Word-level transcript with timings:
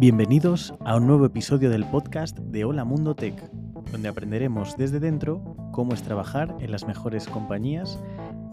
Bienvenidos 0.00 0.72
a 0.84 0.94
un 0.94 1.08
nuevo 1.08 1.26
episodio 1.26 1.70
del 1.70 1.84
podcast 1.84 2.38
de 2.38 2.64
Hola 2.64 2.84
Mundo 2.84 3.16
Tech, 3.16 3.34
donde 3.90 4.06
aprenderemos 4.06 4.76
desde 4.76 5.00
dentro 5.00 5.56
cómo 5.72 5.92
es 5.92 6.04
trabajar 6.04 6.54
en 6.60 6.70
las 6.70 6.86
mejores 6.86 7.26
compañías 7.26 7.98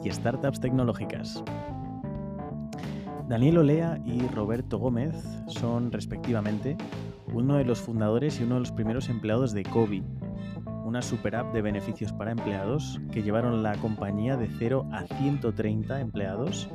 y 0.04 0.10
startups 0.10 0.60
tecnológicas. 0.60 1.44
Daniel 3.30 3.60
Olea 3.60 4.02
y 4.04 4.22
Roberto 4.30 4.80
Gómez 4.80 5.14
son, 5.46 5.92
respectivamente, 5.92 6.78
uno 7.32 7.58
de 7.58 7.66
los 7.66 7.80
fundadores 7.80 8.40
y 8.40 8.44
uno 8.44 8.56
de 8.56 8.62
los 8.62 8.72
primeros 8.72 9.08
empleados 9.08 9.54
de 9.54 9.62
Kobi, 9.62 10.04
una 10.84 11.04
super 11.04 11.36
app 11.36 11.54
de 11.54 11.62
beneficios 11.62 12.12
para 12.12 12.32
empleados 12.32 13.00
que 13.12 13.22
llevaron 13.22 13.62
la 13.62 13.76
compañía 13.76 14.36
de 14.36 14.50
0 14.58 14.90
a 14.92 15.04
130 15.04 16.02
empleados 16.02 16.70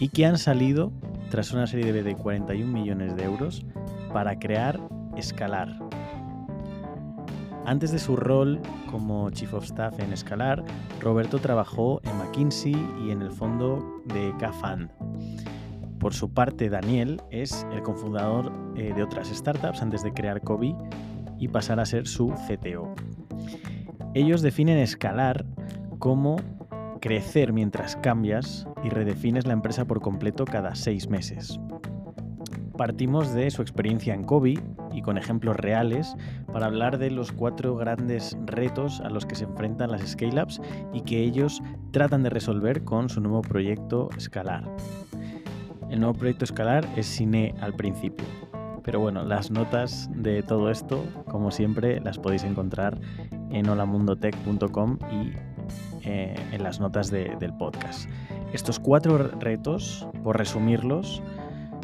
y 0.00 0.08
que 0.08 0.24
han 0.24 0.38
salido, 0.38 0.92
tras 1.30 1.52
una 1.52 1.66
serie 1.66 1.92
de 1.92 2.16
41 2.16 2.72
millones 2.72 3.14
de 3.14 3.24
euros, 3.24 3.66
para 4.12 4.38
crear 4.38 4.80
Escalar. 5.16 5.68
Antes 7.64 7.92
de 7.92 7.98
su 7.98 8.16
rol 8.16 8.60
como 8.90 9.28
Chief 9.30 9.52
of 9.52 9.64
Staff 9.64 9.98
en 10.00 10.12
Escalar, 10.12 10.64
Roberto 11.00 11.38
trabajó 11.38 12.00
en 12.04 12.16
McKinsey 12.16 12.74
y 13.04 13.10
en 13.10 13.20
el 13.20 13.30
fondo 13.30 14.00
de 14.06 14.32
CAFAN. 14.38 14.90
Por 15.98 16.14
su 16.14 16.32
parte, 16.32 16.70
Daniel 16.70 17.20
es 17.30 17.66
el 17.72 17.82
cofundador 17.82 18.52
eh, 18.76 18.92
de 18.94 19.02
otras 19.02 19.28
startups 19.28 19.82
antes 19.82 20.02
de 20.02 20.12
crear 20.12 20.40
Kobe 20.40 20.74
y 21.38 21.48
pasar 21.48 21.80
a 21.80 21.86
ser 21.86 22.06
su 22.06 22.32
CTO. 22.46 22.94
Ellos 24.14 24.40
definen 24.40 24.78
escalar 24.78 25.44
como 25.98 26.36
crecer 27.00 27.52
mientras 27.52 27.96
cambias 27.96 28.66
y 28.84 28.88
redefines 28.88 29.46
la 29.46 29.52
empresa 29.52 29.84
por 29.84 30.00
completo 30.00 30.44
cada 30.44 30.74
seis 30.74 31.08
meses. 31.08 31.60
Partimos 32.78 33.34
de 33.34 33.50
su 33.50 33.60
experiencia 33.60 34.14
en 34.14 34.22
Kobe 34.22 34.54
y 34.92 35.02
con 35.02 35.18
ejemplos 35.18 35.56
reales 35.56 36.14
para 36.52 36.66
hablar 36.66 36.96
de 36.96 37.10
los 37.10 37.32
cuatro 37.32 37.74
grandes 37.74 38.38
retos 38.46 39.00
a 39.00 39.10
los 39.10 39.26
que 39.26 39.34
se 39.34 39.44
enfrentan 39.44 39.90
las 39.90 40.08
scale-ups 40.08 40.60
y 40.92 41.00
que 41.00 41.24
ellos 41.24 41.60
tratan 41.90 42.22
de 42.22 42.30
resolver 42.30 42.84
con 42.84 43.08
su 43.08 43.20
nuevo 43.20 43.42
proyecto 43.42 44.10
Escalar. 44.16 44.62
El 45.90 45.98
nuevo 45.98 46.14
proyecto 46.14 46.44
Escalar 46.44 46.86
es 46.94 47.06
Cine 47.06 47.52
al 47.60 47.74
principio. 47.74 48.24
Pero 48.84 49.00
bueno, 49.00 49.24
las 49.24 49.50
notas 49.50 50.08
de 50.14 50.44
todo 50.44 50.70
esto, 50.70 51.04
como 51.26 51.50
siempre, 51.50 52.00
las 52.00 52.20
podéis 52.20 52.44
encontrar 52.44 52.96
en 53.50 53.68
holamundotech.com 53.68 54.98
y 55.10 55.32
eh, 56.04 56.36
en 56.52 56.62
las 56.62 56.78
notas 56.78 57.10
del 57.10 57.52
podcast. 57.58 58.08
Estos 58.52 58.78
cuatro 58.78 59.18
retos, 59.18 60.06
por 60.22 60.38
resumirlos, 60.38 61.22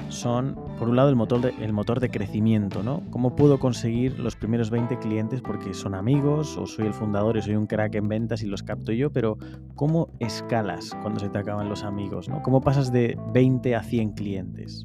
son, 0.08 0.56
por 0.78 0.88
un 0.88 0.96
lado, 0.96 1.08
el 1.08 1.16
motor, 1.16 1.40
de, 1.40 1.54
el 1.64 1.72
motor 1.72 2.00
de 2.00 2.10
crecimiento, 2.10 2.82
¿no? 2.82 3.02
¿Cómo 3.10 3.34
puedo 3.36 3.58
conseguir 3.58 4.18
los 4.18 4.36
primeros 4.36 4.70
20 4.70 4.98
clientes 4.98 5.40
porque 5.40 5.74
son 5.74 5.94
amigos 5.94 6.56
o 6.56 6.66
soy 6.66 6.86
el 6.86 6.94
fundador 6.94 7.36
y 7.36 7.42
soy 7.42 7.56
un 7.56 7.66
crack 7.66 7.94
en 7.96 8.08
ventas 8.08 8.42
y 8.42 8.46
los 8.46 8.62
capto 8.62 8.92
yo? 8.92 9.10
Pero 9.10 9.38
¿cómo 9.74 10.08
escalas 10.20 10.92
cuando 11.02 11.20
se 11.20 11.28
te 11.28 11.38
acaban 11.38 11.68
los 11.68 11.82
amigos? 11.84 12.28
¿no? 12.28 12.42
¿Cómo 12.42 12.60
pasas 12.60 12.92
de 12.92 13.18
20 13.32 13.74
a 13.74 13.82
100 13.82 14.12
clientes? 14.12 14.84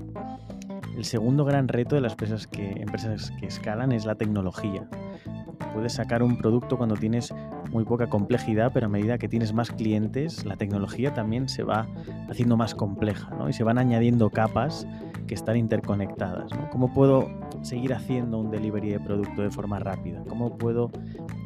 El 0.96 1.06
segundo 1.06 1.46
gran 1.46 1.68
reto 1.68 1.96
de 1.96 2.02
las 2.02 2.14
empresas 2.14 2.48
que, 2.48 2.72
empresas 2.72 3.32
que 3.40 3.46
escalan 3.46 3.92
es 3.92 4.06
la 4.06 4.16
tecnología. 4.16 4.88
Puedes 5.74 5.94
sacar 5.94 6.24
un 6.24 6.38
producto 6.38 6.78
cuando 6.78 6.96
tienes 6.96 7.34
muy 7.72 7.86
poca 7.86 8.08
complejidad, 8.08 8.72
pero 8.74 8.88
a 8.88 8.90
medida 8.90 9.18
que 9.18 9.28
tienes 9.28 9.54
más 9.54 9.72
clientes, 9.72 10.46
la 10.46 10.58
tecnología 10.58 11.14
también 11.14 11.48
se 11.48 11.64
va 11.64 11.88
haciendo 12.30 12.58
más 12.58 12.74
compleja 12.76 13.30
¿no? 13.36 13.48
y 13.48 13.54
se 13.54 13.64
van 13.64 13.78
añadiendo 13.78 14.30
capas 14.30 14.88
que 15.30 15.36
están 15.36 15.58
interconectadas. 15.58 16.52
¿no? 16.58 16.72
¿Cómo 16.72 16.92
puedo 16.92 17.30
seguir 17.62 17.94
haciendo 17.94 18.40
un 18.40 18.50
delivery 18.50 18.90
de 18.90 19.00
producto 19.00 19.44
de 19.44 19.52
forma 19.52 19.78
rápida? 19.78 20.24
¿Cómo 20.28 20.58
puedo 20.58 20.90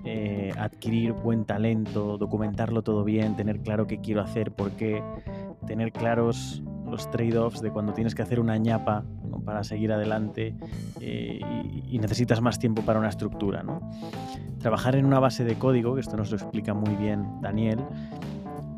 eh, 0.05 0.53
adquirir 0.57 1.11
buen 1.11 1.43
talento, 1.43 2.17
documentarlo 2.17 2.81
todo 2.81 3.03
bien, 3.03 3.35
tener 3.35 3.59
claro 3.59 3.85
qué 3.85 3.99
quiero 3.99 4.21
hacer, 4.21 4.53
por 4.53 4.71
qué, 4.71 5.03
tener 5.67 5.91
claros 5.91 6.63
los 6.89 7.11
trade-offs 7.11 7.59
de 7.59 7.71
cuando 7.71 7.91
tienes 7.91 8.15
que 8.15 8.21
hacer 8.21 8.39
una 8.39 8.55
ñapa 8.55 9.03
para 9.43 9.65
seguir 9.65 9.91
adelante 9.91 10.55
eh, 11.01 11.41
y, 11.85 11.99
necesitas 11.99 12.39
más 12.39 12.59
tiempo 12.59 12.83
para 12.83 12.99
una 12.99 13.09
estructura. 13.09 13.63
¿no? 13.63 13.81
Trabajar 14.59 14.95
en 14.95 15.05
una 15.05 15.19
base 15.19 15.43
de 15.43 15.55
código, 15.55 15.95
que 15.95 15.99
esto 15.99 16.15
nos 16.15 16.31
lo 16.31 16.37
explica 16.37 16.73
muy 16.73 16.95
bien 16.95 17.41
Daniel, 17.41 17.81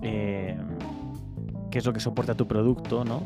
eh, 0.01 0.57
qué 1.69 1.77
es 1.77 1.85
lo 1.85 1.93
que 1.93 1.99
soporta 1.99 2.33
tu 2.33 2.47
producto, 2.47 3.05
¿no? 3.05 3.21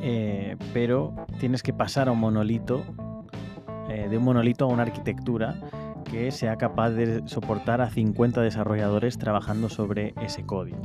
Eh, 0.00 0.56
pero 0.72 1.14
tienes 1.38 1.62
que 1.62 1.72
pasar 1.72 2.08
a 2.08 2.12
un 2.12 2.20
monolito, 2.20 2.84
eh, 3.88 4.08
de 4.08 4.18
un 4.18 4.24
monolito 4.24 4.64
a 4.64 4.68
una 4.68 4.82
arquitectura 4.82 5.60
que 6.10 6.30
sea 6.30 6.56
capaz 6.56 6.90
de 6.90 7.22
soportar 7.26 7.80
a 7.80 7.90
50 7.90 8.40
desarrolladores 8.40 9.18
trabajando 9.18 9.68
sobre 9.68 10.14
ese 10.22 10.44
código. 10.44 10.82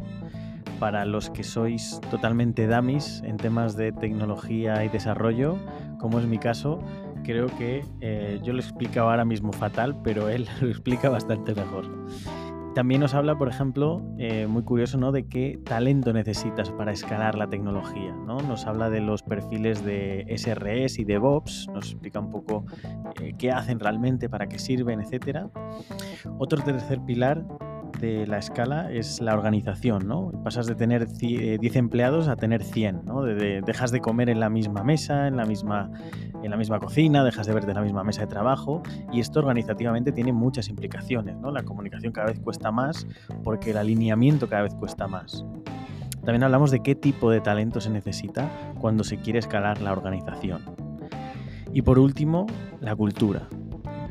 Para 0.80 1.06
los 1.06 1.30
que 1.30 1.44
sois 1.44 2.02
totalmente 2.10 2.68
dummies 2.68 3.22
en 3.24 3.38
temas 3.38 3.76
de 3.76 3.92
tecnología 3.92 4.84
y 4.84 4.90
desarrollo, 4.90 5.58
como 6.00 6.20
es 6.20 6.26
mi 6.26 6.40
caso, 6.40 6.80
creo 7.24 7.48
que 7.58 7.86
eh, 8.02 8.40
yo 8.44 8.54
lo 8.54 8.60
explicaba 8.60 9.12
ahora 9.12 9.26
mismo 9.26 9.52
fatal, 9.54 9.96
pero 10.04 10.30
él 10.30 10.48
lo 10.62 10.70
explica 10.70 11.10
bastante 11.10 11.54
mejor. 11.54 11.86
También 12.74 13.02
nos 13.02 13.14
habla, 13.14 13.38
por 13.38 13.50
ejemplo, 13.50 14.02
eh, 14.18 14.48
muy 14.48 14.64
curioso, 14.64 14.98
¿no? 14.98 15.12
De 15.12 15.28
qué 15.28 15.59
talento 15.66 16.14
necesitas 16.14 16.72
para 16.72 16.94
escalar 16.94 17.36
la 17.36 17.50
tecnología, 17.50 18.16
¿no? 18.26 18.38
Nos 18.38 18.66
habla 18.66 18.90
de 18.90 19.02
los 19.02 19.24
perfiles 19.24 19.84
de 19.84 20.26
SRS 20.30 21.00
y 21.00 21.04
DevOps, 21.04 21.68
nos 21.74 21.92
explica 21.92 22.20
un 22.20 22.31
poco 22.31 22.66
eh, 23.20 23.34
qué 23.38 23.52
hacen 23.52 23.80
realmente, 23.80 24.30
para 24.30 24.48
qué 24.48 24.58
sirven, 24.58 25.02
etc. 25.02 25.48
Otro 26.38 26.64
tercer 26.64 27.02
pilar 27.02 27.44
de 28.01 28.28
la 28.28 28.39
escala 28.39 28.91
es 28.91 29.22
la 29.22 29.34
organización, 29.34 30.07
¿no? 30.07 30.31
Pasas 30.44 30.66
de 30.66 30.75
tener 30.75 31.07
10 31.07 31.75
empleados 31.75 32.28
a 32.28 32.35
tener 32.35 32.63
100, 32.63 33.06
¿no? 33.06 33.22
De, 33.22 33.62
dejas 33.62 33.91
de 33.91 34.01
comer 34.01 34.29
en 34.29 34.39
la 34.39 34.50
misma 34.50 34.84
mesa, 34.84 35.28
en 35.28 35.38
la 35.38 35.45
misma, 35.45 35.91
en 36.44 36.51
la 36.51 36.57
misma 36.57 36.79
cocina, 36.79 37.23
dejas 37.23 37.47
de 37.47 37.53
verte 37.53 37.72
en 37.72 37.75
la 37.75 37.84
misma 37.84 38.03
mesa 38.03 38.22
de 38.22 38.28
trabajo 38.28 38.81
y 39.13 39.19
esto 39.19 39.39
organizativamente 39.39 40.12
tiene 40.12 40.34
muchas 40.34 40.67
implicaciones, 40.67 41.38
¿no? 41.38 41.51
La 41.51 41.63
comunicación 41.63 42.12
cada 42.12 42.28
vez 42.28 42.39
cuesta 42.39 42.72
más 42.72 43.07
porque 43.44 43.72
el 43.72 43.78
alineamiento 43.78 44.50
cada 44.50 44.63
vez 44.63 44.73
cuesta 44.73 45.07
más. 45.07 45.45
También 46.25 46.44
hablamos 46.44 46.72
de 46.72 46.81
qué 46.81 46.95
tipo 46.95 47.31
de 47.31 47.41
talento 47.41 47.81
se 47.81 47.89
necesita 47.89 48.50
cuando 48.79 49.03
se 49.03 49.18
quiere 49.18 49.39
escalar 49.39 49.81
la 49.81 49.91
organización. 49.91 50.63
Y 51.73 51.83
por 51.83 52.00
último, 52.00 52.47
la 52.79 52.95
cultura. 52.95 53.47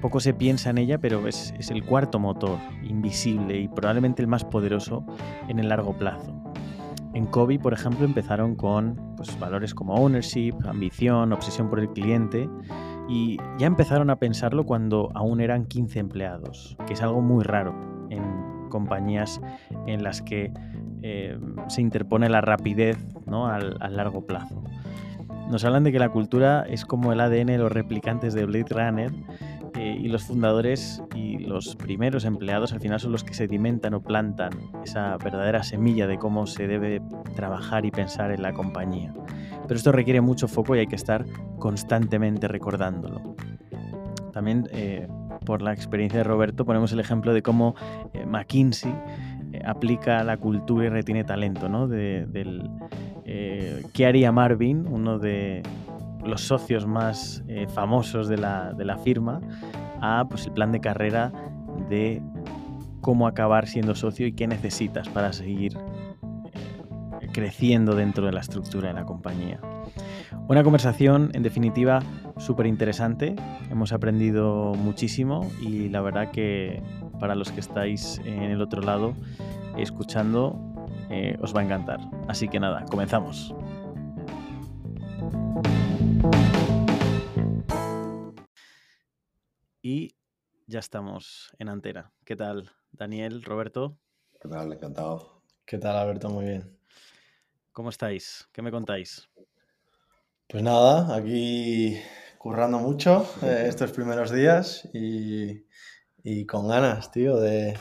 Poco 0.00 0.20
se 0.20 0.32
piensa 0.32 0.70
en 0.70 0.78
ella, 0.78 0.98
pero 0.98 1.26
es, 1.28 1.54
es, 1.58 1.70
el 1.70 1.84
cuarto 1.84 2.18
motor, 2.18 2.58
invisible 2.82 3.58
y 3.58 3.68
probablemente 3.68 4.22
el 4.22 4.28
más 4.28 4.44
poderoso 4.44 5.04
en 5.48 5.58
el 5.58 5.68
largo 5.68 5.96
plazo. 5.96 6.40
En 7.12 7.26
Kobe, 7.26 7.58
por 7.58 7.72
ejemplo, 7.72 8.04
empezaron 8.04 8.54
con 8.54 9.14
pues, 9.16 9.38
valores 9.38 9.74
como 9.74 9.94
ownership, 9.94 10.54
ambición, 10.64 11.32
obsesión 11.32 11.68
por 11.68 11.80
el 11.80 11.90
cliente 11.90 12.48
y 13.08 13.36
ya 13.58 13.66
empezaron 13.66 14.10
a 14.10 14.16
pensarlo 14.16 14.64
cuando 14.64 15.10
aún 15.14 15.40
eran 15.40 15.66
15 15.66 15.98
empleados, 15.98 16.76
que 16.86 16.92
es 16.92 17.02
algo 17.02 17.20
muy 17.20 17.42
raro 17.42 17.74
en 18.10 18.22
compañías 18.68 19.40
en 19.86 20.04
las 20.04 20.22
que 20.22 20.52
eh, 21.02 21.36
se 21.68 21.82
interpone 21.82 22.28
la 22.28 22.40
rapidez 22.40 22.96
¿no? 23.26 23.48
al, 23.48 23.76
al 23.80 23.96
largo 23.96 24.24
plazo. 24.24 24.62
Nos 25.50 25.64
hablan 25.64 25.82
de 25.82 25.90
que 25.90 25.98
la 25.98 26.10
cultura 26.10 26.64
es 26.68 26.84
como 26.84 27.12
el 27.12 27.20
ADN 27.20 27.46
de 27.46 27.58
los 27.58 27.72
replicantes 27.72 28.34
de 28.34 28.44
Blade 28.44 28.66
Runner 28.70 29.12
eh, 29.74 29.96
y 30.00 30.08
los 30.08 30.24
fundadores 30.24 31.02
y 31.14 31.38
los 31.38 31.76
primeros 31.76 32.24
empleados 32.24 32.72
al 32.72 32.80
final 32.80 32.98
son 32.98 33.12
los 33.12 33.24
que 33.24 33.34
sedimentan 33.34 33.94
o 33.94 34.02
plantan 34.02 34.50
esa 34.84 35.16
verdadera 35.16 35.62
semilla 35.62 36.06
de 36.06 36.18
cómo 36.18 36.46
se 36.46 36.66
debe 36.66 37.00
trabajar 37.36 37.84
y 37.84 37.90
pensar 37.90 38.32
en 38.32 38.42
la 38.42 38.52
compañía. 38.52 39.14
Pero 39.62 39.76
esto 39.76 39.92
requiere 39.92 40.20
mucho 40.20 40.48
foco 40.48 40.74
y 40.74 40.80
hay 40.80 40.86
que 40.86 40.96
estar 40.96 41.24
constantemente 41.58 42.48
recordándolo. 42.48 43.36
También 44.32 44.68
eh, 44.72 45.06
por 45.46 45.62
la 45.62 45.72
experiencia 45.72 46.18
de 46.18 46.24
Roberto 46.24 46.64
ponemos 46.64 46.92
el 46.92 47.00
ejemplo 47.00 47.32
de 47.32 47.42
cómo 47.42 47.74
eh, 48.12 48.26
McKinsey 48.26 48.94
aplica 49.64 50.24
la 50.24 50.36
cultura 50.36 50.86
y 50.86 50.88
retiene 50.88 51.24
talento, 51.24 51.68
¿no? 51.68 51.88
De, 51.88 52.26
del, 52.26 52.70
¿Qué 53.92 54.06
haría 54.06 54.32
Marvin, 54.32 54.86
uno 54.88 55.18
de 55.18 55.62
los 56.24 56.42
socios 56.42 56.86
más 56.86 57.42
eh, 57.48 57.66
famosos 57.68 58.28
de 58.28 58.38
la, 58.38 58.72
de 58.72 58.84
la, 58.84 58.98
firma, 58.98 59.40
a 60.00 60.26
pues, 60.28 60.46
el 60.46 60.52
plan 60.52 60.72
de 60.72 60.80
carrera 60.80 61.32
de 61.88 62.22
cómo 63.00 63.26
acabar 63.26 63.66
siendo 63.66 63.94
socio 63.94 64.26
y 64.26 64.32
qué 64.32 64.46
necesitas 64.46 65.08
para 65.08 65.32
seguir 65.32 65.76
eh, 67.20 67.28
creciendo 67.32 67.94
dentro 67.94 68.26
de 68.26 68.32
la 68.32 68.40
estructura 68.40 68.88
de 68.88 68.94
la 68.94 69.04
compañía. 69.04 69.60
Una 70.48 70.64
conversación, 70.64 71.30
en 71.34 71.42
definitiva, 71.42 72.00
súper 72.38 72.66
interesante. 72.66 73.36
Hemos 73.70 73.92
aprendido 73.92 74.74
muchísimo 74.74 75.48
y 75.60 75.88
la 75.88 76.00
verdad 76.00 76.30
que 76.32 76.82
para 77.20 77.34
los 77.34 77.52
que 77.52 77.60
estáis 77.60 78.20
en 78.24 78.42
el 78.42 78.60
otro 78.60 78.82
lado 78.82 79.14
escuchando, 79.76 80.58
eh, 81.08 81.36
os 81.40 81.54
va 81.54 81.60
a 81.60 81.64
encantar. 81.64 82.00
Así 82.28 82.48
que 82.48 82.58
nada, 82.58 82.84
comenzamos. 82.90 83.54
Y 89.82 90.14
ya 90.66 90.78
estamos 90.78 91.50
en 91.58 91.68
antena. 91.68 92.12
¿Qué 92.24 92.36
tal, 92.36 92.70
Daniel, 92.92 93.42
Roberto? 93.42 93.98
¿Qué 94.40 94.48
tal? 94.48 94.72
Encantado. 94.72 95.42
¿Qué 95.64 95.78
tal, 95.78 95.96
Alberto? 95.96 96.28
Muy 96.30 96.44
bien. 96.44 96.78
¿Cómo 97.72 97.90
estáis? 97.90 98.48
¿Qué 98.52 98.62
me 98.62 98.70
contáis? 98.70 99.28
Pues 100.48 100.62
nada, 100.62 101.14
aquí 101.14 102.00
currando 102.38 102.78
mucho 102.78 103.28
eh, 103.42 103.66
estos 103.68 103.92
primeros 103.92 104.32
días 104.32 104.88
y, 104.92 105.66
y 106.22 106.46
con 106.46 106.68
ganas, 106.68 107.10
tío, 107.10 107.36
de, 107.36 107.78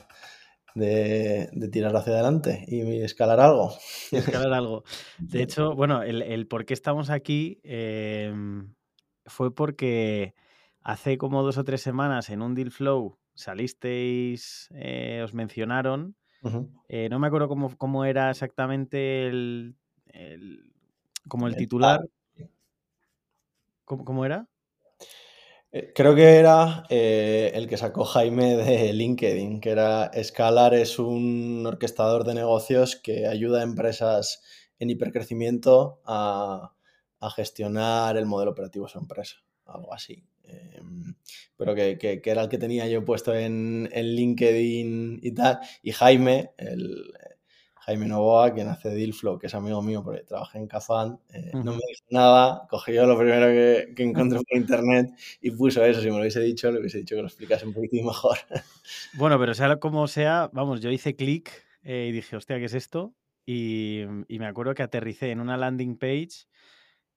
de, 0.75 1.50
tirar 1.71 1.95
hacia 1.95 2.13
adelante 2.13 2.66
y 2.68 3.01
escalar 3.01 3.39
algo. 3.39 3.74
escalar 4.12 4.54
algo. 4.54 4.83
De 5.18 5.42
hecho, 5.44 5.75
bueno, 5.75 6.01
el, 6.04 6.48
por 6.48 6.66
qué 6.66 6.74
estamos 6.74 7.10
aquí 7.10 7.60
em, 7.63 8.74
fue 9.25 9.54
porque 9.54 10.33
hace 10.81 11.18
como 11.18 11.44
dos 11.44 11.57
o 11.57 11.63
tres 11.63 11.81
semanas 11.81 12.30
en 12.30 12.42
un 12.42 12.56
Deal 12.56 12.71
Flow 12.71 13.18
salisteis, 13.33 14.69
eh, 14.74 15.21
os 15.24 15.33
mencionaron. 15.33 16.16
Eh, 16.88 17.10
no 17.10 17.19
me 17.19 17.27
acuerdo 17.27 17.48
cómo, 17.48 17.75
cómo 17.77 18.06
era 18.06 18.30
exactamente 18.30 19.27
el, 19.27 19.75
como 21.27 21.48
el 21.48 21.56
titular. 21.56 22.01
¿Cómo, 23.86 24.06
cómo 24.06 24.25
era? 24.25 24.48
Eh, 25.71 25.92
creo 25.94 26.16
que 26.16 26.38
era 26.38 26.83
eh, 26.89 27.51
el 27.54 27.68
que 27.68 27.77
sacó 27.77 28.04
Jaime 28.04 28.56
de 28.57 28.92
LinkedIn, 28.92 29.62
que 29.62 29.69
era 29.69 30.06
Escalar 30.07 30.74
es 30.74 30.98
un 30.98 31.63
orquestador 31.66 32.24
de 32.24 32.33
negocios 32.33 32.95
que 32.95 33.27
ayuda 33.27 33.60
a 33.60 33.63
empresas 33.63 34.42
en 34.80 34.89
hipercrecimiento 34.89 36.01
a, 36.06 36.74
gestionar 37.36 38.16
el 38.18 38.25
modelo 38.25 38.51
operativo 38.51 38.86
de 38.86 38.92
su 38.94 38.98
empresa, 38.98 39.44
algo 39.66 39.94
así. 39.94 40.24
Em, 40.44 41.16
pero 41.57 41.75
que, 41.75 42.22
era 42.24 42.42
el 42.42 42.50
que 42.50 42.57
tenía 42.57 42.88
yo 42.88 43.04
puesto 43.04 43.36
en, 43.36 43.89
en 43.92 44.06
LinkedIn 44.15 45.19
y 45.22 45.31
tal. 45.33 45.60
Y 45.83 45.92
Jaime, 45.92 46.51
el, 46.57 47.13
Jaime 47.89 48.06
Novoa, 48.06 48.53
quien 48.53 48.68
hace 48.68 48.89
Dealflow, 48.89 49.39
que 49.39 49.47
es 49.47 49.56
amigo 49.56 49.81
mío 49.81 50.03
porque 50.03 50.21
trabaja 50.21 50.59
en 50.59 50.68
Cafán, 50.68 51.19
eh, 51.33 51.50
no 51.56 51.71
me 51.71 51.81
dijo 51.88 52.06
nada, 52.12 52.68
cogió 52.69 53.07
lo 53.07 53.18
primero 53.18 53.47
que, 53.47 53.95
que 53.95 54.03
encontré 54.03 54.39
por 54.47 54.57
internet 54.59 55.09
y 55.41 55.50
puso 55.50 55.83
eso. 55.83 56.00
Si 56.00 56.06
me 56.06 56.13
lo 56.13 56.19
hubiese 56.19 56.39
dicho, 56.39 56.71
le 56.71 56.80
hubiese 56.80 57.00
dicho 57.00 57.15
que 57.15 57.21
lo 57.21 57.27
explicase 57.27 57.65
un 57.65 57.74
poquitín 57.74 58.06
mejor. 58.06 58.38
Bueno, 59.13 59.39
pero 59.39 59.56
sea 59.56 59.77
como 59.77 60.07
sea, 60.07 60.50
vamos, 60.53 60.81
yo 60.81 60.91
hice 60.91 61.15
clic 61.15 61.51
eh, 61.83 62.07
y 62.09 62.12
dije, 62.12 62.36
hostia, 62.36 62.57
¿qué 62.59 62.65
es 62.65 62.74
esto? 62.74 63.13
Y, 63.45 64.03
me 64.27 64.45
acuerdo 64.45 64.75
que 64.75 64.83
aterricé 64.83 65.31
en 65.31 65.39
una 65.39 65.57
landing 65.57 65.97
page 65.97 66.45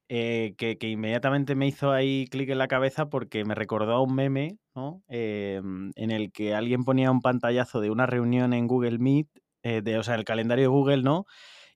eh, 0.09 0.55
que, 0.57 0.79
inmediatamente 0.89 1.55
me 1.55 1.67
hizo 1.67 1.93
ahí 1.93 2.27
clic 2.31 2.49
en 2.49 2.59
la 2.59 2.69
cabeza 2.69 3.11
porque 3.11 3.45
me 3.45 3.55
recordó 3.55 3.93
a 3.93 4.03
un 4.03 4.15
meme, 4.15 4.59
¿no? 4.75 5.03
en 5.09 5.93
el 5.97 6.33
que 6.33 6.55
alguien 6.55 6.85
ponía 6.85 7.11
un 7.11 7.21
pantallazo 7.21 7.81
de 7.81 7.91
una 7.91 8.07
reunión 8.07 8.55
en 8.55 8.67
Google 8.67 8.99
Meet 8.99 9.29
eh, 9.63 9.83
de, 9.83 9.99
o 9.99 10.03
sea, 10.03 10.15
el 10.15 10.25
calendario 10.25 10.65
de 10.65 10.69
Google, 10.69 11.03
¿no? 11.03 11.27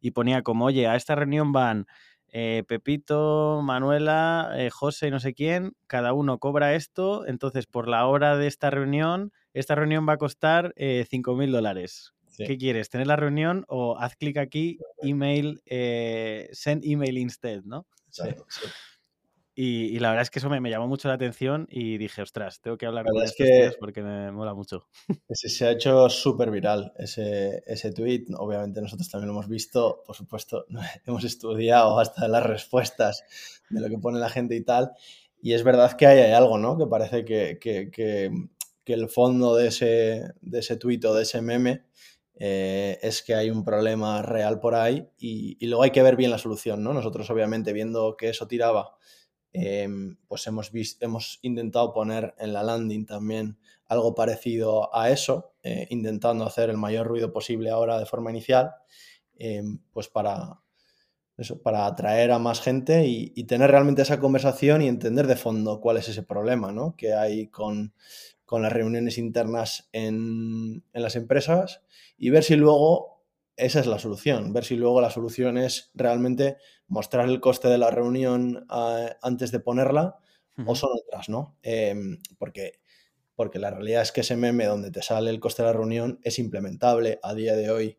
Y 0.01 0.13
ponía 0.13 0.43
como, 0.43 0.67
oye, 0.67 0.87
a 0.87 0.97
esta 0.97 1.15
reunión 1.15 1.53
van 1.53 1.87
eh, 2.29 2.65
Pepito, 2.67 3.61
Manuela, 3.63 4.53
eh, 4.57 4.71
José 4.71 5.09
y 5.09 5.11
no 5.11 5.21
sé 5.21 5.33
quién, 5.35 5.73
cada 5.87 6.13
uno 6.13 6.39
cobra 6.39 6.75
esto, 6.75 7.27
entonces 7.27 7.67
por 7.67 7.89
la 7.89 8.07
hora 8.07 8.37
de 8.37 8.47
esta 8.47 8.71
reunión, 8.71 9.33
esta 9.55 9.75
reunión 9.75 10.07
va 10.09 10.15
a 10.15 10.19
costar 10.19 10.75
5 10.77 11.35
mil 11.35 11.53
dólares. 11.53 12.13
¿Qué 12.37 12.59
quieres? 12.59 12.91
¿Tener 12.91 13.07
la 13.07 13.17
reunión 13.17 13.65
o 13.69 13.97
haz 13.99 14.17
clic 14.17 14.37
aquí, 14.37 14.79
email, 15.01 15.63
send 16.53 16.85
email 16.85 17.17
instead, 17.17 17.63
¿no? 17.65 17.87
Sí, 18.11 18.25
sí. 18.49 18.67
Y, 19.59 19.99
la 20.01 20.11
verdad 20.11 20.25
es 20.25 20.31
que 20.31 20.39
eso 20.39 20.51
me, 20.51 20.69
llamó 20.69 20.87
mucho 20.87 21.09
la 21.09 21.15
atención 21.15 21.67
y 21.71 21.97
dije, 21.97 22.21
ostras, 22.21 22.61
tengo 22.61 22.77
que 22.77 22.85
hablar 22.85 23.07
con 23.07 23.23
estos 23.23 23.47
tíos 23.47 23.77
porque 23.81 24.03
me 24.03 24.31
mola 24.31 24.53
mucho. 24.53 24.87
se 25.31 25.67
ha 25.67 25.71
hecho 25.71 26.11
súper 26.11 26.51
viral 26.51 26.93
ese, 26.99 27.63
ese 27.67 27.91
tweet. 27.91 28.27
Obviamente 28.37 28.83
nosotros 28.83 29.09
también 29.09 29.29
lo 29.29 29.33
hemos 29.33 29.49
visto, 29.49 30.03
por 30.05 30.15
supuesto, 30.15 30.67
hemos 31.07 31.25
estudiado 31.25 31.99
hasta 31.99 32.29
las 32.29 32.45
respuestas 32.45 33.25
de 33.71 33.81
lo 33.81 33.89
que 33.89 33.97
pone 33.97 34.19
la 34.19 34.29
gente 34.29 34.55
y 34.57 34.63
tal. 34.63 34.93
Y 35.41 35.55
es 35.55 35.65
verdad 35.65 35.97
que 35.97 36.07
hay, 36.07 36.33
algo, 36.33 36.59
¿no? 36.59 36.77
Que 36.77 36.87
parece 36.87 37.25
que, 37.25 37.59
que, 37.59 37.91
que, 37.91 38.93
el 38.93 39.09
fondo 39.09 39.57
de 39.57 39.69
ese, 39.69 40.35
de 40.43 40.59
ese 40.59 40.77
tweet 40.77 41.01
o 41.07 41.15
de 41.15 41.23
ese 41.23 41.41
meme 41.41 41.87
eh, 42.39 42.99
es 43.01 43.23
que 43.23 43.35
hay 43.35 43.49
un 43.49 43.65
problema 43.65 44.21
real 44.21 44.61
por 44.61 44.75
ahí 44.75 45.09
y, 45.19 45.57
y, 45.59 45.67
luego 45.69 45.83
hay 45.83 45.93
que 45.93 46.03
ver 46.03 46.17
bien 46.17 46.31
la 46.31 46.37
solución, 46.37 46.83
¿no? 46.83 46.93
Nosotros 46.93 47.31
obviamente 47.31 47.73
viendo 47.73 48.19
que 48.19 48.29
eso 48.29 48.47
tiraba 48.47 48.97
Em, 49.59 50.19
pues 50.29 50.47
hemos, 50.47 50.71
hemos 51.01 51.39
intentado 51.41 51.95
poner 51.95 52.35
en 52.39 52.53
la 52.53 52.63
landing 52.63 53.07
también 53.07 53.57
algo 53.87 54.15
parecido 54.15 54.95
a 54.95 55.09
eso, 55.09 55.55
eh, 55.63 55.87
intentando 55.89 56.45
hacer 56.45 56.69
el 56.69 56.77
mayor 56.77 57.07
ruido 57.07 57.33
posible 57.33 57.71
ahora 57.71 57.99
de 57.99 58.05
forma 58.05 58.31
inicial, 58.31 58.75
em, 59.39 59.79
pues 59.93 60.09
para, 60.09 60.61
eso, 61.39 61.63
para 61.63 61.87
atraer 61.87 62.33
a 62.33 62.39
más 62.39 62.61
gente 62.61 63.07
y, 63.07 63.45
tener 63.45 63.71
realmente 63.71 64.03
esa 64.03 64.21
conversación 64.21 64.83
y 64.83 64.89
entender 64.89 65.27
de 65.27 65.37
fondo 65.37 65.81
cuál 65.81 65.97
es 65.97 66.09
ese 66.11 66.23
problema 66.23 66.71
¿no? 66.71 66.95
que 66.95 67.15
hay 67.15 67.47
con, 67.49 67.95
con 68.45 68.61
las 68.61 68.75
reuniones 68.75 69.17
internas 69.17 69.89
en, 69.93 70.85
en 70.93 71.03
las 71.03 71.17
empresas 71.17 71.81
y 72.19 72.29
ver 72.29 72.45
si 72.45 72.57
luego 72.57 73.16
esa 73.57 73.81
es 73.81 73.87
la 73.87 73.99
solución, 73.99 74.53
ver 74.53 74.65
si 74.65 74.77
luego 74.77 75.01
la 75.01 75.11
solución 75.11 75.57
es 75.59 75.91
realmente 75.95 76.59
mostrar 76.89 77.29
el 77.29 77.41
coste 77.41 77.69
de 77.69 77.79
la 77.79 77.91
reunión 77.91 78.67
ah, 78.69 79.17
antes 79.23 79.51
de 79.51 79.61
ponerla 79.61 80.19
o 80.65 80.75
son 80.75 80.91
otras, 80.95 81.29
¿no? 81.29 81.59
Em, 81.63 82.19
porque, 82.39 82.81
porque 83.35 83.59
la 83.59 83.71
realidad 83.71 84.01
es 84.01 84.11
que 84.11 84.23
ese 84.23 84.37
meme 84.37 84.65
donde 84.65 84.91
te 84.91 85.03
sale 85.03 85.29
el 85.29 85.39
coste 85.39 85.63
de 85.63 85.69
la 85.69 85.75
reunión 85.75 86.19
es 86.23 86.39
implementable 86.39 87.19
a 87.23 87.35
día 87.35 87.55
de 87.55 87.71
hoy, 87.71 87.99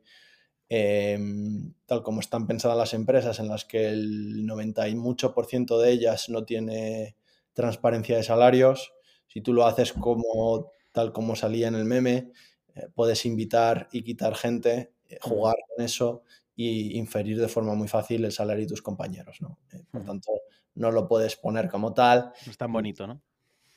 em, 0.69 1.73
tal 1.85 2.01
como 2.01 2.19
están 2.19 2.47
pensadas 2.47 2.77
las 2.77 2.95
empresas 2.95 3.39
en 3.39 3.47
las 3.47 3.63
que 3.65 3.87
el 3.89 4.45
90 4.45 4.87
y 4.89 4.95
mucho 4.95 5.35
por 5.35 5.45
ciento 5.45 5.79
de 5.79 5.91
ellas 5.91 6.29
no 6.29 6.45
tiene 6.45 7.15
transparencia 7.53 8.17
de 8.17 8.23
salarios. 8.23 8.93
Si 9.27 9.41
tú 9.41 9.53
lo 9.53 9.67
haces 9.67 9.93
como 9.93 10.71
tal 10.91 11.13
como 11.13 11.35
salía 11.35 11.67
en 11.67 11.75
el 11.75 11.85
meme, 11.85 12.31
eh, 12.73 12.87
puedes 12.95 13.25
invitar 13.25 13.87
y 13.91 14.03
quitar 14.03 14.35
gente 14.35 14.93
jugar 15.21 15.55
con 15.67 15.85
eso 15.85 16.23
y 16.55 16.97
inferir 16.97 17.39
de 17.39 17.47
forma 17.47 17.75
muy 17.75 17.87
fácil 17.87 18.25
el 18.25 18.31
salario 18.31 18.63
de 18.63 18.69
tus 18.69 18.81
compañeros, 18.81 19.37
¿no? 19.41 19.59
Eh, 19.71 19.83
por 19.91 20.03
tanto, 20.03 20.31
no 20.73 20.91
lo 20.91 21.07
puedes 21.07 21.35
poner 21.35 21.69
como 21.69 21.93
tal. 21.93 22.31
No 22.45 22.51
es 22.51 22.57
tan 22.57 22.73
bonito, 22.73 23.05
¿no? 23.05 23.21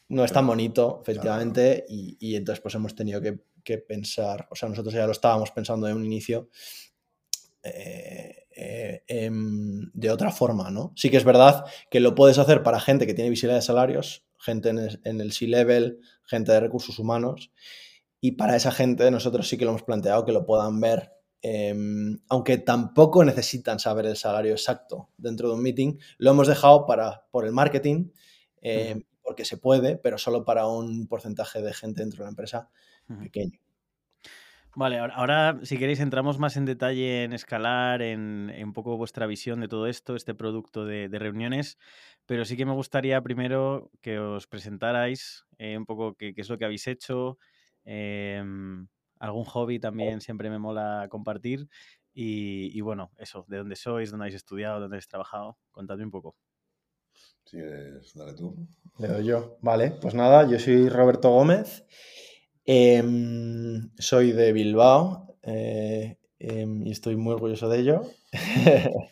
No 0.08 0.24
es 0.24 0.32
tan 0.32 0.46
bonito, 0.46 1.00
efectivamente, 1.02 1.84
y, 1.88 2.34
entonces 2.34 2.60
pues 2.60 2.74
hemos 2.74 2.96
tenido 2.96 3.20
que, 3.20 3.78
pensar, 3.78 4.48
o 4.50 4.56
sea, 4.56 4.68
nosotros 4.68 4.92
ya 4.92 5.06
lo 5.06 5.12
estábamos 5.12 5.52
pensando 5.52 5.86
de 5.86 5.94
un 5.94 6.04
inicio, 6.04 6.48
eh, 7.62 9.04
em, 9.06 9.88
de 9.92 10.10
otra 10.10 10.32
forma, 10.32 10.70
¿no? 10.70 10.92
Sí 10.96 11.10
que 11.10 11.18
es 11.18 11.24
verdad 11.24 11.64
que 11.90 12.00
lo 12.00 12.16
puedes 12.16 12.38
hacer 12.38 12.64
para 12.64 12.80
gente 12.80 13.06
que 13.06 13.14
tiene 13.14 13.30
visibilidad 13.30 13.58
de 13.58 13.64
salarios, 13.64 14.24
gente 14.38 14.70
en 14.70 14.78
el, 14.78 15.00
en 15.04 15.20
el 15.20 15.32
C-Level, 15.32 16.00
gente 16.24 16.50
de 16.50 16.58
recursos 16.58 16.98
humanos, 16.98 17.52
y 18.20 18.32
para 18.32 18.56
esa 18.56 18.72
gente 18.72 19.08
nosotros 19.12 19.48
sí 19.48 19.58
que 19.58 19.64
lo 19.64 19.70
hemos 19.70 19.84
planteado 19.84 20.24
que 20.24 20.32
lo 20.32 20.44
puedan 20.44 20.80
ver 20.80 21.19
Em, 21.42 22.18
aunque 22.28 22.58
tampoco 22.58 23.24
necesitan 23.24 23.78
saber 23.78 24.06
el 24.06 24.16
salario 24.16 24.52
exacto 24.52 25.08
dentro 25.16 25.48
de 25.48 25.54
un 25.54 25.62
meeting, 25.62 25.98
lo 26.18 26.32
hemos 26.32 26.48
dejado 26.48 26.86
para, 26.86 27.26
por 27.30 27.46
el 27.46 27.52
marketing, 27.52 28.10
em, 28.60 29.02
porque 29.22 29.44
se 29.44 29.56
puede, 29.56 29.96
pero 29.96 30.18
solo 30.18 30.44
para 30.44 30.66
un 30.66 31.06
porcentaje 31.06 31.62
de 31.62 31.72
gente 31.72 32.02
dentro 32.02 32.18
de 32.18 32.22
una 32.24 32.30
empresa 32.30 32.68
pequeño. 33.22 33.58
Vale, 34.76 34.98
ahora, 34.98 35.58
si 35.64 35.78
queréis 35.78 35.98
entramos 35.98 36.38
más 36.38 36.56
en 36.56 36.64
detalle 36.64 37.24
en 37.24 37.32
escalar, 37.32 38.02
en, 38.02 38.52
un 38.62 38.72
poco 38.72 38.96
vuestra 38.96 39.26
visión 39.26 39.60
de 39.60 39.66
todo 39.66 39.88
esto, 39.88 40.14
este 40.14 40.34
producto 40.34 40.84
de, 40.84 41.08
reuniones, 41.08 41.76
pero 42.24 42.44
sí 42.44 42.56
que 42.56 42.66
me 42.66 42.72
gustaría 42.72 43.20
primero 43.20 43.90
que 44.00 44.20
os 44.20 44.46
presentarais 44.46 45.44
eh, 45.58 45.76
un 45.76 45.86
poco 45.86 46.14
qué, 46.14 46.34
es 46.36 46.48
lo 46.48 46.56
que 46.56 46.66
habéis 46.66 46.86
hecho, 46.86 47.38
em, 47.84 48.86
algún 49.20 49.44
hobby 49.44 49.78
también 49.78 50.20
siempre 50.20 50.50
me 50.50 50.58
mola 50.58 51.06
compartir. 51.08 51.68
Y, 52.12 52.80
bueno, 52.80 53.12
eso, 53.16 53.44
de 53.48 53.58
dónde 53.58 53.76
sois, 53.76 54.10
dónde 54.10 54.24
habéis 54.24 54.34
estudiado, 54.34 54.80
dónde 54.80 54.96
habéis 54.96 55.08
trabajado, 55.08 55.56
contadme 55.70 56.04
un 56.04 56.10
poco. 56.10 56.36
Sí, 57.44 57.58
dale 58.14 58.34
tú. 58.34 58.56
Le 58.98 59.08
doy 59.08 59.24
yo. 59.24 59.58
Vale, 59.60 59.92
pues 59.92 60.14
nada, 60.14 60.48
yo 60.48 60.58
soy 60.58 60.88
Roberto 60.88 61.30
Gómez, 61.30 61.84
em, 62.64 63.90
soy 63.98 64.32
de 64.32 64.52
Bilbao 64.52 65.36
eh, 65.42 66.18
em, 66.38 66.86
y 66.86 66.90
estoy 66.90 67.16
muy 67.16 67.34
orgulloso 67.34 67.68
de 67.68 67.78
ello. 67.78 68.02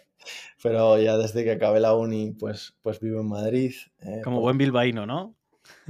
Pero 0.62 1.00
ya 1.00 1.16
desde 1.16 1.44
que 1.44 1.52
acabé 1.52 1.80
la 1.80 1.94
uni, 1.94 2.32
pues, 2.32 2.74
pues 2.82 3.00
vivo 3.00 3.20
en 3.20 3.28
Madrid. 3.28 3.72
Eh, 4.00 4.20
Como 4.24 4.40
buen 4.40 4.58
bilbaíno, 4.58 5.06
¿no? 5.06 5.36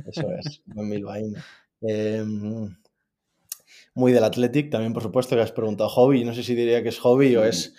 Eso 0.07 0.31
es, 0.33 0.63
buen 0.67 0.91
bilbaíno. 0.91 1.41
Muy 3.99 4.13
del 4.13 4.23
Athletic, 4.23 4.71
también 4.71 4.93
por 4.93 5.03
supuesto 5.03 5.35
que 5.35 5.43
has 5.43 5.51
preguntado 5.51 5.91
hobby, 5.91 6.23
no 6.23 6.33
sé 6.33 6.45
si 6.45 6.55
diría 6.55 6.85
que 6.85 6.91
es 6.91 7.01
hobby 7.01 7.35
o 7.35 7.45
es 7.45 7.75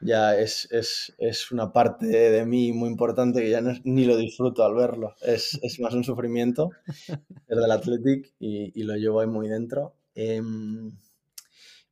ya 0.00 0.38
es, 0.38 0.68
es, 0.70 1.12
es, 1.18 1.50
una 1.50 1.72
parte 1.72 2.06
de 2.06 2.46
mí 2.46 2.72
muy 2.72 2.88
importante 2.88 3.42
que 3.42 3.50
ya 3.50 3.60
no, 3.60 3.72
ni 3.82 4.04
lo 4.04 4.16
disfruto 4.16 4.62
al 4.64 4.74
verlo. 4.74 5.16
Es, 5.22 5.58
es 5.62 5.80
más 5.80 5.92
un 5.94 6.04
sufrimiento, 6.04 6.70
es 7.08 7.58
del 7.58 7.72
Athletic 7.72 8.34
y, 8.38 8.80
y, 8.80 8.84
lo 8.84 8.94
llevo 8.94 9.18
ahí 9.18 9.26
muy 9.26 9.48
dentro. 9.48 9.96
Eh, 10.14 10.40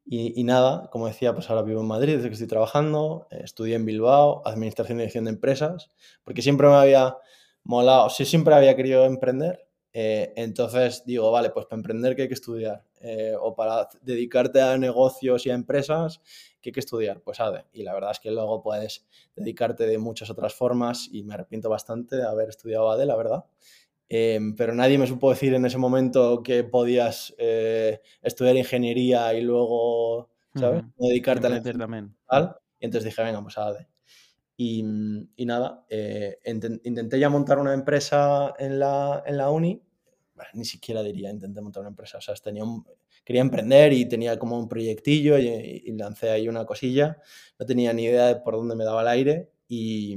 y, 0.04 0.40
y, 0.40 0.44
nada, 0.44 0.88
como 0.92 1.08
decía, 1.08 1.34
pues 1.34 1.50
ahora 1.50 1.62
vivo 1.62 1.80
en 1.80 1.88
Madrid 1.88 2.14
desde 2.14 2.28
que 2.28 2.34
estoy 2.34 2.48
trabajando, 2.48 3.26
eh, 3.32 3.40
estudié 3.42 3.74
en 3.74 3.84
Bilbao, 3.84 4.42
Administración 4.46 4.98
y 4.98 5.00
Dirección 5.00 5.24
de 5.24 5.30
Empresas, 5.30 5.90
porque 6.22 6.42
siempre 6.42 6.68
me 6.68 6.74
había 6.74 7.16
molado, 7.64 8.10
sí, 8.10 8.24
siempre 8.26 8.54
había 8.54 8.76
querido 8.76 9.06
emprender, 9.06 9.66
eh, 9.92 10.32
entonces 10.36 11.02
digo, 11.04 11.32
vale, 11.32 11.50
pues 11.50 11.66
para 11.66 11.78
emprender 11.78 12.16
¿qué 12.16 12.22
hay 12.22 12.28
que 12.28 12.34
estudiar? 12.34 12.84
Eh, 13.04 13.34
o 13.40 13.54
para 13.56 13.88
dedicarte 14.02 14.60
a 14.62 14.78
negocios 14.78 15.44
y 15.46 15.50
a 15.50 15.54
empresas, 15.54 16.20
¿qué 16.60 16.68
hay 16.70 16.72
que 16.72 16.80
estudiar? 16.80 17.20
Pues 17.20 17.40
ADE. 17.40 17.64
Y 17.72 17.82
la 17.82 17.94
verdad 17.94 18.12
es 18.12 18.20
que 18.20 18.30
luego 18.30 18.62
puedes 18.62 19.06
dedicarte 19.36 19.86
de 19.86 19.98
muchas 19.98 20.30
otras 20.30 20.54
formas 20.54 21.08
y 21.12 21.24
me 21.24 21.34
arrepiento 21.34 21.68
bastante 21.68 22.16
de 22.16 22.24
haber 22.26 22.48
estudiado 22.50 22.90
ADE, 22.90 23.06
la 23.06 23.16
verdad. 23.16 23.44
Eh, 24.08 24.40
pero 24.56 24.74
nadie 24.74 24.98
me 24.98 25.06
supo 25.06 25.30
decir 25.30 25.54
en 25.54 25.64
ese 25.64 25.78
momento 25.78 26.42
que 26.42 26.64
podías 26.64 27.34
eh, 27.38 28.00
estudiar 28.22 28.56
ingeniería 28.56 29.32
y 29.34 29.40
luego, 29.42 30.30
¿sabes? 30.54 30.84
Dedicarte 30.98 31.46
a 31.46 31.50
la 31.50 31.56
también. 31.62 32.14
tal. 32.28 32.56
Y 32.78 32.84
entonces 32.86 33.04
dije, 33.10 33.22
venga, 33.22 33.42
pues 33.42 33.56
ADE. 33.58 33.88
Y, 34.56 34.84
y 35.36 35.46
nada, 35.46 35.86
eh, 35.88 36.38
inten- 36.44 36.80
intenté 36.84 37.18
ya 37.18 37.30
montar 37.30 37.58
una 37.58 37.72
empresa 37.74 38.54
en 38.58 38.78
la, 38.78 39.22
en 39.26 39.38
la 39.38 39.50
uni. 39.50 39.82
Bueno, 40.42 40.50
ni 40.54 40.64
siquiera 40.64 41.02
diría 41.02 41.30
intenté 41.30 41.60
montar 41.60 41.80
una 41.82 41.90
empresa. 41.90 42.18
O 42.18 42.20
sea, 42.20 42.34
tenía 42.36 42.64
un- 42.64 42.84
quería 43.24 43.42
emprender 43.42 43.92
y 43.92 44.06
tenía 44.08 44.38
como 44.38 44.58
un 44.58 44.68
proyectillo 44.68 45.38
y, 45.38 45.48
y 45.86 45.92
lancé 45.92 46.30
ahí 46.30 46.48
una 46.48 46.64
cosilla. 46.66 47.18
No 47.58 47.66
tenía 47.66 47.92
ni 47.92 48.04
idea 48.04 48.26
de 48.28 48.36
por 48.36 48.54
dónde 48.56 48.74
me 48.76 48.84
daba 48.84 49.02
el 49.02 49.08
aire 49.08 49.50
y, 49.68 50.16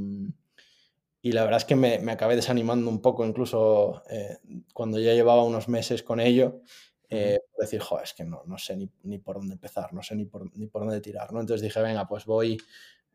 y 1.22 1.32
la 1.32 1.44
verdad 1.44 1.58
es 1.58 1.66
que 1.66 1.76
me, 1.76 2.00
me 2.00 2.12
acabé 2.12 2.36
desanimando 2.36 2.90
un 2.90 3.02
poco, 3.02 3.26
incluso 3.26 4.04
eh, 4.10 4.38
cuando 4.74 5.00
ya 5.00 5.14
llevaba 5.14 5.44
unos 5.44 5.68
meses 5.68 6.04
con 6.04 6.20
ello, 6.20 6.62
eh, 7.10 7.40
decir, 7.60 7.82
joder, 7.82 8.04
es 8.06 8.14
que 8.14 8.24
no, 8.26 8.44
no 8.46 8.58
sé 8.58 8.76
ni, 8.78 8.90
ni 9.04 9.18
por 9.20 9.38
dónde 9.38 9.54
empezar, 9.54 9.94
no 9.94 10.04
sé 10.04 10.16
ni 10.16 10.26
por, 10.26 10.56
ni 10.58 10.68
por 10.68 10.82
dónde 10.84 11.02
tirar, 11.02 11.34
¿no? 11.34 11.40
Entonces 11.42 11.64
dije, 11.64 11.82
venga, 11.82 12.08
pues 12.08 12.26
voy, 12.26 12.58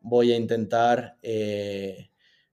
voy 0.00 0.32
a 0.32 0.36
intentar... 0.36 1.16
eh, 1.22 2.10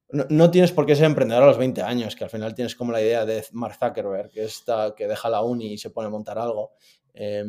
no, 0.09 0.51
tienes 0.51 0.71
por 0.71 0.85
qué 0.85 0.95
ser 0.95 1.05
emprendedor 1.05 1.43
a 1.43 1.47
los 1.47 1.57
20 1.57 1.81
años, 1.81 2.15
que 2.15 2.23
al 2.23 2.29
final 2.29 2.55
tienes 2.55 2.75
como 2.75 2.91
la 2.91 3.01
idea 3.01 3.25
de 3.25 3.43
Mark 3.51 3.75
Zuckerberg, 3.77 4.29
que, 4.29 4.45
está, 4.45 4.93
que 4.95 5.07
deja 5.07 5.29
la 5.29 5.41
uni 5.41 5.73
y 5.73 5.77
se 5.77 5.89
pone 5.89 6.07
a 6.07 6.11
montar 6.11 6.39
algo. 6.39 6.71
Eh, 7.13 7.43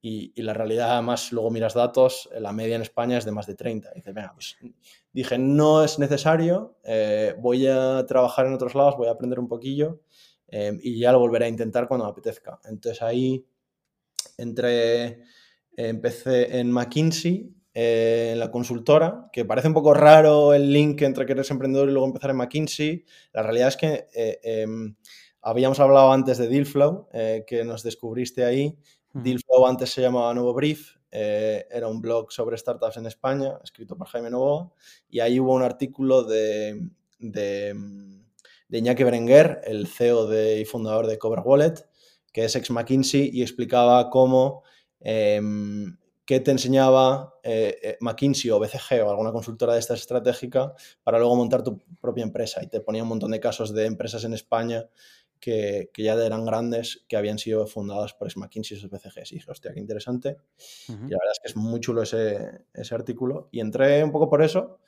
y, 0.00 0.32
y, 0.34 0.42
la 0.42 0.52
realidad, 0.52 0.92
además, 0.92 1.32
luego 1.32 1.50
miras 1.50 1.72
datos, 1.72 2.28
la 2.38 2.52
media 2.52 2.76
en 2.76 2.82
España 2.82 3.16
es 3.16 3.24
de 3.24 3.30
más 3.30 3.46
de 3.46 3.54
30. 3.54 3.90
Y 3.94 4.02
venga, 4.02 4.32
pues 4.34 4.56
dije, 5.12 5.38
no 5.38 5.84
es 5.84 5.98
necesario, 5.98 6.76
eh, 6.84 7.34
voy 7.38 7.66
a 7.68 8.04
trabajar 8.06 8.46
en 8.46 8.54
otros 8.54 8.74
lados, 8.74 8.96
voy 8.96 9.06
a 9.06 9.12
aprender 9.12 9.38
un 9.38 9.48
poquillo 9.48 10.00
eh, 10.48 10.76
y 10.82 10.98
ya 10.98 11.12
lo 11.12 11.20
volveré 11.20 11.46
a 11.46 11.48
intentar 11.48 11.88
cuando 11.88 12.04
me 12.04 12.10
apetezca. 12.10 12.60
Entonces 12.64 13.00
ahí 13.00 13.46
entré, 14.36 15.22
empecé 15.76 16.58
en 16.58 16.70
McKinsey, 16.70 17.54
eh, 17.74 18.30
en 18.32 18.38
la 18.38 18.50
consultora, 18.52 19.28
que 19.32 19.44
parece 19.44 19.68
un 19.68 19.74
poco 19.74 19.94
raro 19.94 20.54
el 20.54 20.72
link 20.72 21.02
entre 21.02 21.26
querer 21.26 21.44
ser 21.44 21.54
emprendedor 21.54 21.88
y 21.88 21.92
luego 21.92 22.06
empezar 22.06 22.30
en 22.30 22.36
McKinsey. 22.36 23.04
La 23.32 23.42
realidad 23.42 23.68
es 23.68 23.76
que 23.76 24.06
eh, 24.14 24.38
em, 24.44 24.94
habíamos 25.42 25.80
hablado 25.80 26.12
antes 26.12 26.38
de 26.38 26.48
Dealflow, 26.48 27.08
eh, 27.12 27.44
que 27.46 27.64
nos 27.64 27.82
descubriste 27.82 28.44
ahí. 28.44 28.78
Uh 29.12 29.18
-huh. 29.18 29.22
Dealflow 29.22 29.66
antes 29.66 29.90
se 29.90 30.00
llamaba 30.02 30.32
Nuevo 30.34 30.54
Brief, 30.54 30.96
era 31.10 31.86
un 31.86 32.00
blog 32.00 32.32
sobre 32.32 32.56
startups 32.56 32.96
en 32.96 33.06
España, 33.06 33.58
escrito 33.62 33.96
por 33.96 34.08
Jaime 34.08 34.30
Novoa, 34.30 34.72
y 35.08 35.20
ahí 35.20 35.38
hubo 35.38 35.54
un 35.54 35.62
artículo 35.62 36.24
de, 36.24 36.88
de, 37.20 37.72
de 38.68 38.78
Iñaki 38.78 39.04
Berenguer, 39.04 39.60
el 39.64 39.86
CEO 39.86 40.26
de, 40.26 40.60
y 40.60 40.64
fundador 40.64 41.06
de 41.06 41.18
Cover 41.18 41.40
Wallet, 41.44 41.74
que 42.32 42.44
es 42.44 42.56
ex 42.56 42.70
McKinsey, 42.70 43.30
y 43.32 43.42
explicaba 43.42 44.10
cómo, 44.10 44.64
eh, 45.00 45.40
qué 46.24 46.40
te 46.40 46.50
enseñaba 46.50 47.34
eh, 47.42 47.96
McKinsey 48.00 48.50
o 48.50 48.58
BCG 48.58 49.02
o 49.04 49.10
alguna 49.10 49.32
consultora 49.32 49.74
de 49.74 49.80
esta 49.80 49.94
estratégica 49.94 50.74
para 51.02 51.18
luego 51.18 51.36
montar 51.36 51.62
tu 51.62 51.78
propia 52.00 52.24
empresa. 52.24 52.62
Y 52.62 52.68
te 52.68 52.80
ponía 52.80 53.02
un 53.02 53.08
montón 53.08 53.30
de 53.30 53.40
casos 53.40 53.74
de 53.74 53.86
empresas 53.86 54.24
en 54.24 54.32
España 54.32 54.88
que, 55.38 55.90
que, 55.92 56.02
ya 56.02 56.14
eran 56.14 56.46
grandes, 56.46 57.04
que 57.06 57.16
habían 57.16 57.38
sido 57.38 57.66
fundadas 57.66 58.14
por 58.14 58.34
McKinsey 58.36 58.78
sus 58.78 58.90
BCGs. 58.90 59.32
Y 59.32 59.34
dije, 59.36 59.50
hostia, 59.50 59.72
qué 59.74 59.80
interesante. 59.80 60.38
Uh 60.88 60.92
-huh. 60.92 61.08
Y 61.08 61.10
la 61.10 61.18
verdad 61.18 61.32
es 61.32 61.40
que 61.42 61.48
es 61.48 61.56
muy 61.56 61.80
chulo 61.80 62.02
ese, 62.02 62.62
ese, 62.72 62.94
artículo. 62.94 63.48
Y 63.52 63.60
entré 63.60 64.02
un 64.02 64.10
poco 64.12 64.30
por 64.30 64.42
eso. 64.42 64.78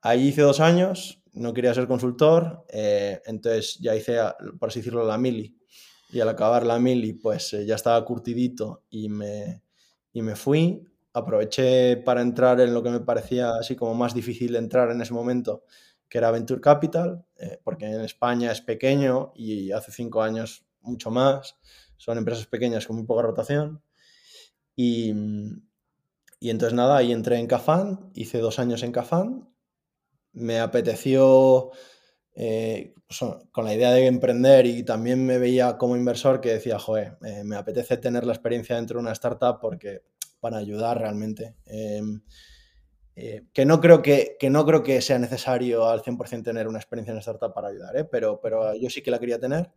Ahí 0.00 0.28
hice 0.28 0.42
dos 0.42 0.58
años, 0.58 1.22
no 1.32 1.54
quería 1.54 1.72
ser 1.72 1.86
consultor, 1.86 2.64
eh, 2.68 3.20
entonces 3.24 3.78
ya 3.78 3.94
hice, 3.94 4.18
por 4.58 4.70
así 4.70 4.80
decirlo, 4.80 5.06
la 5.06 5.16
mili. 5.16 5.56
Y 6.10 6.18
al 6.18 6.28
acabar 6.28 6.66
la 6.66 6.80
mili, 6.80 7.12
pues 7.12 7.52
eh, 7.52 7.64
ya 7.64 7.76
estaba 7.76 8.04
curtidito 8.04 8.82
y 8.90 9.08
me, 9.08 9.61
y 10.12 10.22
me 10.22 10.36
fui. 10.36 10.86
Aproveché 11.14 11.98
para 11.98 12.22
entrar 12.22 12.60
en 12.60 12.72
lo 12.72 12.82
que 12.82 12.90
me 12.90 13.00
parecía 13.00 13.56
así 13.56 13.76
como 13.76 13.94
más 13.94 14.14
difícil 14.14 14.56
entrar 14.56 14.90
en 14.90 15.00
ese 15.02 15.12
momento, 15.12 15.64
que 16.08 16.18
era 16.18 16.30
Venture 16.30 16.60
Capital, 16.60 17.24
eh, 17.36 17.60
porque 17.62 17.86
en 17.86 18.00
España 18.00 18.50
es 18.52 18.60
pequeño 18.60 19.32
y 19.34 19.72
hace 19.72 19.92
cinco 19.92 20.22
años 20.22 20.64
mucho 20.80 21.10
más. 21.10 21.58
Son 21.96 22.18
empresas 22.18 22.46
pequeñas 22.46 22.86
con 22.86 22.96
muy 22.96 23.04
poca 23.06 23.22
rotación. 23.22 23.82
Y, 24.74 25.12
y 26.40 26.50
entonces 26.50 26.74
nada, 26.74 26.96
ahí 26.96 27.12
entré 27.12 27.38
en 27.38 27.46
Cafán, 27.46 28.10
hice 28.14 28.38
dos 28.38 28.58
años 28.58 28.82
en 28.82 28.92
Cafán. 28.92 29.48
Me 30.32 30.60
apeteció, 30.60 31.70
eh, 32.34 32.94
pues, 33.06 33.20
con 33.50 33.64
la 33.64 33.74
idea 33.74 33.90
de 33.92 34.06
emprender 34.06 34.66
y 34.66 34.82
también 34.82 35.24
me 35.24 35.38
veía 35.38 35.76
como 35.78 35.96
inversor 35.96 36.40
que 36.40 36.54
decía, 36.54 36.78
joder, 36.78 37.18
eh, 37.24 37.44
me 37.44 37.56
apetece 37.56 37.96
tener 37.96 38.24
la 38.24 38.32
experiencia 38.32 38.76
dentro 38.76 38.98
de 38.98 39.02
una 39.02 39.12
startup 39.12 39.58
porque 39.60 40.02
para 40.40 40.58
ayudar 40.58 40.98
realmente. 40.98 41.56
Eh, 41.66 42.02
eh, 43.14 43.44
que, 43.52 43.66
no 43.66 43.80
creo 43.80 44.00
que, 44.00 44.36
que, 44.40 44.48
no 44.48 44.64
creo 44.64 44.82
que 44.82 45.02
sea 45.02 45.18
necesario 45.18 45.86
al 45.86 46.02
100% 46.02 46.42
tener 46.42 46.66
una 46.66 46.78
experiencia 46.78 47.12
en 47.12 47.18
startup 47.18 47.52
para 47.52 47.68
ayudar, 47.68 47.94
¿eh? 47.96 48.04
pero, 48.04 48.40
pero 48.40 48.74
yo 48.74 48.88
sí 48.88 49.02
que 49.02 49.10
la 49.10 49.18
quería 49.18 49.38
tener. 49.38 49.70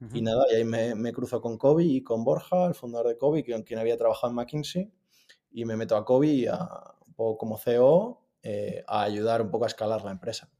Uh 0.00 0.06
-huh. 0.06 0.16
Y 0.16 0.22
nada, 0.22 0.44
y 0.50 0.56
ahí 0.56 0.64
me, 0.64 0.94
me, 0.96 1.12
cruzo 1.12 1.40
con 1.40 1.56
Kobe 1.56 1.84
y 1.84 2.02
con 2.02 2.24
Borja, 2.24 2.66
el 2.66 2.74
fundador 2.74 3.08
de 3.08 3.16
Kobe, 3.16 3.44
con 3.44 3.62
quien 3.62 3.78
había 3.78 3.96
trabajado 3.96 4.30
en 4.30 4.36
McKinsey, 4.36 4.90
y 5.52 5.64
me 5.64 5.76
meto 5.76 5.96
a 5.96 6.04
Kobe 6.04 6.48
a, 6.48 6.94
un 7.06 7.14
poco 7.14 7.38
como 7.38 7.58
CEO 7.58 8.26
eh, 8.42 8.82
a 8.86 9.02
ayudar 9.02 9.42
un 9.42 9.50
poco 9.50 9.64
a 9.64 9.68
escalar 9.68 10.02
la 10.04 10.10
empresa. 10.10 10.50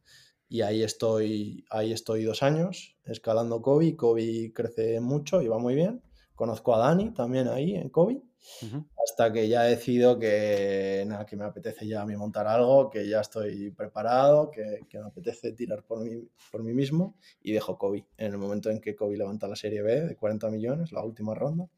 Y 0.53 0.63
ahí 0.63 0.83
estoy, 0.83 1.65
ahí 1.71 1.93
estoy 1.93 2.25
dos 2.25 2.43
años 2.43 2.97
escalando 3.05 3.63
Kobe. 3.63 3.95
Kobe 3.95 4.53
crece 4.53 5.01
mucho 5.01 5.41
y 5.41 5.47
va 5.47 5.59
muy 5.59 5.77
bien. 5.77 6.03
Conozco 6.35 6.75
a 6.75 6.79
Dani 6.81 7.15
también 7.15 7.47
ahí 7.47 7.77
en 7.77 7.89
Kobe. 7.89 8.15
Uh 8.63 8.67
-huh. 8.67 8.89
Hasta 9.05 9.33
que 9.33 9.47
ya 9.47 9.69
he 9.69 9.71
decidido 9.71 10.19
que, 10.19 11.05
nada, 11.07 11.25
que 11.25 11.37
me 11.37 11.45
apetece 11.45 11.87
ya 11.87 12.03
a 12.03 12.07
mí 12.07 12.17
montar 12.17 12.49
algo, 12.49 12.91
que 12.91 13.09
ya 13.09 13.21
estoy 13.21 13.71
preparado, 13.71 14.51
que, 14.51 14.81
que, 14.89 14.99
me 14.99 15.07
apetece 15.07 15.53
tirar 15.53 15.85
por 15.85 16.01
mí, 16.01 16.29
por 16.51 16.65
mí 16.65 16.73
mismo 16.73 17.15
y 17.41 17.53
dejo 17.53 17.79
Kobe. 17.79 18.09
En 18.17 18.33
el 18.33 18.39
momento 18.39 18.71
en 18.71 18.81
que 18.81 18.97
Kobe 18.97 19.17
levanta 19.17 19.47
la 19.47 19.55
serie 19.55 19.83
B 19.83 20.01
de 20.01 20.17
40 20.17 20.51
millones, 20.51 20.91
la 20.91 21.05
última 21.05 21.33
ronda, 21.33 21.69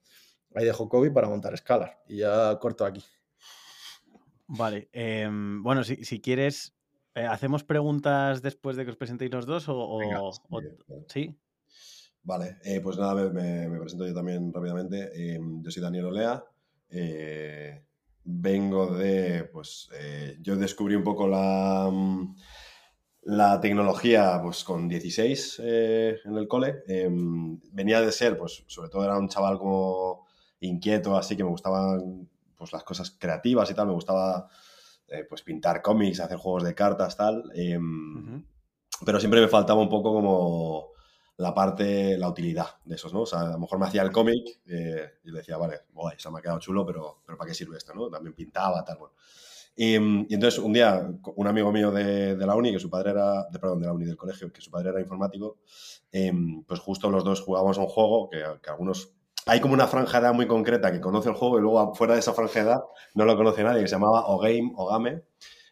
ahí 0.55 0.65
dejo 0.65 0.89
Kobe 0.89 1.11
para 1.11 1.29
montar 1.29 1.55
Scalar 1.59 1.99
y 2.09 2.19
ya 2.19 2.59
corto 2.59 2.87
aquí. 2.87 3.05
Vale, 4.47 4.89
eh, 4.95 5.29
bueno, 5.31 5.85
si, 5.85 6.05
si 6.05 6.21
quieres, 6.23 6.75
eh, 7.15 7.27
¿hacemos 7.27 7.65
preguntas 7.65 8.43
después 8.43 8.77
de 8.77 8.85
que 8.85 8.91
os 8.91 8.97
presentéis 8.97 9.33
los 9.33 9.47
dos 9.47 9.69
o, 9.69 9.77
o, 9.77 9.99
Venga, 9.99 10.23
o 10.23 10.33
¿sí? 11.09 11.35
Vale, 12.23 12.59
eh, 12.65 12.81
pues 12.81 12.97
nada, 12.99 13.15
me, 13.15 13.31
me, 13.31 13.69
me, 13.69 13.79
presento 13.81 14.07
yo 14.07 14.15
también 14.15 14.53
rápidamente. 14.53 15.11
Eh, 15.15 15.41
yo 15.61 15.71
soy 15.71 15.83
Daniel 15.83 16.07
Olea. 16.07 16.45
Vengo 18.25 18.95
de, 18.95 19.45
pues, 19.53 19.89
yo 20.41 20.55
descubrí 20.57 20.95
un 20.95 21.03
poco 21.03 21.27
la, 21.27 21.91
la 23.23 23.61
tecnología, 23.61 24.41
pues, 24.43 24.65
con 24.65 24.89
16 24.89 25.61
eh, 25.65 26.17
en 26.25 26.37
el 26.37 26.49
cole. 26.49 26.83
Venía 27.73 28.01
de 28.01 28.13
ser, 28.13 28.37
pues, 28.37 28.65
sobre 28.67 28.89
todo 28.89 29.05
era 29.05 29.17
un 29.17 29.29
chaval 29.29 29.59
como 29.59 30.27
inquieto, 30.61 31.17
así 31.17 31.37
que 31.37 31.45
me 31.45 31.51
gustaban, 31.51 32.29
pues, 32.57 32.73
las 32.73 32.83
cosas 32.83 33.11
creativas 33.13 33.71
y 33.71 33.75
tal. 33.75 33.87
Me 33.87 33.95
gustaba, 33.95 34.49
eh, 35.13 35.25
pues, 35.29 35.43
pintar 35.43 35.83
cómics, 35.83 36.21
hacer 36.21 36.39
juegos 36.39 36.65
de 36.65 36.75
cartas, 36.75 37.17
tal. 37.17 37.45
Uh 37.47 37.53
-huh. 37.53 38.45
Pero 39.05 39.21
siempre 39.21 39.41
me 39.41 39.49
faltaba 39.49 39.81
un 39.81 39.89
poco 39.89 40.13
como 40.13 40.93
la 41.37 41.55
parte, 41.55 42.17
la 42.19 42.29
utilidad 42.29 42.67
de 42.85 42.95
esos, 42.95 43.13
¿no? 43.13 43.23
O 43.23 43.27
sea, 43.27 43.41
a 43.41 43.51
lo 43.51 43.59
mejor 43.59 43.79
me 43.79 43.87
hacía 43.87 44.03
el 44.03 44.13
cómic 44.13 44.61
eh, 44.67 45.19
y 45.25 45.31
le 45.31 45.39
decía, 45.39 45.57
vale, 45.57 45.81
guay, 45.93 46.17
se 46.19 46.31
me 46.31 46.39
ha 46.39 46.43
quedado 46.43 46.61
chulo, 46.61 46.87
pero, 46.87 47.23
pero 47.27 47.37
¿para 47.37 47.49
qué 47.49 47.55
sirve 47.55 47.77
esto, 47.77 47.95
no? 47.95 48.09
También 48.09 48.35
pintaba, 48.35 48.85
tal, 48.85 48.99
bueno. 48.99 49.15
Y, 49.75 49.95
y 49.95 50.35
entonces 50.35 50.59
un 50.59 50.73
día, 50.73 51.11
un 51.35 51.47
amigo 51.47 51.73
mío 51.73 51.91
de, 51.91 52.37
de, 52.37 52.47
la 52.47 52.55
uni, 52.55 52.73
que 52.73 52.79
su 52.79 52.91
padre 52.91 53.13
era, 53.13 53.45
de, 53.51 53.59
perdón, 53.59 53.81
de 53.81 53.87
la 53.87 53.93
uni 53.93 54.05
del 54.05 54.17
colegio, 54.17 54.53
que 54.53 54.61
su 54.61 54.71
padre 54.71 54.91
era 54.91 55.01
informático, 55.01 55.59
eh, 56.13 56.33
pues 56.67 56.79
justo 56.81 57.11
los 57.11 57.25
dos 57.25 57.41
jugábamos 57.41 57.79
a 57.79 57.81
un 57.81 57.89
juego 57.89 58.29
que, 58.29 58.45
que 58.63 58.71
algunos 58.71 59.15
hay 59.47 59.61
como 59.61 59.75
una 59.75 59.87
franja 59.87 60.21
de 60.21 60.27
edad 60.27 60.35
muy 60.35 60.47
concreta 60.47 60.93
que 60.93 61.01
conoce 61.01 61.29
el 61.29 61.35
juego 61.35 61.59
y 61.59 61.63
luego 61.63 61.95
fuera 61.95 62.15
de 62.15 62.21
esa 62.21 62.33
franja 62.33 62.61
de 62.61 62.67
edad 62.67 62.83
no 63.15 63.25
lo 63.25 63.37
conoce 63.37 63.63
nadie, 63.63 63.83
que 63.83 63.89
se 63.89 63.95
llamaba 63.95 64.27
O 64.29 64.39
Game, 64.39 64.73
O 64.77 64.87
Game. 64.87 65.23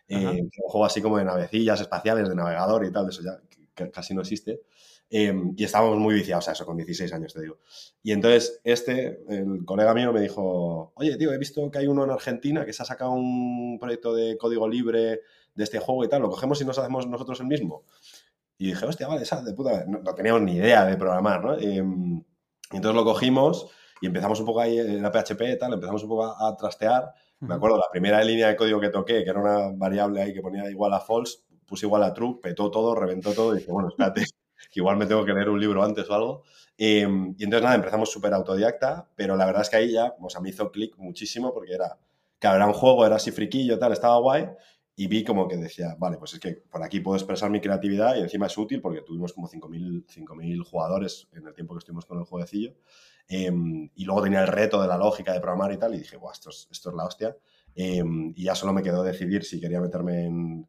un 0.09 0.51
juego 0.51 0.85
así 0.85 1.01
como 1.01 1.19
de 1.19 1.25
navecillas 1.25 1.81
espaciales, 1.81 2.29
de 2.29 2.35
navegador 2.35 2.85
y 2.85 2.93
tal, 2.93 3.07
de 3.07 3.11
eso 3.11 3.23
ya 3.23 3.41
casi 3.93 4.15
no 4.15 4.21
existe. 4.23 4.61
Em, 5.13 5.55
y 5.57 5.65
estábamos 5.65 5.99
muy 5.99 6.15
viciados 6.15 6.49
a 6.49 6.53
eso, 6.53 6.65
con 6.65 6.77
16 6.77 7.13
años, 7.13 7.35
te 7.35 7.41
digo. 7.41 7.59
Y 8.03 8.13
entonces 8.13 8.61
este, 8.63 9.21
el 9.29 9.65
colega 9.65 9.93
mío 9.93 10.13
me 10.13 10.21
dijo, 10.21 10.93
oye, 10.95 11.17
tío, 11.17 11.33
he 11.33 11.39
visto 11.39 11.69
que 11.69 11.79
hay 11.79 11.89
uno 11.89 12.05
en 12.05 12.11
Argentina 12.11 12.65
que 12.65 12.73
se 12.73 12.83
ha 12.83 12.87
sacado 12.87 13.11
un 13.13 13.79
proyecto 13.81 14.15
de 14.15 14.37
código 14.39 14.69
libre 14.69 15.23
de 15.55 15.65
este 15.65 15.81
juego 15.81 16.05
y 16.05 16.09
tal, 16.09 16.23
¿lo 16.23 16.31
cogemos 16.31 16.61
y 16.61 16.65
nos 16.65 16.79
hacemos 16.79 17.09
nosotros 17.09 17.41
el 17.41 17.47
mismo? 17.47 17.83
Y 18.57 18.69
dije, 18.69 18.87
hostia, 18.87 19.09
vale, 19.09 19.23
esa 19.23 19.43
de 19.43 19.53
puta, 19.53 19.85
no, 19.87 20.15
teníamos 20.15 20.43
ni 20.43 20.57
idea 20.57 20.85
de 20.85 20.97
programar, 20.97 21.45
¿no? 21.45 21.59
Em, 21.59 22.23
y 22.73 22.77
entonces 22.77 22.97
lo 22.97 23.05
cogimos 23.05 23.69
y 24.01 24.07
empezamos 24.07 24.41
un 24.41 24.47
poco 24.47 24.61
ahí 24.61 24.79
en 24.79 25.03
la 25.03 25.11
PHP 25.11 25.43
y 25.43 25.59
tal, 25.59 25.75
empezamos 25.75 26.03
un 26.03 26.09
poco 26.09 26.25
a, 26.25 26.57
trastear. 26.57 27.13
Me 27.41 27.55
acuerdo, 27.55 27.77
la 27.79 27.91
primera 27.91 28.23
línea 28.23 28.49
de 28.49 28.57
código 28.57 28.81
que 28.81 28.91
toqué, 28.91 29.25
que 29.25 29.31
era 29.31 29.41
una 29.41 29.71
variable 29.75 30.23
ahí 30.23 30.33
que 30.33 30.41
ponía 30.41 30.69
igual 30.71 30.93
a 30.93 31.01
false, 31.01 31.39
puse 31.67 31.87
igual 31.87 32.03
a 32.03 32.13
true, 32.13 32.39
petó 32.43 32.71
todo, 32.71 32.95
reventó 32.95 33.33
todo 33.33 33.55
y 33.55 33.59
dije, 33.59 33.71
bueno, 33.71 33.89
espérate, 33.89 34.25
que 34.71 34.81
igual 34.81 34.97
me 34.97 35.07
tengo 35.07 35.25
que 35.25 35.33
leer 35.33 35.49
un 35.49 35.61
libro 35.61 35.83
antes 35.83 36.09
o 36.09 36.15
algo. 36.15 36.43
Em, 36.77 37.35
y 37.39 37.45
entonces 37.45 37.63
nada, 37.63 37.77
empezamos 37.77 38.11
súper 38.11 38.33
autodidacta, 38.33 39.09
pero 39.15 39.37
la 39.37 39.47
verdad 39.47 39.63
es 39.63 39.71
que 39.71 39.77
ahí 39.77 39.93
ya, 39.93 40.15
o 40.19 40.31
sea, 40.31 40.41
me 40.41 40.49
hizo 40.51 40.71
clic 40.71 40.97
muchísimo 40.97 41.53
porque 41.53 41.75
era, 41.75 41.99
que 42.39 42.47
era 42.47 42.67
un 42.67 42.73
juego, 42.73 43.05
era 43.05 43.17
así 43.17 43.31
friquillo, 43.31 43.79
tal, 43.79 43.93
estaba 43.93 44.19
guay, 44.19 44.49
y 45.01 45.07
vi 45.07 45.25
como 45.25 45.49
que 45.49 45.57
decía, 45.57 45.97
vale, 45.99 46.19
pues 46.19 46.35
es 46.35 46.41
que 46.41 46.53
por 46.71 46.83
aquí 46.83 47.01
puedo 47.01 47.17
expresar 47.17 47.49
mi 47.49 47.59
creatividad 47.59 48.17
y 48.17 48.21
encima 48.21 48.49
es 48.49 48.59
útil 48.59 48.83
porque 48.83 49.01
tuvimos 49.01 49.33
como 49.33 49.49
5.000 49.49 50.63
jugadores 50.63 51.27
en 51.33 51.47
el 51.47 51.55
tiempo 51.55 51.73
que 51.73 51.79
estuvimos 51.79 52.05
con 52.05 52.19
el 52.19 52.27
jueguecillo. 52.27 52.75
Em, 53.27 53.89
y 53.95 54.05
luego 54.05 54.21
tenía 54.21 54.43
el 54.43 54.49
reto 54.49 54.83
de 54.83 54.89
la 54.89 54.99
lógica 54.99 55.33
de 55.33 55.41
programar 55.41 55.73
y 55.73 55.79
tal, 55.79 55.95
y 55.95 56.01
dije, 56.01 56.19
guau, 56.19 56.31
esto 56.31 56.51
es, 56.51 56.69
esto 56.71 56.91
es 56.91 56.97
la 56.97 57.07
hostia. 57.07 57.35
Em, 57.75 58.35
y 58.37 58.45
ya 58.45 58.55
solo 58.55 58.75
me 58.75 58.83
quedó 58.83 59.03
decidir 59.03 59.43
si 59.43 59.59
quería 59.59 59.81
meterme 59.81 60.27
en, 60.27 60.69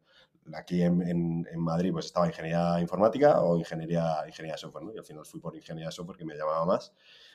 aquí 0.54 0.80
en, 0.80 1.02
en, 1.46 1.60
Madrid 1.60 1.92
pues 1.92 2.06
estaba 2.06 2.26
ingeniería 2.26 2.80
informática 2.80 3.42
o 3.42 3.58
ingeniería, 3.58 4.24
ingeniería 4.26 4.56
software, 4.56 4.84
¿no? 4.84 4.94
Y 4.94 4.98
al 4.98 5.04
final 5.04 5.26
fui 5.26 5.40
por 5.40 5.54
ingeniería 5.54 5.90
software 5.90 6.16
que 6.16 6.24
me 6.24 6.36
llamaba 6.36 6.64
más. 6.64 6.90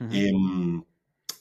Y 0.10 0.34
mm, 0.34 0.84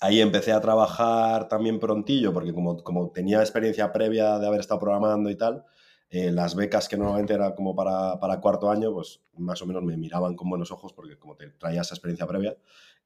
ahí 0.00 0.20
empecé 0.20 0.52
a 0.52 0.60
trabajar 0.60 1.48
también 1.48 1.78
prontillo, 1.78 2.32
porque 2.32 2.52
como, 2.52 2.82
como 2.82 3.10
tenía 3.10 3.40
experiencia 3.40 3.92
previa 3.92 4.38
de 4.38 4.46
haber 4.46 4.60
estado 4.60 4.80
programando 4.80 5.30
y 5.30 5.36
tal, 5.36 5.64
eh, 6.08 6.30
las 6.30 6.54
becas 6.54 6.88
que 6.88 6.96
normalmente 6.96 7.34
eran 7.34 7.54
como 7.54 7.74
para, 7.74 8.18
para, 8.20 8.40
cuarto 8.40 8.70
año, 8.70 8.92
pues 8.92 9.20
más 9.36 9.60
o 9.62 9.66
menos 9.66 9.82
me 9.82 9.96
miraban 9.96 10.36
con 10.36 10.48
buenos 10.48 10.70
ojos 10.70 10.92
porque 10.92 11.18
como 11.18 11.36
te 11.36 11.48
traía 11.50 11.80
esa 11.80 11.94
experiencia 11.94 12.26
previa. 12.26 12.56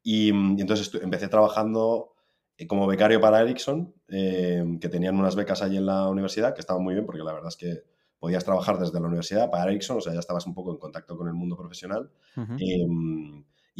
Y, 0.02 0.32
mm, 0.32 0.58
y 0.58 0.60
entonces 0.60 0.90
empecé 1.02 1.28
trabajando 1.28 2.14
eh, 2.58 2.66
como 2.66 2.86
becario 2.86 3.20
para 3.20 3.40
Ericsson, 3.40 3.94
eh, 4.08 4.62
que 4.80 4.88
tenían 4.90 5.16
unas 5.16 5.34
becas 5.34 5.62
allí 5.62 5.78
en 5.78 5.86
la 5.86 6.08
universidad, 6.08 6.54
que 6.54 6.60
estaban 6.60 6.82
muy 6.82 6.94
bien 6.94 7.06
porque 7.06 7.22
la 7.22 7.32
verdad 7.32 7.48
es 7.48 7.56
que 7.56 7.84
podías 8.18 8.44
trabajar 8.44 8.78
desde 8.78 9.00
la 9.00 9.06
universidad 9.06 9.50
para 9.50 9.70
Ericsson, 9.70 9.96
o 9.96 10.00
sea, 10.02 10.12
ya 10.12 10.20
estabas 10.20 10.46
un 10.46 10.52
poco 10.52 10.70
en 10.70 10.78
contacto 10.78 11.16
con 11.16 11.26
el 11.26 11.32
mundo 11.32 11.56
profesional. 11.56 12.10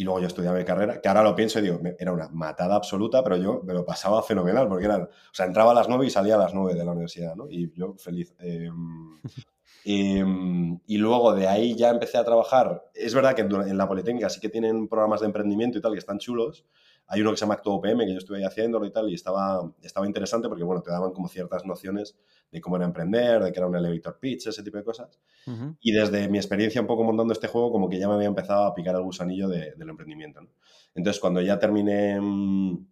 Y 0.01 0.03
luego 0.03 0.19
yo 0.19 0.29
estudiaba 0.29 0.57
mi 0.57 0.65
carrera, 0.65 0.99
que 0.99 1.09
ahora 1.09 1.23
lo 1.23 1.35
pienso 1.35 1.59
y 1.59 1.63
digo, 1.63 1.79
era 1.99 2.11
una 2.11 2.27
matada 2.31 2.75
absoluta, 2.75 3.23
pero 3.23 3.37
yo 3.37 3.61
me 3.65 3.75
lo 3.75 3.85
pasaba 3.85 4.23
fenomenal, 4.23 4.67
porque 4.67 4.87
era, 4.87 4.97
o 4.97 5.09
sea, 5.31 5.45
entraba 5.45 5.73
a 5.73 5.75
las 5.75 5.91
9 5.91 6.07
y 6.07 6.09
salía 6.09 6.37
a 6.37 6.39
las 6.39 6.55
9 6.55 6.73
de 6.73 6.83
la 6.87 6.93
universidad, 6.93 7.37
¿no? 7.37 7.51
Y 7.51 7.71
yo 7.75 7.97
feliz. 7.99 8.35
Em, 8.39 9.21
em, 9.85 10.81
y 10.87 10.97
luego 10.97 11.35
de 11.35 11.49
ahí 11.49 11.75
ya 11.77 11.91
empecé 11.91 12.17
a 12.17 12.25
trabajar. 12.25 12.83
Es 12.95 13.15
verdad 13.15 13.35
que 13.35 13.43
en 13.43 13.77
la 13.77 13.87
Politécnica 13.87 14.31
sí 14.31 14.41
que 14.41 14.49
tienen 14.49 14.89
programas 14.89 15.21
de 15.21 15.27
emprendimiento 15.27 15.77
y 15.77 15.83
tal 15.83 15.93
que 15.93 15.99
están 15.99 16.19
chulos, 16.19 16.65
hay 17.13 17.23
uno 17.23 17.33
que 17.33 17.37
se 17.37 17.41
llama 17.41 17.55
ActuOPM, 17.55 17.99
que 18.07 18.13
yo 18.13 18.19
estuve 18.19 18.39
ahí 18.39 18.45
haciéndolo 18.45 18.87
y 18.87 18.93
tal, 18.93 19.11
y 19.11 19.15
estaba, 19.15 19.69
estaba 19.83 20.07
interesante 20.07 20.49
porque, 20.49 20.63
bueno, 20.63 20.81
te 20.81 20.93
daban 20.93 21.13
como 21.13 21.27
ciertas 21.27 21.67
nociones 21.67 22.17
de 22.53 22.61
cómo 22.61 22.77
era 22.77 22.85
emprender, 22.85 23.43
de 23.43 23.53
que 23.53 23.59
era 23.59 23.67
un 23.67 23.75
elevator 23.75 24.17
pitch, 24.21 24.47
ese 24.47 24.63
tipo 24.63 24.77
de 24.77 24.85
cosas. 24.85 25.19
Y 25.81 25.91
desde 25.91 26.29
mi 26.29 26.39
experiencia 26.39 26.81
un 26.81 26.87
poco 26.87 27.03
montando 27.03 27.33
este 27.33 27.49
juego, 27.49 27.73
como 27.73 27.89
que 27.89 27.99
ya 27.99 28.07
me 28.07 28.15
había 28.15 28.29
empezado 28.29 28.65
a 28.65 28.75
picar 28.75 28.95
el 28.95 29.03
gusanillo 29.03 29.49
del 29.49 29.89
emprendimiento. 29.89 30.41
Entonces, 30.95 31.21
cuando 31.21 31.41
ya 31.41 31.59
terminé, 31.59 32.21
mm, 32.21 32.87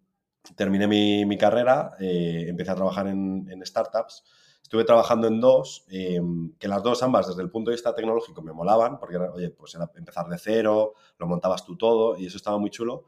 terminé 0.53 0.85
mi, 1.25 1.37
carrera, 1.37 1.93
eh, 2.01 2.47
empecé 2.49 2.71
a 2.71 2.75
trabajar 2.75 3.07
en, 3.07 3.65
startups. 3.65 4.25
Estuve 4.61 4.83
trabajando 4.83 5.27
en 5.27 5.39
dos, 5.39 5.85
em, 5.89 6.51
que 6.59 6.67
las 6.67 6.83
dos 6.83 7.01
ambas 7.03 7.27
desde 7.29 7.41
el 7.41 7.49
punto 7.49 7.71
de 7.71 7.75
vista 7.75 7.95
tecnológico 7.95 8.41
me 8.41 8.51
molaban, 8.51 8.99
porque 8.99 9.15
era, 9.15 9.31
oye, 9.31 9.49
pues 9.49 9.75
era 9.75 9.89
empezar 9.95 10.27
de 10.27 10.37
cero, 10.37 10.95
lo 11.17 11.25
montabas 11.25 11.63
tú 11.63 11.77
todo 11.77 12.17
y 12.17 12.25
eso 12.25 12.35
estaba 12.35 12.57
muy 12.57 12.69
chulo 12.69 13.05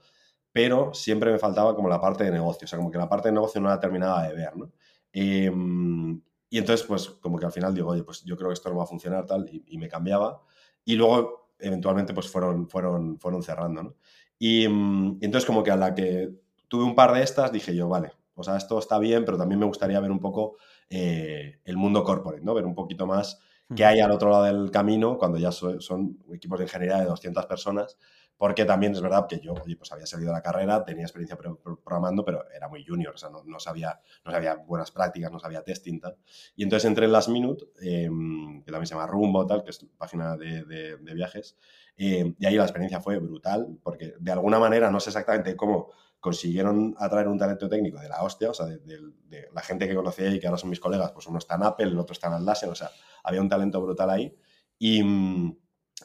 pero 0.51 0.93
siempre 0.93 1.31
me 1.31 1.39
faltaba 1.39 1.75
como 1.75 1.89
la 1.89 1.99
parte 1.99 2.23
de 2.23 2.31
negocio, 2.31 2.65
o 2.65 2.67
sea, 2.67 2.77
como 2.77 2.91
que 2.91 2.97
la 2.97 3.09
parte 3.09 3.29
de 3.29 3.33
negocio 3.33 3.61
no 3.61 3.69
la 3.69 3.79
terminaba 3.79 4.23
de 4.27 4.33
ver, 4.35 4.55
¿no? 4.57 4.71
Em, 5.13 6.21
y 6.49 6.57
entonces, 6.57 6.85
pues 6.85 7.09
como 7.09 7.37
que 7.39 7.45
al 7.45 7.51
final 7.51 7.73
digo, 7.73 7.89
oye, 7.89 8.03
pues 8.03 8.23
yo 8.23 8.35
creo 8.35 8.49
que 8.49 8.53
esto 8.53 8.69
no 8.69 8.77
va 8.77 8.83
a 8.83 8.87
funcionar 8.87 9.25
tal, 9.25 9.49
y, 9.49 9.77
me 9.77 9.87
cambiaba. 9.87 10.41
Y 10.83 10.95
luego, 10.95 11.51
eventualmente, 11.59 12.13
pues 12.13 12.29
fueron, 12.29 12.67
fueron, 12.69 13.19
fueron 13.19 13.41
cerrando, 13.43 13.83
¿no? 13.83 13.95
Y, 14.37 14.67
mm, 14.67 15.19
y, 15.21 15.25
entonces 15.25 15.45
como 15.45 15.63
que 15.63 15.71
a 15.71 15.77
la 15.77 15.95
que 15.95 16.29
tuve 16.67 16.83
un 16.83 16.95
par 16.95 17.13
de 17.13 17.23
estas, 17.23 17.51
dije 17.51 17.75
yo, 17.75 17.87
vale, 17.87 18.11
o 18.35 18.43
sea, 18.43 18.57
esto 18.57 18.79
está 18.79 18.97
bien, 18.99 19.23
pero 19.25 19.37
también 19.37 19.59
me 19.59 19.65
gustaría 19.65 19.99
ver 19.99 20.11
un 20.11 20.19
poco 20.19 20.57
eh, 20.89 21.59
el 21.63 21.77
mundo 21.77 22.03
corporate, 22.03 22.43
¿no? 22.43 22.53
Ver 22.53 22.65
un 22.65 22.75
poquito 22.75 23.05
más 23.05 23.39
qué 23.75 23.85
hay 23.85 23.99
al 24.01 24.11
otro 24.11 24.29
lado 24.29 24.43
del 24.43 24.71
camino 24.71 25.17
cuando 25.17 25.37
ya 25.37 25.51
son 25.51 26.17
equipos 26.33 26.59
de 26.59 26.65
ingeniería 26.65 26.97
de 26.97 27.05
200 27.05 27.45
personas 27.45 27.97
porque 28.41 28.65
también 28.65 28.93
es 28.93 29.01
verdad 29.01 29.27
que 29.27 29.39
yo, 29.39 29.53
oye, 29.53 29.77
pues 29.77 29.91
había 29.91 30.07
salido 30.07 30.31
de 30.31 30.37
la 30.37 30.41
carrera, 30.41 30.83
tenía 30.83 31.03
experiencia 31.03 31.37
programando, 31.37 32.25
pero 32.25 32.43
era 32.51 32.67
muy 32.67 32.83
junior, 32.83 33.13
o 33.13 33.17
sea, 33.19 33.29
no, 33.29 33.59
sabía, 33.59 34.01
no 34.25 34.31
sabía 34.31 34.55
buenas 34.55 34.89
prácticas, 34.89 35.31
no 35.31 35.39
sabía 35.39 35.61
testing, 35.61 35.99
tal. 35.99 36.17
Y 36.55 36.63
entonces 36.63 36.87
entré 36.87 37.05
en 37.05 37.11
Last 37.11 37.29
Minute, 37.29 37.65
em, 37.83 38.63
que 38.63 38.71
también 38.71 38.87
se 38.87 38.95
llama 38.95 39.05
Rumbo, 39.05 39.45
tal, 39.45 39.63
que 39.63 39.69
es 39.69 39.85
página 39.95 40.37
de, 40.37 40.97
viajes, 41.13 41.55
em, 41.97 42.33
y 42.39 42.45
ahí 42.47 42.55
la 42.55 42.63
experiencia 42.63 42.99
fue 42.99 43.19
brutal, 43.19 43.77
porque 43.83 44.15
de 44.19 44.31
alguna 44.31 44.57
manera, 44.57 44.89
no 44.89 44.99
sé 44.99 45.11
exactamente 45.11 45.55
cómo 45.55 45.91
consiguieron 46.19 46.95
atraer 46.97 47.27
un 47.27 47.37
talento 47.37 47.69
técnico 47.69 47.99
de 47.99 48.09
la 48.09 48.23
hostia, 48.23 48.49
o 48.49 48.55
sea, 48.55 48.65
de, 48.65 49.49
la 49.53 49.61
gente 49.61 49.87
que 49.87 49.93
conocía 49.93 50.33
y 50.33 50.39
que 50.39 50.47
ahora 50.47 50.57
son 50.57 50.71
mis 50.71 50.79
colegas, 50.79 51.11
pues 51.11 51.27
uno 51.27 51.37
está 51.37 51.57
en 51.57 51.63
Apple, 51.65 51.89
el 51.89 51.99
otro 51.99 52.13
está 52.13 52.25
en 52.25 52.33
Atlassian, 52.33 52.71
o 52.71 52.75
sea, 52.75 52.89
había 53.23 53.39
un 53.39 53.49
talento 53.49 53.79
brutal 53.79 54.09
ahí. 54.09 54.35
Y, 54.79 55.03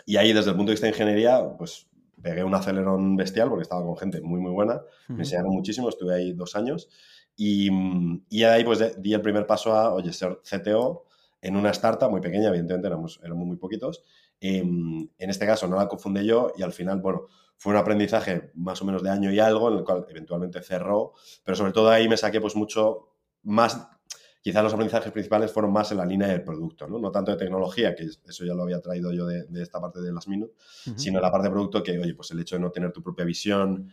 y 0.04 0.18
ahí, 0.18 0.34
desde 0.34 0.50
el 0.50 0.56
punto 0.56 0.68
de 0.68 0.74
vista 0.74 0.86
de 0.86 0.92
ingeniería, 0.92 1.40
pues 1.56 1.88
pegué 2.20 2.44
un 2.44 2.54
acelerón 2.54 3.16
bestial 3.16 3.48
porque 3.48 3.62
estaba 3.62 3.82
con 3.82 3.96
gente 3.96 4.20
muy, 4.20 4.40
muy 4.40 4.52
buena. 4.52 4.80
Me 5.08 5.20
enseñaron 5.20 5.52
muchísimo, 5.52 5.88
estuve 5.88 6.14
ahí 6.14 6.32
dos 6.32 6.56
años. 6.56 6.88
Y, 7.36 7.70
y 8.30 8.44
ahí 8.44 8.64
pues 8.64 9.00
di 9.00 9.12
el 9.12 9.20
primer 9.20 9.46
paso 9.46 9.74
a, 9.74 9.92
oye, 9.92 10.12
ser 10.12 10.40
CTO 10.42 11.04
en 11.42 11.56
una 11.56 11.70
startup 11.70 12.10
muy 12.10 12.20
pequeña, 12.20 12.48
evidentemente 12.48 12.88
éramos, 12.88 13.20
éramos 13.22 13.46
muy 13.46 13.56
poquitos. 13.56 14.02
Em, 14.40 15.08
en 15.18 15.30
este 15.30 15.46
caso 15.46 15.66
no 15.68 15.76
la 15.76 15.88
confundí 15.88 16.26
yo 16.26 16.52
y 16.56 16.62
al 16.62 16.72
final, 16.72 17.00
bueno, 17.00 17.26
fue 17.56 17.72
un 17.72 17.78
aprendizaje 17.78 18.50
más 18.54 18.82
o 18.82 18.84
menos 18.84 19.02
de 19.02 19.10
año 19.10 19.32
y 19.32 19.38
algo, 19.38 19.70
en 19.70 19.78
el 19.78 19.84
cual 19.84 20.06
eventualmente 20.08 20.62
cerró, 20.62 21.12
pero 21.44 21.56
sobre 21.56 21.72
todo 21.72 21.90
ahí 21.90 22.08
me 22.08 22.16
saqué 22.16 22.40
pues 22.40 22.56
mucho 22.56 23.14
más 23.42 23.88
quizás 24.46 24.62
los 24.62 24.74
aprendizajes 24.74 25.10
principales 25.10 25.50
fueron 25.50 25.72
más 25.72 25.90
en 25.90 25.98
la 25.98 26.06
línea 26.06 26.28
del 26.28 26.44
producto, 26.44 26.86
¿no? 26.86 27.00
No 27.00 27.10
tanto 27.10 27.32
de 27.32 27.36
tecnología, 27.36 27.96
que 27.96 28.04
eso 28.04 28.44
ya 28.44 28.54
lo 28.54 28.62
había 28.62 28.80
traído 28.80 29.12
yo 29.12 29.26
de, 29.26 29.44
esta 29.60 29.80
parte 29.80 30.00
de 30.00 30.12
las 30.12 30.28
Minute, 30.28 30.54
sino 30.94 31.18
la 31.18 31.32
parte 31.32 31.48
de 31.48 31.50
producto 31.50 31.82
que, 31.82 31.98
oye, 31.98 32.14
pues 32.14 32.30
el 32.30 32.38
hecho 32.38 32.54
de 32.54 32.60
no 32.60 32.70
tener 32.70 32.92
tu 32.92 33.02
propia 33.02 33.24
visión, 33.24 33.90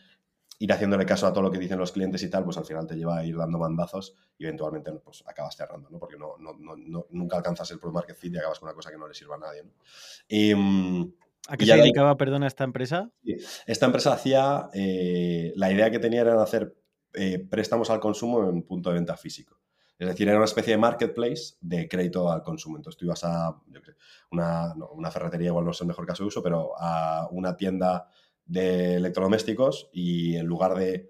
ir 0.59 0.71
haciéndole 0.71 1.07
caso 1.07 1.25
a 1.25 1.33
todo 1.33 1.41
lo 1.41 1.49
que 1.49 1.57
dicen 1.57 1.79
los 1.79 1.91
clientes 1.91 2.21
y 2.21 2.29
tal, 2.29 2.43
pues 2.43 2.55
al 2.59 2.65
final 2.65 2.85
te 2.85 2.95
lleva 2.95 3.17
a 3.17 3.25
ir 3.25 3.35
dando 3.35 3.57
mandazos 3.57 4.13
y 4.37 4.43
eventualmente 4.43 4.91
pues 4.91 5.23
acabas 5.25 5.57
cerrando, 5.57 5.89
¿no? 5.89 5.97
Porque 5.97 6.17
no, 6.19 6.35
nunca 7.09 7.37
alcanzas 7.37 7.71
el 7.71 7.79
product 7.79 7.95
market 7.95 8.15
fit 8.15 8.35
y 8.35 8.37
acabas 8.37 8.59
con 8.59 8.69
una 8.69 8.75
cosa 8.75 8.91
que 8.91 8.97
no 8.99 9.07
le 9.07 9.15
sirva 9.15 9.37
a 9.37 9.39
nadie, 9.39 9.63
¿no? 9.63 9.71
Y, 10.27 10.53
mm, 10.53 11.13
¿A 11.47 11.57
qué 11.57 11.65
se 11.65 11.75
dedicaba, 11.75 12.15
perdona, 12.15 12.45
esta 12.45 12.63
empresa? 12.63 13.09
Esta 13.65 13.87
empresa 13.87 14.13
hacía, 14.13 14.69
eh, 14.75 15.51
la 15.55 15.71
idea 15.71 15.89
que 15.89 15.97
tenía 15.97 16.21
era 16.21 16.39
hacer 16.43 16.75
eh, 17.15 17.39
préstamos 17.39 17.89
al 17.89 17.99
consumo 17.99 18.47
en 18.47 18.61
punto 18.61 18.89
de 18.89 18.95
venta 18.95 19.17
físico. 19.17 19.62
Es 20.03 20.09
decir, 20.09 20.27
era 20.27 20.37
una 20.37 20.45
especie 20.45 20.73
de 20.73 20.77
marketplace 20.77 21.55
de 21.61 21.87
crédito 21.87 22.29
al 22.29 22.43
consumo. 22.43 22.75
Entonces 22.75 22.97
tú 22.97 23.05
ibas 23.05 23.23
a 23.23 23.57
una, 24.31 25.11
ferretería, 25.11 25.47
igual 25.47 25.63
no 25.63 25.71
es 25.71 25.79
el 25.79 25.87
mejor 25.87 26.05
caso 26.05 26.23
de 26.23 26.27
uso, 26.27 26.43
pero 26.43 26.73
a 26.77 27.29
una 27.31 27.55
tienda 27.55 28.09
de 28.45 28.95
electrodomésticos 28.95 29.89
y 29.93 30.35
en 30.35 30.45
lugar 30.45 30.75
de 30.75 31.09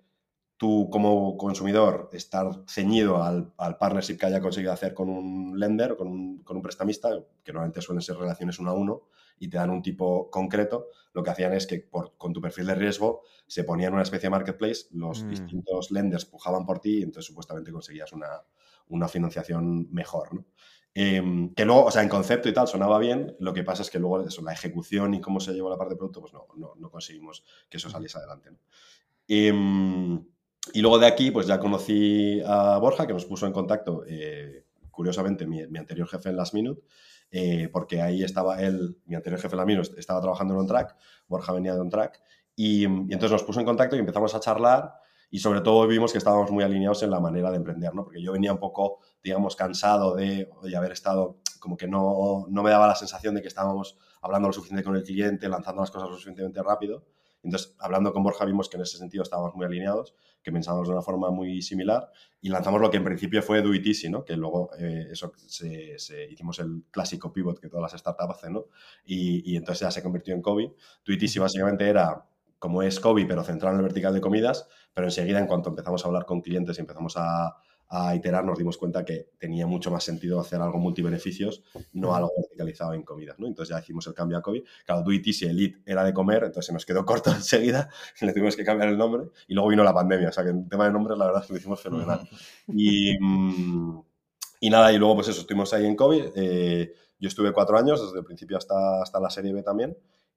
tú 0.58 0.90
como 0.92 1.36
consumidor 1.38 2.10
estar 2.14 2.48
ceñido 2.68 3.24
al, 3.24 3.52
partnership 3.80 4.18
que 4.18 4.28
haya 4.28 4.40
conseguido 4.40 4.72
hacer 4.72 4.94
con 4.94 5.10
un 5.10 5.60
lender, 5.60 5.98
con 5.98 6.08
un, 6.08 6.44
con 6.44 6.58
un 6.58 6.62
prestamista, 6.62 7.10
que 7.44 7.52
normalmente 7.52 7.82
suelen 7.82 8.04
ser 8.04 8.18
relaciones 8.18 8.60
uno 8.60 8.70
a 8.70 8.74
uno, 8.74 9.08
y 9.40 9.50
te 9.50 9.58
dan 9.58 9.72
un 9.72 9.82
tipo 9.82 10.30
concreto, 10.30 10.90
lo 11.14 11.24
que 11.24 11.32
hacían 11.32 11.54
es 11.54 11.66
que 11.66 11.80
por, 11.80 12.16
con 12.18 12.32
tu 12.32 12.40
perfil 12.40 12.68
de 12.68 12.76
riesgo 12.76 13.24
se 13.48 13.64
ponían 13.64 13.94
una 13.94 14.04
especie 14.04 14.28
de 14.28 14.32
marketplace, 14.32 14.86
los 14.92 15.24
mm. 15.24 15.30
distintos 15.30 15.92
lenders 15.92 16.26
pujaban 16.26 16.66
por 16.66 16.80
ti 16.80 17.00
y 17.00 17.04
entonces 17.04 17.26
supuestamente 17.26 17.72
conseguías 17.72 18.14
una, 18.14 18.44
una 18.88 19.08
financiación 19.08 19.88
mejor, 19.92 20.34
¿no? 20.34 20.46
Em, 20.96 21.54
que 21.56 21.66
luego, 21.66 21.86
o 21.86 21.92
sea, 21.92 22.04
en 22.04 22.10
concepto 22.10 22.48
y 22.50 22.54
tal 22.54 22.68
sonaba 22.68 23.00
bien, 23.00 23.36
lo 23.40 23.52
que 23.54 23.64
pasa 23.64 23.82
es 23.82 23.90
que 23.90 23.98
luego 23.98 24.22
eso, 24.22 24.44
la 24.44 24.54
ejecución 24.54 25.16
y 25.16 25.22
cómo 25.22 25.40
se 25.40 25.52
llevó 25.54 25.70
la 25.70 25.78
parte 25.78 25.96
de 25.96 25.98
producto, 25.98 26.22
pues 26.22 26.34
no, 26.34 26.46
no, 26.56 26.92
conseguimos 26.92 27.44
que 27.68 27.78
eso 27.78 27.90
saliese 27.90 28.20
adelante. 28.20 28.52
Em, 29.28 30.24
y 30.72 30.82
luego 30.82 31.00
de 31.00 31.08
aquí, 31.08 31.32
pues 31.32 31.48
ya 31.48 31.60
conocí 31.60 32.42
a 32.46 32.78
Borja, 32.78 33.08
que 33.08 33.14
nos 33.14 33.26
puso 33.26 33.48
en 33.48 33.54
contacto, 33.54 34.04
eh, 34.08 34.66
curiosamente, 34.92 35.48
mi, 35.48 35.62
anterior 35.62 36.08
jefe 36.08 36.30
en 36.30 36.38
Last 36.38 36.54
Minute, 36.54 36.84
eh, 37.32 37.70
porque 37.74 38.02
ahí 38.02 38.24
estaba 38.24 38.62
él, 38.62 38.98
mi 39.06 39.16
anterior 39.16 39.42
jefe 39.42 39.56
en 39.56 39.58
Last 39.58 39.68
Minute, 39.68 40.00
estaba 40.00 40.22
trabajando 40.22 40.54
en 40.54 40.60
On 40.60 40.68
Track, 40.68 40.96
Borja 41.28 41.54
venía 41.54 41.74
de 41.74 41.82
On 41.82 41.90
Track, 41.90 42.22
y, 42.56 42.84
entonces 42.86 43.32
nos 43.32 43.44
puso 43.44 43.60
en 43.60 43.66
contacto 43.66 43.96
y 43.96 44.00
empezamos 44.00 44.36
a 44.36 44.40
charlar 44.40 44.94
y 45.34 45.40
sobre 45.40 45.62
todo 45.62 45.88
vimos 45.88 46.12
que 46.12 46.20
estábamos 46.20 46.52
muy 46.52 46.64
alineados 46.64 47.02
en 47.02 47.10
la 47.10 47.20
manera 47.20 47.50
de 47.50 47.58
emprender, 47.58 47.96
¿no? 47.96 48.04
Porque 48.04 48.22
yo 48.22 48.32
venía 48.34 48.54
un 48.54 48.60
poco, 48.60 49.00
digamos, 49.24 49.56
cansado 49.56 50.14
de 50.16 50.48
haber 50.78 50.92
estado, 50.92 51.40
como 51.60 51.76
que 51.76 51.88
no, 51.88 52.46
no 52.50 52.62
me 52.62 52.70
daba 52.70 52.86
la 52.86 52.94
sensación 52.94 53.34
de 53.34 53.42
que 53.42 53.48
estábamos 53.48 53.98
hablando 54.22 54.50
lo 54.50 54.54
suficiente 54.54 54.84
con 54.84 54.96
el 54.96 55.02
cliente, 55.02 55.50
lanzando 55.50 55.82
las 55.82 55.90
cosas 55.90 56.08
lo 56.08 56.14
suficientemente 56.14 56.62
rápido. 56.62 57.04
Entonces, 57.42 57.76
hablando 57.80 58.14
con 58.14 58.22
Borja, 58.22 58.46
vimos 58.46 58.70
que 58.70 58.78
en 58.78 58.84
ese 58.84 59.00
sentido 59.00 59.24
estábamos 59.24 59.56
muy 59.56 59.66
alineados, 59.66 60.14
que 60.44 60.52
pensábamos 60.52 60.88
de 60.88 60.94
una 60.94 61.02
forma 61.02 61.32
muy 61.32 61.64
similar 61.64 62.12
y 62.40 62.50
lanzamos 62.50 62.80
lo 62.80 62.92
que 62.92 62.98
en 62.98 63.04
principio 63.04 63.42
fue 63.42 63.64
Do 63.64 63.74
It 63.74 63.88
Easy, 63.88 64.12
¿no? 64.12 64.24
que 64.24 64.38
luego 64.38 64.70
eh, 64.78 65.08
eso 65.10 65.32
se, 65.48 65.98
hicimos 66.30 66.60
el 66.60 66.84
clásico 66.92 67.34
pivot 67.34 67.60
que 67.60 67.70
todas 67.70 67.92
las 67.92 68.00
startups 68.00 68.36
hacen, 68.38 68.54
¿no? 68.54 68.66
y, 69.04 69.52
y 69.52 69.58
entonces 69.58 69.80
ya 69.80 69.90
se 69.90 70.04
convirtió 70.04 70.36
en 70.36 70.44
Kobe. 70.44 70.76
Do 71.04 71.12
It 71.12 71.24
Easy 71.24 71.40
básicamente 71.40 71.90
era 71.90 72.24
como 72.64 72.82
es 72.82 73.02
Kobe, 73.02 73.26
pero 73.26 73.44
centrado 73.44 73.76
en 73.76 73.80
el 73.80 73.84
vertical 73.84 74.14
de 74.14 74.22
comidas, 74.22 74.70
pero 74.94 75.08
enseguida, 75.08 75.40
en 75.40 75.48
cuanto 75.48 75.70
empezamos 75.70 76.04
a 76.04 76.08
hablar 76.08 76.26
con 76.26 76.42
clientes 76.42 76.78
y 76.78 76.82
empezamos 76.82 77.16
a, 77.18 77.56
a 77.96 78.16
iterar, 78.16 78.44
nos 78.44 78.58
dimos 78.58 78.78
cuenta 78.78 79.06
que 79.06 79.30
tenía 79.38 79.68
mucho 79.68 79.92
más 79.92 80.04
sentido 80.04 80.40
hacer 80.40 80.60
algo 80.60 80.80
multibeneficios, 80.80 81.62
no 81.94 82.16
algo 82.16 82.32
verticalizado 82.36 82.94
en 82.94 83.04
comidas, 83.04 83.38
¿no? 83.38 83.46
Entonces 83.46 83.76
ya 83.76 83.80
hicimos 83.80 84.08
el 84.08 84.16
cambio 84.16 84.38
a 84.38 84.42
COVID. 84.42 84.64
Claro, 84.84 85.04
Do 85.04 85.12
It 85.12 85.28
Easy 85.28 85.46
Elite 85.46 85.80
era 85.86 86.04
de 86.04 86.12
comer, 86.12 86.44
entonces 86.44 86.66
se 86.66 86.74
nos 86.74 86.88
quedó 86.88 87.06
corto 87.06 87.30
enseguida 87.30 87.90
le 88.22 88.34
tuvimos 88.34 88.56
que 88.56 88.64
cambiar 88.64 88.90
el 88.90 88.98
nombre. 88.98 89.30
Y 89.48 89.54
luego 89.54 89.70
vino 89.70 89.84
la 89.84 89.94
pandemia, 89.94 90.30
o 90.30 90.32
sea 90.32 90.44
que 90.44 90.50
en 90.50 90.68
tema 90.68 90.86
de 90.86 90.94
nombres 90.94 91.18
la 91.20 91.26
verdad 91.28 91.42
es 91.42 91.48
que 91.48 91.54
lo 91.54 91.60
hicimos 91.60 91.82
fenomenal. 91.82 92.28
Y, 92.68 93.16
y 94.60 94.70
nada, 94.72 94.92
y 94.92 94.98
luego 94.98 95.16
pues 95.16 95.28
eso, 95.28 95.42
estuvimos 95.42 95.72
ahí 95.74 95.86
en 95.86 95.96
COVID. 95.96 96.24
Eh, 96.36 96.94
yo 97.20 97.28
estuve 97.28 97.54
cuatro 97.54 97.78
años, 97.78 98.02
desde 98.02 98.18
el 98.18 98.26
principio 98.26 98.58
hasta, 98.58 99.04
hasta 99.04 99.20
la 99.20 99.30
serie 99.30 99.54
B 99.54 99.62
también. 99.62 99.96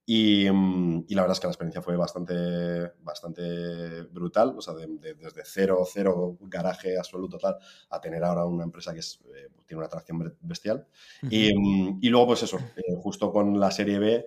Mm, 0.09 1.01
y, 1.09 1.15
la 1.15 1.23
verdad 1.23 1.33
es 1.33 1.41
que 1.41 1.47
la 1.47 1.51
experiencia 1.51 1.83
fue 1.83 1.97
bastante, 1.97 2.93
bastante 3.03 4.03
brutal, 4.03 4.55
o 4.57 4.61
sea, 4.61 4.75
desde 4.75 5.43
cero, 5.45 5.85
cero 5.93 6.39
garaje 6.43 6.97
absoluto 6.97 7.39
tal, 7.39 7.57
a 7.91 8.01
tener 8.01 8.23
ahora 8.23 8.45
una 8.45 8.65
empresa 8.65 8.93
que 8.93 9.01
es, 9.01 9.21
eh, 9.35 9.49
tiene 9.67 9.79
una 9.79 9.87
atracción 9.87 10.37
bestial. 10.41 10.87
y, 11.23 11.53
mm, 11.53 11.99
y, 12.01 12.09
luego, 12.09 12.29
pues 12.29 12.45
eso, 12.45 12.59
eh, 12.77 12.95
justo 13.03 13.33
con 13.33 13.59
la 13.59 13.71
serie 13.71 13.99
B, 13.99 14.27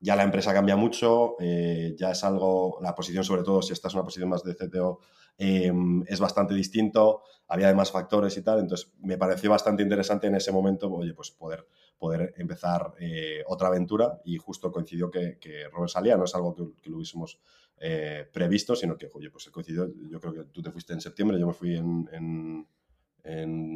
ya 0.00 0.16
la 0.16 0.24
empresa 0.24 0.52
cambia 0.52 0.76
mucho, 0.76 1.36
eh, 1.38 1.94
ya 1.96 2.10
es 2.10 2.24
algo, 2.24 2.78
la 2.82 2.94
posición 2.94 3.22
sobre 3.22 3.42
todo, 3.42 3.62
si 3.62 3.72
estás 3.72 3.92
en 3.92 3.98
una 3.98 4.04
posición 4.06 4.30
más 4.30 4.42
de 4.42 4.56
CTO, 4.56 5.00
es 5.38 6.20
bastante 6.20 6.54
distinto, 6.54 7.22
había 7.48 7.66
además 7.66 7.90
factores 7.90 8.36
y 8.36 8.42
tal, 8.42 8.60
entonces 8.60 8.92
me 9.00 9.16
pareció 9.16 9.50
bastante 9.50 9.82
interesante 9.82 10.26
en 10.26 10.34
ese 10.34 10.52
momento, 10.52 10.90
oye, 10.92 11.14
pues 11.14 11.30
poder 11.30 11.66
poder 12.00 12.34
empezar 12.38 12.94
eh, 12.98 13.44
otra 13.46 13.68
aventura 13.68 14.20
y 14.24 14.38
justo 14.38 14.72
coincidió 14.72 15.10
que, 15.10 15.38
Robert 15.70 15.90
salía, 15.92 16.16
no 16.16 16.24
es 16.24 16.34
algo 16.34 16.54
que, 16.54 16.88
lo 16.88 16.96
hubiésemos 16.96 17.38
eh, 17.78 18.26
previsto, 18.32 18.74
sino 18.74 18.96
que, 18.96 19.10
oye, 19.12 19.30
pues 19.30 19.50
coincidió, 19.50 19.86
yo 20.08 20.18
creo 20.18 20.32
que 20.32 20.44
tú 20.44 20.62
te 20.62 20.70
fuiste 20.70 20.94
en 20.94 21.02
septiembre, 21.02 21.38
yo 21.38 21.46
me 21.46 21.52
fui 21.52 21.76
en... 21.76 22.66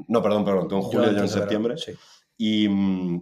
no, 0.08 0.22
perdón, 0.22 0.44
perdón, 0.44 0.68
tú 0.68 0.76
en 0.76 0.82
julio, 0.82 1.12
yo, 1.12 1.18
en 1.18 1.28
septiembre. 1.28 1.74
Y, 2.38 2.66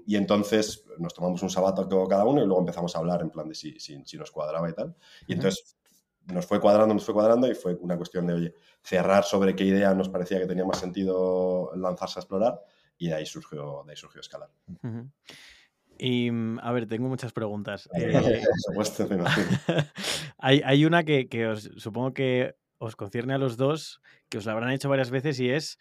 y, 0.06 0.16
entonces 0.16 0.86
nos 0.98 1.12
tomamos 1.12 1.42
un 1.42 1.50
sabato 1.50 1.86
cada 2.08 2.24
uno 2.24 2.40
y 2.40 2.46
luego 2.46 2.60
empezamos 2.60 2.94
a 2.94 3.00
hablar 3.00 3.22
en 3.22 3.30
plan 3.30 3.48
de 3.48 3.56
si, 3.56 3.78
si, 3.80 4.02
si 4.04 4.16
nos 4.16 4.30
cuadraba 4.30 4.70
y 4.70 4.72
tal. 4.72 4.94
Y 5.26 5.34
entonces 5.34 5.76
nos 6.26 6.46
fue 6.46 6.60
cuadrando, 6.60 6.94
nos 6.94 7.04
fue 7.04 7.14
cuadrando 7.14 7.50
y 7.50 7.54
fue 7.54 7.74
una 7.74 7.96
cuestión 7.96 8.26
de, 8.26 8.34
oye, 8.34 8.54
cerrar 8.82 9.24
sobre 9.24 9.54
qué 9.56 9.64
idea 9.64 9.94
nos 9.94 10.08
parecía 10.08 10.38
que 10.38 10.46
tenía 10.46 10.64
más 10.64 10.78
sentido 10.78 11.70
lanzarse 11.74 12.18
a 12.18 12.22
explorar 12.22 12.60
y 12.98 13.08
de 13.08 13.14
ahí 13.14 13.26
surgió, 13.26 13.82
de 13.84 13.92
ahí 13.92 13.96
surgió 13.96 14.20
Escalar. 14.20 14.50
Y 15.98 16.30
mm, 16.30 16.58
a 16.60 16.72
ver, 16.72 16.86
tengo 16.86 17.08
muchas 17.08 17.32
preguntas. 17.32 17.88
Eh, 17.94 18.12
Por 18.46 18.60
supuesto, 18.60 19.08
hay, 20.38 20.62
hay, 20.64 20.84
una 20.84 21.04
que, 21.04 21.28
que 21.28 21.46
os, 21.46 21.70
supongo 21.76 22.14
que 22.14 22.54
os 22.78 22.96
concierne 22.96 23.34
a 23.34 23.38
los 23.38 23.56
dos, 23.56 24.00
que 24.28 24.38
os 24.38 24.46
la 24.46 24.52
habrán 24.52 24.70
hecho 24.70 24.88
varias 24.88 25.10
veces 25.10 25.38
y 25.40 25.50
es 25.50 25.78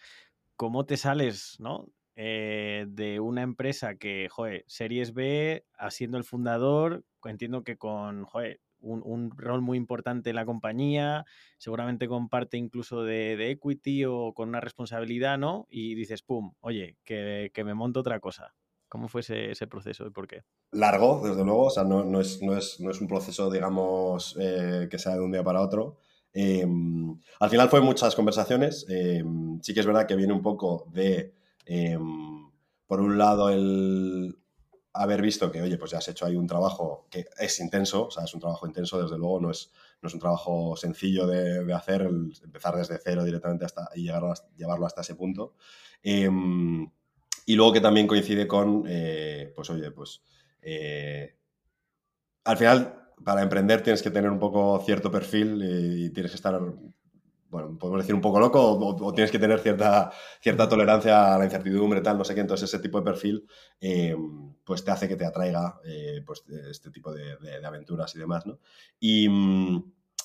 cómo 0.56 0.86
te 0.86 0.98
sales, 0.98 1.56
¿no? 1.60 1.88
Eh, 2.16 2.86
de 2.90 3.20
una 3.20 3.42
empresa 3.42 3.96
que, 3.96 4.28
joder, 4.30 4.64
Series 4.68 5.14
B, 5.14 5.66
siendo 5.90 6.18
el 6.18 6.24
fundador, 6.24 7.04
entiendo 7.24 7.64
que 7.64 7.78
con, 7.78 8.26
joder, 8.26 8.60
un, 8.82 9.32
rol 9.38 9.62
muy 9.62 9.78
importante 9.78 10.30
en 10.32 10.36
la 10.36 10.46
compañía, 10.46 11.26
seguramente 11.58 12.08
con 12.08 12.30
parte 12.30 12.58
incluso 12.58 13.04
de, 13.04 13.52
equity 13.52 14.06
o 14.06 14.34
con 14.34 14.50
una 14.50 14.62
responsabilidad, 14.62 15.38
¿no? 15.38 15.67
Y 15.70 15.96
dices, 15.96 16.22
pum, 16.22 16.54
oye, 16.62 16.98
que, 17.04 17.52
me 17.63 17.74
monto 17.74 18.00
otra 18.00 18.20
cosa. 18.20 18.54
¿Cómo 18.89 19.08
fue 19.08 19.22
ese, 19.22 19.67
proceso 19.67 20.06
y 20.06 20.10
por 20.10 20.28
qué? 20.28 20.44
Largo, 20.72 21.22
desde 21.24 21.46
luego, 21.46 21.65
o 21.65 21.70
sea, 21.70 21.86
no, 21.86 22.20
es, 22.20 22.41
no, 22.41 22.58
es, 22.58 22.80
un 22.80 23.08
proceso, 23.08 23.50
digamos, 23.50 24.36
eh, 24.39 24.88
que 24.91 25.00
sea 25.00 25.13
de 25.13 25.22
un 25.22 25.32
día 25.32 25.44
para 25.44 25.62
otro. 25.62 25.98
Em, 26.34 27.17
al 27.39 27.50
final 27.50 27.70
fue 27.70 27.80
muchas 27.80 28.15
conversaciones. 28.15 28.86
Em, 28.89 29.62
sí 29.62 29.74
que 29.74 29.80
es 29.80 29.86
verdad 29.86 30.08
que 30.08 30.15
viene 30.15 30.34
un 30.34 30.41
poco 30.41 30.88
de, 30.91 31.34
por 32.86 33.00
un 33.00 33.17
lado, 33.17 33.50
el, 33.50 34.41
haber 34.94 35.22
visto 35.22 35.52
que, 35.52 35.62
oye, 35.62 35.78
pues 35.78 35.92
ya 35.92 36.00
has 36.00 36.08
hecho 36.08 36.26
ahí 36.26 36.36
un 36.36 36.48
trabajo 36.48 37.08
que 37.10 37.26
es 37.40 37.60
intenso, 37.60 38.08
o 38.08 38.12
sea, 38.12 38.26
es 38.26 38.34
un 38.34 38.40
trabajo 38.40 38.68
intenso, 38.68 39.02
desde 39.02 39.18
luego, 39.18 39.40
no 39.40 39.52
es, 39.52 39.72
no 40.02 40.08
es 40.08 40.14
un 40.14 40.20
trabajo 40.20 40.76
sencillo 40.76 41.28
de, 41.28 41.74
hacer, 41.74 42.02
empezar 42.44 42.76
desde 42.76 43.00
cero 43.04 43.24
directamente 43.24 43.66
hasta 43.66 43.90
y 43.96 44.04
llegar 44.04 44.24
llevarlo 44.58 44.86
hasta 44.86 45.02
ese 45.02 45.16
punto. 45.16 45.56
Em, 46.04 46.90
y 47.46 47.56
luego 47.56 47.74
que 47.74 47.82
también 47.82 48.08
coincide 48.08 48.48
con, 48.48 48.84
eh, 48.88 49.52
pues 49.56 49.70
oye, 49.70 49.92
pues 49.92 50.22
eh, 50.62 51.36
al 52.44 52.58
final 52.58 52.98
para 53.24 53.42
emprender 53.42 53.82
tienes 53.84 54.02
que 54.02 54.12
tener 54.12 54.30
un 54.32 54.40
poco 54.40 54.82
cierto 54.86 55.12
perfil 55.12 55.62
y 55.64 56.10
tienes 56.10 56.32
que 56.32 56.38
estar 56.38 56.60
bueno, 57.52 57.78
podemos 57.78 58.02
decir 58.02 58.16
un 58.16 58.22
poco 58.22 58.40
loco 58.40 58.62
o, 58.62 59.14
tienes 59.14 59.30
que 59.30 59.38
tener 59.38 59.60
cierta, 59.60 60.10
cierta 60.40 60.70
tolerancia 60.70 61.36
a 61.36 61.38
la 61.38 61.44
incertidumbre, 61.44 62.00
tal, 62.00 62.18
no 62.18 62.24
sé 62.24 62.34
qué. 62.34 62.40
Entonces, 62.40 62.70
ese 62.74 62.82
tipo 62.82 62.98
de 62.98 63.04
perfil, 63.04 63.46
eh, 63.82 64.16
pues 64.64 64.86
te 64.86 64.92
hace 64.92 65.10
que 65.10 65.18
te 65.18 65.26
atraiga 65.26 65.80
eh, 65.84 66.24
pues, 66.26 66.44
este 66.70 66.92
tipo 66.92 67.14
de, 67.14 67.36
aventuras 67.64 68.16
y 68.16 68.20
demás, 68.20 68.46
¿no? 68.46 68.60
Y, 69.02 69.28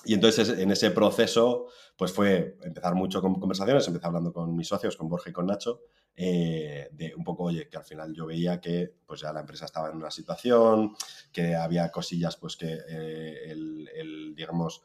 y, 0.05 0.15
entonces, 0.15 0.51
en 0.51 0.71
ese 0.71 0.93
proceso, 0.93 1.67
pues 1.97 2.12
fue 2.12 2.59
empezar 2.62 2.95
mucho 2.95 3.21
con 3.21 3.41
conversaciones, 3.41 3.89
empecé 3.89 4.07
hablando 4.07 4.33
con 4.33 4.55
mis 4.55 4.69
socios, 4.69 4.97
con 4.97 5.09
Borja 5.09 5.31
y 5.31 5.33
con 5.33 5.47
Nacho, 5.47 5.81
eh, 6.15 6.89
de 6.93 7.12
un 7.17 7.25
poco, 7.25 7.43
oye, 7.43 7.69
que 7.69 7.77
al 7.77 7.85
final 7.85 8.15
yo 8.15 8.27
veía 8.27 8.61
que 8.61 8.95
pues 9.05 9.21
ya 9.23 9.33
la 9.33 9.41
empresa 9.41 9.65
estaba 9.65 9.91
en 9.91 9.97
una 9.97 10.12
situación, 10.12 10.95
que 11.33 11.57
había 11.57 11.91
cosillas, 11.91 12.37
pues 12.37 12.57
que 12.57 12.73
el, 12.73 13.91
el 13.97 14.35
digamos, 14.37 14.85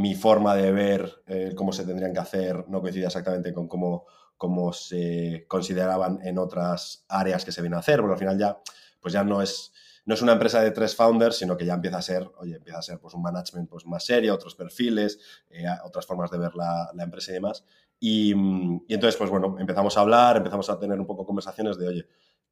mi 0.00 0.14
forma 0.14 0.54
de 0.54 0.72
ver 0.72 1.22
eh, 1.26 1.52
cómo 1.54 1.72
se 1.72 1.84
tendrían 1.84 2.12
que 2.12 2.20
hacer 2.20 2.68
no 2.68 2.80
coincidía 2.80 3.08
exactamente 3.08 3.52
con 3.52 3.68
cómo, 3.68 4.06
cómo 4.36 4.72
se 4.72 5.44
consideraban 5.46 6.20
en 6.26 6.38
otras 6.38 7.04
áreas 7.08 7.44
que 7.44 7.52
se 7.52 7.60
vienen 7.60 7.76
a 7.76 7.80
hacer, 7.80 8.00
porque 8.00 8.14
al 8.14 8.18
final 8.18 8.38
ya, 8.38 8.58
pues 9.00 9.12
ya 9.12 9.22
no 9.22 9.42
es, 9.42 9.72
no 10.06 10.14
es 10.14 10.22
una 10.22 10.32
empresa 10.32 10.62
de 10.62 10.70
tres 10.70 10.96
founders, 10.96 11.36
sino 11.36 11.56
que 11.56 11.66
ya 11.66 11.74
empieza 11.74 11.98
a 11.98 12.02
ser, 12.02 12.30
oye, 12.38 12.56
empieza 12.56 12.78
a 12.78 12.82
ser 12.82 12.98
pues, 12.98 13.14
un 13.14 13.22
management 13.22 13.68
pues, 13.68 13.84
más 13.84 14.04
serio, 14.04 14.34
otros 14.34 14.54
perfiles, 14.54 15.18
eh, 15.50 15.66
otras 15.84 16.06
formas 16.06 16.30
de 16.30 16.38
ver 16.38 16.54
la, 16.54 16.90
empresa 16.98 17.32
y 17.32 17.34
demás. 17.34 17.64
Y, 17.98 18.32
y, 18.32 18.94
entonces, 18.94 19.16
pues 19.16 19.28
bueno, 19.28 19.56
empezamos 19.58 19.98
a 19.98 20.00
hablar, 20.00 20.38
empezamos 20.38 20.70
a 20.70 20.78
tener 20.78 20.98
un 20.98 21.06
poco 21.06 21.26
conversaciones 21.26 21.76
de, 21.76 21.88
oye, 21.88 22.08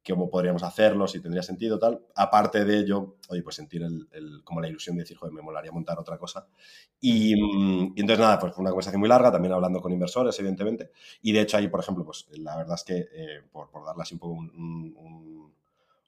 cómo 0.07 0.29
podríamos 0.29 0.63
hacerlo, 0.63 1.07
si 1.07 1.19
tendría 1.19 1.43
sentido, 1.43 1.77
tal. 1.77 2.01
Aparte 2.15 2.65
de 2.65 2.79
ello, 2.79 3.17
oye, 3.29 3.43
pues 3.43 3.55
sentir 3.55 3.83
el, 3.83 4.41
como 4.43 4.61
la 4.61 4.67
ilusión 4.67 4.95
de 4.95 5.03
decir, 5.03 5.17
joder, 5.17 5.33
me 5.33 5.41
molaría 5.41 5.71
montar 5.71 5.99
otra 5.99 6.17
cosa. 6.17 6.47
Y, 6.99 7.33
y, 7.35 8.01
entonces, 8.01 8.19
nada, 8.19 8.39
pues 8.39 8.53
fue 8.53 8.61
una 8.61 8.71
conversación 8.71 8.99
muy 8.99 9.09
larga, 9.09 9.31
también 9.31 9.53
hablando 9.53 9.81
con 9.81 9.91
inversores, 9.91 10.37
evidentemente. 10.39 10.91
Y 11.21 11.31
de 11.31 11.41
hecho, 11.41 11.57
ahí, 11.57 11.67
por 11.67 11.79
ejemplo, 11.79 12.05
pues 12.05 12.27
la 12.37 12.57
verdad 12.57 12.75
es 12.75 12.83
que, 12.83 13.07
eh, 13.11 13.41
por, 13.51 13.69
por, 13.69 13.85
darle 13.85 14.03
así 14.03 14.15
un 14.15 14.19
poco 14.19 14.33
un, 14.33 14.49
un, 14.95 15.49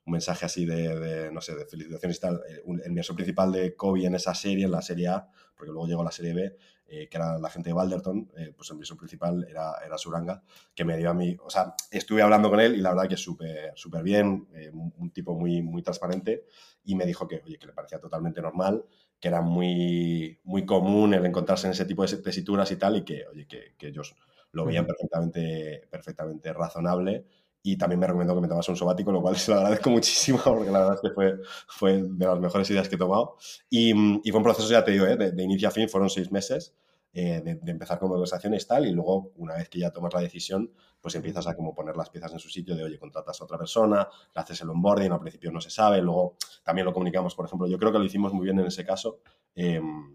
mensaje 0.04 0.44
así 0.44 0.66
de, 0.66 1.30
no 1.32 1.40
sé, 1.40 1.54
de 1.54 1.64
felicitaciones 1.64 2.18
y 2.18 2.20
tal, 2.20 2.42
eh, 2.48 2.60
el 2.66 2.88
inversor 2.88 3.14
principal 3.14 3.52
de 3.52 3.76
Kobe 3.76 4.04
en 4.04 4.16
esa 4.16 4.34
serie, 4.34 4.64
en 4.64 4.72
la 4.72 4.82
serie 4.82 5.08
A, 5.08 5.28
porque 5.56 5.72
luego 5.72 5.86
llegó 5.86 6.02
la 6.02 6.10
serie 6.10 6.34
B, 6.34 6.56
eh, 6.94 7.08
que 7.08 7.16
era 7.16 7.38
la 7.38 7.48
gente 7.48 7.70
de 7.70 7.72
Balderton, 7.72 8.30
eh, 8.36 8.52
pues 8.54 8.68
el 8.68 8.74
inversor 8.74 8.98
principal 8.98 9.46
era, 9.48 9.76
era 9.82 9.96
Suranga, 9.96 10.42
que 10.74 10.84
me 10.84 10.98
dio 10.98 11.08
a 11.08 11.14
mí, 11.14 11.34
o 11.42 11.48
sea, 11.48 11.74
estuve 11.90 12.20
hablando 12.20 12.50
con 12.50 12.60
él 12.60 12.74
y 12.74 12.82
la 12.82 12.90
verdad 12.90 13.08
que 13.08 13.16
súper 13.16 13.72
súper 13.76 14.02
bien, 14.02 14.46
eh, 14.52 14.70
un, 14.70 15.10
tipo 15.10 15.34
muy, 15.34 15.62
muy 15.62 15.80
transparente 15.82 16.44
y 16.84 16.94
me 16.94 17.06
dijo 17.06 17.26
que, 17.26 17.40
oye, 17.46 17.58
que 17.58 17.66
le 17.66 17.72
parecía 17.72 17.98
totalmente 17.98 18.42
normal, 18.42 18.84
que 19.18 19.28
era 19.28 19.40
muy, 19.40 20.38
muy 20.44 20.66
común 20.66 21.14
el 21.14 21.24
encontrarse 21.24 21.66
en 21.66 21.72
ese 21.72 21.86
tipo 21.86 22.04
de 22.04 22.14
tesituras 22.18 22.70
y 22.70 22.76
tal 22.76 22.98
y 22.98 23.04
que, 23.04 23.26
oye, 23.26 23.46
que, 23.46 23.74
que 23.78 23.86
ellos 23.86 24.14
lo 24.50 24.66
veían 24.66 24.86
perfectamente, 24.86 25.88
perfectamente 25.90 26.52
razonable 26.52 27.24
y 27.62 27.76
también 27.76 28.00
me 28.00 28.06
recomiendo 28.06 28.34
que 28.34 28.40
me 28.40 28.48
tomase 28.48 28.70
un 28.70 28.76
sobático, 28.76 29.12
lo 29.12 29.22
cual 29.22 29.36
se 29.36 29.50
lo 29.52 29.58
agradezco 29.58 29.90
muchísimo 29.90 30.40
porque 30.44 30.70
la 30.70 30.80
verdad 30.80 30.94
es 30.96 31.00
que 31.00 31.14
fue, 31.14 31.34
fue 31.68 32.02
de 32.02 32.26
las 32.26 32.40
mejores 32.40 32.68
ideas 32.70 32.88
que 32.88 32.96
he 32.96 32.98
tomado. 32.98 33.36
Y, 33.70 33.92
y 34.26 34.30
fue 34.30 34.38
un 34.38 34.44
proceso, 34.44 34.68
ya 34.68 34.84
te 34.84 34.92
digo, 34.92 35.06
¿eh? 35.06 35.16
de, 35.16 35.42
inicio 35.42 35.68
a 35.68 35.70
fin 35.70 35.88
fueron 35.88 36.10
seis 36.10 36.30
meses. 36.32 36.74
eh, 37.14 37.42
de, 37.44 37.70
empezar 37.70 37.98
con 37.98 38.08
conversaciones 38.08 38.66
tal, 38.66 38.86
y 38.86 38.90
luego, 38.92 39.32
una 39.36 39.54
vez 39.56 39.68
que 39.68 39.78
ya 39.78 39.90
tomas 39.90 40.14
la 40.14 40.20
decisión, 40.20 40.72
pues 41.00 41.14
empiezas 41.14 41.46
a 41.46 41.54
como 41.54 41.74
poner 41.74 41.94
las 41.96 42.08
piezas 42.08 42.32
en 42.32 42.38
su 42.38 42.48
sitio 42.48 42.74
de, 42.74 42.84
oye, 42.84 42.98
contratas 42.98 43.38
a 43.40 43.44
otra 43.44 43.58
persona, 43.58 44.08
le 44.34 44.40
haces 44.40 44.60
el 44.62 44.70
onboarding, 44.70 45.12
al 45.12 45.20
principio 45.20 45.52
no 45.52 45.60
se 45.60 45.68
sabe, 45.68 46.00
luego 46.00 46.36
también 46.62 46.86
lo 46.86 46.92
comunicamos, 46.92 47.34
por 47.34 47.44
ejemplo, 47.46 47.66
yo 47.66 47.78
creo 47.78 47.92
que 47.92 47.98
lo 47.98 48.04
hicimos 48.04 48.32
muy 48.32 48.44
bien 48.44 48.58
en 48.60 48.66
ese 48.66 48.84
caso, 48.84 49.18
em, 49.54 50.14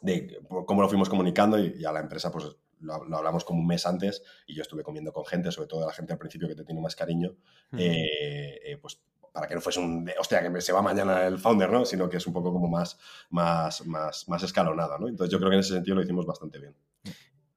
de 0.00 0.38
cómo 0.66 0.80
lo 0.82 0.88
fuimos 0.88 1.08
comunicando 1.08 1.58
y, 1.58 1.84
a 1.84 1.92
la 1.92 2.00
empresa, 2.00 2.30
pues 2.32 2.46
lo, 2.82 3.16
hablamos 3.16 3.44
como 3.44 3.60
un 3.60 3.66
mes 3.66 3.86
antes 3.86 4.22
y 4.46 4.54
yo 4.54 4.62
estuve 4.62 4.82
comiendo 4.82 5.12
con 5.12 5.24
gente, 5.24 5.50
sobre 5.50 5.68
todo 5.68 5.86
la 5.86 5.92
gente 5.92 6.12
al 6.12 6.18
principio 6.18 6.48
que 6.48 6.54
te 6.54 6.64
tiene 6.64 6.80
más 6.80 6.96
cariño, 6.96 7.36
eh, 7.76 8.60
eh, 8.64 8.78
pues 8.80 9.00
para 9.32 9.46
que 9.46 9.54
no 9.54 9.60
fuese 9.60 9.80
un, 9.80 10.10
hostia, 10.20 10.42
que 10.42 10.60
se 10.60 10.72
va 10.72 10.82
mañana 10.82 11.26
el 11.26 11.38
founder, 11.38 11.70
¿no? 11.70 11.84
Sino 11.84 12.08
que 12.08 12.18
es 12.18 12.26
un 12.26 12.34
poco 12.34 12.52
como 12.52 12.68
más, 12.68 12.98
más, 13.30 13.86
más, 13.86 14.28
más 14.28 14.42
escalonada, 14.42 14.98
¿no? 14.98 15.08
Entonces 15.08 15.32
yo 15.32 15.38
creo 15.38 15.50
que 15.50 15.56
en 15.56 15.60
ese 15.60 15.74
sentido 15.74 15.96
lo 15.96 16.02
hicimos 16.02 16.26
bastante 16.26 16.58
bien. 16.58 16.74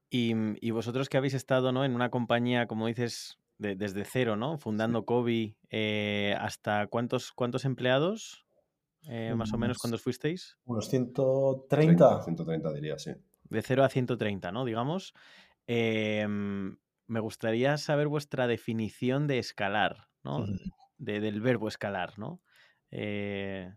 Y, 0.10 0.72
vosotros 0.72 1.10
que 1.10 1.18
habéis 1.18 1.34
estado, 1.34 1.74
¿no? 1.74 1.84
En 1.84 1.94
una 1.94 2.10
compañía, 2.10 2.68
como 2.68 2.88
dices, 2.88 3.38
desde 3.58 4.06
cero, 4.06 4.38
¿no? 4.38 4.58
Fundando 4.58 5.04
Kobe, 5.04 5.58
eh, 5.70 6.36
¿hasta 6.40 6.88
cuántos, 6.88 7.34
cuántos 7.34 7.66
empleados? 7.66 8.46
Eh, 9.10 9.36
más 9.36 9.54
o 9.54 9.58
menos, 9.58 9.78
cuando 9.78 9.98
fuisteis? 9.98 10.58
Unos 10.66 10.90
130. 10.90 12.24
130 12.24 12.74
diría, 12.74 12.98
sí. 12.98 13.12
De 13.50 13.62
0 13.62 13.84
a 13.84 13.90
130, 13.90 14.52
¿no? 14.52 14.66
Digamos. 14.66 15.14
Em, 15.68 16.78
me 17.08 17.20
gustaría 17.20 17.78
saber 17.78 18.08
vuestra 18.08 18.48
definición 18.48 19.28
de 19.28 19.40
escalar, 19.40 20.08
¿no? 20.24 20.46
del 20.98 21.42
verbo 21.42 21.68
escalar, 21.68 22.18
¿no? 22.18 22.42
Eh, 22.92 23.74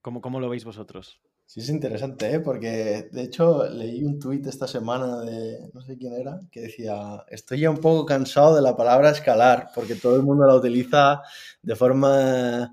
¿cómo, 0.00 0.40
lo 0.40 0.48
veis 0.48 0.64
vosotros? 0.64 1.20
Sí, 1.44 1.60
es 1.60 1.70
interesante, 1.70 2.34
¿eh? 2.34 2.40
porque 2.40 3.08
de 3.10 3.22
hecho 3.22 3.68
leí 3.70 4.04
un 4.04 4.18
tuit 4.18 4.46
esta 4.46 4.66
semana 4.66 5.20
de 5.20 5.70
no 5.72 5.80
sé 5.80 5.96
quién 5.96 6.12
era, 6.12 6.40
que 6.50 6.60
decía, 6.60 7.24
estoy 7.28 7.60
ya 7.60 7.70
un 7.70 7.78
poco 7.78 8.04
cansado 8.04 8.54
de 8.54 8.60
la 8.60 8.76
palabra 8.76 9.10
escalar, 9.10 9.70
porque 9.74 9.94
todo 9.94 10.16
el 10.16 10.22
mundo 10.22 10.46
la 10.46 10.56
utiliza 10.56 11.22
de 11.62 11.74
forma, 11.74 12.70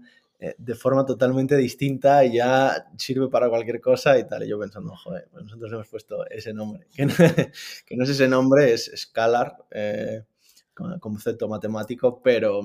de 0.57 0.75
forma 0.75 1.05
totalmente 1.05 1.55
distinta 1.55 2.23
y 2.25 2.35
ya 2.35 2.87
sirve 2.97 3.29
para 3.29 3.49
cualquier 3.49 3.81
cosa 3.81 4.17
y 4.17 4.27
tal. 4.27 4.43
Y 4.43 4.49
yo 4.49 4.59
pensando, 4.59 4.95
joder, 4.95 5.27
pues 5.31 5.43
nosotros 5.43 5.71
hemos 5.71 5.87
puesto 5.87 6.25
ese 6.29 6.53
nombre, 6.53 6.87
que 6.95 7.95
no, 7.95 8.03
es 8.03 8.09
ese 8.09 8.27
nombre, 8.27 8.73
es 8.73 8.87
escalar, 8.87 9.55
eh, 9.71 10.23
concepto 10.99 11.47
matemático, 11.47 12.21
pero 12.21 12.61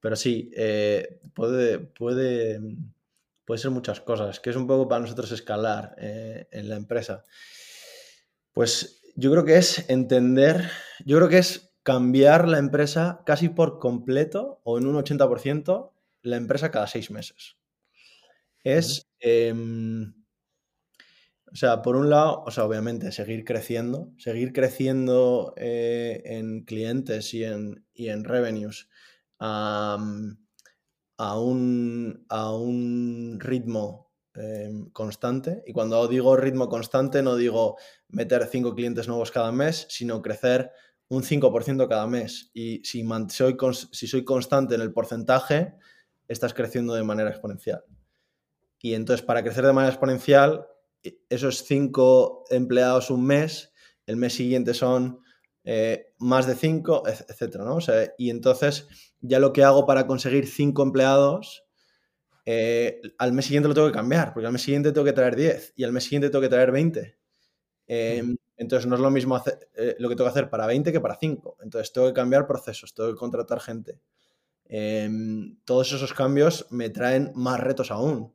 pero 0.00 0.16
sí, 0.16 0.50
eh, 0.56 1.20
puede, 1.34 1.78
puede, 1.78 2.60
puede 3.44 3.60
ser 3.60 3.70
muchas 3.70 4.00
cosas, 4.00 4.40
que 4.40 4.50
es 4.50 4.56
un 4.56 4.66
poco 4.66 4.88
para 4.88 5.02
nosotros 5.02 5.30
escalar 5.30 5.94
eh, 5.98 6.48
en 6.50 6.68
la 6.68 6.76
empresa. 6.76 7.24
Pues 8.52 9.02
yo 9.14 9.30
creo 9.30 9.44
que 9.44 9.58
es 9.58 9.88
entender, 9.90 10.70
yo 11.04 11.18
creo 11.18 11.28
que 11.28 11.38
es 11.38 11.72
cambiar 11.82 12.48
la 12.48 12.58
empresa 12.58 13.22
casi 13.26 13.48
por 13.50 13.78
completo 13.78 14.60
o 14.64 14.78
en 14.78 14.86
un 14.86 14.96
80% 14.96 15.90
la 16.22 16.36
empresa 16.36 16.70
cada 16.70 16.86
seis 16.86 17.10
meses. 17.10 17.56
Es, 18.64 19.08
em, 19.20 20.12
o 21.52 21.56
sea, 21.56 21.82
por 21.82 21.96
un 21.96 22.10
lado, 22.10 22.44
o 22.46 22.50
sea, 22.50 22.64
obviamente 22.64 23.10
seguir 23.10 23.44
creciendo, 23.44 24.12
seguir 24.18 24.52
creciendo 24.52 25.54
eh, 25.56 26.22
en 26.24 26.64
clientes 26.64 27.34
y 27.34 27.44
en, 27.44 27.84
y 27.92 28.08
en 28.08 28.24
revenues 28.24 28.88
a, 29.40 29.96
un, 31.18 32.24
a 32.28 32.54
un 32.54 33.38
ritmo 33.40 34.12
em, 34.34 34.90
constante. 34.90 35.62
Y 35.66 35.72
cuando 35.72 36.06
digo 36.06 36.36
ritmo 36.36 36.68
constante, 36.68 37.22
no 37.22 37.34
digo 37.36 37.76
meter 38.08 38.46
cinco 38.46 38.74
clientes 38.74 39.08
nuevos 39.08 39.32
cada 39.32 39.50
mes, 39.50 39.86
sino 39.88 40.22
crecer 40.22 40.70
un 41.08 41.24
5% 41.24 41.88
cada 41.88 42.06
mes. 42.06 42.50
Y 42.54 42.82
si 42.84 43.04
soy, 43.30 43.56
si 43.90 44.06
soy 44.06 44.24
constante 44.24 44.76
en 44.76 44.80
el 44.82 44.92
porcentaje, 44.92 45.74
estás 46.32 46.54
creciendo 46.54 46.94
de 46.94 47.02
manera 47.02 47.30
exponencial. 47.30 47.84
Y 48.80 48.94
entonces, 48.94 49.24
para 49.24 49.42
crecer 49.42 49.66
de 49.66 49.72
manera 49.72 49.92
exponencial, 49.92 50.66
esos 51.28 51.64
cinco 51.64 52.44
empleados 52.50 53.10
un 53.10 53.26
mes, 53.26 53.72
el 54.06 54.16
mes 54.16 54.34
siguiente 54.34 54.74
son 54.74 55.20
eh, 55.64 56.14
más 56.18 56.46
de 56.46 56.54
cinco, 56.54 57.02
etcétera, 57.06 57.64
¿no? 57.64 57.78
y 58.16 58.30
entonces 58.30 58.88
ya 59.20 59.38
lo 59.38 59.52
que 59.52 59.62
hago 59.62 59.86
para 59.86 60.06
conseguir 60.06 60.46
cinco 60.46 60.82
empleados, 60.82 61.64
eh, 62.46 63.00
al 63.18 63.32
mes 63.32 63.44
siguiente 63.44 63.68
lo 63.68 63.74
tengo 63.74 63.88
que 63.88 63.94
cambiar, 63.94 64.32
porque 64.32 64.46
al 64.46 64.52
mes 64.52 64.62
siguiente 64.62 64.92
tengo 64.92 65.04
que 65.04 65.12
traer 65.12 65.36
10 65.36 65.74
y 65.76 65.84
al 65.84 65.92
mes 65.92 66.04
siguiente 66.04 66.30
tengo 66.30 66.42
que 66.42 66.48
traer 66.48 66.72
20. 66.72 67.18
Em, 67.86 68.36
entonces 68.56 68.86
no 68.86 68.94
es 68.94 69.00
lo 69.00 69.10
mismo 69.10 69.40
eh, 69.74 69.96
lo 69.98 70.08
que 70.08 70.16
tengo 70.16 70.26
que 70.26 70.30
hacer 70.30 70.50
para 70.50 70.66
20 70.66 70.92
que 70.92 71.00
para 71.00 71.16
5. 71.16 71.58
Entonces 71.62 71.92
tengo 71.92 72.06
que 72.08 72.14
cambiar 72.14 72.46
procesos, 72.46 72.94
tengo 72.94 73.10
que 73.10 73.16
contratar 73.16 73.60
gente. 73.60 74.00
Em, 74.72 75.56
todos 75.64 75.92
esos 75.92 76.14
cambios 76.14 76.68
me 76.70 76.90
traen 76.90 77.32
más 77.34 77.58
retos 77.58 77.90
aún. 77.90 78.32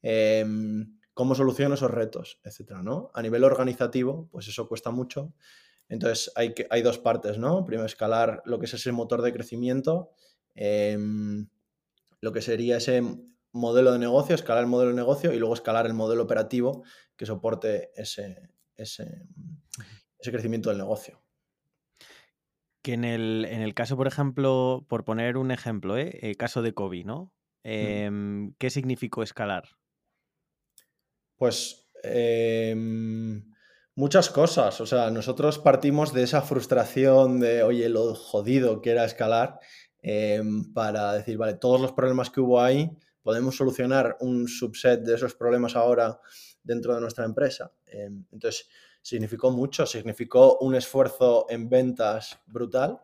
Em, 0.00 0.96
¿Cómo 1.12 1.34
soluciono 1.34 1.74
esos 1.74 1.90
retos? 1.90 2.40
Etcétera, 2.44 2.82
¿no? 2.82 3.10
A 3.14 3.20
nivel 3.20 3.42
organizativo, 3.42 4.28
pues 4.30 4.46
eso 4.46 4.68
cuesta 4.68 4.92
mucho. 4.92 5.34
Entonces 5.88 6.30
hay, 6.36 6.54
que, 6.54 6.68
hay 6.70 6.82
dos 6.82 6.98
partes, 6.98 7.36
¿no? 7.36 7.64
Primero 7.66 7.84
escalar 7.86 8.42
lo 8.46 8.60
que 8.60 8.66
es 8.66 8.74
ese 8.74 8.92
motor 8.92 9.22
de 9.22 9.32
crecimiento, 9.32 10.12
em, 10.54 11.48
lo 12.20 12.32
que 12.32 12.40
sería 12.42 12.76
ese 12.76 13.02
modelo 13.50 13.92
de 13.92 13.98
negocio, 13.98 14.36
escalar 14.36 14.62
el 14.62 14.70
modelo 14.70 14.90
de 14.90 14.96
negocio 14.96 15.32
y 15.32 15.38
luego 15.38 15.54
escalar 15.54 15.86
el 15.86 15.94
modelo 15.94 16.22
operativo 16.22 16.84
que 17.16 17.26
soporte 17.26 17.90
ese, 17.94 18.50
ese, 18.76 19.26
crecimiento 20.22 20.70
del 20.70 20.78
negocio. 20.78 21.21
Que 22.82 22.94
en 22.94 23.04
el, 23.04 23.74
caso, 23.74 23.96
por 23.96 24.08
ejemplo, 24.08 24.84
por 24.88 25.04
poner 25.04 25.36
un 25.36 25.52
ejemplo, 25.52 25.96
¿eh? 25.96 26.18
el 26.22 26.36
caso 26.36 26.62
de 26.62 26.74
COVID, 26.74 27.06
¿no? 27.06 27.32
Em, 27.62 28.54
¿Qué 28.58 28.70
significó 28.70 29.22
escalar? 29.22 29.68
Pues 31.36 31.88
em, 32.02 33.44
Muchas 33.94 34.30
cosas, 34.30 34.80
o 34.80 34.86
sea, 34.86 35.10
nosotros 35.10 35.58
partimos 35.58 36.14
de 36.14 36.22
esa 36.22 36.40
frustración 36.40 37.40
de, 37.40 37.62
oye, 37.62 37.90
lo 37.90 38.14
jodido 38.14 38.80
que 38.80 38.90
era 38.90 39.04
escalar, 39.04 39.58
em, 40.00 40.72
para 40.72 41.12
decir, 41.12 41.36
vale, 41.36 41.54
todos 41.54 41.78
los 41.78 41.92
problemas 41.92 42.30
que 42.30 42.40
hubo 42.40 42.62
ahí, 42.62 42.90
podemos 43.22 43.54
solucionar 43.54 44.16
un 44.20 44.48
subset 44.48 45.02
de 45.02 45.14
esos 45.14 45.34
problemas 45.34 45.76
ahora 45.76 46.18
dentro 46.62 46.94
de 46.94 47.02
nuestra 47.02 47.26
empresa. 47.26 47.70
Em, 47.84 48.24
entonces, 48.32 48.66
significó 49.02 49.50
mucho, 49.50 49.84
significó 49.86 50.58
un 50.60 50.74
esfuerzo 50.76 51.46
en 51.50 51.68
ventas 51.68 52.40
brutal 52.46 53.00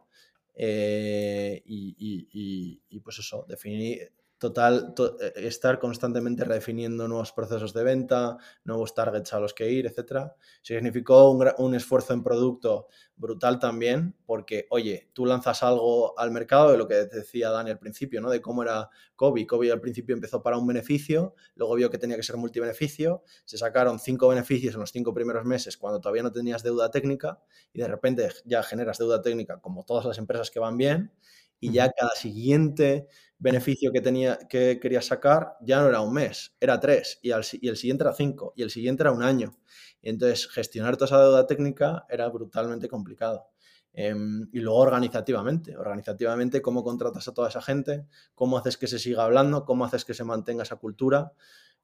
eh, 0.54 1.62
y, 1.66 2.80
y, 2.88 3.00
pues 3.00 3.18
eso, 3.18 3.44
definir, 3.48 4.12
total, 4.38 4.94
eh, 5.20 5.32
estar 5.36 5.78
constantemente 5.78 6.44
redefiniendo 6.44 7.08
nuevos 7.08 7.32
procesos 7.32 7.74
de 7.74 7.82
venta, 7.82 8.38
nuevos 8.64 8.94
targets 8.94 9.32
a 9.32 9.40
los 9.40 9.52
que 9.52 9.70
ir, 9.70 9.86
etc. 9.86 10.32
Significó 10.62 11.30
un, 11.30 11.74
esfuerzo 11.74 12.14
en 12.14 12.22
producto 12.22 12.86
brutal 13.16 13.58
también, 13.58 14.16
porque, 14.24 14.66
oye, 14.70 15.10
tú 15.12 15.26
lanzas 15.26 15.62
algo 15.64 16.18
al 16.18 16.30
mercado 16.30 16.70
de 16.70 16.78
lo 16.78 16.86
que 16.86 16.94
decía 17.06 17.50
Dani 17.50 17.70
al 17.70 17.78
principio, 17.78 18.20
¿no? 18.20 18.30
De 18.30 18.40
cómo 18.40 18.62
era 18.62 18.88
Kobe. 19.16 19.46
Kobe 19.46 19.72
al 19.72 19.80
principio 19.80 20.14
empezó 20.14 20.40
para 20.42 20.56
un 20.56 20.66
beneficio, 20.66 21.34
luego 21.56 21.74
vio 21.74 21.90
que 21.90 21.98
tenía 21.98 22.16
que 22.16 22.22
ser 22.22 22.36
multibeneficio, 22.36 23.24
se 23.44 23.58
sacaron 23.58 23.98
cinco 23.98 24.28
beneficios 24.28 24.74
en 24.74 24.80
los 24.80 24.92
cinco 24.92 25.12
primeros 25.12 25.44
meses 25.44 25.76
cuando 25.76 26.00
todavía 26.00 26.22
no 26.22 26.32
tenías 26.32 26.62
deuda 26.62 26.90
técnica 26.90 27.40
y 27.72 27.80
de 27.80 27.88
repente 27.88 28.28
ya 28.44 28.62
generas 28.62 28.98
deuda 28.98 29.20
técnica 29.20 29.60
como 29.60 29.84
todas 29.84 30.04
las 30.04 30.18
empresas 30.18 30.50
que 30.50 30.60
van 30.60 30.76
bien 30.76 31.12
y 31.60 31.72
ya 31.72 31.90
cada 31.90 32.10
siguiente 32.10 33.08
beneficio 33.38 33.92
que, 33.92 34.00
tenía, 34.00 34.38
que 34.48 34.78
quería 34.80 35.00
sacar 35.00 35.56
ya 35.60 35.80
no 35.80 35.88
era 35.88 36.00
un 36.00 36.12
mes, 36.12 36.56
era 36.60 36.80
tres, 36.80 37.18
y, 37.22 37.30
el 37.30 37.44
siguiente 37.44 38.04
era 38.04 38.12
cinco, 38.12 38.52
y 38.56 38.62
el 38.62 38.70
siguiente 38.70 39.02
era 39.02 39.12
un 39.12 39.22
año. 39.22 39.58
entonces, 40.02 40.48
gestionar 40.48 40.96
toda 40.96 41.06
esa 41.06 41.20
deuda 41.20 41.46
técnica 41.46 42.04
era 42.08 42.28
brutalmente 42.28 42.88
complicado. 42.88 43.48
Em, 43.92 44.48
y 44.52 44.60
luego 44.60 44.78
organizativamente, 44.78 45.76
organizativamente, 45.76 46.62
cómo 46.62 46.84
contratas 46.84 47.26
a 47.28 47.34
toda 47.34 47.48
esa 47.48 47.62
gente, 47.62 48.06
cómo 48.34 48.58
haces 48.58 48.76
que 48.76 48.86
se 48.86 48.98
siga 48.98 49.24
hablando, 49.24 49.64
cómo 49.64 49.84
haces 49.84 50.04
que 50.04 50.14
se 50.14 50.24
mantenga 50.24 50.62
esa 50.62 50.76
cultura, 50.76 51.32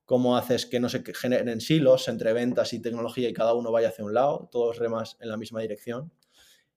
cómo 0.05 0.37
haces 0.37 0.67
que 0.67 0.81
no 0.81 0.89
se 0.89 1.03
generen 1.15 1.61
silos 1.61 2.09
entre 2.09 2.33
ventas 2.33 2.73
y 2.73 2.81
tecnología 2.81 3.29
y 3.29 3.33
cada 3.33 3.55
uno 3.55 3.73
vaya 3.73 3.89
hacia 3.89 4.05
un 4.05 4.15
lado, 4.15 4.49
todos 4.53 4.79
remas 4.79 5.17
en 5.21 5.29
la 5.29 5.37
misma 5.37 5.61
dirección 5.61 6.13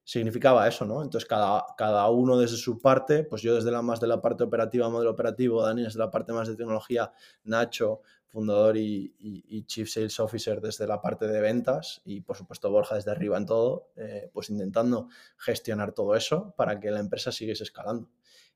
significaba 0.08 0.66
eso, 0.66 0.86
¿no? 0.86 1.02
Entonces 1.02 1.28
cada, 1.28 1.66
cada 1.76 2.08
uno 2.08 2.38
desde 2.38 2.56
su 2.56 2.78
parte, 2.78 3.24
pues 3.24 3.42
yo 3.42 3.54
desde 3.54 3.70
la 3.70 3.82
más 3.82 4.00
de 4.00 4.06
la 4.06 4.22
parte 4.22 4.42
operativa, 4.42 4.88
modelo 4.88 5.10
operativo, 5.10 5.62
Dani 5.62 5.82
desde 5.82 5.98
la 5.98 6.10
parte 6.10 6.32
más 6.32 6.48
de 6.48 6.56
tecnología, 6.56 7.12
Nacho, 7.44 8.00
fundador 8.26 8.78
y, 8.78 9.64
Chief 9.66 9.86
Sales 9.86 10.18
Officer 10.18 10.62
desde 10.62 10.86
la 10.86 11.02
parte 11.02 11.26
de 11.26 11.42
ventas 11.42 12.00
y 12.06 12.22
por 12.22 12.38
supuesto 12.38 12.70
Borja 12.70 12.94
desde 12.94 13.10
arriba 13.10 13.36
en 13.36 13.44
todo, 13.44 13.90
eh, 13.96 14.30
pues 14.32 14.48
intentando 14.48 15.08
gestionar 15.36 15.92
todo 15.92 16.16
eso 16.16 16.54
para 16.56 16.80
que 16.80 16.90
la 16.90 17.00
empresa 17.00 17.30
siguiese 17.30 17.64
escalando. 17.64 18.08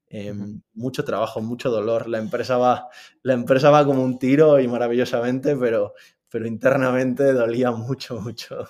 Em, 0.09 0.63
mucho 0.73 1.05
trabajo, 1.05 1.43
mucho 1.43 1.69
dolor. 1.71 2.09
La 2.09 2.17
empresa, 2.17 2.57
va, 2.57 2.89
la 3.23 3.35
empresa 3.35 3.69
va 3.69 3.85
como 3.85 4.03
un 4.03 4.19
tiro 4.19 4.59
y 4.59 4.69
maravillosamente, 4.69 5.55
pero, 5.55 5.93
pero 6.31 6.47
internamente 6.47 7.35
dolía 7.35 7.73
mucho, 7.73 8.19
mucho. 8.23 8.67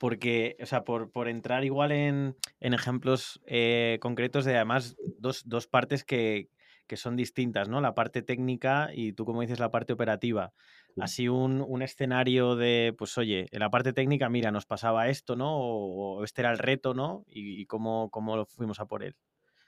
Porque, 0.00 0.56
o 0.62 0.64
sea, 0.64 0.82
por, 0.82 1.12
por 1.12 1.28
entrar 1.28 1.62
igual 1.62 1.92
en, 1.92 2.34
en 2.58 2.72
ejemplos 2.72 3.42
eh, 3.46 3.98
concretos 4.00 4.46
de 4.46 4.56
además 4.56 4.96
dos, 5.18 5.42
dos 5.46 5.66
partes 5.66 6.04
que, 6.04 6.48
que, 6.86 6.96
son 6.96 7.16
distintas, 7.16 7.68
¿no? 7.68 7.82
La 7.82 7.94
parte 7.94 8.22
técnica 8.22 8.88
y 8.94 9.12
tú, 9.12 9.26
como 9.26 9.42
dices, 9.42 9.60
la 9.60 9.70
parte 9.70 9.92
operativa. 9.92 10.54
Así 10.98 11.28
un, 11.28 11.60
un, 11.60 11.82
escenario 11.82 12.56
de, 12.56 12.94
pues 12.96 13.18
oye, 13.18 13.46
en 13.50 13.60
la 13.60 13.68
parte 13.68 13.92
técnica, 13.92 14.30
mira, 14.30 14.50
nos 14.50 14.64
pasaba 14.64 15.08
esto, 15.10 15.36
¿no? 15.36 15.54
O, 15.54 16.16
o 16.16 16.24
este 16.24 16.40
era 16.40 16.50
el 16.50 16.58
reto, 16.58 16.94
¿no? 16.94 17.24
Y, 17.28 17.60
y 17.60 17.66
cómo, 17.66 18.08
cómo 18.10 18.46
fuimos 18.46 18.80
a 18.80 18.86
por 18.86 19.04
él. 19.04 19.14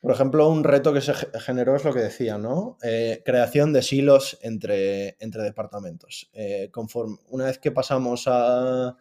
Por 0.03 0.11
ejemplo, 0.11 0.49
un 0.49 0.65
reto 0.65 0.93
que 0.93 1.01
se 1.01 1.15
generó 1.15 1.77
es 1.77 1.85
lo 1.85 1.93
que 1.93 2.01
decía, 2.01 2.37
¿no? 2.37 2.77
Eh, 2.83 3.23
creación 3.25 3.73
de 3.73 3.83
silos 3.83 4.37
entre, 4.43 5.17
entre 5.21 5.45
departamentos. 5.45 6.29
Eh, 6.33 6.71
conforme, 6.73 7.19
una 7.29 7.45
vez 7.45 7.59
que 7.59 7.71
pasamos 7.71 8.25
a 8.27 8.97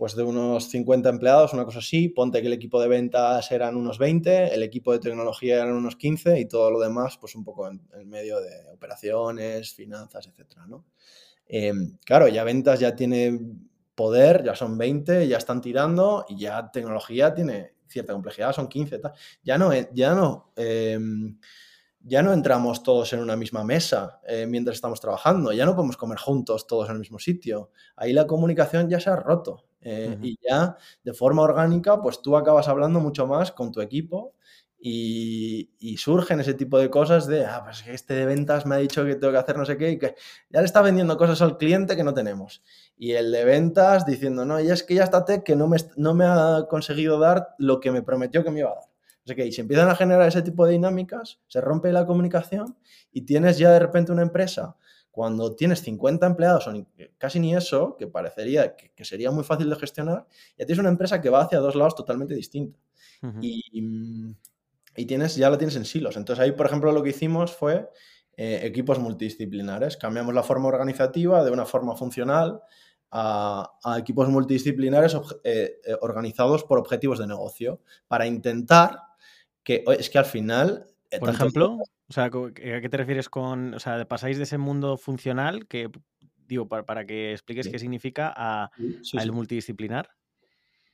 pues 0.00 0.16
de 0.16 0.22
unos 0.22 0.70
50 0.70 1.10
empleados, 1.10 1.52
una 1.52 1.66
cosa 1.66 1.80
así, 1.80 2.08
ponte 2.08 2.40
que 2.40 2.46
el 2.46 2.54
equipo 2.54 2.80
de 2.80 2.88
ventas 2.88 3.52
eran 3.52 3.76
unos 3.76 3.98
20, 3.98 4.54
el 4.54 4.62
equipo 4.62 4.92
de 4.92 4.98
tecnología 4.98 5.56
eran 5.56 5.74
unos 5.74 5.96
15 5.96 6.40
y 6.40 6.48
todo 6.48 6.70
lo 6.70 6.80
demás, 6.80 7.18
pues 7.18 7.34
un 7.34 7.44
poco 7.44 7.68
en, 7.68 7.86
en 7.92 8.08
medio 8.08 8.40
de 8.40 8.50
operaciones, 8.72 9.74
finanzas, 9.74 10.26
etcétera, 10.26 10.66
¿no? 10.66 10.86
Eh, 11.46 11.74
claro, 12.02 12.28
ya 12.28 12.44
ventas 12.44 12.80
ya 12.80 12.96
tiene 12.96 13.38
poder, 13.94 14.42
ya 14.42 14.54
son 14.54 14.78
20, 14.78 15.28
ya 15.28 15.36
están 15.36 15.60
tirando 15.60 16.24
y 16.30 16.38
ya 16.38 16.70
tecnología 16.70 17.34
tiene 17.34 17.74
cierta 17.86 18.14
complejidad, 18.14 18.54
son 18.54 18.68
15, 18.68 19.00
tal. 19.00 19.12
Ya 19.42 19.58
no, 19.58 19.70
ya 19.92 20.14
no, 20.14 20.54
eh, 20.56 20.98
ya 22.00 22.22
no 22.22 22.32
entramos 22.32 22.82
todos 22.82 23.12
en 23.12 23.20
una 23.20 23.36
misma 23.36 23.64
mesa 23.64 24.18
eh, 24.26 24.46
mientras 24.46 24.76
estamos 24.76 24.98
trabajando, 24.98 25.52
ya 25.52 25.66
no 25.66 25.74
podemos 25.74 25.98
comer 25.98 26.16
juntos 26.16 26.66
todos 26.66 26.88
en 26.88 26.94
el 26.94 27.00
mismo 27.00 27.18
sitio. 27.18 27.70
Ahí 27.96 28.14
la 28.14 28.26
comunicación 28.26 28.88
ya 28.88 28.98
se 28.98 29.10
ha 29.10 29.16
roto 29.16 29.66
eh, 29.82 30.16
uh 30.16 30.20
-huh. 30.20 30.26
y 30.26 30.38
ya 30.46 30.76
de 31.02 31.14
forma 31.14 31.42
orgánica, 31.42 32.00
pues 32.00 32.22
tú 32.22 32.36
acabas 32.36 32.68
hablando 32.68 33.00
mucho 33.00 33.26
más 33.26 33.52
con 33.52 33.72
tu 33.72 33.80
equipo 33.80 34.34
y, 34.82 35.70
y, 35.78 35.98
surgen 35.98 36.40
ese 36.40 36.54
tipo 36.54 36.78
de 36.78 36.88
cosas 36.88 37.26
de, 37.26 37.44
ah, 37.44 37.62
pues 37.64 37.84
este 37.86 38.14
de 38.14 38.24
ventas 38.24 38.64
me 38.64 38.76
ha 38.76 38.78
dicho 38.78 39.04
que 39.04 39.14
tengo 39.14 39.32
que 39.32 39.38
hacer 39.38 39.58
no 39.58 39.66
sé 39.66 39.76
qué 39.76 39.90
y 39.90 39.98
que 39.98 40.14
ya 40.48 40.60
le 40.60 40.66
está 40.66 40.80
vendiendo 40.80 41.18
cosas 41.18 41.42
al 41.42 41.58
cliente 41.58 41.96
que 41.96 42.04
no 42.04 42.14
tenemos. 42.14 42.62
Y 42.96 43.12
el 43.12 43.30
de 43.30 43.44
ventas 43.44 44.06
diciendo, 44.06 44.46
no, 44.46 44.58
y 44.58 44.70
es 44.70 44.82
que 44.82 44.94
ya 44.94 45.04
está 45.04 45.26
Tech 45.26 45.42
que 45.42 45.54
no 45.54 45.68
me, 45.68 45.76
no 45.96 46.14
me 46.14 46.24
ha 46.24 46.66
conseguido 46.70 47.18
dar 47.18 47.48
lo 47.58 47.78
que 47.78 47.90
me 47.90 48.02
prometió 48.02 48.42
que 48.42 48.50
me 48.50 48.60
iba 48.60 48.70
a 48.70 48.74
dar. 48.76 48.84
O 49.22 49.26
sea 49.26 49.36
que 49.36 49.46
y 49.46 49.52
se 49.52 49.60
empiezan 49.60 49.90
a 49.90 49.96
generar 49.96 50.26
ese 50.26 50.40
tipo 50.40 50.64
de 50.64 50.72
dinámicas, 50.72 51.40
se 51.46 51.60
rompe 51.60 51.92
la 51.92 52.06
comunicación 52.06 52.78
y 53.12 53.22
tienes 53.22 53.58
ya 53.58 53.70
de 53.72 53.80
repente 53.80 54.12
una 54.12 54.22
empresa 54.22 54.76
cuando 55.10 55.56
tienes 55.56 55.82
50 55.82 56.26
empleados 56.26 56.66
o 56.66 56.72
ni, 56.72 56.86
casi 57.18 57.40
ni 57.40 57.54
eso, 57.54 57.96
que 57.98 58.06
parecería 58.06 58.76
que, 58.76 58.92
que, 58.92 59.04
sería 59.04 59.30
muy 59.30 59.44
fácil 59.44 59.68
de 59.68 59.76
gestionar, 59.76 60.26
ya 60.56 60.66
tienes 60.66 60.78
una 60.78 60.88
empresa 60.88 61.20
que 61.20 61.30
va 61.30 61.42
hacia 61.42 61.58
dos 61.58 61.74
lados 61.74 61.94
totalmente 61.94 62.34
distintos. 62.34 62.80
Uh 63.22 63.26
-huh. 63.26 63.38
y, 63.42 64.36
y 64.96 65.06
tienes, 65.06 65.36
ya 65.36 65.50
lo 65.50 65.58
tienes 65.58 65.76
en 65.76 65.84
silos. 65.84 66.16
Entonces 66.16 66.42
ahí, 66.42 66.52
por 66.52 66.66
ejemplo, 66.66 66.92
lo 66.92 67.02
que 67.02 67.10
hicimos 67.10 67.54
fue 67.54 67.88
eh, 68.36 68.60
equipos 68.62 68.98
multidisciplinares. 68.98 69.96
Cambiamos 69.96 70.34
la 70.34 70.42
forma 70.42 70.68
organizativa 70.68 71.44
de 71.44 71.50
una 71.50 71.66
forma 71.66 71.96
funcional 71.96 72.62
a, 73.10 73.72
a 73.84 73.98
equipos 73.98 74.28
multidisciplinares 74.28 75.16
eh, 75.44 75.80
eh, 75.84 75.96
organizados 76.00 76.64
por 76.64 76.78
objetivos 76.78 77.18
de 77.18 77.26
negocio 77.26 77.80
para 78.08 78.26
intentar 78.26 78.98
que, 79.62 79.84
es 79.98 80.10
que 80.10 80.18
al 80.18 80.24
final... 80.24 80.86
Por 81.18 81.28
ejemplo, 81.28 81.76
o 82.10 82.12
sea, 82.12 82.24
¿a 82.24 82.30
qué 82.30 82.88
te 82.90 82.96
refieres 82.96 83.28
con, 83.28 83.72
o 83.74 83.78
sea, 83.78 84.04
pasáis 84.06 84.36
de 84.36 84.42
ese 84.42 84.58
mundo 84.58 84.96
funcional 84.96 85.68
que, 85.68 85.88
digo, 86.48 86.66
para, 86.66 86.84
para 86.84 87.06
que 87.06 87.30
expliques 87.32 87.66
sí. 87.66 87.72
qué 87.72 87.78
significa 87.78 88.34
a, 88.36 88.72
sí, 89.02 89.16
a 89.16 89.22
el 89.22 89.30
multidisciplinar? 89.30 90.10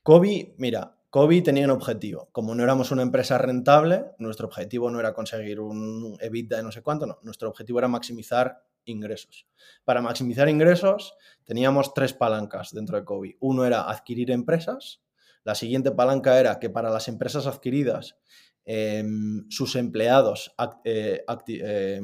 Kobe, 0.02 0.54
mira, 0.58 0.98
Kobe 1.08 1.40
tenía 1.40 1.64
un 1.64 1.70
objetivo. 1.70 2.28
Como 2.32 2.54
no 2.54 2.62
éramos 2.62 2.90
una 2.90 3.00
empresa 3.00 3.38
rentable, 3.38 4.04
nuestro 4.18 4.46
objetivo 4.46 4.90
no 4.90 5.00
era 5.00 5.14
conseguir 5.14 5.58
un 5.58 6.18
EBITDA 6.20 6.58
de 6.58 6.62
no 6.62 6.70
sé 6.70 6.82
cuánto, 6.82 7.06
no. 7.06 7.18
Nuestro 7.22 7.48
objetivo 7.48 7.78
era 7.78 7.88
maximizar 7.88 8.62
ingresos. 8.84 9.48
Para 9.86 10.02
maximizar 10.02 10.50
ingresos 10.50 11.16
teníamos 11.44 11.94
tres 11.94 12.12
palancas 12.12 12.72
dentro 12.72 12.98
de 12.98 13.04
Kobe. 13.06 13.36
Uno 13.40 13.64
era 13.64 13.88
adquirir 13.88 14.30
empresas. 14.30 15.00
La 15.44 15.54
siguiente 15.54 15.92
palanca 15.92 16.38
era 16.38 16.58
que 16.58 16.68
para 16.68 16.90
las 16.90 17.08
empresas 17.08 17.46
adquiridas 17.46 18.18
eh, 18.66 19.02
sus 19.48 19.76
empleados 19.76 20.54
eh, 20.84 21.24
eh, 21.48 22.00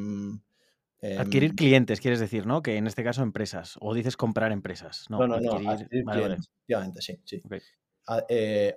Adquirir 1.18 1.55
clientes, 1.57 2.01
quieres 2.01 2.20
decir, 2.20 2.46
¿no? 2.46 2.62
Que 2.62 2.77
en 2.77 2.87
este 2.87 3.03
caso 3.03 3.22
empresas. 3.22 3.77
O 3.81 3.92
dices 3.92 4.16
comprar 4.16 4.53
empresas. 4.53 5.07
No, 5.11 5.27
no, 5.27 5.40
no. 5.40 5.53
Adquirir, 5.53 5.64
no, 5.64 5.70
adquirir 5.70 6.05
vale, 6.05 6.20
clientes, 6.20 6.48
vale. 6.68 7.01
Sí. 7.01 7.20
sí. 7.25 7.42
Okay 7.44 7.61
a, 8.07 8.25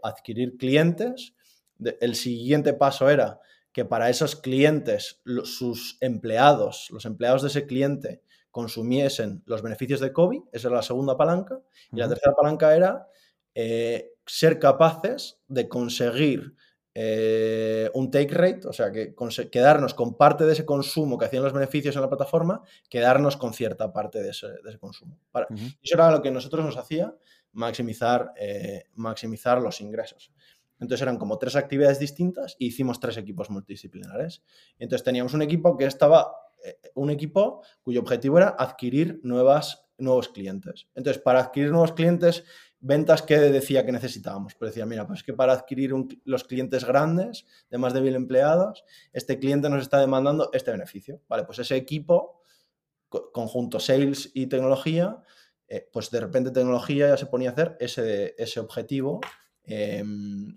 adquirir 0.04 0.58
clientes. 0.58 1.34
De, 1.78 1.98
el 2.02 2.16
siguiente 2.16 2.74
paso 2.74 3.10
era 3.10 3.40
que 3.72 3.86
para 3.86 4.10
esos 4.10 4.36
clientes, 4.36 5.22
sus 5.44 5.98
empleados, 6.00 6.88
los 6.92 7.06
empleados 7.06 7.42
de 7.42 7.50
ese 7.50 7.66
cliente, 7.66 8.22
consumiesen 8.50 9.44
los 9.46 9.62
beneficios 9.62 10.00
de 10.00 10.14
COVID, 10.14 10.44
esa 10.54 10.70
era 10.70 10.78
la 10.78 10.82
segunda 10.82 11.18
palanca, 11.18 11.56
y 11.92 11.96
uh 11.96 11.98
-huh. 11.98 12.00
la 12.00 12.10
tercera 12.10 12.36
palanca 12.36 12.74
era 12.74 13.08
eh, 13.54 14.14
ser 14.26 14.60
capaces 14.60 15.42
de 15.50 15.68
conseguir 15.68 16.56
eh, 16.98 17.92
un 17.94 18.10
take 18.10 18.34
rate, 18.34 18.68
o 18.68 18.72
sea, 18.72 18.90
que 18.90 19.14
quedarnos 19.52 19.94
con 19.94 20.16
parte 20.16 20.46
de 20.46 20.54
ese 20.54 20.66
consumo 20.66 21.18
que 21.18 21.26
hacían 21.26 21.44
los 21.44 21.52
beneficios 21.52 21.94
en 21.96 22.02
la 22.02 22.08
plataforma, 22.08 22.64
quedarnos 22.90 23.36
con 23.36 23.54
cierta 23.54 23.92
parte 23.92 24.24
de 24.24 24.30
ese, 24.30 24.48
de 24.48 24.70
ese 24.70 24.80
consumo. 24.80 25.20
Para, 25.30 25.48
uh 25.50 25.54
-huh. 25.54 25.78
Eso 25.82 25.96
era 25.96 26.10
lo 26.10 26.22
que 26.22 26.32
nosotros 26.32 26.64
nos 26.66 26.78
hacía 26.78 27.14
maximizar, 27.52 28.34
eh, 28.38 28.86
maximizar 28.96 29.62
los 29.62 29.82
ingresos. 29.82 30.32
Entonces 30.80 31.02
eran 31.02 31.18
como 31.18 31.38
tres 31.38 31.56
actividades 31.58 32.00
distintas 32.00 32.56
y 32.60 32.68
hicimos 32.68 33.00
tres 33.00 33.18
equipos 33.18 33.50
multidisciplinares. 33.50 34.44
Entonces 34.80 35.04
teníamos 35.04 35.34
un 35.34 35.42
equipo 35.42 35.78
que 35.78 35.86
estaba, 35.86 36.34
eh, 36.64 36.80
un 36.96 37.10
equipo 37.10 37.62
cuyo 37.82 38.00
objetivo 38.00 38.38
era 38.38 38.56
adquirir 38.58 39.20
nuevas, 39.24 39.85
nuevos 39.98 40.30
clientes. 40.30 40.88
Entonces, 40.96 41.22
para 41.22 41.40
adquirir 41.40 41.72
nuevos 41.72 41.94
clientes, 41.94 42.44
ventas 42.80 43.22
que 43.24 43.38
decía 43.40 43.86
que 43.86 43.92
necesitábamos. 43.92 44.56
Pero 44.56 44.70
decía, 44.70 44.86
mira, 44.86 45.08
pues 45.08 45.24
que 45.24 45.34
para 45.34 45.54
adquirir 45.54 45.94
un, 45.94 46.22
los 46.24 46.44
clientes 46.44 46.86
grandes, 46.86 47.46
de 47.70 47.78
más 47.78 47.94
de 47.94 48.02
mil 48.02 48.16
empleados, 48.16 48.84
este 49.12 49.40
cliente 49.40 49.70
nos 49.70 49.82
está 49.82 50.00
demandando 50.00 50.50
este 50.54 50.72
beneficio. 50.72 51.22
Vale, 51.28 51.44
pues 51.44 51.60
ese 51.60 51.76
equipo, 51.76 52.42
conjunto 53.10 53.80
sales 53.80 54.32
y 54.34 54.48
tecnología, 54.48 55.18
eh, 55.68 55.88
pues 55.92 56.12
de 56.12 56.20
repente 56.20 56.52
tecnología 56.52 57.10
ya 57.10 57.18
se 57.18 57.26
ponía 57.26 57.50
a 57.50 57.54
hacer 57.54 57.76
ese, 57.80 58.36
ese 58.38 58.60
objetivo. 58.60 59.20
Eh, 59.64 60.04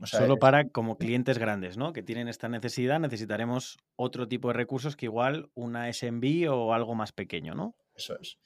o 0.03 0.07
sea, 0.07 0.20
Solo 0.20 0.37
para 0.37 0.68
como 0.68 0.98
clientes 0.98 1.38
grandes, 1.38 1.79
¿no? 1.79 1.94
Que 1.94 2.03
tienen 2.03 2.29
esta 2.29 2.51
necesidad, 2.51 3.01
necesitaremos 3.01 3.79
otro 3.96 4.29
tipo 4.29 4.48
de 4.48 4.55
recursos 4.55 4.96
que 4.96 5.07
igual 5.07 5.51
una 5.55 5.90
SMB 5.90 6.51
o 6.51 6.74
algo 6.74 6.94
más 6.94 7.12
pequeño, 7.12 7.55
¿no? 7.55 7.74
Eso 7.94 8.18
es. 8.20 8.38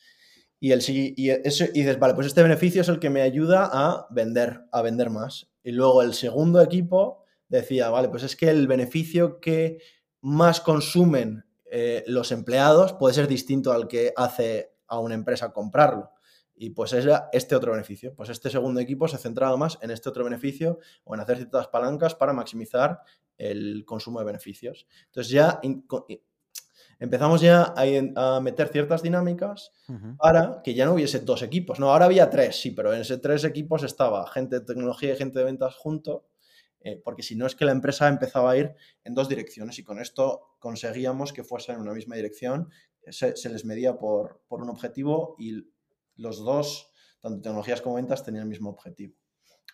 Y, 0.62 0.70
el, 0.70 0.80
y, 0.86 1.30
eso, 1.30 1.64
dices, 1.74 1.98
vale, 1.98 2.14
pues 2.14 2.28
este 2.28 2.40
beneficio 2.40 2.82
es 2.82 2.88
el 2.88 3.00
que 3.00 3.10
me 3.10 3.22
ayuda 3.22 3.68
a 3.72 4.06
vender, 4.10 4.60
a 4.70 4.80
vender 4.80 5.10
más. 5.10 5.50
Y 5.64 5.72
luego 5.72 6.02
el 6.02 6.14
segundo 6.14 6.60
equipo 6.62 7.24
decía, 7.48 7.90
vale, 7.90 8.08
pues 8.08 8.22
es 8.22 8.36
que 8.36 8.48
el 8.48 8.68
beneficio 8.68 9.40
que 9.40 9.78
más 10.20 10.60
consumen 10.60 11.46
eh, 11.68 12.04
los 12.06 12.30
empleados 12.30 12.92
puede 12.92 13.12
ser 13.12 13.26
distinto 13.26 13.72
al 13.72 13.88
que 13.88 14.12
hace 14.16 14.76
a 14.86 15.00
una 15.00 15.16
empresa 15.16 15.52
comprarlo. 15.52 16.12
Y 16.54 16.70
pues 16.70 16.92
era 16.92 17.28
este 17.32 17.56
otro 17.56 17.72
beneficio. 17.72 18.14
Pues 18.14 18.28
este 18.28 18.48
segundo 18.48 18.78
equipo 18.78 19.08
se 19.08 19.18
centraba 19.18 19.56
más 19.56 19.80
en 19.82 19.90
este 19.90 20.10
otro 20.10 20.22
beneficio 20.22 20.78
o 21.02 21.16
en 21.16 21.22
hacer 21.22 21.38
ciertas 21.38 21.66
palancas 21.66 22.14
para 22.14 22.32
maximizar 22.32 23.00
el 23.36 23.84
consumo 23.84 24.20
de 24.20 24.26
beneficios. 24.26 24.86
Entonces 25.06 25.32
ya 25.32 25.58
empezamos 27.02 27.40
ya 27.40 27.74
a, 27.76 28.36
a, 28.36 28.40
meter 28.40 28.68
ciertas 28.68 29.02
dinámicas 29.02 29.72
uh 29.88 29.92
-huh. 29.92 30.16
para 30.18 30.62
que 30.62 30.72
ya 30.72 30.86
no 30.86 30.94
hubiese 30.94 31.18
dos 31.18 31.42
equipos. 31.42 31.80
No, 31.80 31.90
ahora 31.90 32.04
había 32.04 32.30
tres, 32.30 32.60
sí, 32.60 32.70
pero 32.70 32.94
en 32.94 33.00
ese 33.00 33.18
tres 33.18 33.42
equipos 33.42 33.82
estaba 33.82 34.24
gente 34.28 34.60
de 34.60 34.64
tecnología 34.64 35.12
y 35.12 35.16
gente 35.16 35.40
de 35.40 35.44
ventas 35.44 35.74
junto, 35.74 36.28
eh, 36.80 37.00
porque 37.04 37.24
si 37.24 37.34
no 37.34 37.46
es 37.46 37.56
que 37.56 37.64
la 37.64 37.72
empresa 37.72 38.06
empezaba 38.06 38.52
a 38.52 38.56
ir 38.56 38.74
en 39.02 39.14
dos 39.14 39.28
direcciones 39.28 39.80
y 39.80 39.82
con 39.82 39.98
esto 39.98 40.56
conseguíamos 40.60 41.32
que 41.32 41.42
fuesen 41.42 41.74
en 41.74 41.80
una 41.80 41.92
misma 41.92 42.14
dirección, 42.14 42.70
se, 43.08 43.36
se 43.36 43.48
les 43.48 43.64
medía 43.64 43.98
por, 43.98 44.42
por 44.46 44.62
un 44.62 44.70
objetivo 44.70 45.34
y 45.38 45.66
los 46.14 46.38
dos, 46.44 46.92
tanto 47.20 47.42
tecnologías 47.42 47.82
como 47.82 47.96
ventas, 47.96 48.24
tenían 48.24 48.44
el 48.44 48.48
mismo 48.48 48.70
objetivo. 48.70 49.16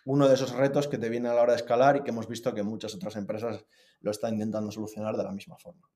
Uno 0.05 0.27
de 0.27 0.33
esos 0.33 0.51
retos 0.53 0.87
que 0.87 0.97
te 0.97 1.09
viene 1.09 1.29
a 1.29 1.35
la 1.35 1.43
hora 1.43 1.53
de 1.53 1.57
escalar 1.57 1.97
y 1.97 2.01
que 2.01 2.09
hemos 2.09 2.27
visto 2.27 2.55
que 2.55 2.63
muchas 2.63 2.95
otras 2.95 3.15
empresas 3.17 3.65
lo 3.99 4.09
están 4.09 4.33
intentando 4.33 4.71
solucionar 4.71 5.15
de 5.15 5.23
la 5.23 5.31
misma 5.31 5.57
forma. 5.57 5.87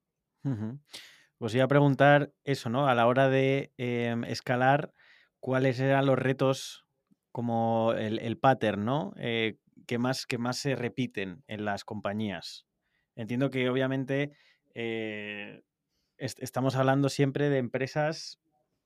Uh 0.44 0.50
-huh. 0.50 0.80
Pues 1.38 1.54
iba 1.54 1.64
a 1.64 1.68
preguntar 1.68 2.32
eso, 2.44 2.70
¿no? 2.70 2.86
A 2.86 2.94
la 2.94 3.06
hora 3.06 3.28
de 3.28 3.72
eh, 3.76 4.14
escalar, 4.28 4.92
¿cuáles 5.40 5.80
eran 5.80 6.06
los 6.06 6.18
retos 6.18 6.84
como 7.32 7.92
el, 7.92 8.18
el 8.20 8.38
pattern, 8.38 8.84
¿no? 8.84 9.12
Eh, 9.16 9.58
que, 9.86 9.98
más, 9.98 10.26
que 10.26 10.38
más 10.38 10.56
se 10.58 10.76
repiten 10.76 11.42
en 11.48 11.64
las 11.64 11.84
compañías. 11.84 12.66
Entiendo 13.16 13.50
que 13.50 13.68
obviamente 13.68 14.32
eh, 14.74 15.62
est 16.18 16.42
estamos 16.42 16.76
hablando 16.76 17.08
siempre 17.08 17.50
de 17.50 17.58
empresas 17.58 18.40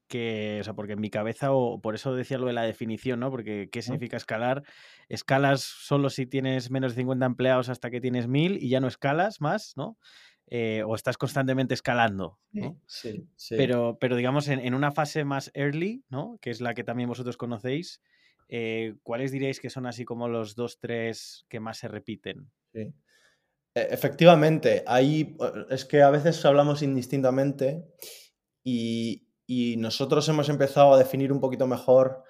que, 0.09 0.59
o 0.61 0.64
sea, 0.64 0.74
porque 0.74 0.94
en 0.94 1.01
mi 1.01 1.11
cabeza, 1.11 1.53
o 1.53 1.80
por 1.80 1.94
eso 1.94 2.14
decía 2.14 2.38
lo 2.38 2.46
de 2.46 2.55
la 2.55 2.62
definición, 2.62 3.20
¿no? 3.20 3.30
Porque 3.30 3.68
¿qué 3.70 3.82
significa 3.82 4.16
escalar? 4.16 4.62
Escalas 5.09 5.62
solo 5.62 6.11
si 6.11 6.26
tienes 6.26 6.70
menos 6.70 6.92
de 6.94 7.03
50 7.03 7.26
empleados 7.26 7.68
hasta 7.68 7.90
que 7.90 8.01
tienes 8.01 8.26
1000 8.26 8.57
y 8.62 8.70
ya 8.70 8.80
no 8.80 8.88
escalas 8.88 9.40
más, 9.40 9.74
¿no? 9.76 9.99
Eh, 10.51 10.82
o 10.86 10.94
estás 10.94 11.18
constantemente 11.18 11.74
escalando. 11.74 12.38
¿no? 12.53 12.80
Sí, 12.86 13.28
sí. 13.36 13.55
Pero, 13.57 13.99
pero 14.01 14.16
digamos, 14.16 14.49
en, 14.49 14.61
en, 14.61 14.72
una 14.72 14.92
fase 14.92 15.24
más 15.24 15.51
early, 15.53 16.05
¿no? 16.09 16.38
Que 16.40 16.49
es 16.49 16.62
la 16.62 16.72
que 16.72 16.84
también 16.84 17.09
vosotros 17.11 17.36
conocéis, 17.36 18.01
eh, 18.49 18.94
¿cuáles 19.03 19.30
diréis 19.30 19.61
que 19.61 19.68
son 19.68 19.86
así 19.86 20.05
como 20.07 20.26
los 20.26 20.55
dos, 20.55 20.78
tres 20.80 21.44
que 21.51 21.61
más 21.61 21.78
se 21.78 21.88
repiten? 21.88 22.51
Sí. 22.72 22.94
E, 23.74 23.88
efectivamente, 23.90 24.84
ahí 24.86 25.36
es 25.68 25.84
que 25.84 26.03
a 26.03 26.11
veces 26.11 26.42
hablamos 26.46 26.80
indistintamente 26.82 27.84
y, 28.64 29.28
y 29.46 29.76
nosotros 29.76 30.26
hemos 30.30 30.49
empezado 30.49 30.94
a 30.94 30.99
definir 30.99 31.30
un 31.30 31.40
poquito 31.40 31.66
mejor 31.66 32.24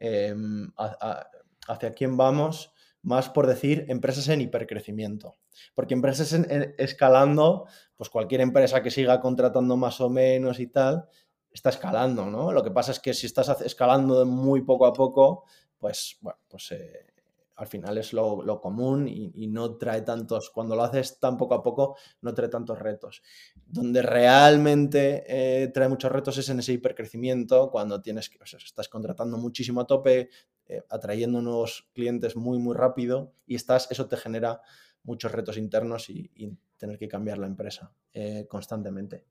eh, 0.00 0.34
a, 0.76 0.96
a, 1.00 1.30
hacia 1.68 1.94
quién 1.94 2.18
vamos, 2.18 2.73
más 3.04 3.28
por 3.28 3.46
decir 3.46 3.84
empresas 3.88 4.28
en 4.28 4.40
hipercrecimiento. 4.40 5.36
Porque 5.74 5.94
empresas 5.94 6.32
en, 6.32 6.74
escalando, 6.78 7.66
pues 7.96 8.10
cualquier 8.10 8.40
empresa 8.40 8.82
que 8.82 8.90
siga 8.90 9.20
contratando 9.20 9.76
más 9.76 10.00
o 10.00 10.10
menos 10.10 10.58
y 10.58 10.66
tal, 10.66 11.06
está 11.52 11.68
escalando, 11.68 12.26
¿no? 12.26 12.50
Lo 12.50 12.64
que 12.64 12.70
pasa 12.70 12.90
es 12.92 12.98
que 12.98 13.14
si 13.14 13.26
estás 13.26 13.60
escalando 13.60 14.24
muy 14.26 14.62
poco 14.62 14.86
a 14.86 14.92
poco, 14.92 15.44
pues, 15.78 16.16
bueno, 16.20 16.40
pues 16.48 16.72
eh, 16.72 17.14
al 17.56 17.66
final 17.66 17.98
es 17.98 18.12
lo, 18.12 18.42
lo 18.42 18.60
común 18.60 19.06
y, 19.06 19.30
y, 19.34 19.46
no 19.46 19.76
trae 19.76 20.02
tantos, 20.02 20.50
cuando 20.50 20.74
lo 20.74 20.82
haces 20.82 21.20
tan 21.20 21.36
poco 21.36 21.54
a 21.54 21.62
poco, 21.62 21.96
no 22.22 22.34
trae 22.34 22.48
tantos 22.48 22.78
retos. 22.78 23.22
Donde 23.66 24.02
realmente 24.02 25.24
eh, 25.28 25.68
trae 25.68 25.88
muchos 25.88 26.10
retos 26.10 26.38
es 26.38 26.48
en 26.48 26.58
ese 26.58 26.72
hipercrecimiento, 26.72 27.70
cuando 27.70 28.00
tienes 28.02 28.28
que, 28.28 28.38
o 28.42 28.46
sea, 28.46 28.58
estás 28.58 28.88
contratando 28.88 29.36
muchísimo 29.36 29.82
a 29.82 29.86
tope, 29.86 30.30
eh, 30.66 30.82
atrayendo 30.90 31.42
nuevos 31.42 31.88
clientes 31.94 32.36
muy, 32.36 32.58
muy 32.58 32.74
rápido 32.74 33.32
y 33.46 33.54
estás, 33.54 33.90
eso 33.90 34.06
te 34.06 34.16
genera 34.16 34.60
muchos 35.02 35.32
retos 35.32 35.56
internos 35.56 36.08
y, 36.10 36.30
tener 36.76 36.98
que 36.98 37.08
cambiar 37.08 37.38
la 37.38 37.46
empresa 37.46 37.92
eh, 38.12 38.46
constantemente. 38.46 39.24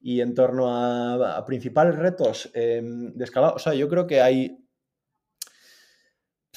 Y 0.00 0.20
en 0.20 0.34
torno 0.34 0.68
a, 0.68 1.44
principales 1.46 1.96
retos 1.96 2.50
eh, 2.54 2.80
de 2.84 3.24
escalado, 3.24 3.54
o 3.54 3.58
sea, 3.58 3.74
yo 3.74 3.88
creo 3.88 4.06
que 4.06 4.20
hay 4.20 4.62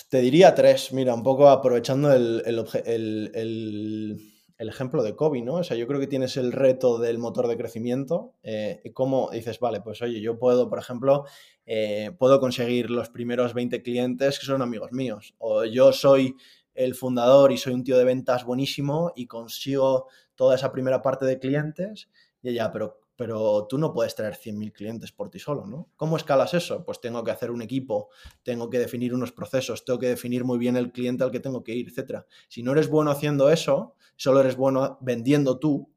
te 0.10 0.20
diría 0.20 0.54
tres, 0.54 0.94
mira, 0.94 1.14
un 1.14 1.24
poco 1.24 1.50
aprovechando 1.50 2.14
el, 2.14 2.44
el, 2.46 4.20
ejemplo 4.58 5.04
de 5.04 5.16
Kobe, 5.16 5.42
¿no? 5.42 5.56
O 5.56 5.64
sea, 5.64 5.78
yo 5.78 5.88
creo 5.88 6.00
que 6.00 6.08
tienes 6.08 6.38
el 6.38 6.52
reto 6.52 7.00
del 7.00 7.18
motor 7.18 7.48
de 7.48 7.58
crecimiento, 7.58 8.34
eh, 8.44 8.82
cómo 8.94 9.30
dices, 9.32 9.60
vale, 9.60 9.82
pues 9.82 10.02
oye, 10.02 10.22
yo 10.22 10.38
puedo, 10.38 10.70
por 10.70 10.80
ejemplo, 10.80 11.26
eh, 11.66 12.12
puedo 12.18 12.40
conseguir 12.40 12.90
los 12.90 13.10
primeros 13.10 13.54
20 13.54 13.82
clientes 13.82 14.40
que 14.40 14.46
son 14.46 14.62
amigos 14.62 14.92
míos, 14.92 15.36
o 15.38 15.66
yo 15.66 15.92
soy 15.94 16.36
el 16.74 16.96
fundador 16.96 17.52
y 17.52 17.58
soy 17.58 17.74
un 17.74 17.84
tío 17.84 17.98
de 17.98 18.04
ventas 18.04 18.44
buenísimo 18.44 19.14
y 19.16 19.28
consigo 19.28 20.08
toda 20.36 20.56
esa 20.56 20.72
primera 20.72 21.02
parte 21.02 21.26
de 21.26 21.40
clientes, 21.40 22.10
y 22.42 22.54
ya, 22.54 22.72
pero 22.72 23.00
pero 23.16 23.66
tú 23.68 23.78
no 23.78 23.94
puedes 23.94 24.16
traer 24.16 24.36
100.000 24.36 24.74
clientes 24.74 25.12
por 25.12 25.30
ti 25.30 25.40
solo, 25.40 25.66
¿no? 25.66 25.90
¿Cómo 25.96 26.18
escalas 26.18 26.54
eso? 26.54 26.84
Pues 26.84 27.00
tengo 27.00 27.24
que 27.24 27.32
hacer 27.32 27.52
un 27.52 27.62
equipo, 27.62 28.10
tengo 28.44 28.70
que 28.70 28.80
definir 28.80 29.14
unos 29.14 29.32
procesos, 29.32 29.86
tengo 29.86 30.00
que 30.00 30.10
definir 30.10 30.44
muy 30.44 30.58
bien 30.58 30.76
el 30.76 30.92
cliente 30.92 31.24
al 31.24 31.32
que 31.32 31.40
tengo 31.40 31.64
que 31.64 31.74
ir, 31.74 31.88
etc. 31.88 32.26
Si 32.48 32.62
no 32.62 32.74
eres 32.74 32.90
bueno 32.90 33.12
haciendo 33.12 33.50
eso, 33.50 33.96
solo 34.16 34.42
eres 34.42 34.58
bueno 34.58 34.98
vendiendo 35.02 35.60
tú, 35.60 35.95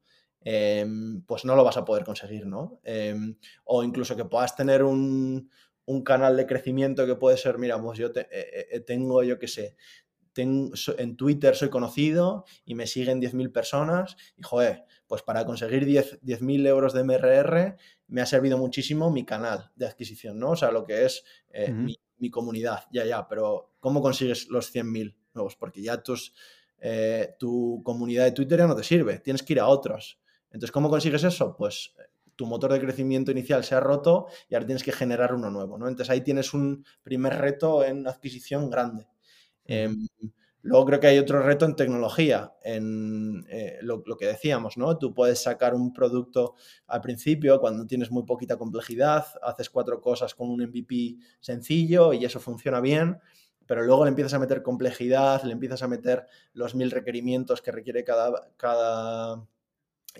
eh, 0.51 0.87
pues 1.27 1.45
no 1.45 1.55
lo 1.55 1.63
vas 1.63 1.77
a 1.77 1.85
poder 1.85 2.05
conseguir, 2.05 2.47
¿no? 2.47 2.81
Eh, 2.83 3.15
o 3.65 3.85
incluso 3.85 4.17
que 4.17 4.25
puedas 4.25 4.57
tener 4.57 4.83
un, 4.83 5.51
un, 5.85 6.03
canal 6.03 6.39
de 6.39 6.47
crecimiento 6.47 7.05
que 7.05 7.17
puede 7.17 7.37
ser, 7.37 7.59
mira, 7.59 7.79
pues 7.83 7.99
yo 7.99 8.11
te, 8.13 8.23
eh, 8.31 8.67
eh 8.71 8.81
tengo, 8.81 9.23
yo 9.23 9.39
qué 9.39 9.47
sé, 9.47 9.77
tengo, 10.33 10.73
en 10.97 11.17
Twitter 11.19 11.55
soy 11.55 11.69
conocido 11.69 12.47
y 12.65 12.75
me 12.75 12.87
siguen 12.87 13.21
10.000 13.21 13.53
personas 13.53 14.17
y, 14.39 14.43
joder, 14.43 14.85
pues 15.07 15.21
para 15.21 15.45
conseguir 15.45 15.85
10.000 15.85 16.19
10 16.23 16.41
euros 16.65 16.95
de 16.95 17.05
MRR 17.05 17.77
me 18.07 18.23
ha 18.23 18.27
servido 18.27 18.57
muchísimo 18.57 19.11
mi 19.11 19.27
canal 19.27 19.71
de 19.77 19.85
adquisición, 19.85 20.39
¿no? 20.39 20.53
O 20.53 20.57
sea, 20.57 20.71
lo 20.71 20.87
que 20.87 21.05
es 21.05 21.25
eh, 21.51 21.67
uh 21.71 21.75
-huh. 21.75 21.85
mi, 21.85 21.97
mi, 22.17 22.31
comunidad, 22.31 22.85
ya, 22.91 23.05
ya, 23.05 23.29
pero 23.29 23.75
¿cómo 23.81 24.01
consigues 24.01 24.49
los 24.49 24.75
100.000 24.75 25.15
nuevos? 25.35 25.57
Porque 25.57 25.83
ya 25.83 26.03
tus, 26.03 26.33
eh, 26.81 27.35
tu 27.39 27.83
comunidad 27.85 28.25
de 28.25 28.33
Twitter 28.33 28.61
ya 28.61 28.67
no 28.67 28.77
te 28.77 28.85
sirve, 28.85 29.19
tienes 29.19 29.43
que 29.43 29.53
ir 29.53 29.61
a 29.61 29.69
otros. 29.69 30.19
Entonces, 30.51 30.73
¿cómo 30.73 30.89
consigues 30.91 31.25
eso? 31.25 31.55
Pues 31.57 31.95
tu 32.39 32.47
motor 32.47 32.73
de 32.73 32.81
crecimiento 32.81 33.33
inicial 33.33 33.65
se 33.65 33.75
ha 33.75 33.81
roto 33.81 34.29
y 34.49 34.55
ahora 34.55 34.65
tienes 34.65 34.85
que 34.85 34.93
generar 34.93 35.35
uno 35.35 35.51
nuevo, 35.51 35.77
¿no? 35.77 35.89
Entonces 35.89 36.09
ahí 36.11 36.21
tienes 36.21 36.55
un 36.55 36.85
primer 37.03 37.37
reto 37.37 37.85
en 37.85 38.07
adquisición 38.07 38.71
grande. 38.71 39.09
Eh, 39.65 39.93
luego 40.63 40.87
creo 40.87 41.01
que 41.01 41.09
hay 41.09 41.19
otro 41.19 41.43
reto 41.43 41.67
en 41.67 41.75
tecnología, 41.75 42.53
en 42.63 43.45
eh, 43.51 43.79
lo, 43.83 44.05
lo, 44.07 44.17
que 44.17 44.27
decíamos, 44.27 44.77
¿no? 44.77 44.97
Tú 44.99 45.13
puedes 45.13 45.43
sacar 45.43 45.75
un 45.75 45.93
producto 45.93 46.55
al 46.87 47.01
principio 47.01 47.59
cuando 47.59 47.85
tienes 47.87 48.13
muy 48.13 48.23
poquita 48.23 48.57
complejidad, 48.57 49.27
haces 49.43 49.69
cuatro 49.69 50.01
cosas 50.01 50.37
con 50.37 50.49
un 50.49 50.63
MVP 50.63 51.17
sencillo 51.41 52.13
y 52.13 52.25
eso 52.25 52.39
funciona 52.39 52.81
bien, 52.81 53.19
pero 53.67 53.83
luego 53.83 54.05
le 54.05 54.11
empiezas 54.11 54.35
a 54.35 54.39
meter 54.39 54.63
complejidad, 54.63 55.43
le 55.43 55.55
empiezas 55.55 55.83
a 55.83 55.89
meter 55.89 56.25
los 56.53 56.77
mil 56.77 56.93
requerimientos 56.93 57.63
que 57.63 57.73
requiere 57.73 58.05
cada, 58.05 58.49
cada 58.57 59.45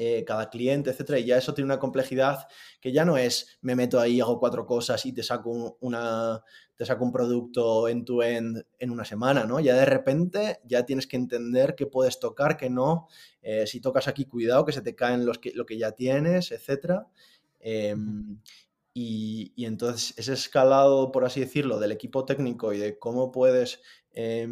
eh, 0.01 0.25
cada 0.25 0.49
cliente, 0.49 0.91
etcétera, 0.91 1.19
y 1.19 1.25
ya 1.25 1.37
eso 1.37 1.55
tiene 1.55 1.67
una 1.67 1.81
complejidad 1.81 2.47
que 2.81 2.93
ya 2.93 3.05
no 3.05 3.17
es 3.17 3.59
me 3.63 3.75
meto 3.75 3.99
ahí, 3.99 4.21
hago 4.21 4.39
cuatro 4.39 4.65
cosas 4.65 5.05
y 5.05 5.13
te 5.13 5.25
saco 5.25 5.77
una 5.81 6.41
te 6.77 6.87
saco 6.87 7.05
un 7.05 7.11
producto 7.11 7.89
end 7.89 8.05
to 8.07 8.23
end 8.23 8.65
en 8.79 8.91
una 8.93 9.05
semana, 9.05 9.45
¿no? 9.45 9.59
Ya 9.59 9.75
de 9.75 9.85
repente 9.85 10.61
ya 10.65 10.87
tienes 10.87 11.09
que 11.09 11.17
entender 11.17 11.75
qué 11.75 11.87
puedes 11.87 12.21
tocar, 12.21 12.57
qué 12.57 12.71
no, 12.71 13.09
eh, 13.43 13.67
si 13.67 13.81
tocas 13.81 14.07
aquí, 14.07 14.25
cuidado, 14.27 14.65
que 14.65 14.71
se 14.73 14.83
te 14.83 14.95
caen 14.95 15.27
los 15.27 15.41
que, 15.41 15.51
lo 15.53 15.67
que 15.67 15.77
ya 15.77 15.91
tienes, 15.91 16.53
etcétera. 16.53 17.09
Eh, 17.59 17.97
y, 18.95 19.53
y, 19.57 19.65
entonces 19.65 20.15
ese 20.17 20.33
escalado, 20.33 21.11
por 21.11 21.25
así 21.25 21.41
decirlo, 21.41 21.81
del 21.81 21.91
equipo 21.91 22.25
técnico 22.25 22.73
y 22.73 22.79
de 22.79 22.99
cómo 23.01 23.33
puedes 23.33 23.81
eh, 24.13 24.47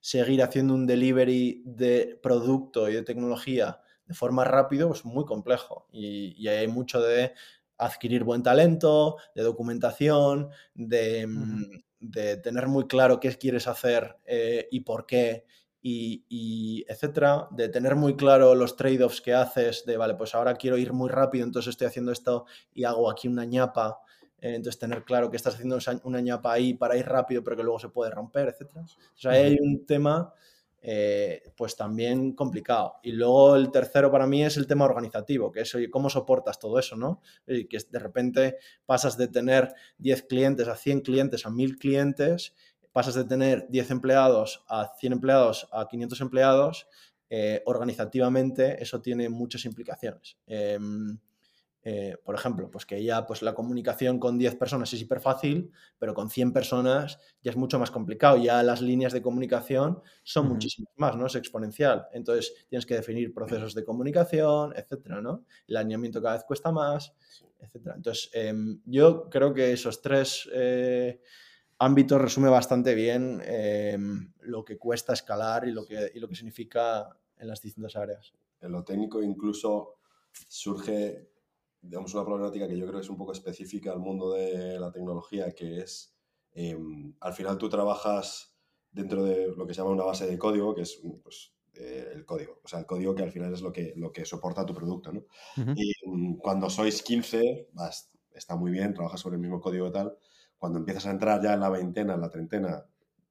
seguir 0.00 0.42
haciendo 0.42 0.74
un 0.74 0.86
delivery 0.86 1.62
de 1.64 2.18
producto 2.22 2.88
y 2.88 2.94
de 2.94 3.02
tecnología 3.02 3.81
de 4.12 4.18
forma 4.18 4.44
rápido, 4.44 4.88
pues 4.88 5.04
muy 5.04 5.24
complejo. 5.24 5.86
Y, 5.90 6.34
y, 6.36 6.48
hay 6.48 6.68
mucho 6.68 7.00
de 7.00 7.32
adquirir 7.78 8.24
buen 8.24 8.42
talento, 8.42 9.16
de 9.34 9.42
documentación, 9.42 10.50
de, 10.74 11.26
uh 11.26 11.30
-huh. 11.30 11.84
de 11.98 12.36
tener 12.36 12.68
muy 12.68 12.86
claro 12.86 13.18
qué 13.18 13.34
quieres 13.36 13.66
hacer 13.66 14.18
eh, 14.26 14.68
y 14.70 14.80
por 14.80 15.06
qué, 15.06 15.46
y, 15.80 16.24
y, 16.28 16.84
etcétera, 16.88 17.48
de 17.50 17.68
tener 17.70 17.96
muy 17.96 18.14
claro 18.16 18.54
los 18.54 18.76
trade-offs 18.76 19.20
que 19.22 19.32
haces, 19.34 19.84
de 19.86 19.96
vale, 19.96 20.14
pues 20.14 20.34
ahora 20.34 20.54
quiero 20.56 20.76
ir 20.76 20.92
muy 20.92 21.08
rápido, 21.08 21.44
entonces 21.44 21.70
estoy 21.70 21.86
haciendo 21.86 22.12
esto 22.12 22.44
y 22.74 22.84
hago 22.84 23.10
aquí 23.10 23.28
una 23.28 23.46
ñapa. 23.46 23.98
Eh, 24.42 24.56
entonces, 24.56 24.78
tener 24.78 25.04
claro 25.04 25.30
que 25.30 25.36
estás 25.36 25.54
haciendo 25.54 25.78
una 26.04 26.20
ñapa 26.20 26.52
ahí 26.52 26.74
para 26.74 26.96
ir 26.96 27.06
rápido, 27.06 27.42
pero 27.42 27.56
que 27.56 27.62
luego 27.62 27.78
se 27.78 27.88
puede 27.88 28.10
romper, 28.10 28.48
etcétera. 28.48 28.82
O 28.82 29.18
sea, 29.18 29.32
hay 29.32 29.56
un 29.60 29.86
tema 29.86 30.34
eh, 30.84 31.52
pues 31.56 31.76
también 31.76 32.32
complicado. 32.32 32.94
Y 33.02 33.12
luego 33.12 33.54
el 33.54 33.70
tercero 33.70 34.10
para 34.10 34.26
mí 34.26 34.44
es 34.44 34.56
el 34.56 34.66
tema 34.66 34.84
organizativo, 34.84 35.52
que 35.52 35.60
es 35.60 35.74
oye, 35.74 35.88
cómo 35.88 36.10
soportas 36.10 36.58
todo 36.58 36.78
eso, 36.78 36.96
¿no? 36.96 37.20
Y 37.46 37.66
que 37.66 37.78
de 37.88 37.98
repente 38.00 38.56
pasas 38.84 39.16
de 39.16 39.28
tener 39.28 39.72
10 39.98 40.24
clientes 40.24 40.66
a 40.66 40.74
100 40.74 41.00
clientes 41.02 41.46
a 41.46 41.50
1000 41.50 41.78
clientes, 41.78 42.54
pasas 42.90 43.14
de 43.14 43.24
tener 43.24 43.66
10 43.68 43.92
empleados 43.92 44.64
a 44.68 44.92
100 44.98 45.12
empleados 45.12 45.68
a 45.72 45.86
500 45.88 46.20
empleados, 46.20 46.88
eh, 47.30 47.62
organizativamente 47.64 48.82
eso 48.82 49.00
tiene 49.00 49.28
muchas 49.28 49.64
implicaciones. 49.64 50.36
Eh, 50.46 50.78
eh, 51.84 52.16
por 52.24 52.34
ejemplo, 52.34 52.70
pues 52.70 52.86
que 52.86 53.02
ya 53.02 53.26
pues 53.26 53.42
la 53.42 53.54
comunicación 53.54 54.18
con 54.18 54.38
10 54.38 54.56
personas 54.56 54.92
es 54.92 55.00
hiper 55.00 55.20
fácil, 55.20 55.72
pero 55.98 56.14
con 56.14 56.30
100 56.30 56.52
personas 56.52 57.18
ya 57.42 57.50
es 57.50 57.56
mucho 57.56 57.78
más 57.78 57.90
complicado. 57.90 58.36
Ya 58.36 58.62
las 58.62 58.80
líneas 58.80 59.12
de 59.12 59.20
comunicación 59.20 60.00
son 60.22 60.46
uh 60.46 60.48
-huh. 60.48 60.52
muchísimas 60.52 60.92
más, 60.96 61.16
¿no? 61.16 61.26
Es 61.26 61.34
exponencial. 61.34 62.06
Entonces 62.12 62.66
tienes 62.68 62.86
que 62.86 62.94
definir 62.94 63.34
procesos 63.34 63.74
de 63.74 63.84
comunicación, 63.84 64.72
etcétera, 64.76 65.20
¿no? 65.20 65.44
El 65.66 65.76
alineamiento 65.76 66.22
cada 66.22 66.34
vez 66.34 66.44
cuesta 66.44 66.70
más, 66.70 67.14
etcétera. 67.58 67.96
Entonces, 67.96 68.30
eh, 68.34 68.54
yo 68.84 69.28
creo 69.28 69.52
que 69.52 69.72
esos 69.72 70.00
tres 70.00 70.48
eh, 70.52 71.20
ámbitos 71.78 72.20
resume 72.20 72.48
bastante 72.48 72.94
bien 72.94 73.40
eh, 73.44 73.98
lo 74.42 74.64
que 74.64 74.78
cuesta 74.78 75.12
escalar 75.12 75.66
y 75.66 75.72
lo 75.72 75.84
que, 75.84 76.12
y 76.14 76.20
lo 76.20 76.28
que 76.28 76.36
significa 76.36 77.08
en 77.38 77.48
las 77.48 77.60
distintas 77.60 77.96
áreas. 77.96 78.32
En 78.60 78.70
lo 78.70 78.84
técnico 78.84 79.20
incluso 79.20 79.96
surge 80.48 81.31
digamos, 81.82 82.14
una 82.14 82.24
problemática 82.24 82.68
que 82.68 82.78
yo 82.78 82.86
creo 82.86 83.00
que 83.00 83.04
es 83.04 83.10
un 83.10 83.18
poco 83.18 83.32
específica 83.32 83.92
al 83.92 83.98
mundo 83.98 84.32
de 84.32 84.78
la 84.78 84.92
tecnología, 84.92 85.52
que 85.52 85.80
es, 85.80 86.14
eh, 86.54 86.78
al 87.20 87.32
final 87.32 87.58
tú 87.58 87.68
trabajas 87.68 88.56
dentro 88.90 89.24
de 89.24 89.48
lo 89.56 89.66
que 89.66 89.74
se 89.74 89.80
llama 89.80 89.92
una 89.92 90.04
base 90.04 90.26
de 90.26 90.38
código, 90.38 90.74
que 90.74 90.82
es 90.82 91.02
pues, 91.22 91.54
eh, 91.74 92.12
el 92.14 92.24
código, 92.24 92.60
o 92.62 92.68
sea, 92.68 92.78
el 92.78 92.86
código 92.86 93.14
que 93.14 93.22
al 93.22 93.32
final 93.32 93.52
es 93.52 93.62
lo 93.62 93.72
que, 93.72 93.94
lo 93.96 94.12
que 94.12 94.24
soporta 94.24 94.64
tu 94.64 94.74
producto, 94.74 95.12
¿no? 95.12 95.20
Uh 95.56 95.60
-huh. 95.60 95.74
Y 95.76 95.92
um, 96.06 96.38
cuando 96.38 96.70
sois 96.70 97.02
15, 97.02 97.70
vas, 97.72 98.12
está 98.32 98.56
muy 98.56 98.70
bien, 98.70 98.94
trabajas 98.94 99.20
sobre 99.20 99.36
el 99.36 99.42
mismo 99.42 99.60
código 99.60 99.88
y 99.88 99.92
tal. 99.92 100.16
Cuando 100.58 100.78
empiezas 100.78 101.06
a 101.06 101.10
entrar 101.10 101.42
ya 101.42 101.54
en 101.54 101.60
la 101.60 101.70
veintena, 101.70 102.14
en 102.14 102.20
la 102.20 102.30
treintena, 102.30 102.86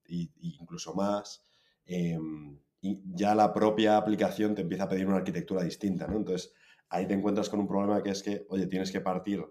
e 0.10 0.30
incluso 0.42 0.94
más, 0.94 1.46
em, 1.86 2.60
y 2.82 3.00
ya 3.16 3.36
la 3.36 3.54
propia 3.54 3.96
aplicación 3.98 4.56
te 4.56 4.64
empieza 4.64 4.86
a 4.86 4.90
pedir 4.90 5.08
una 5.08 5.18
arquitectura 5.18 5.64
distinta, 5.64 6.08
¿no? 6.08 6.18
Entonces, 6.18 6.54
ahí 6.92 7.08
te 7.08 7.14
encuentras 7.14 7.50
con 7.50 7.60
un 7.60 7.68
problema 7.68 8.04
que 8.04 8.12
es 8.12 8.22
que, 8.22 8.46
oye, 8.50 8.68
tienes 8.68 8.92
que 8.92 9.02
partir 9.02 9.44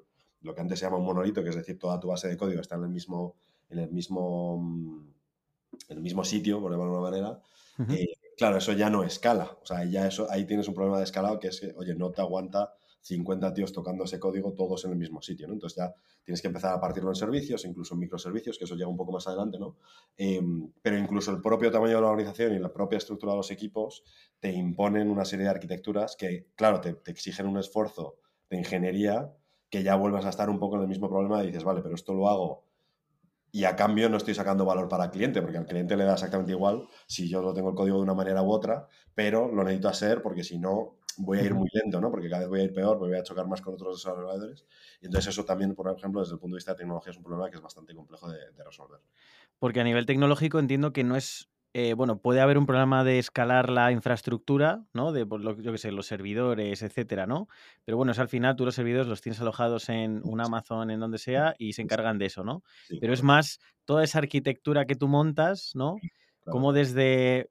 lo 0.43 0.55
que 0.55 0.61
antes 0.61 0.79
se 0.79 0.87
llama 0.87 0.99
un 0.99 1.05
monolito, 1.05 1.43
que 1.43 1.51
es 1.51 1.57
decir, 1.57 1.79
toda 1.79 1.99
tu 1.99 2.09
base 2.09 2.29
de 2.29 2.37
código 2.37 2.61
está 2.61 2.77
en 2.77 2.85
el 2.85 2.91
mismo, 2.91 3.37
en 3.69 3.79
el 3.79 3.91
mismo, 3.91 5.05
en 5.89 5.97
el 5.97 6.03
mismo 6.03 6.25
sitio, 6.25 6.61
por 6.61 6.71
llamarlo 6.71 6.93
de 6.93 6.99
una 6.99 7.11
manera. 7.11 7.43
Eh, 7.95 8.09
claro, 8.37 8.59
eso 8.59 8.73
ya 8.73 8.91
no 8.91 9.03
escala. 9.05 9.59
O 9.63 9.67
sea, 9.67 9.85
ya 9.85 10.07
eso, 10.07 10.27
ahí 10.31 10.47
tienes 10.47 10.69
un 10.69 10.75
problema 10.75 10.99
de 10.99 11.05
escalado 11.05 11.41
que 11.41 11.49
es 11.49 11.61
que, 11.61 11.73
oye, 11.77 11.95
no 11.95 12.11
te 12.11 12.21
aguanta 12.21 12.75
50 13.01 13.55
tíos 13.55 13.73
tocando 13.73 14.05
ese 14.05 14.19
código 14.19 14.53
todos 14.53 14.85
en 14.85 14.93
el 14.93 14.99
mismo 14.99 15.23
sitio, 15.23 15.47
¿no? 15.47 15.55
Entonces 15.55 15.79
ya 15.79 15.95
tienes 16.23 16.43
que 16.43 16.49
empezar 16.49 16.75
a 16.75 16.81
partirlo 16.81 17.11
en 17.11 17.15
servicios, 17.15 17.65
incluso 17.65 17.95
en 17.95 18.01
microservicios, 18.01 18.59
que 18.59 18.65
eso 18.65 18.75
llega 18.75 18.89
un 18.89 18.97
poco 18.97 19.13
más 19.13 19.27
adelante, 19.27 19.59
¿no? 19.59 19.77
Em, 20.17 20.71
pero 20.83 20.99
incluso 20.99 21.31
el 21.31 21.41
propio 21.41 21.71
tamaño 21.71 21.97
de 21.97 22.03
la 22.03 22.09
organización 22.09 22.55
y 22.55 22.59
la 22.59 22.73
propia 22.73 22.99
estructura 22.99 23.33
de 23.33 23.39
los 23.39 23.51
equipos 23.51 24.05
te 24.39 24.53
imponen 24.53 25.11
una 25.11 25.25
serie 25.25 25.45
de 25.45 25.51
arquitecturas 25.51 26.17
que, 26.17 26.49
claro, 26.55 26.81
te, 26.81 26.99
exigen 27.07 27.47
un 27.47 27.59
esfuerzo 27.59 28.17
de 28.49 28.59
ingeniería 28.59 29.33
que 29.71 29.83
ya 29.83 29.95
vuelvas 29.95 30.25
a 30.27 30.31
estar 30.31 30.51
un 30.51 30.59
poco 30.59 30.77
en 30.77 30.83
el 30.83 30.89
mismo 30.89 31.09
problema 31.09 31.43
y 31.43 31.47
dices, 31.47 31.65
vale, 31.65 31.81
pero 31.83 31.95
esto 31.95 32.13
lo 32.15 32.29
hago 32.29 32.65
y 33.53 33.65
a 33.65 33.75
cambio 33.77 34.09
no 34.09 34.17
estoy 34.17 34.35
sacando 34.35 34.65
valor 34.65 34.89
para 34.89 35.05
el 35.05 35.11
cliente, 35.11 35.43
porque 35.43 35.59
al 35.59 35.67
cliente 35.67 35.97
le 35.97 36.05
da 36.05 36.15
exactamente 36.15 36.53
igual 36.53 36.87
si 37.07 37.29
yo 37.29 37.43
lo 37.43 37.53
tengo 37.53 37.71
el 37.71 37.75
código 37.75 37.97
de 37.97 38.03
una 38.03 38.15
manera 38.15 38.43
u 38.43 38.51
otra, 38.51 38.87
pero 39.15 39.49
lo 39.49 39.65
necesito 39.65 39.89
hacer 39.89 40.23
porque 40.23 40.45
si 40.45 40.59
no 40.59 40.99
voy 41.23 41.39
a 41.39 41.43
ir 41.43 41.55
muy 41.55 41.69
lento, 41.73 42.01
¿no? 42.01 42.11
Porque 42.11 42.29
cada 42.29 42.41
vez 42.43 42.49
voy 42.49 42.61
a 42.61 42.65
ir 42.65 42.73
peor, 42.73 43.01
me 43.01 43.09
voy 43.09 43.17
a 43.17 43.23
chocar 43.23 43.47
más 43.47 43.61
con 43.61 43.75
otros 43.75 43.99
desarrolladores. 43.99 44.65
Y 45.01 45.07
entonces 45.07 45.33
eso 45.33 45.45
también, 45.45 45.75
por 45.75 45.91
ejemplo, 45.97 46.21
desde 46.21 46.35
el 46.35 46.41
punto 46.41 46.55
de 46.55 46.59
vista 46.59 46.73
de 46.73 46.79
tecnología 46.79 47.11
es 47.11 47.17
un 47.17 47.23
problema 47.23 47.51
que 47.51 47.57
es 47.57 47.63
bastante 47.63 47.95
complejo 47.95 48.31
de, 48.31 48.39
resolver. 48.65 49.01
Porque 49.59 49.81
a 49.81 49.85
nivel 49.85 50.07
tecnológico 50.07 50.59
entiendo 50.59 50.93
que 50.93 51.05
no 51.05 51.17
es 51.17 51.49
eh, 51.73 51.95
bueno, 51.95 52.19
puede 52.21 52.41
haber 52.41 52.59
un 52.59 52.67
problema 52.67 53.05
de 53.05 53.21
escalar 53.21 53.71
la 53.71 53.93
infraestructura, 53.93 54.85
¿no? 54.93 55.13
De, 55.13 55.25
lo, 55.25 55.57
yo 55.61 55.71
qué 55.71 55.79
sé, 55.79 55.93
los 55.93 56.07
servidores, 56.07 56.83
etcétera, 56.83 57.29
¿no? 57.29 57.47
Pero 57.85 57.97
bueno, 57.97 58.11
es 58.11 58.19
al 58.19 58.29
final 58.29 58.57
tú 58.57 58.65
los 58.65 58.75
servidores 58.75 59.07
los 59.07 59.21
tienes 59.21 59.41
alojados 59.41 59.89
en 59.89 60.21
un 60.25 60.41
Amazon, 60.41 60.91
en 60.91 60.99
donde 60.99 61.19
sea, 61.19 61.55
y 61.59 61.75
se 61.75 61.83
encargan 61.83 62.19
de 62.19 62.27
eso, 62.27 62.43
¿no? 62.43 62.65
Pero 63.01 63.13
es 63.13 63.23
más 63.23 63.61
toda 63.85 64.03
esa 64.03 64.19
arquitectura 64.19 64.85
que 64.85 64.97
tú 64.97 65.07
montas, 65.07 65.71
¿no? 65.75 65.97
Como 66.45 66.73
desde 66.73 67.51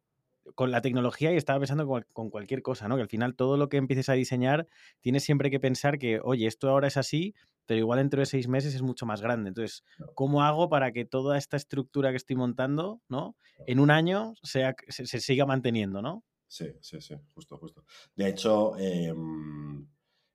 con 0.56 0.72
la 0.72 0.82
tecnología 0.82 1.32
y 1.32 1.38
estaba 1.38 1.60
pensando 1.60 1.88
con, 1.88 2.30
cualquier 2.30 2.62
cosa, 2.62 2.88
¿no? 2.88 2.95
Que 2.95 3.02
al 3.02 3.10
final 3.10 3.36
todo 3.36 3.58
lo 3.58 3.70
que 3.70 3.78
empieces 3.78 4.10
a 4.10 4.14
diseñar 4.14 4.68
tienes 5.02 5.24
siempre 5.24 5.50
que 5.50 5.60
pensar 5.60 6.00
que, 6.00 6.20
oye, 6.24 6.47
esto 6.47 6.70
ahora 6.70 6.88
es 6.88 6.97
así, 6.97 7.34
pero 7.66 7.80
igual 7.80 8.00
dentro 8.00 8.20
de 8.20 8.26
seis 8.26 8.47
meses 8.47 8.74
es 8.76 8.82
mucho 8.82 9.06
más 9.06 9.22
grande. 9.22 9.50
Entonces, 9.50 9.84
¿cómo 10.16 10.43
hago 10.43 10.70
para 10.70 10.91
que 10.91 11.06
toda 11.06 11.38
esta 11.38 11.58
estructura 11.58 12.12
que 12.12 12.18
estoy 12.18 12.36
montando, 12.36 13.02
¿no? 13.08 13.36
En 13.68 13.80
un 13.80 13.91
año 13.91 14.34
sea, 14.41 14.76
se, 14.88 15.06
siga 15.20 15.45
manteniendo, 15.45 16.02
¿no? 16.02 16.24
Sí, 16.47 16.66
sí, 16.82 17.00
sí, 17.00 17.16
justo, 17.34 17.58
justo. 17.58 17.86
De 18.16 18.28
hecho, 18.28 18.76
em, 18.78 19.88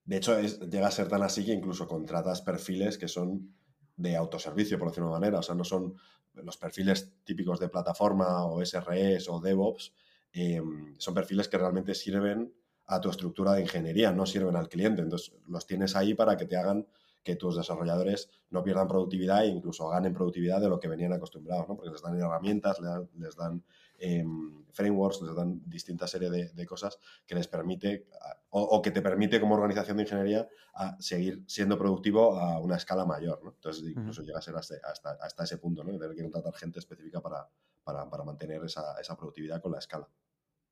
de 0.05 0.17
hecho 0.17 0.41
llega 0.41 0.87
a 0.87 0.93
ser 0.93 1.09
tan 1.09 1.23
así 1.23 1.45
que 1.45 1.53
incluso 1.53 1.89
contratas 1.89 2.43
perfiles 2.43 2.99
que 2.99 3.09
son 3.09 3.55
de 3.97 4.17
autoservicio, 4.17 4.79
por 4.79 4.89
decirlo 4.89 5.07
de 5.07 5.13
una 5.13 5.21
manera. 5.21 5.39
O 5.39 5.43
sea, 5.43 5.55
no 5.55 5.65
son 5.65 5.97
los 6.35 6.57
perfiles 6.57 7.13
típicos 7.25 7.61
de 7.61 7.69
plataforma 7.69 8.45
o 8.45 8.65
SREs 8.65 9.29
o 9.29 9.41
DevOps, 9.41 9.93
Em, 10.35 10.97
son 10.99 11.15
perfiles 11.15 11.47
que 11.49 11.57
realmente 11.57 11.95
sirven 11.95 12.53
a 12.87 13.01
tu 13.01 13.09
estructura 13.09 13.53
de 13.53 13.63
ingeniería, 13.63 14.11
no 14.11 14.27
sirven 14.27 14.57
al 14.57 14.69
cliente. 14.69 15.01
Entonces, 15.01 15.33
los 15.47 15.65
tienes 15.65 15.95
ahí 15.95 16.15
para 16.15 16.37
que 16.37 16.47
te 16.47 16.57
hagan 16.57 16.89
que 17.23 17.37
tus 17.37 17.57
desarrolladores 17.57 18.29
no 18.51 18.65
pierdan 18.65 18.89
productividad 18.89 19.45
e 19.45 19.47
incluso 19.47 19.89
ganen 19.89 20.13
productividad 20.13 20.61
de 20.61 20.69
lo 20.69 20.81
que 20.81 20.89
venían 20.89 21.13
acostumbrados, 21.13 21.69
¿no? 21.69 21.77
Porque 21.77 21.91
les 21.91 22.03
dan 22.03 22.21
herramientas, 22.21 22.81
les 23.17 23.37
dan, 23.37 23.63
em, 23.99 24.65
frameworks, 24.73 25.23
les 25.23 25.37
dan 25.37 25.63
distintas 25.67 26.11
serie 26.11 26.31
de, 26.31 26.67
cosas 26.67 26.99
que 27.27 27.35
les 27.35 27.47
permite 27.49 28.07
o, 28.51 28.83
que 28.83 28.91
te 28.91 29.03
permite 29.03 29.41
como 29.41 29.55
organización 29.55 29.97
de 29.97 30.03
ingeniería 30.03 30.49
a 30.75 30.97
seguir 31.01 31.45
siendo 31.47 31.79
productivo 31.79 32.39
a 32.39 32.59
una 32.59 32.77
escala 32.77 33.05
mayor, 33.05 33.43
¿no? 33.43 33.53
Entonces 33.53 33.85
incluso 33.89 34.23
llega 34.23 34.39
a 34.39 34.43
ser 34.43 34.57
hasta, 34.57 35.45
ese 35.45 35.59
punto, 35.59 35.85
¿no? 35.85 35.99
tener 35.99 36.17
que 36.17 36.23
contratar 36.23 36.55
gente 36.55 36.81
específica 36.81 37.21
para, 37.21 37.49
para, 37.85 38.25
mantener 38.25 38.65
esa, 38.65 39.01
esa 39.01 39.17
productividad 39.17 39.61
con 39.63 39.73
la 39.73 39.79
escala. 39.79 40.09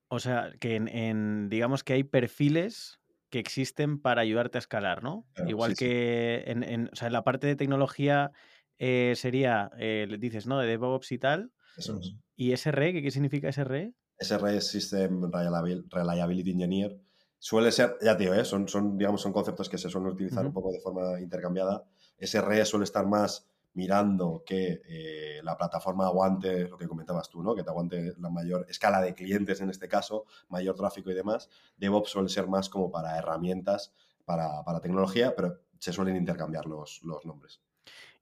O 0.09 0.19
sea, 0.19 0.53
que 0.61 0.77
en, 0.77 1.49
digamos 1.49 1.85
que 1.85 1.95
hay 1.95 2.05
perfiles 2.05 3.01
que 3.31 3.39
existen 3.39 3.99
para 3.99 4.21
ayudarte 4.21 4.59
a 4.59 4.61
escalar, 4.61 5.03
¿no? 5.03 5.27
Igual 5.47 5.75
que 5.75 6.45
En, 6.47 6.91
o 6.93 6.97
sea, 6.97 7.07
en 7.07 7.15
la 7.15 7.25
parte 7.25 7.47
de 7.47 7.57
tecnología 7.57 8.31
eh, 8.79 9.15
sería, 9.17 9.71
eh, 9.79 10.07
dices, 10.19 10.47
¿no? 10.47 10.59
De 10.59 10.67
DevOps 10.67 11.13
y 11.13 11.19
tal. 11.19 11.51
Eso 11.77 11.99
es. 11.99 12.15
¿Y 12.37 12.57
SRE? 12.57 12.93
¿Qué, 13.03 13.11
significa 13.11 13.53
SRE? 13.53 13.95
SRE 14.19 14.57
es 14.57 14.69
System 14.69 15.31
Reliability 15.31 16.51
Engineer. 16.51 16.99
Suele 17.39 17.73
ser, 17.73 17.97
ya 18.01 18.17
tío, 18.17 18.35
¿eh? 18.35 18.45
son, 18.45 18.69
son, 18.69 18.97
digamos, 18.97 19.21
son 19.21 19.33
conceptos 19.33 19.69
que 19.69 19.79
se 19.79 19.89
suelen 19.89 20.13
utilizar 20.13 20.47
un 20.47 20.53
poco 20.53 20.71
de 20.71 20.81
forma 20.81 21.21
intercambiada. 21.21 21.85
SRE 22.21 22.65
suele 22.65 22.85
estar 22.85 23.07
más 23.07 23.49
mirando 23.75 24.43
que 24.45 24.83
eh, 24.87 25.41
la 25.43 25.57
plataforma 25.57 26.07
aguante 26.07 26.69
lo 26.69 26.77
que 26.77 26.87
comentabas 26.87 27.29
tú, 27.29 27.43
¿no? 27.43 27.55
Que 27.55 27.63
te 27.63 27.71
aguante 27.71 28.15
la 28.19 28.29
mayor 28.29 28.67
escala 28.69 29.01
de 29.01 29.15
clientes 29.15 29.61
en 29.61 29.71
este 29.71 29.89
caso, 29.89 30.27
mayor 30.49 30.77
tráfico 30.77 31.11
y 31.11 31.15
demás. 31.15 31.49
DevOps 31.77 32.11
suele 32.11 32.29
ser 32.29 32.49
más 32.49 32.69
como 32.69 32.91
para 32.91 33.17
herramientas, 33.19 33.93
para, 34.25 34.63
tecnología, 34.81 35.35
pero 35.35 35.59
se 35.79 35.93
suelen 35.93 36.17
intercambiar 36.17 36.67
los, 36.67 37.03
los 37.03 37.25
nombres. 37.25 37.61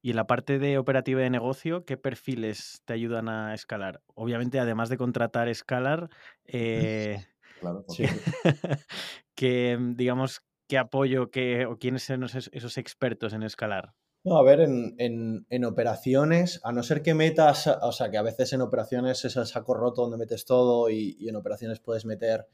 Y 0.03 0.11
en 0.11 0.17
la 0.17 0.27
parte 0.27 0.59
de 0.59 0.79
operativa 0.79 1.21
de 1.21 1.31
negocio, 1.31 1.85
¿qué 1.85 1.97
perfiles 1.97 2.83
te 2.85 2.95
ayudan 2.95 3.29
a 3.29 3.55
escalar? 3.55 4.03
Obviamente, 4.15 4.59
además 4.59 4.89
de 4.89 4.97
contratar 4.97 5.49
escalar, 5.49 6.09
eh, 6.47 7.27
claro, 7.61 7.85
que, 9.35 9.79
digamos, 9.95 10.41
qué 10.69 10.79
apoyo 10.79 11.31
qué, 11.31 11.67
o 11.67 11.79
quiénes 11.79 12.05
son 12.05 12.25
esos 12.25 12.79
expertos 12.79 13.33
en 13.33 13.43
escalar. 13.43 13.95
No, 14.23 14.37
a 14.37 14.43
ver, 14.43 14.61
en, 14.61 15.65
operaciones, 15.65 16.61
a 16.63 16.73
no 16.73 16.83
ser 16.83 17.01
que 17.01 17.15
metas, 17.15 17.67
o 17.67 17.91
sea, 17.91 18.11
que 18.11 18.19
a 18.19 18.23
veces 18.23 18.53
en 18.53 18.61
operaciones 18.61 19.25
es 19.25 19.35
el 19.37 19.47
saco 19.47 19.73
roto 19.73 20.03
donde 20.03 20.19
metes 20.19 20.45
todo 20.45 20.91
y, 20.91 21.17
en 21.27 21.37
operaciones 21.37 21.81
puedes 21.81 22.05
meter 22.05 22.47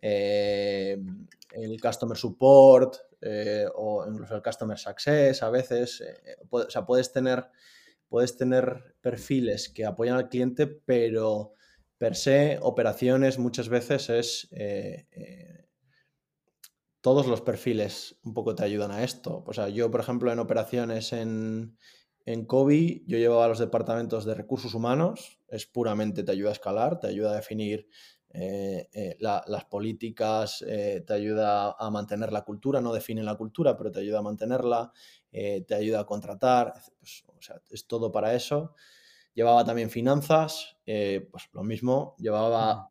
eh, 0.00 0.98
el 1.52 1.80
customer 1.80 2.16
support 2.16 2.96
eh, 3.20 3.66
o 3.74 4.06
incluso 4.08 4.36
el 4.36 4.42
customer 4.42 4.78
success 4.78 5.42
a 5.42 5.50
veces. 5.50 6.00
Eh, 6.00 6.36
o 6.50 6.70
sea, 6.70 6.86
puedes 6.86 7.12
tener, 7.12 7.50
puedes 8.08 8.36
tener 8.36 8.96
perfiles 9.00 9.68
que 9.68 9.84
apoyan 9.84 10.16
al 10.16 10.28
cliente, 10.28 10.66
pero 10.66 11.54
per 11.98 12.16
se, 12.16 12.58
operaciones 12.62 13.38
muchas 13.38 13.68
veces 13.68 14.08
es 14.08 14.48
todos 17.00 17.26
los 17.26 17.40
perfiles 17.40 18.18
un 18.24 18.34
poco 18.34 18.54
te 18.54 18.64
ayudan 18.64 18.90
a 18.90 19.02
esto. 19.02 19.42
O 19.46 19.52
sea, 19.52 19.68
yo, 19.68 19.90
por 19.90 20.00
ejemplo, 20.00 20.32
en 20.32 20.38
operaciones 20.38 21.12
en, 21.12 21.76
en 22.26 22.44
COVID, 22.44 23.02
yo 23.06 23.18
llevaba 23.18 23.48
los 23.48 23.58
departamentos 23.58 24.24
de 24.24 24.34
recursos 24.34 24.74
humanos, 24.74 25.38
es 25.48 25.66
puramente 25.66 26.22
te 26.22 26.32
ayuda 26.32 26.50
a 26.50 26.54
escalar, 26.54 27.00
te 27.00 27.08
ayuda 27.08 27.32
a 27.32 27.36
definir 27.36 27.88
eh, 28.32 28.88
eh, 28.92 29.16
las 29.18 29.64
políticas, 29.64 30.64
eh, 30.66 31.02
te 31.06 31.12
ayuda 31.12 31.72
a 31.78 31.90
mantener 31.90 32.32
la 32.32 32.42
cultura, 32.42 32.80
no 32.80 32.92
define 32.92 33.22
la 33.22 33.36
cultura, 33.36 33.76
pero 33.76 33.90
te 33.90 34.00
ayuda 34.00 34.20
a 34.20 34.22
mantenerla, 34.22 34.92
te 35.30 35.74
ayuda 35.74 36.00
a 36.00 36.06
contratar, 36.06 36.74
pues, 36.98 37.24
o 37.26 37.40
sea, 37.40 37.60
es 37.70 37.86
todo 37.86 38.10
para 38.10 38.34
eso. 38.34 38.74
Llevaba 39.34 39.64
también 39.64 39.90
finanzas, 39.90 40.76
pues 40.84 41.48
lo 41.52 41.62
mismo, 41.62 42.16
llevaba 42.18 42.90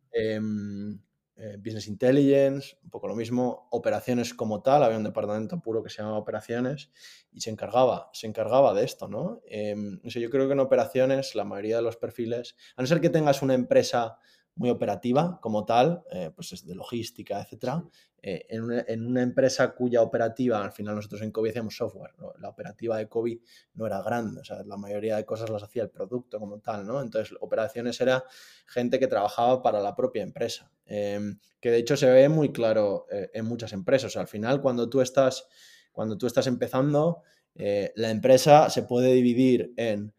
eh, 1.41 1.55
business 1.57 1.87
Intelligence, 1.87 2.75
un 2.83 2.89
poco 2.89 3.07
lo 3.07 3.15
mismo, 3.15 3.69
operaciones 3.71 4.33
como 4.33 4.61
tal, 4.61 4.83
había 4.83 4.97
un 4.97 5.05
departamento 5.05 5.61
puro 5.61 5.81
que 5.81 5.89
se 5.89 6.01
llamaba 6.01 6.17
operaciones 6.17 6.91
y 7.31 7.39
se 7.39 7.49
encargaba, 7.49 8.09
se 8.11 8.27
encargaba 8.27 8.73
de 8.73 8.83
esto, 8.83 9.07
¿no? 9.07 9.39
Em, 9.45 10.01
yo 10.03 10.29
creo 10.29 10.47
que 10.47 10.53
en 10.53 10.59
operaciones 10.59 11.35
la 11.35 11.45
mayoría 11.45 11.77
de 11.77 11.81
los 11.81 11.95
perfiles, 11.95 12.57
a 12.75 12.81
no 12.81 12.87
ser 12.89 12.99
que 12.99 13.09
tengas 13.09 13.41
una 13.41 13.53
empresa 13.53 14.17
muy 14.59 14.69
operativa 14.69 15.39
como 15.41 15.63
tal, 15.63 16.03
eh, 16.11 16.31
pues 16.35 16.51
es 16.51 16.65
de 16.65 16.75
logística, 16.75 17.41
etcétera. 17.41 17.81
Eh, 18.21 18.45
en, 18.49 19.05
una, 19.05 19.21
empresa 19.21 19.73
cuya 19.73 20.01
operativa, 20.01 20.61
al 20.61 20.73
final 20.73 20.95
nosotros 20.95 21.21
en 21.21 21.31
COVID 21.31 21.51
hacíamos 21.51 21.77
software, 21.77 22.11
la 22.39 22.49
operativa 22.49 22.97
de 22.97 23.07
COVID 23.07 23.39
no 23.75 23.87
era 23.87 24.01
grande, 24.01 24.41
o 24.41 24.43
sea, 24.43 24.61
la 24.65 24.75
mayoría 24.75 25.15
de 25.15 25.23
cosas 25.23 25.49
las 25.49 25.63
hacía 25.63 25.83
el 25.83 25.89
producto 25.89 26.41
como 26.41 26.59
tal, 26.59 26.85
¿no? 26.85 27.01
Entonces, 27.01 27.37
operaciones 27.39 28.01
era 28.01 28.25
gente 28.65 28.99
que 28.99 29.07
trabajaba 29.07 29.61
para 29.63 29.79
la 29.79 29.95
propia 29.95 30.23
empresa, 30.23 30.69
em, 30.85 31.39
que 31.61 31.71
de 31.71 31.77
hecho 31.77 31.95
se 31.95 32.09
ve 32.11 32.27
muy 32.27 32.51
claro 32.51 33.05
eh, 33.09 33.31
en 33.33 33.45
muchas 33.45 33.71
empresas. 33.71 34.07
O 34.07 34.11
sea, 34.11 34.23
al 34.23 34.27
final, 34.27 34.61
cuando 34.61 34.89
tú 34.89 34.99
estás, 34.99 35.47
cuando 35.93 36.17
tú 36.17 36.27
estás 36.27 36.47
empezando, 36.47 37.23
la 37.55 38.09
empresa 38.09 38.69
se 38.69 38.83
puede 38.83 39.13
dividir 39.13 39.73
en 39.75 40.13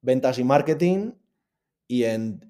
ventas 0.00 0.38
y 0.38 0.44
marketing 0.44 1.12
y 1.88 2.04
en 2.04 2.40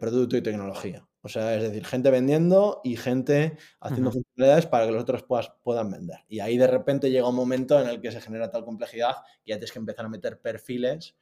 producto 0.00 0.36
y 0.36 0.42
tecnología. 0.42 1.06
O 1.26 1.28
sea, 1.28 1.56
es 1.56 1.62
decir, 1.64 1.84
gente 1.84 2.12
vendiendo 2.12 2.80
y 2.84 2.96
gente 2.96 3.58
haciendo 3.80 4.12
funcionalidades 4.12 4.66
para 4.66 4.86
que 4.86 4.92
los 4.92 5.02
otros 5.02 5.24
puedan 5.64 5.90
vender. 5.90 6.20
Y 6.28 6.38
ahí 6.38 6.56
de 6.56 6.68
repente 6.68 7.10
llega 7.10 7.28
un 7.28 7.34
momento 7.34 7.80
en 7.80 7.88
el 7.88 8.00
que 8.00 8.12
se 8.12 8.20
genera 8.20 8.52
tal 8.52 8.64
complejidad 8.64 9.16
que 9.44 9.50
ya 9.50 9.56
tienes 9.56 9.72
que 9.72 9.80
empezar 9.80 10.06
a 10.06 10.08
meter 10.08 10.40
perfiles, 10.40 11.16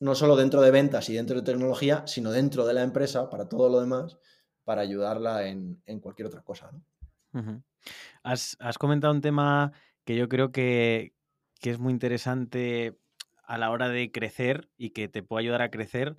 no 0.00 0.14
solo 0.14 0.36
dentro 0.36 0.62
de 0.62 0.70
ventas 0.70 1.10
y 1.10 1.14
dentro 1.14 1.36
de 1.36 1.42
tecnología, 1.42 2.06
sino 2.06 2.30
dentro 2.30 2.64
de 2.64 2.72
la 2.72 2.82
empresa 2.82 3.28
para 3.28 3.46
todo 3.46 3.68
lo 3.68 3.78
demás, 3.78 4.16
para 4.64 4.80
ayudarla 4.80 5.46
en, 5.48 5.82
cualquier 6.00 6.28
otra 6.28 6.40
cosa. 6.40 6.70
has, 8.22 8.78
comentado 8.78 9.12
un 9.12 9.20
tema 9.20 9.72
que 10.06 10.16
yo 10.16 10.30
creo 10.30 10.50
que, 10.50 11.12
que 11.60 11.68
es 11.68 11.78
muy 11.78 11.92
interesante 11.92 12.98
a 13.44 13.58
la 13.58 13.70
hora 13.70 13.90
de 13.90 14.10
crecer 14.10 14.70
y 14.78 14.90
que 14.90 15.08
te 15.08 15.22
puede 15.22 15.44
ayudar 15.44 15.60
a 15.60 15.70
crecer, 15.70 16.16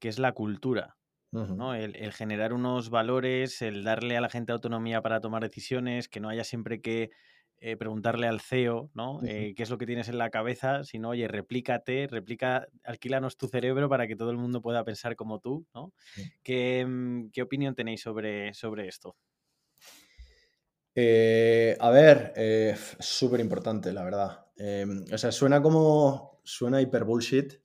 que 0.00 0.08
es 0.08 0.18
la 0.18 0.32
cultura. 0.32 0.96
¿no? 1.32 1.74
El, 1.74 2.12
generar 2.12 2.52
unos 2.52 2.90
valores, 2.90 3.62
el 3.62 3.84
darle 3.84 4.16
a 4.16 4.20
la 4.20 4.28
gente 4.28 4.50
autonomía 4.50 5.00
para 5.00 5.20
tomar 5.20 5.42
decisiones, 5.42 6.08
que 6.08 6.18
no 6.18 6.28
haya 6.28 6.42
siempre 6.42 6.80
que 6.80 7.10
eh, 7.60 7.76
preguntarle 7.76 8.26
al 8.26 8.40
CEO, 8.40 8.90
¿no? 8.94 9.20
Eh, 9.22 9.52
qué 9.54 9.62
es 9.62 9.70
lo 9.70 9.76
que 9.76 9.86
tienes 9.86 10.08
en 10.08 10.18
la 10.18 10.30
cabeza, 10.30 10.82
sino, 10.82 11.10
oye, 11.10 11.28
replícate, 11.28 12.08
replica, 12.10 12.66
alquílanos 12.84 13.36
tu 13.36 13.48
cerebro 13.48 13.88
para 13.88 14.06
que 14.06 14.16
todo 14.16 14.30
el 14.30 14.38
mundo 14.38 14.62
pueda 14.62 14.82
pensar 14.82 15.14
como 15.14 15.40
tú, 15.40 15.66
¿no? 15.74 15.92
¿Qué, 16.42 16.84
mm, 16.88 17.28
¿Qué, 17.30 17.42
opinión 17.42 17.74
tenéis 17.74 18.00
sobre, 18.00 18.54
sobre 18.54 18.88
esto? 18.88 19.14
Eh, 20.94 21.76
a 21.78 21.90
ver, 21.90 22.32
súper 22.98 23.40
importante, 23.40 23.92
la 23.92 24.04
verdad. 24.04 24.46
Em, 24.56 25.04
o 25.12 25.18
sea, 25.18 25.30
suena 25.30 25.60
como, 25.60 26.40
suena 26.42 26.80
hiper 26.80 27.04
bullshit. 27.04 27.60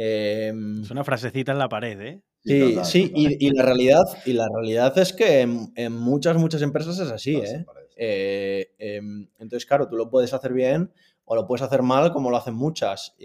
Em, 0.00 0.82
es 0.82 0.90
una 0.92 1.02
frasecita 1.02 1.50
en 1.50 1.58
la 1.58 1.68
pared, 1.68 2.00
¿eh? 2.00 2.22
Sí, 2.44 2.76
sí, 2.84 3.12
Y, 3.16 3.50
la 3.50 3.64
realidad, 3.64 4.04
y 4.24 4.32
la 4.32 4.48
realidad 4.48 4.96
es 4.96 5.12
que 5.12 5.40
en, 5.40 5.92
muchas, 5.92 6.36
muchas 6.36 6.62
empresas 6.62 7.00
es 7.00 7.10
así, 7.10 7.34
¿eh? 7.34 7.66
¿eh? 7.96 9.00
entonces, 9.40 9.66
claro, 9.66 9.88
tú 9.88 9.96
lo 9.96 10.08
puedes 10.08 10.32
hacer 10.32 10.52
bien 10.52 10.92
o 11.24 11.34
lo 11.34 11.48
puedes 11.48 11.62
hacer 11.62 11.82
mal 11.82 12.12
como 12.12 12.30
lo 12.30 12.36
hacen 12.36 12.54
muchas. 12.54 13.16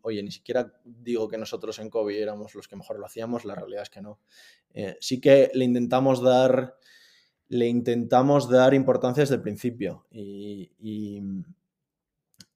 oye, 0.00 0.22
ni 0.22 0.30
siquiera 0.30 0.72
digo 0.84 1.28
que 1.28 1.36
nosotros 1.36 1.78
en 1.80 1.90
COVID 1.90 2.16
éramos 2.16 2.54
los 2.54 2.66
que 2.66 2.76
mejor 2.76 2.98
lo 2.98 3.04
hacíamos, 3.04 3.44
la 3.44 3.54
realidad 3.54 3.82
es 3.82 3.90
que 3.90 4.00
no. 4.00 4.20
Eh, 4.72 4.96
sí 5.00 5.20
que 5.20 5.50
le 5.52 5.66
intentamos 5.66 6.22
dar, 6.22 6.78
le 7.48 7.66
intentamos 7.68 8.48
dar 8.48 8.72
importancia 8.72 9.20
desde 9.20 9.34
el 9.34 9.42
principio 9.42 10.06
y, 10.10 10.72
y, 10.78 11.20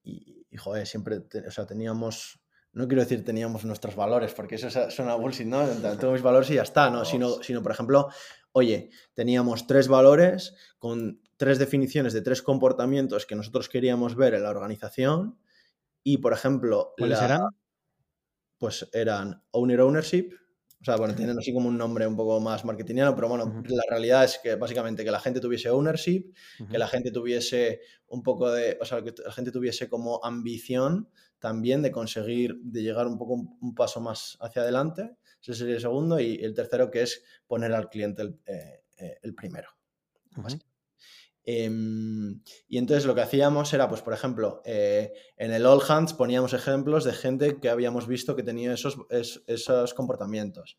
y, 0.02 0.56
joder, 0.56 0.86
siempre, 0.86 1.18
o 1.46 1.50
sea, 1.50 1.66
teníamos 1.66 2.40
no 2.74 2.88
quiero 2.88 3.02
decir 3.02 3.24
teníamos 3.24 3.64
nuestros 3.64 3.94
valores, 3.96 4.34
porque 4.34 4.56
eso 4.56 4.68
suena 4.90 5.14
bullshit, 5.14 5.46
¿no? 5.46 5.66
Tengo 5.96 6.12
mis 6.12 6.22
valores 6.22 6.50
y 6.50 6.54
ya 6.54 6.62
está, 6.62 6.90
¿no? 6.90 7.04
Sino, 7.04 7.42
sino, 7.42 7.62
por 7.62 7.72
ejemplo, 7.72 8.08
oye, 8.52 8.90
teníamos 9.14 9.66
tres 9.66 9.88
valores 9.88 10.54
con 10.78 11.20
tres 11.36 11.58
definiciones 11.58 12.12
de 12.12 12.22
tres 12.22 12.42
comportamientos 12.42 13.26
que 13.26 13.36
nosotros 13.36 13.68
queríamos 13.68 14.16
ver 14.16 14.34
en 14.34 14.42
la 14.42 14.50
organización 14.50 15.38
y, 16.02 16.18
por 16.18 16.32
ejemplo... 16.32 16.94
¿Cuáles 16.98 17.22
eran? 17.22 17.42
Pues 18.58 18.88
eran 18.92 19.42
owner 19.52 19.80
ownership, 19.80 20.30
o 20.80 20.84
sea, 20.84 20.96
bueno, 20.96 21.14
tienen 21.14 21.38
así 21.38 21.52
como 21.54 21.68
un 21.68 21.78
nombre 21.78 22.06
un 22.06 22.16
poco 22.16 22.40
más 22.40 22.64
marketingiano, 22.64 23.14
pero 23.14 23.28
bueno, 23.28 23.62
la 23.66 23.82
realidad 23.88 24.24
es 24.24 24.38
que 24.42 24.54
básicamente 24.56 25.02
que 25.02 25.10
la 25.10 25.20
gente 25.20 25.40
tuviese 25.40 25.70
ownership, 25.70 26.34
que 26.70 26.78
la 26.78 26.86
gente 26.86 27.10
tuviese 27.10 27.80
un 28.08 28.22
poco 28.22 28.50
de, 28.50 28.76
o 28.80 28.84
sea, 28.84 29.02
que 29.02 29.14
la 29.24 29.32
gente 29.32 29.50
tuviese 29.50 29.88
como 29.88 30.20
ambición 30.22 31.08
también 31.44 31.82
de 31.82 31.92
conseguir, 31.92 32.58
de 32.62 32.82
llegar 32.82 33.06
un 33.06 33.18
poco 33.18 33.34
un, 33.34 33.74
paso 33.74 34.00
más 34.00 34.38
hacia 34.40 34.62
adelante. 34.62 35.10
Ese 35.42 35.52
sería 35.52 35.74
el 35.74 35.80
segundo. 35.82 36.18
Y 36.18 36.36
el 36.36 36.54
tercero, 36.54 36.90
que 36.90 37.02
es 37.02 37.22
poner 37.46 37.74
al 37.74 37.90
cliente 37.90 38.22
el, 38.22 38.40
eh, 38.46 38.80
eh, 38.96 39.32
primero. 39.36 39.68
Em, 41.42 42.40
y 42.66 42.78
entonces 42.78 43.04
lo 43.04 43.14
que 43.14 43.20
hacíamos 43.20 43.74
era, 43.74 43.90
pues, 43.90 44.00
por 44.00 44.14
ejemplo, 44.14 44.62
eh, 44.64 45.12
en 45.36 45.52
el 45.52 45.66
All 45.66 45.82
Hands 45.86 46.14
poníamos 46.14 46.54
ejemplos 46.54 47.04
de 47.04 47.12
gente 47.12 47.60
que 47.60 47.68
habíamos 47.68 48.06
visto 48.06 48.34
que 48.36 48.42
tenía 48.42 48.72
esos, 48.72 48.96
esos 49.10 49.92
comportamientos. 49.92 50.78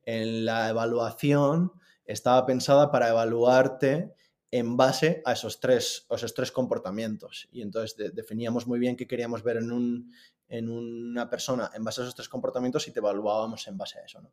En 0.00 0.46
la 0.46 0.70
evaluación 0.70 1.72
estaba 2.06 2.46
pensada 2.46 2.90
para 2.90 3.10
evaluarte 3.10 4.14
en 4.50 4.76
base 4.76 5.22
a 5.24 5.32
esos 5.32 5.60
tres, 5.60 6.06
esos 6.10 6.34
tres 6.34 6.52
comportamientos. 6.52 7.48
Y 7.52 7.62
entonces 7.62 8.14
definíamos 8.14 8.66
muy 8.66 8.78
bien 8.78 8.96
qué 8.96 9.06
queríamos 9.06 9.42
ver 9.42 9.58
en, 9.58 9.72
un, 9.72 10.12
en 10.48 10.68
una 10.68 11.28
persona 11.28 11.70
en 11.74 11.84
base 11.84 12.00
a 12.00 12.04
esos 12.04 12.14
tres 12.14 12.28
comportamientos 12.28 12.86
y 12.88 12.92
te 12.92 13.00
evaluábamos 13.00 13.66
en 13.68 13.76
base 13.76 13.98
a 13.98 14.04
eso. 14.04 14.20
¿no? 14.20 14.30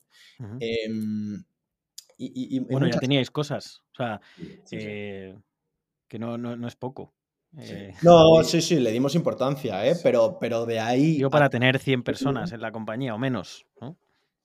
Em, 0.59 1.43
y, 2.17 2.59
bueno, 2.59 2.87
ya 2.87 2.99
teníais 2.99 3.31
cosas. 3.31 3.83
O 3.91 3.95
sea, 3.95 4.21
eh, 4.71 5.37
que 6.07 6.19
no, 6.19 6.37
no, 6.37 6.67
es 6.67 6.75
poco. 6.75 7.13
Eh, 7.57 7.93
no, 8.03 8.43
sí, 8.43 8.61
sí, 8.61 8.79
le 8.79 8.91
dimos 8.91 9.15
importancia, 9.15 9.85
¿eh? 9.85 9.95
pero, 10.01 10.37
pero 10.39 10.65
de 10.65 10.79
ahí... 10.79 11.17
Yo 11.17 11.29
para 11.29 11.49
tener 11.49 11.79
100 11.79 12.03
personas 12.03 12.51
en 12.51 12.61
la 12.61 12.71
compañía 12.71 13.13
o 13.13 13.17
menos, 13.17 13.65
¿no? 13.81 13.97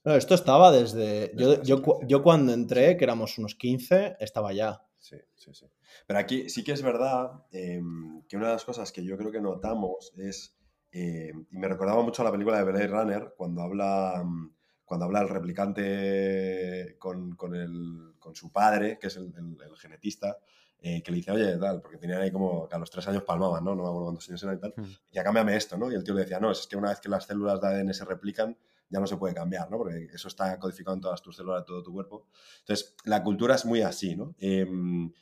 No, 0.04 0.14
esto 0.14 0.34
estaba 0.34 0.72
desde... 0.72 1.32
Yo, 1.36 1.62
yo, 1.62 1.82
yo, 2.06 2.22
cuando 2.22 2.52
entré, 2.52 2.96
que 2.96 3.04
éramos 3.04 3.36
unos 3.36 3.54
15, 3.54 4.16
estaba 4.20 4.52
ya. 4.52 4.82
Sí, 5.08 5.16
sí, 5.36 5.54
sí. 5.54 5.66
Pero 6.06 6.18
aquí 6.18 6.50
sí 6.50 6.62
que 6.62 6.72
es 6.72 6.82
verdad 6.82 7.44
em, 7.50 8.22
que 8.28 8.36
una 8.36 8.48
de 8.48 8.52
las 8.52 8.64
cosas 8.64 8.92
que 8.92 9.02
yo 9.02 9.16
creo 9.16 9.32
que 9.32 9.40
notamos 9.40 10.12
es, 10.18 10.54
em, 10.92 11.46
y 11.50 11.58
me 11.58 11.66
recordaba 11.66 12.02
mucho 12.02 12.20
a 12.20 12.26
la 12.26 12.32
película 12.32 12.58
de 12.58 12.64
Blade 12.64 12.88
Runner, 12.88 13.34
cuando 13.34 13.62
habla, 13.62 14.22
mm, 14.22 14.52
cuando 14.84 15.06
habla 15.06 15.22
el 15.22 15.30
replicante 15.30 16.96
con, 16.98 17.36
con, 17.36 17.54
el, 17.54 18.16
con 18.18 18.34
su 18.34 18.52
padre, 18.52 18.98
que 18.98 19.06
es 19.06 19.16
el, 19.16 19.32
genetista, 19.78 20.36
eh, 20.80 21.02
que 21.02 21.10
le 21.10 21.16
dice, 21.16 21.32
oye, 21.32 21.56
tal, 21.56 21.80
porque 21.80 21.96
tenían 21.96 22.20
ahí 22.20 22.30
como 22.30 22.68
que 22.68 22.74
a 22.74 22.78
los 22.78 22.90
tres 22.90 23.08
años 23.08 23.22
palmaban, 23.22 23.64
¿no? 23.64 23.74
No 23.74 23.82
me 23.82 23.88
acuerdo 23.88 24.04
cuántos 24.06 24.28
años 24.28 24.42
eran 24.42 24.56
y 24.56 24.60
tal. 24.60 24.74
Hmm. 24.76 24.84
Y 25.10 25.14
ya 25.14 25.24
cámbiame 25.24 25.56
esto, 25.56 25.78
¿no? 25.78 25.90
Y 25.90 25.94
el 25.94 26.04
tío 26.04 26.14
le 26.14 26.22
decía, 26.22 26.38
no, 26.38 26.50
es 26.50 26.66
que 26.66 26.76
una 26.76 26.90
vez 26.90 27.00
que 27.00 27.08
las 27.08 27.24
células 27.24 27.60
de 27.62 27.66
ADN 27.66 27.94
se 27.94 28.04
replican, 28.04 28.56
ya 28.90 29.00
no 29.00 29.06
se 29.06 29.16
puede 29.16 29.34
cambiar, 29.34 29.70
¿no? 29.70 29.78
Porque 29.78 30.08
eso 30.12 30.28
está 30.28 30.58
codificado 30.58 30.94
en 30.94 31.00
todas 31.00 31.22
tus 31.22 31.36
células, 31.36 31.64
todo 31.64 31.82
tu 31.82 31.92
cuerpo. 31.92 32.26
Entonces, 32.60 32.94
la 33.04 33.22
cultura 33.22 33.54
es 33.54 33.64
muy 33.64 33.82
así, 33.82 34.16
¿no? 34.16 34.34
Em, 34.38 35.12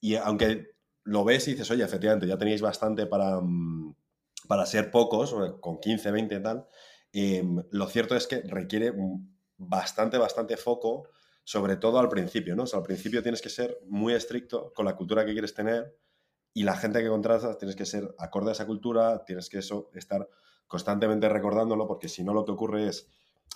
y 0.00 0.16
aunque 0.16 0.74
lo 1.04 1.24
ves 1.24 1.48
y 1.48 1.52
dices, 1.52 1.70
oye, 1.70 1.84
efectivamente, 1.84 2.26
ya 2.26 2.38
tenéis 2.38 2.60
bastante 2.60 3.06
para, 3.06 3.40
mm, 3.40 3.94
para 4.48 4.66
ser 4.66 4.90
pocos, 4.90 5.34
con 5.60 5.78
15, 5.80 6.10
20 6.10 6.34
y 6.36 6.42
tal, 6.42 6.66
em, 7.12 7.62
lo 7.70 7.86
cierto 7.86 8.16
es 8.16 8.26
que 8.26 8.42
requiere 8.42 8.92
bastante, 9.56 10.18
bastante 10.18 10.56
foco, 10.56 11.08
sobre 11.44 11.76
todo 11.76 11.98
al 11.98 12.08
principio, 12.08 12.56
¿no? 12.56 12.64
O 12.64 12.76
al 12.76 12.82
principio 12.82 13.22
tienes 13.22 13.42
que 13.42 13.50
ser 13.50 13.78
muy 13.86 14.14
estricto 14.14 14.72
con 14.74 14.84
la 14.86 14.96
cultura 14.96 15.24
que 15.24 15.32
quieres 15.32 15.54
tener 15.54 15.96
y 16.54 16.62
la 16.64 16.76
gente 16.76 17.02
que 17.02 17.08
contratas 17.08 17.58
tienes 17.58 17.76
que 17.76 17.84
ser 17.84 18.14
acorde 18.18 18.50
a 18.50 18.52
esa 18.52 18.66
cultura, 18.66 19.24
tienes 19.24 19.48
que 19.48 19.58
eso, 19.58 19.90
estar 19.94 20.28
constantemente 20.74 21.28
recordándolo, 21.28 21.86
porque 21.86 22.08
si 22.08 22.24
no 22.24 22.34
lo 22.34 22.44
que 22.44 22.50
ocurre 22.50 22.88
es, 22.88 23.06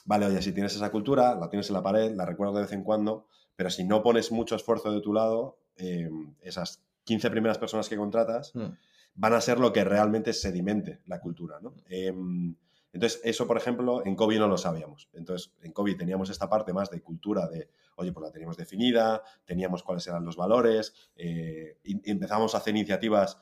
vale, 0.05 0.27
oye, 0.27 0.41
si 0.41 0.53
tienes 0.53 0.77
esa 0.77 0.93
cultura, 0.93 1.35
la 1.35 1.49
tienes 1.49 1.69
en 1.69 1.75
la 1.75 1.83
pared, 1.83 2.15
la 2.15 2.25
recuerdas 2.25 2.55
de 2.55 2.61
vez 2.61 2.73
en 2.73 2.85
cuando, 2.85 3.27
pero 3.57 3.71
si 3.71 3.83
no 3.83 4.05
pones 4.05 4.31
mucho 4.31 4.55
esfuerzo 4.55 4.93
de 4.93 5.01
tu 5.01 5.13
lado, 5.13 5.59
em, 5.77 6.37
esas 6.43 6.81
15 7.03 7.29
primeras 7.31 7.59
personas 7.59 7.89
que 7.89 7.97
contratas 7.97 8.55
hmm. 8.55 8.69
van 9.17 9.33
a 9.33 9.41
ser 9.41 9.59
lo 9.59 9.73
que 9.73 9.83
realmente 9.83 10.33
sedimente 10.33 11.01
la 11.07 11.19
cultura, 11.19 11.59
¿no? 11.61 11.75
Em, 11.89 12.55
entonces, 12.93 13.21
eso, 13.25 13.49
por 13.49 13.57
ejemplo, 13.57 14.07
en 14.07 14.15
COVID 14.15 14.39
no 14.39 14.47
lo 14.47 14.57
sabíamos. 14.57 15.09
Entonces, 15.13 15.53
en 15.61 15.73
COVID 15.73 15.97
teníamos 15.97 16.31
esta 16.31 16.49
parte 16.49 16.73
más 16.73 16.89
de 16.89 17.03
cultura 17.03 17.49
de, 17.49 17.69
oye, 17.97 18.13
pues 18.13 18.25
la 18.25 18.31
teníamos 18.31 18.57
definida, 18.57 19.23
teníamos 19.45 19.83
cuáles 19.83 20.07
eran 20.07 20.25
los 20.25 20.37
valores, 20.37 20.95
eh, 21.17 21.79
y 21.83 22.09
empezamos 22.09 22.55
a 22.55 22.59
hacer 22.59 22.77
iniciativas 22.77 23.39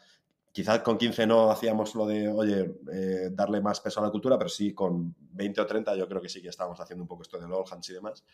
Quizás 0.57 0.79
con 0.81 0.97
15 0.97 1.27
no 1.27 1.51
hacíamos 1.51 1.95
lo 1.95 2.07
de, 2.07 2.29
oye, 2.29 2.79
eh, 2.91 3.29
darle 3.31 3.61
más 3.61 3.79
peso 3.81 4.01
a 4.01 4.05
la 4.05 4.11
cultura, 4.11 4.39
pero 4.39 4.49
sí 4.49 4.73
con 4.73 5.15
20 5.33 5.61
o 5.61 5.67
30 5.67 5.95
yo 5.97 6.09
creo 6.09 6.23
que 6.23 6.31
sí 6.31 6.41
que 6.41 6.49
estábamos 6.49 6.81
haciendo 6.81 7.03
un 7.05 7.09
poco 7.09 7.25
esto 7.25 7.39
de 7.39 7.45
all 7.45 7.67
hands 7.71 7.91
y 7.91 7.93
demás. 7.93 8.25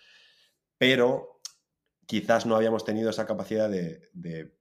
Pero 0.79 1.41
quizás 2.07 2.47
no 2.47 2.55
habíamos 2.55 2.85
tenido 2.85 3.11
esa 3.11 3.27
capacidad 3.27 3.69
de, 3.69 4.55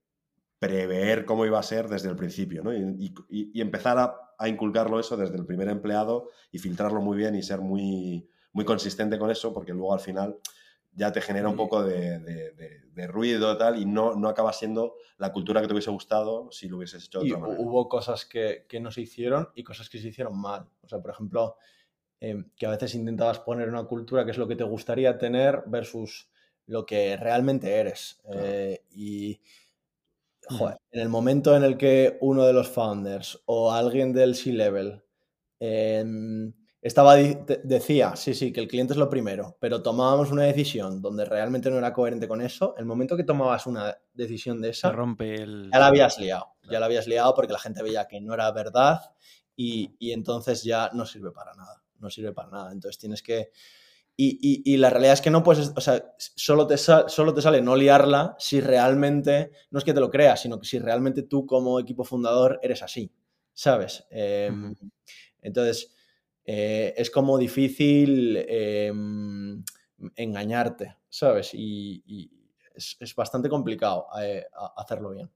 prever 0.58 1.24
cómo 1.24 1.46
iba 1.46 1.60
a 1.60 1.64
ser 1.64 1.88
desde 1.88 2.10
el 2.10 2.16
principio, 2.16 2.64
¿no? 2.64 2.74
Y, 2.74 3.14
empezar 3.62 4.00
a, 4.40 4.48
inculcarlo 4.48 5.00
eso 5.00 5.16
desde 5.16 5.36
el 5.36 5.46
primer 5.46 5.68
empleado 5.68 6.30
y 6.52 6.58
filtrarlo 6.58 7.00
muy 7.00 7.16
bien 7.16 7.36
y 7.36 7.44
ser 7.44 7.60
muy, 7.60 8.28
muy 8.54 8.66
consistente 8.66 9.20
con 9.20 9.30
eso, 9.30 9.54
porque 9.54 9.72
luego 9.72 9.94
al 9.94 10.00
final 10.00 10.40
ya 10.94 11.12
te 11.12 11.22
genera 11.22 11.50
un 11.50 11.56
poco 11.56 11.84
de, 11.84 12.20
de, 12.20 13.08
ruido 13.08 13.58
tal, 13.58 13.82
y 13.82 13.86
no, 13.86 14.16
no 14.16 14.30
acaba 14.30 14.54
siendo 14.54 14.96
la 15.18 15.32
cultura 15.32 15.60
que 15.60 15.68
te 15.68 15.74
hubiese 15.74 15.90
gustado 15.90 16.52
si 16.52 16.70
lo 16.70 16.78
hubieses 16.78 17.06
hecho 17.06 17.22
de 17.22 17.32
otra 17.32 17.40
manera. 17.40 17.60
Hubo 17.62 17.90
cosas 17.90 18.26
que, 18.26 18.66
que, 18.70 18.80
no 18.80 18.92
se 18.92 19.02
hicieron 19.02 19.50
y 19.56 19.64
cosas 19.64 19.90
que 19.90 20.00
se 20.00 20.10
hicieron 20.10 20.40
mal. 20.40 20.68
O 20.84 20.88
sea, 20.88 21.00
por 21.00 21.10
ejemplo, 21.10 21.56
em, 22.20 22.52
que 22.56 22.68
a 22.68 22.70
veces 22.70 22.94
intentabas 22.94 23.40
poner 23.40 23.70
una 23.70 23.86
cultura 23.86 24.24
que 24.24 24.32
es 24.32 24.38
lo 24.38 24.48
que 24.48 24.56
te 24.56 24.64
gustaría 24.64 25.18
tener 25.18 25.64
versus 25.66 26.30
lo 26.68 26.86
que 26.86 27.18
realmente 27.18 27.74
eres. 27.74 28.22
Eh, 28.34 28.84
y 28.92 29.42
joder, 30.48 30.78
en 30.92 31.02
el 31.02 31.10
momento 31.10 31.56
en 31.56 31.64
el 31.64 31.78
que 31.78 32.18
uno 32.22 32.46
de 32.46 32.54
los 32.54 32.70
founders 32.70 33.42
o 33.46 33.72
alguien 33.72 34.14
del 34.14 34.36
C-Level 34.36 35.04
em, 35.60 36.54
estaba, 36.82 37.16
decía, 37.16 38.16
sí, 38.16 38.34
sí, 38.34 38.52
que 38.52 38.60
el 38.60 38.68
cliente 38.68 38.94
es 38.94 38.98
lo 38.98 39.10
primero, 39.10 39.56
pero 39.60 39.84
tomábamos 39.84 40.32
una 40.32 40.44
decisión 40.44 41.02
donde 41.02 41.26
realmente 41.26 41.70
no 41.70 41.78
era 41.78 41.94
coherente 41.94 42.28
con 42.28 42.42
eso, 42.42 42.76
el 42.78 42.86
momento 42.86 43.16
que 43.16 43.24
tomabas 43.24 43.68
una 43.68 43.96
decisión 44.14 44.62
de 44.62 44.70
esa, 44.70 44.92
rompe 44.92 45.36
el... 45.36 45.70
ya 45.72 45.80
la 45.80 45.88
habías 45.88 46.18
liado, 46.18 46.56
ya 46.70 46.80
la 46.80 46.88
habías 46.88 47.08
liado 47.08 47.36
porque 47.36 47.54
la 47.54 47.60
gente 47.60 47.84
veía 47.84 48.08
que 48.08 48.20
no 48.20 48.34
era 48.34 48.52
verdad 48.52 49.00
y, 49.56 49.96
y 50.00 50.12
entonces 50.12 50.64
ya 50.64 50.90
no 50.94 51.06
sirve 51.06 51.32
para 51.32 51.54
nada, 51.54 51.84
no 52.00 52.10
sirve 52.10 52.34
para 52.34 52.50
nada. 52.50 52.72
Entonces 52.72 52.98
tienes 52.98 53.22
que... 53.22 53.52
Y, 54.18 54.40
y, 54.42 54.74
y, 54.74 54.78
la 54.78 54.90
realidad 54.90 55.14
es 55.14 55.22
que 55.22 55.32
no 55.32 55.42
puedes, 55.42 55.72
o 55.76 55.82
sea, 55.82 56.14
solo 56.18 56.68
te, 56.68 56.78
solo 56.78 57.34
te 57.34 57.42
sale 57.42 57.62
no 57.62 57.76
liarla 57.76 58.36
si 58.38 58.60
realmente, 58.60 59.52
no 59.72 59.80
es 59.80 59.86
que 59.86 59.94
te 59.94 60.00
lo 60.00 60.12
creas, 60.12 60.42
sino 60.42 60.60
que 60.60 60.68
si 60.68 60.78
realmente 60.80 61.24
tú 61.24 61.46
como 61.46 61.80
equipo 61.80 62.04
fundador 62.04 62.60
eres 62.62 62.84
así, 62.84 63.12
¿sabes? 63.54 64.06
Eh, 64.12 64.52
entonces, 65.42 65.96
eh, 66.46 66.94
es 66.98 67.12
como 67.12 67.38
difícil 67.38 68.38
em, 68.48 69.64
engañarte, 70.16 70.98
¿sabes? 71.10 71.52
Y, 71.54 72.32
es, 72.74 73.16
bastante 73.16 73.50
complicado 73.50 74.08
eh, 74.22 74.46
hacerlo 74.78 75.12
bien. 75.12 75.30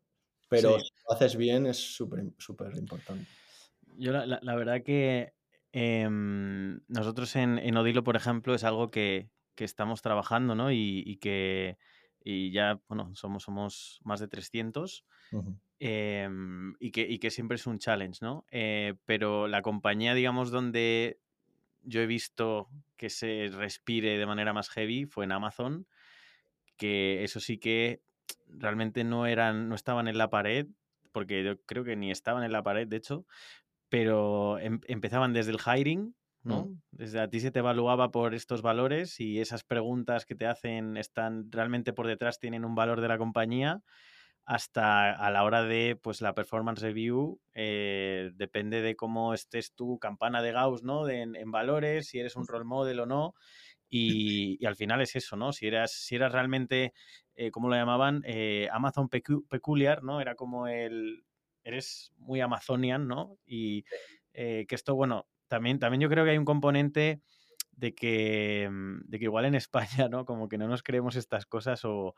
Pero 0.48 0.80
si 0.80 0.90
lo 1.08 1.16
haces 1.16 1.36
bien 1.36 1.66
es 1.66 1.78
súper 1.78 2.24
súper 2.38 2.76
importante. 2.78 3.28
Yo 3.98 4.12
la, 4.12 4.56
verdad 4.56 4.84
que 4.84 5.34
em, 5.72 6.82
nosotros 6.88 7.36
en, 7.36 7.78
Odilo, 7.78 8.04
por 8.04 8.16
ejemplo, 8.16 8.54
es 8.54 8.64
algo 8.64 8.92
que, 8.92 9.30
estamos 9.58 10.02
trabajando, 10.02 10.54
¿no? 10.56 10.72
Y, 10.72 11.18
que 11.22 11.78
y 12.26 12.52
ya, 12.52 12.82
bueno, 12.90 13.16
somos, 13.16 13.44
somos 13.44 14.02
más 14.04 14.20
de 14.20 14.28
300 14.28 15.06
Em, 15.80 16.74
y, 16.80 16.92
que, 16.92 17.20
que, 17.20 17.30
siempre 17.30 17.56
es 17.56 17.68
un 17.68 17.80
challenge, 17.80 18.20
¿no? 18.22 18.46
Eh, 18.50 18.96
pero 19.06 19.48
la 19.48 19.62
compañía, 19.62 20.14
digamos, 20.14 20.50
donde 20.50 21.20
yo 21.84 22.02
he 22.02 22.06
visto 22.06 22.70
que 22.96 23.10
se 23.10 23.50
respire 23.54 24.18
de 24.18 24.26
manera 24.26 24.54
más 24.54 24.70
heavy 24.70 25.06
fue 25.06 25.26
en 25.26 25.34
Amazon, 25.34 25.86
que 26.78 27.24
eso 27.24 27.40
sí 27.40 27.58
que 27.58 28.02
realmente 28.48 29.04
no 29.04 29.26
eran, 29.26 29.68
no 29.68 29.76
estaban 29.76 30.08
en 30.08 30.18
la 30.18 30.30
pared, 30.30 30.68
porque 31.12 31.44
yo 31.44 31.62
creo 31.62 31.84
que 31.84 31.96
ni 31.96 32.10
estaban 32.10 32.44
en 32.44 32.54
la 32.54 32.64
pared, 32.64 32.88
de 32.88 32.98
hecho, 32.98 33.26
pero 33.90 34.58
em, 34.60 34.80
empezaban 34.88 35.34
desde 35.34 35.52
el 35.52 35.60
hiring, 35.60 36.16
¿no? 36.46 36.70
Desde 36.92 37.20
a 37.20 37.30
ti 37.30 37.40
se 37.40 37.52
te 37.52 37.60
evaluaba 37.60 38.12
por 38.12 38.34
estos 38.34 38.62
valores 38.62 39.20
y 39.20 39.40
esas 39.40 39.64
preguntas 39.64 40.26
que 40.26 40.36
te 40.36 40.46
hacen 40.46 40.96
están 40.96 41.52
realmente 41.52 41.92
por 41.92 42.08
detrás, 42.08 42.40
tienen 42.40 42.66
un 42.66 42.76
valor 42.76 43.02
de 43.02 43.08
la 43.08 43.18
compañía 43.18 43.82
hasta 44.46 45.12
a 45.12 45.32
la 45.32 45.44
hora 45.44 45.64
de 45.64 45.98
pues 46.02 46.22
la 46.22 46.36
performance 46.36 46.82
review 46.82 47.40
eh, 47.56 48.32
depende 48.36 48.82
de 48.82 48.96
cómo 48.96 49.34
estés 49.34 49.74
tu 49.74 49.98
campana 49.98 50.44
de 50.44 50.52
Gauss 50.52 50.84
no 50.84 51.10
en, 51.10 51.34
valores 51.52 52.10
si 52.10 52.20
eres 52.20 52.36
un 52.36 52.48
role 52.48 52.64
model 52.64 53.00
o 53.00 53.06
no 53.08 53.34
y, 53.90 54.64
al 54.66 54.76
final 54.76 55.02
es 55.02 55.16
eso 55.16 55.36
no 55.36 55.52
si 55.52 55.66
eras 55.66 55.94
si 55.94 56.16
eras 56.16 56.32
realmente 56.32 56.94
eh, 57.36 57.50
cómo 57.50 57.70
lo 57.70 57.76
llamaban 57.76 58.22
eh, 58.26 58.68
Amazon 58.72 59.10
peculiar 59.10 60.04
no 60.04 60.22
era 60.22 60.36
como 60.36 60.68
el 60.68 61.26
eres 61.64 62.12
muy 62.18 62.40
Amazonian 62.40 63.08
no 63.08 63.40
y 63.46 63.84
que 64.34 64.68
esto 64.70 64.96
bueno 64.96 65.26
también 65.48 65.80
también 65.80 66.02
yo 66.02 66.10
creo 66.10 66.26
que 66.26 66.32
hay 66.32 66.38
un 66.38 66.46
componente 66.46 67.22
de 67.76 67.94
que, 67.94 68.70
mm, 68.72 69.10
de 69.10 69.20
que 69.20 69.26
igual 69.26 69.46
en 69.46 69.56
España, 69.56 70.08
¿no? 70.10 70.26
Como 70.26 70.48
que 70.48 70.58
no 70.58 70.68
nos 70.68 70.84
creemos 70.84 71.16
estas 71.16 71.46
cosas 71.46 71.82
o... 71.84 72.16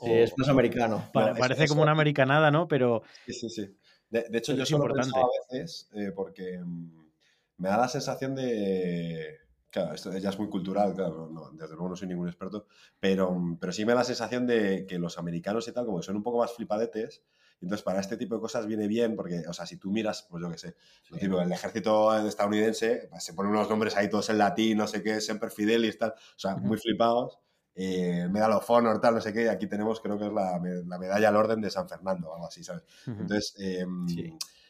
sí, 0.00 0.10
es 0.10 0.32
más 0.36 0.48
americano. 0.48 1.10
parece 1.12 1.68
como 1.68 1.82
una 1.82 1.92
americanada, 1.92 2.50
¿no? 2.50 2.68
Pero... 2.68 3.02
Sí, 3.26 3.32
sí, 3.32 3.48
sí. 3.48 3.76
De, 4.08 4.26
hecho, 4.38 4.54
yo 4.54 4.66
solo 4.66 4.92
pensaba 4.92 5.22
a 5.22 5.54
veces, 5.54 5.88
eh, 5.94 6.10
porque 6.12 6.58
mm, 6.58 7.10
me 7.58 7.68
da 7.68 7.76
la 7.76 7.88
sensación 7.88 8.34
de... 8.34 9.38
Claro, 9.70 9.94
esto 9.94 10.16
ya 10.18 10.30
es 10.30 10.38
muy 10.38 10.48
cultural, 10.48 10.94
claro, 10.96 11.30
desde 11.52 11.74
luego 11.74 11.90
no 11.90 11.96
soy 11.96 12.08
ningún 12.08 12.26
experto, 12.26 12.66
pero, 12.98 13.30
mm, 13.32 13.58
pero 13.58 13.72
sí 13.72 13.84
me 13.84 13.92
da 13.92 14.00
la 14.00 14.04
sensación 14.04 14.48
de 14.48 14.84
que 14.84 14.98
los 14.98 15.16
americanos 15.16 15.68
y 15.68 15.72
tal, 15.72 15.86
como 15.86 16.00
que 16.00 16.06
son 16.06 16.16
un 16.16 16.24
poco 16.24 16.38
más 16.38 16.52
flipadetes, 16.52 17.22
entonces, 17.60 17.82
para 17.84 18.00
este 18.00 18.16
tipo 18.16 18.34
de 18.34 18.40
cosas 18.40 18.66
viene 18.66 18.86
bien 18.86 19.14
porque, 19.16 19.42
o 19.48 19.52
sea, 19.52 19.66
si 19.66 19.76
tú 19.76 19.90
miras, 19.90 20.26
pues 20.30 20.42
yo 20.42 20.50
qué 20.50 20.58
sé, 20.58 20.76
el 21.20 21.52
ejército 21.52 22.16
estadounidense, 22.26 23.08
pues, 23.10 23.22
se 23.22 23.34
ponen 23.34 23.52
unos 23.52 23.68
nombres 23.68 23.96
ahí 23.96 24.08
todos 24.08 24.30
en 24.30 24.38
latín, 24.38 24.78
no 24.78 24.86
sé 24.86 25.02
qué, 25.02 25.20
Semper 25.20 25.50
Fidelis, 25.50 25.98
tal, 25.98 26.10
o 26.10 26.38
sea, 26.38 26.56
muy 26.56 26.78
flipados. 26.78 27.38
Eh, 27.74 28.28
Medal 28.30 28.52
of 28.52 28.68
Honor, 28.68 29.00
tal, 29.00 29.14
no 29.14 29.20
sé 29.20 29.32
qué, 29.32 29.44
y 29.44 29.48
aquí 29.48 29.66
tenemos, 29.66 30.00
creo 30.00 30.18
que 30.18 30.26
es 30.26 30.32
la, 30.32 30.58
medalla 30.98 31.28
al 31.28 31.36
orden 31.36 31.60
de 31.60 31.70
San 31.70 31.88
Fernando, 31.88 32.34
algo 32.34 32.46
así, 32.46 32.64
¿sabes? 32.64 32.82
Entonces, 33.06 33.54
em, 33.58 34.06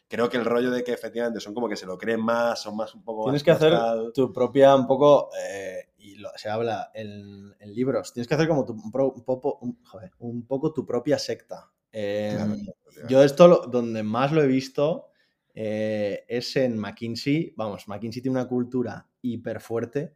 creo 0.06 0.28
que 0.28 0.36
el 0.36 0.44
rollo 0.44 0.70
de 0.70 0.84
que 0.84 0.92
efectivamente 0.92 1.40
son 1.40 1.54
como 1.54 1.68
que 1.68 1.76
se 1.76 1.86
lo 1.86 1.96
creen 1.96 2.20
más, 2.20 2.60
son 2.60 2.76
más 2.76 2.94
un 2.94 3.02
poco... 3.02 3.24
Tienes 3.24 3.42
que 3.42 3.52
hacer 3.52 3.72
tu 4.12 4.32
propia, 4.32 4.74
un 4.74 4.86
poco, 4.86 5.30
eh, 5.40 5.90
y 5.98 6.16
se 6.36 6.50
habla 6.50 6.90
en, 6.92 7.54
libros, 7.72 8.12
tienes 8.12 8.28
que 8.28 8.34
hacer 8.34 8.48
como 8.48 8.64
tu, 8.64 8.72
un, 8.72 8.90
poco, 8.90 9.60
joder, 9.84 10.12
un 10.18 10.46
poco 10.46 10.72
tu 10.72 10.84
propia 10.84 11.18
secta. 11.18 11.70
Em, 11.92 12.66
yo 13.08 13.22
esto 13.22 13.66
donde 13.70 14.02
más 14.02 14.32
lo 14.32 14.42
he 14.42 14.46
visto 14.46 15.10
eh, 15.54 16.24
es 16.28 16.56
en 16.56 16.78
McKinsey. 16.78 17.54
Vamos, 17.56 17.88
McKinsey 17.88 18.22
tiene 18.22 18.38
una 18.38 18.48
cultura 18.48 19.06
hiper 19.22 19.60
fuerte, 19.60 20.14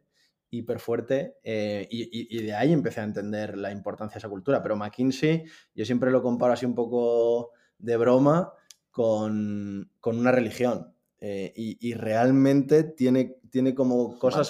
hiper 0.49 0.79
fuerte, 0.79 1.35
eh, 1.43 1.87
y, 1.89 2.41
de 2.41 2.53
ahí 2.53 2.71
empecé 2.71 3.01
a 3.01 3.03
entender 3.03 3.57
la 3.57 3.71
importancia 3.71 4.15
de 4.15 4.19
esa 4.19 4.29
cultura. 4.29 4.61
Pero 4.61 4.75
McKinsey, 4.75 5.43
yo 5.73 5.85
siempre 5.85 6.11
lo 6.11 6.21
comparo 6.21 6.53
así 6.53 6.65
un 6.65 6.75
poco 6.75 7.51
de 7.77 7.97
broma 7.97 8.53
con, 8.91 9.91
una 10.03 10.31
religión. 10.31 10.93
Eh, 11.19 11.53
y, 11.55 11.93
realmente 11.93 12.83
tiene, 12.83 13.37
tiene 13.49 13.73
como 13.73 14.19
cosas 14.19 14.47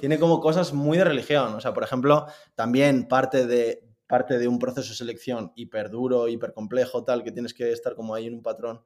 tiene 0.00 0.18
como 0.18 0.40
cosas 0.40 0.74
muy 0.74 0.98
de 0.98 1.04
religión 1.04 1.54
o 1.54 1.60
sea 1.60 1.72
por 1.72 1.84
ejemplo 1.84 2.26
también 2.56 3.06
parte 3.06 3.46
de, 3.46 3.87
parte 4.08 4.38
de 4.38 4.48
un 4.48 4.58
proceso 4.58 4.88
de 4.88 4.96
selección 4.96 5.52
hiper 5.54 5.90
duro, 5.90 6.26
hiper 6.26 6.52
complejo, 6.52 7.04
tal, 7.04 7.22
que 7.22 7.30
tienes 7.30 7.54
que 7.54 7.70
estar 7.70 7.94
como 7.94 8.14
ahí 8.14 8.26
en 8.26 8.34
un 8.34 8.42
patrón 8.42 8.82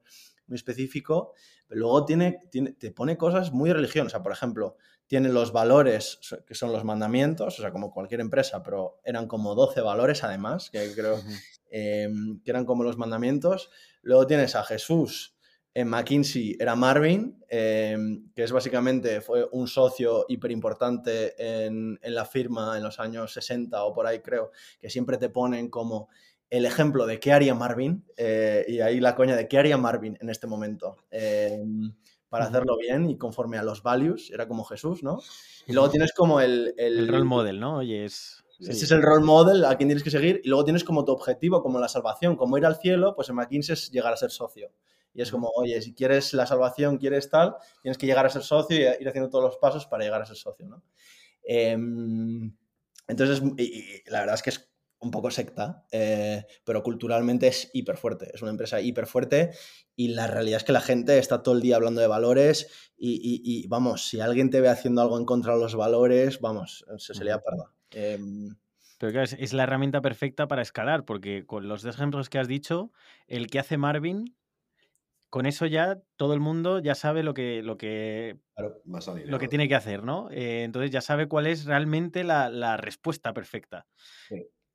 muy 0.47 0.55
específico, 0.55 1.33
pero 1.67 1.79
luego 1.81 2.05
tiene, 2.05 2.41
tiene, 2.51 2.73
te 2.73 2.91
pone 2.91 3.17
cosas 3.17 3.51
muy 3.51 3.71
religiosas. 3.71 4.07
O 4.07 4.09
sea, 4.09 4.23
por 4.23 4.33
ejemplo, 4.33 4.77
tiene 5.07 5.29
los 5.29 5.51
valores 5.51 6.19
que 6.45 6.55
son 6.55 6.71
los 6.71 6.83
mandamientos, 6.83 7.59
o 7.59 7.61
sea, 7.61 7.71
como 7.71 7.91
cualquier 7.91 8.21
empresa, 8.21 8.61
pero 8.61 8.99
eran 9.03 9.27
como 9.27 9.55
12 9.55 9.81
valores 9.81 10.23
además, 10.23 10.69
que 10.69 10.91
creo 10.93 11.19
em, 11.69 12.41
que 12.41 12.51
eran 12.51 12.65
como 12.65 12.83
los 12.83 12.97
mandamientos. 12.97 13.69
Luego 14.01 14.27
tienes 14.27 14.55
a 14.55 14.63
Jesús, 14.63 15.32
en 15.75 15.87
McKinsey 15.87 16.55
era 16.59 16.75
Marvin, 16.75 17.43
em, 17.47 18.31
que 18.35 18.43
es 18.43 18.51
básicamente, 18.51 19.21
fue 19.21 19.47
un 19.51 19.67
socio 19.67 20.25
hiper 20.27 20.51
importante 20.51 21.33
en, 21.37 21.99
la 22.03 22.25
firma 22.25 22.77
en 22.77 22.83
los 22.83 22.99
años 22.99 23.33
60 23.33 23.83
o 23.83 23.93
por 23.93 24.05
ahí 24.05 24.19
creo, 24.19 24.51
que 24.79 24.89
siempre 24.89 25.17
te 25.17 25.29
ponen 25.29 25.69
como 25.69 26.09
el 26.49 26.65
ejemplo 26.65 27.07
de 27.07 27.19
qué 27.19 27.31
haría 27.31 27.55
Marvin, 27.55 28.05
eh, 28.15 28.63
y 28.67 28.79
ahí 28.81 28.99
la 28.99 29.15
coña 29.15 29.35
de 29.35 29.47
qué 29.47 29.57
haría 29.57 29.77
Marvin 29.77 30.15
en 30.21 30.29
este 30.29 30.45
momento, 30.45 30.97
em, 31.09 31.95
para 32.29 32.45
hacerlo 32.45 32.77
bien 32.77 33.09
y 33.09 33.17
conforme 33.17 33.57
a 33.57 33.63
los 33.63 33.81
values, 33.81 34.29
era 34.31 34.47
como 34.47 34.63
Jesús, 34.63 35.01
¿no? 35.01 35.19
Y 35.65 35.73
luego 35.73 35.89
tienes 35.89 36.13
como 36.13 36.39
el... 36.39 36.73
El, 36.77 37.07
role 37.07 37.23
model, 37.23 37.59
¿no? 37.59 37.77
Oye, 37.77 38.05
es... 38.05 38.43
Ese 38.59 38.85
es 38.85 38.91
el 38.91 39.01
role 39.01 39.25
model 39.25 39.65
a 39.65 39.75
quien 39.75 39.89
tienes 39.89 40.03
que 40.03 40.11
seguir 40.11 40.39
y 40.43 40.47
luego 40.47 40.63
tienes 40.63 40.83
como 40.83 41.03
tu 41.03 41.11
objetivo, 41.11 41.61
como 41.61 41.79
la 41.79 41.89
salvación, 41.89 42.35
como 42.35 42.57
ir 42.57 42.65
al 42.65 42.77
cielo, 42.77 43.13
pues 43.15 43.27
en 43.29 43.35
McKinsey 43.35 43.73
es 43.73 43.91
llegar 43.91 44.13
a 44.13 44.17
ser 44.17 44.31
socio. 44.31 44.71
Y 45.13 45.21
es 45.21 45.31
como, 45.31 45.49
oye, 45.55 45.81
si 45.81 45.93
quieres 45.93 46.33
la 46.33 46.45
salvación, 46.45 46.97
quieres 46.97 47.29
tal, 47.29 47.55
tienes 47.81 47.97
que 47.97 48.05
llegar 48.05 48.25
a 48.25 48.29
ser 48.29 48.43
socio 48.43 48.77
y 48.77 49.01
ir 49.01 49.07
haciendo 49.07 49.29
todos 49.29 49.43
los 49.43 49.57
pasos 49.57 49.85
para 49.85 50.03
llegar 50.03 50.21
a 50.21 50.25
ser 50.25 50.35
socio, 50.35 50.67
¿no? 50.67 50.83
Em, 51.43 52.55
entonces, 53.07 53.41
la 54.07 54.21
verdad 54.21 54.35
es 54.35 54.41
que 54.41 54.49
es 54.49 54.73
un 54.99 55.11
poco 55.11 55.29
secta, 55.29 55.85
eh, 55.91 56.45
pero 56.63 56.81
culturalmente 56.81 57.47
es 57.47 57.69
hiper 57.73 57.97
fuerte, 57.97 58.31
es 58.33 58.41
una 58.41 58.51
empresa 58.51 58.79
hiper 58.79 59.05
fuerte 59.05 59.51
y 59.95 60.09
la 60.09 60.27
realidad 60.27 60.57
es 60.57 60.63
que 60.63 60.71
la 60.71 60.81
gente 60.81 61.17
está 61.19 61.43
todo 61.43 61.55
el 61.55 61.61
día 61.61 61.75
hablando 61.75 61.99
de 61.99 62.07
valores 62.07 62.91
y, 62.97 63.67
vamos, 63.67 64.07
si 64.07 64.21
alguien 64.21 64.49
te 64.49 64.61
ve 64.61 64.69
haciendo 64.69 65.01
algo 65.01 65.17
en 65.17 65.25
contra 65.25 65.55
de 65.55 65.59
los 65.59 65.75
valores, 65.75 66.39
vamos, 66.39 66.85
se, 66.97 67.13
se 67.13 67.23
le 67.25 67.37
parda. 67.39 67.73
Em, 67.91 68.55
pero 69.03 69.11
claro, 69.11 69.29
es, 69.37 69.51
la 69.51 69.63
herramienta 69.63 69.99
perfecta 69.99 70.47
para 70.47 70.61
escalar, 70.61 71.03
porque 71.03 71.45
con 71.45 71.67
los 71.67 71.81
dos 71.81 71.95
ejemplos 71.95 72.29
que 72.29 72.39
has 72.39 72.47
dicho, 72.47 72.93
el 73.27 73.47
que 73.47 73.59
hace 73.59 73.77
Marvin 73.77 74.33
con 75.33 75.47
eso 75.47 75.65
ya 75.65 75.99
todo 76.15 76.35
el 76.35 76.39
mundo 76.39 76.77
ya 76.77 76.93
sabe 76.93 77.23
lo 77.23 77.33
que, 77.33 77.63
lo 77.63 77.75
que, 77.75 78.37
lo 79.25 79.39
que 79.39 79.47
tiene 79.47 79.67
que 79.67 79.73
hacer, 79.73 80.03
¿no? 80.03 80.29
Eh, 80.29 80.63
entonces 80.63 80.91
ya 80.91 81.01
sabe 81.01 81.27
cuál 81.27 81.47
es 81.47 81.65
realmente 81.65 82.23
la, 82.23 82.77
respuesta 82.77 83.33
perfecta 83.33 83.87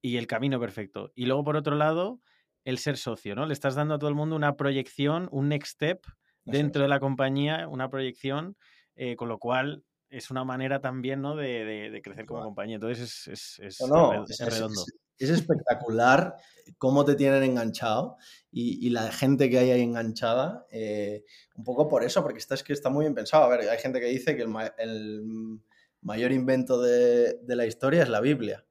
y 0.02 0.16
el 0.16 0.26
camino 0.26 0.58
perfecto. 0.58 1.12
Y 1.14 1.26
luego, 1.26 1.44
por 1.44 1.54
otro 1.54 1.76
lado, 1.76 2.18
el 2.64 2.78
ser 2.78 2.96
socio, 2.96 3.36
¿no? 3.36 3.46
Le 3.46 3.52
estás 3.52 3.76
dando 3.76 3.94
a 3.94 3.98
todo 4.00 4.10
el 4.10 4.16
mundo 4.16 4.34
una 4.34 4.56
proyección, 4.56 5.28
un 5.30 5.48
next 5.48 5.74
step 5.74 6.04
dentro 6.44 6.82
de 6.82 6.88
la 6.88 6.98
compañía, 6.98 7.68
una 7.68 7.88
proyección, 7.88 8.56
eh, 8.96 9.14
con 9.14 9.28
lo 9.28 9.38
cual 9.38 9.84
es 10.10 10.28
una 10.32 10.42
manera 10.42 10.80
también, 10.80 11.22
¿no? 11.22 11.36
De, 11.36 12.00
crecer 12.02 12.26
como 12.26 12.42
compañía. 12.42 12.74
Entonces 12.74 13.28
es, 13.60 13.78
redondo. 13.78 14.84
Es 15.18 15.30
espectacular 15.30 16.36
cómo 16.78 17.04
te 17.04 17.14
tienen 17.14 17.42
enganchado 17.42 18.16
y, 18.50 18.90
la 18.90 19.12
gente 19.12 19.50
que 19.50 19.58
hay 19.58 19.70
ahí 19.70 19.82
enganchada, 19.82 20.66
eh, 20.70 21.24
un 21.56 21.64
poco 21.64 21.88
por 21.88 22.02
eso, 22.04 22.22
porque 22.22 22.38
está, 22.38 22.54
es 22.54 22.62
que 22.62 22.72
está 22.72 22.90
muy 22.90 23.04
bien 23.04 23.14
pensado. 23.14 23.44
A 23.44 23.48
ver, 23.48 23.68
hay 23.68 23.78
gente 23.78 24.00
que 24.00 24.06
dice 24.06 24.36
que 24.36 24.42
el, 24.42 25.60
mayor 26.00 26.32
invento 26.32 26.80
de, 26.80 27.38
la 27.46 27.66
historia 27.66 28.02
es 28.02 28.08
la 28.08 28.20
Biblia. 28.20 28.64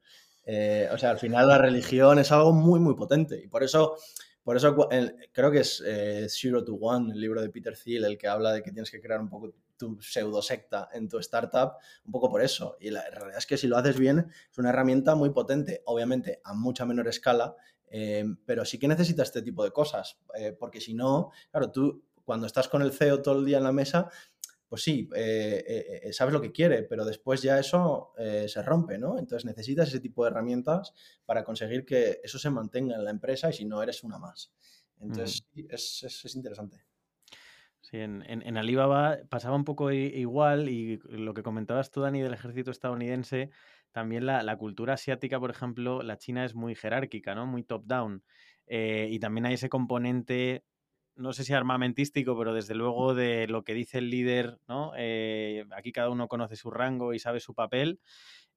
Eh, 0.46 0.90
o 0.92 0.98
sea, 0.98 1.12
al 1.12 1.20
final 1.20 1.48
la 1.48 1.58
religión 1.58 2.20
es 2.20 2.32
algo 2.32 2.54
muy, 2.54 2.80
muy 2.80 2.96
potente 2.96 3.38
y 3.44 3.48
por 3.48 3.64
eso 3.64 3.98
por 4.48 4.56
eso 4.56 4.88
creo 5.34 5.52
que 5.52 5.60
es 5.60 5.84
eh, 5.86 6.28
Zero 6.30 6.64
to 6.64 6.76
One, 6.76 7.12
el 7.12 7.20
libro 7.20 7.42
de 7.42 7.50
Peter 7.50 7.78
Thiel, 7.78 8.06
el 8.06 8.18
que 8.18 8.30
habla 8.30 8.54
de 8.54 8.64
que 8.64 8.72
tienes 8.72 8.90
que 8.90 9.02
crear 9.02 9.20
un 9.20 9.28
poco 9.28 9.54
tu 9.78 10.02
pseudo 10.02 10.42
secta 10.42 10.90
en 10.94 11.08
tu 11.08 11.20
startup, 11.20 11.74
un 12.06 12.12
poco 12.12 12.30
por 12.30 12.42
eso. 12.42 12.78
Y 12.80 12.90
la 12.90 13.10
realidad 13.10 13.38
es 13.38 13.46
que 13.46 13.58
si 13.58 13.68
lo 13.68 13.78
haces 13.78 13.98
bien, 13.98 14.32
es 14.52 14.58
una 14.58 14.70
herramienta 14.70 15.16
muy 15.16 15.30
potente, 15.30 15.82
obviamente 15.86 16.42
a 16.44 16.54
mucha 16.54 16.86
menor 16.86 17.08
escala, 17.08 17.56
eh, 17.90 18.26
pero 18.46 18.66
sí 18.66 18.78
que 18.80 18.88
necesitas 18.88 19.30
este 19.30 19.42
tipo 19.42 19.64
de 19.64 19.72
cosas, 19.72 20.20
eh, 20.36 20.52
porque 20.52 20.82
si 20.82 20.94
no, 20.94 21.32
claro, 21.52 21.72
tú 21.72 22.04
cuando 22.26 22.48
estás 22.48 22.68
con 22.68 22.82
el 22.82 22.92
CEO 22.92 23.22
todo 23.22 23.40
el 23.40 23.46
día 23.46 23.58
en 23.58 23.64
la 23.64 23.72
mesa, 23.72 24.10
pues 24.68 24.84
sí, 24.84 25.10
eh, 25.16 26.10
sabes 26.12 26.34
lo 26.34 26.42
que 26.42 26.52
quiere, 26.52 26.84
pero 26.84 27.06
después 27.06 27.42
ya 27.42 27.58
eso 27.58 28.12
se 28.18 28.62
rompe, 28.62 28.98
¿no? 28.98 29.18
Entonces 29.18 29.46
necesitas 29.46 29.88
ese 29.88 30.02
tipo 30.02 30.26
de 30.26 30.32
herramientas 30.32 30.94
para 31.26 31.46
conseguir 31.46 31.86
que 31.86 32.20
eso 32.22 32.38
se 32.38 32.50
mantenga 32.50 32.96
en 32.96 33.06
la 33.06 33.12
empresa 33.12 33.50
y 33.50 33.54
si 33.54 33.64
no 33.64 33.82
eres 33.82 34.04
una 34.04 34.18
más. 34.18 34.52
Entonces, 35.00 35.46
es, 35.70 36.04
es, 36.04 36.36
interesante. 36.36 36.84
Sí, 37.90 38.00
en, 38.00 38.22
en, 38.28 38.58
Alibaba 38.58 39.18
pasaba 39.30 39.56
un 39.56 39.64
poco 39.64 39.94
igual 39.94 40.68
y 40.68 41.00
lo 41.08 41.34
que 41.34 41.42
comentabas 41.42 41.90
tú, 41.90 42.02
Dani, 42.02 42.20
del 42.20 42.34
ejército 42.34 42.70
estadounidense, 42.70 43.50
también 43.94 44.26
la, 44.26 44.58
cultura 44.58 44.96
asiática, 44.96 45.40
por 45.40 45.52
ejemplo, 45.52 46.04
la 46.04 46.18
China 46.18 46.44
es 46.44 46.54
muy 46.54 46.76
jerárquica, 46.76 47.34
¿no? 47.34 47.46
Muy 47.46 47.64
top-down. 47.64 48.26
Eh, 48.66 49.08
y 49.10 49.20
también 49.20 49.46
hay 49.46 49.54
ese 49.54 49.70
componente, 49.70 50.66
no 51.16 51.32
sé 51.32 51.46
si 51.46 51.54
armamentístico, 51.54 52.38
pero 52.38 52.54
desde 52.54 52.76
luego 52.76 53.16
de 53.16 53.48
lo 53.48 53.64
que 53.64 53.74
dice 53.74 54.00
el 54.00 54.10
líder, 54.10 54.60
¿no? 54.68 54.92
Eh, 54.98 55.64
aquí 55.72 55.94
cada 55.94 56.10
uno 56.10 56.28
conoce 56.28 56.58
su 56.58 56.70
rango 56.70 57.14
y 57.14 57.20
sabe 57.20 57.40
su 57.40 57.54
papel. 57.54 58.02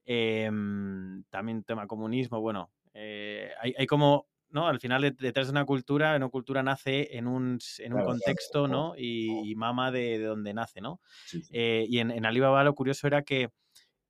Em, 0.06 1.22
también 1.30 1.62
tema 1.62 1.86
comunismo, 1.86 2.40
bueno, 2.40 2.72
eh, 2.94 3.52
hay, 3.60 3.86
como 3.86 4.26
¿no? 4.50 4.66
Al 4.66 4.80
final, 4.80 5.14
detrás 5.18 5.46
de 5.46 5.52
una 5.52 5.64
cultura, 5.64 6.16
una 6.16 6.28
cultura 6.28 6.62
nace 6.62 7.16
en 7.16 7.26
un, 7.26 7.58
en 7.78 7.94
un 7.94 8.04
contexto, 8.04 8.68
¿no? 8.68 8.94
Y, 8.96 9.54
mama 9.56 9.90
de, 9.90 10.18
donde 10.18 10.54
nace, 10.54 10.80
¿no? 10.80 11.00
y 11.32 11.98
en, 11.98 12.10
en, 12.10 12.24
Alibaba 12.24 12.64
lo 12.64 12.74
curioso 12.74 13.06
era 13.06 13.22
que 13.22 13.50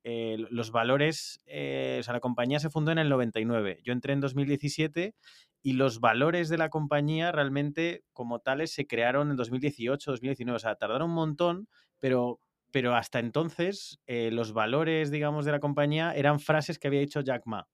eh, 0.02 0.38
los 0.50 0.70
valores, 0.70 1.40
eh, 1.46 1.98
o 2.00 2.02
sea, 2.02 2.14
la 2.14 2.20
compañía 2.20 2.58
se 2.58 2.70
fundó 2.70 2.90
en 2.90 2.98
el 2.98 3.10
99, 3.10 3.80
yo 3.84 3.92
entré 3.92 4.14
en 4.14 4.20
2017 4.20 5.14
y 5.62 5.72
los 5.74 6.00
valores 6.00 6.48
de 6.48 6.56
la 6.56 6.70
compañía 6.70 7.32
realmente 7.32 8.02
como 8.14 8.38
tales 8.38 8.72
se 8.72 8.86
crearon 8.86 9.30
en 9.30 9.36
2018, 9.36 10.12
2019, 10.12 10.56
o 10.56 10.58
sea, 10.58 10.76
tardaron 10.76 11.10
un 11.10 11.16
montón, 11.16 11.68
pero, 11.98 12.40
pero 12.70 12.94
hasta 12.94 13.18
entonces 13.18 14.00
eh, 14.06 14.30
los 14.30 14.54
valores, 14.54 15.10
digamos, 15.10 15.44
de 15.44 15.52
la 15.52 15.60
compañía 15.60 16.14
eran 16.14 16.40
frases 16.40 16.78
que 16.78 16.88
había 16.88 17.00
dicho 17.00 17.20
Jack 17.20 17.42
Ma. 17.44 17.68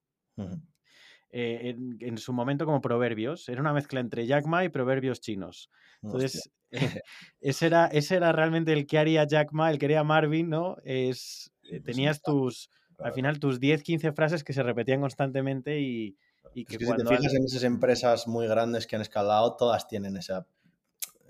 En, 1.37 2.19
su 2.19 2.33
momento 2.33 2.65
como 2.65 2.81
proverbios. 2.81 3.49
Era 3.49 3.61
una 3.61 3.73
mezcla 3.73 4.01
entre 4.01 4.27
Jack 4.27 4.47
Ma 4.47 4.65
y 4.65 4.69
proverbios 4.69 5.21
chinos. 5.21 5.71
Entonces, 6.03 6.51
ese, 7.41 7.67
era, 7.67 7.87
ese 7.87 8.17
era 8.17 8.33
realmente 8.33 8.73
el 8.73 8.87
que 8.87 8.99
haría 8.99 9.25
Jack 9.25 9.53
Ma, 9.53 9.71
el 9.71 9.79
que 9.79 9.87
haría 9.87 10.05
Marvin, 10.05 10.49
¿no? 10.49 10.77
Es, 10.85 11.53
eh, 11.71 11.81
tenías 11.81 12.23
tus, 12.23 12.71
al 12.99 13.13
final, 13.13 13.39
tus 13.39 13.61
10, 13.61 13.83
15 13.83 14.13
frases 14.13 14.45
que 14.45 14.53
se 14.53 14.63
repetían 14.63 15.01
constantemente 15.01 15.81
y, 15.81 16.17
que, 16.55 16.79
si 16.79 16.79
te 16.79 17.07
fijas 17.07 17.35
en 17.35 17.45
esas 17.45 17.65
empresas 17.65 18.27
muy 18.27 18.47
grandes 18.47 18.87
que 18.87 18.97
han 18.97 19.03
escalado, 19.03 19.57
todas 19.57 19.87
tienen 19.89 20.17
esa, 20.17 20.47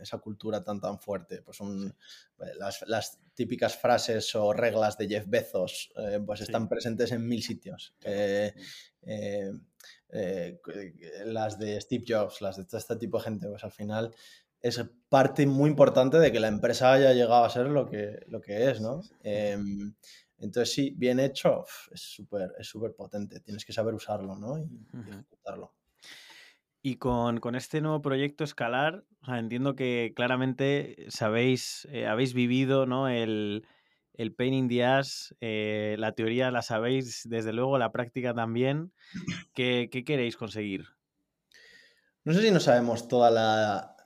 esa 0.01 0.19
cultura 0.19 0.63
tan 0.63 0.81
tan 0.81 1.01
fuerte. 1.01 1.43
Pues 1.43 1.59
eh, 1.61 2.53
las, 2.87 3.19
típicas 3.35 3.77
frases 3.77 4.35
o 4.35 4.53
reglas 4.53 4.97
de 4.97 5.09
Jeff 5.09 5.27
Bezos, 5.27 5.93
eh, 5.97 6.21
pues 6.25 6.41
están 6.41 6.69
presentes 6.69 7.13
en 7.13 7.27
mil 7.27 7.43
sitios. 7.43 7.95
Las 11.27 11.59
de 11.59 11.81
Steve 11.81 12.05
Jobs, 12.07 12.41
las 12.41 12.57
de 12.57 12.65
todo 12.65 12.79
este 12.79 12.97
tipo 12.97 13.19
de 13.19 13.25
gente, 13.25 13.49
pues 13.49 13.65
al 13.65 13.73
final 13.73 14.15
es 14.61 14.85
parte 15.09 15.47
muy 15.47 15.71
importante 15.71 16.19
de 16.19 16.33
que 16.33 16.41
la 16.41 16.49
empresa 16.49 16.93
haya 16.93 17.13
llegado 17.13 17.45
a 17.45 17.51
ser 17.51 17.67
lo 17.67 17.89
que, 17.89 18.21
lo 18.29 18.41
que 18.41 18.71
es, 18.71 18.81
¿no? 18.81 19.01
Em, 19.23 19.95
entonces, 20.39 20.75
sí, 20.75 20.95
bien 20.97 21.21
hecho, 21.21 21.65
es 21.93 22.01
súper 22.01 22.53
es 22.59 22.67
súper 22.67 22.95
potente. 22.95 23.41
Tienes 23.41 23.65
que 23.65 23.73
saber 23.73 23.95
usarlo, 23.95 24.37
¿no? 24.37 24.59
Y, 24.59 24.69
ejecutarlo. 25.09 25.73
Y 26.83 26.97
con, 26.97 27.41
este 27.57 27.81
nuevo 27.81 28.01
proyecto 28.01 28.45
Escalar, 28.45 29.05
entiendo 29.27 29.75
que 29.75 30.13
claramente 30.15 31.07
sabéis, 31.09 31.89
eh, 31.91 32.07
habéis 32.07 32.33
vivido 32.33 32.87
¿no? 32.87 33.09
el, 33.09 33.67
el 34.17 34.35
pain 34.35 34.55
in 34.55 34.69
the 34.69 34.85
ass, 34.85 35.35
eh, 35.41 35.97
la 35.99 36.13
teoría 36.13 36.51
la 36.51 36.63
sabéis, 36.63 37.23
desde 37.29 37.53
luego, 37.53 37.79
la 37.79 37.93
práctica 37.93 38.35
también. 38.35 38.93
¿Qué, 39.55 39.89
¿Qué, 39.91 40.05
queréis 40.05 40.37
conseguir? 40.37 40.87
No 42.25 42.33
sé 42.33 42.43
si 42.43 42.51
no 42.51 42.61
sabemos 42.61 43.09
toda 43.09 43.31
la, 43.31 43.97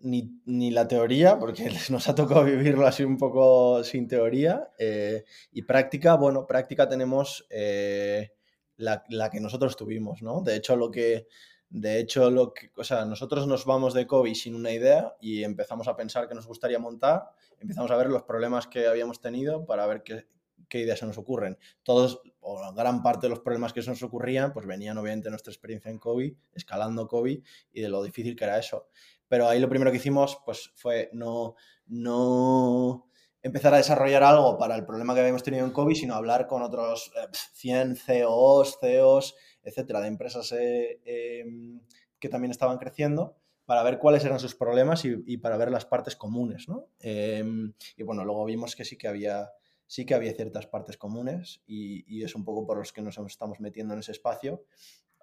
ni, 0.00 0.70
la 0.70 0.88
teoría, 0.88 1.38
porque 1.38 1.70
nos 1.90 2.08
ha 2.08 2.14
tocado 2.14 2.44
vivirlo 2.44 2.86
así 2.86 3.04
un 3.04 3.18
poco 3.18 3.82
sin 3.84 4.08
teoría. 4.08 4.70
Eh, 4.78 5.24
y 5.52 5.62
práctica, 5.62 6.14
bueno, 6.14 6.46
práctica 6.46 6.88
tenemos 6.88 7.46
eh, 7.50 8.32
la, 8.76 9.02
que 9.30 9.40
nosotros 9.40 9.76
tuvimos, 9.76 10.22
¿no? 10.22 10.40
De 10.42 10.56
hecho, 10.56 10.76
lo 10.76 10.90
que. 10.90 11.26
De 11.70 12.00
hecho, 12.00 12.30
lo 12.30 12.52
que, 12.52 12.70
o 12.76 12.82
sea, 12.82 13.04
nosotros 13.04 13.46
nos 13.46 13.64
vamos 13.64 13.94
de 13.94 14.06
COVID 14.06 14.34
sin 14.34 14.56
una 14.56 14.72
idea 14.72 15.14
y 15.20 15.44
empezamos 15.44 15.86
a 15.86 15.96
pensar 15.96 16.28
que 16.28 16.34
nos 16.34 16.46
gustaría 16.46 16.80
montar, 16.80 17.30
empezamos 17.60 17.90
a 17.92 17.96
ver 17.96 18.08
los 18.08 18.24
problemas 18.24 18.66
que 18.66 18.88
habíamos 18.88 19.20
tenido 19.20 19.64
para 19.64 19.86
ver 19.86 20.02
qué, 20.02 20.26
qué 20.68 20.80
ideas 20.80 20.98
se 20.98 21.06
nos 21.06 21.16
ocurren. 21.16 21.58
Todos, 21.84 22.22
o 22.40 22.72
gran 22.72 23.02
parte 23.02 23.26
de 23.26 23.30
los 23.30 23.40
problemas 23.40 23.72
que 23.72 23.82
se 23.82 23.90
nos 23.90 24.02
ocurrían, 24.02 24.52
pues 24.52 24.66
venían 24.66 24.98
obviamente 24.98 25.26
de 25.26 25.30
nuestra 25.30 25.52
experiencia 25.52 25.90
en 25.90 25.98
COVID, 25.98 26.34
escalando 26.54 27.06
COVID 27.06 27.40
y 27.72 27.80
de 27.80 27.88
lo 27.88 28.02
difícil 28.02 28.34
que 28.34 28.44
era 28.44 28.58
eso. 28.58 28.88
Pero 29.28 29.48
ahí 29.48 29.60
lo 29.60 29.68
primero 29.68 29.92
que 29.92 29.98
hicimos 29.98 30.38
pues, 30.44 30.72
fue 30.74 31.08
no, 31.12 31.54
no 31.86 33.06
empezar 33.42 33.74
a 33.74 33.78
desarrollar 33.78 34.22
algo 34.22 34.58
para 34.58 34.74
el 34.76 34.84
problema 34.84 35.14
que 35.14 35.20
habíamos 35.20 35.42
tenido 35.42 35.64
en 35.64 35.72
COVID, 35.72 35.94
sino 35.94 36.14
hablar 36.14 36.46
con 36.46 36.62
otros 36.62 37.12
100 37.52 37.96
CEOs, 37.96 38.78
CEOs, 38.80 39.34
etcétera, 39.62 40.00
de 40.00 40.08
empresas 40.08 40.52
eh, 40.52 41.00
em, 41.04 41.80
que 42.18 42.28
también 42.28 42.50
estaban 42.50 42.78
creciendo 42.78 43.36
para 43.64 43.82
ver 43.82 43.98
cuáles 43.98 44.24
eran 44.24 44.40
sus 44.40 44.54
problemas 44.54 45.04
y, 45.04 45.36
para 45.36 45.56
ver 45.56 45.70
las 45.70 45.86
partes 45.86 46.16
comunes, 46.16 46.68
¿no? 46.68 46.88
Em, 46.98 47.72
y 47.96 48.02
bueno, 48.02 48.24
luego 48.24 48.44
vimos 48.44 48.74
que 48.74 48.84
sí 48.84 48.96
que 48.96 49.06
había, 49.06 49.52
sí 49.86 50.04
que 50.04 50.14
había 50.14 50.32
ciertas 50.34 50.66
partes 50.66 50.96
comunes 50.96 51.62
y, 51.66 52.04
y, 52.12 52.24
es 52.24 52.34
un 52.34 52.44
poco 52.44 52.66
por 52.66 52.78
los 52.78 52.92
que 52.92 53.00
nos 53.00 53.16
estamos 53.18 53.60
metiendo 53.60 53.94
en 53.94 54.00
ese 54.00 54.12
espacio 54.12 54.64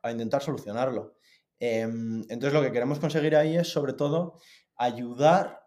a 0.01 0.11
intentar 0.11 0.41
solucionarlo. 0.41 1.17
Em, 1.59 2.21
entonces 2.29 2.53
lo 2.53 2.61
que 2.61 2.71
queremos 2.71 2.99
conseguir 2.99 3.35
ahí 3.35 3.57
es 3.57 3.67
sobre 3.67 3.93
todo 3.93 4.39
ayudar, 4.75 5.63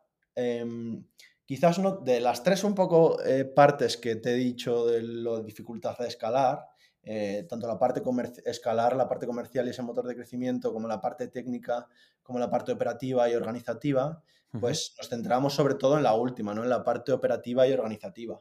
quizás 1.45 1.79
no, 1.79 1.97
de 1.97 2.21
las 2.21 2.43
tres 2.43 2.64
un 2.64 2.75
poco 2.75 3.21
eh, 3.23 3.45
partes 3.45 3.97
que 3.97 4.16
te 4.16 4.31
he 4.31 4.37
dicho 4.37 4.87
de 4.87 5.03
la 5.03 5.41
dificultad 5.41 5.99
de 5.99 6.07
escalar, 6.07 6.70
eh, 7.03 7.46
tanto 7.48 7.66
la 7.66 7.78
parte 7.78 8.03
escalar, 8.44 8.94
la 8.94 9.09
parte 9.09 9.26
comercial 9.26 9.66
y 9.66 9.70
ese 9.70 9.82
motor 9.82 10.07
de 10.07 10.14
crecimiento, 10.14 10.72
como 10.72 10.86
la 10.86 11.01
parte 11.01 11.28
técnica, 11.28 11.86
como 12.22 12.38
la 12.38 12.51
parte 12.51 12.72
operativa 12.72 13.28
y 13.28 13.34
organizativa, 13.34 14.22
pues 14.59 14.94
nos 14.98 15.09
centramos 15.09 15.55
sobre 15.55 15.74
todo 15.74 15.96
en 15.96 16.03
la 16.03 16.14
última, 16.14 16.55
¿no? 16.55 16.64
en 16.64 16.70
la 16.70 16.82
parte 16.82 17.12
operativa 17.12 17.66
y 17.66 17.72
organizativa. 17.72 18.40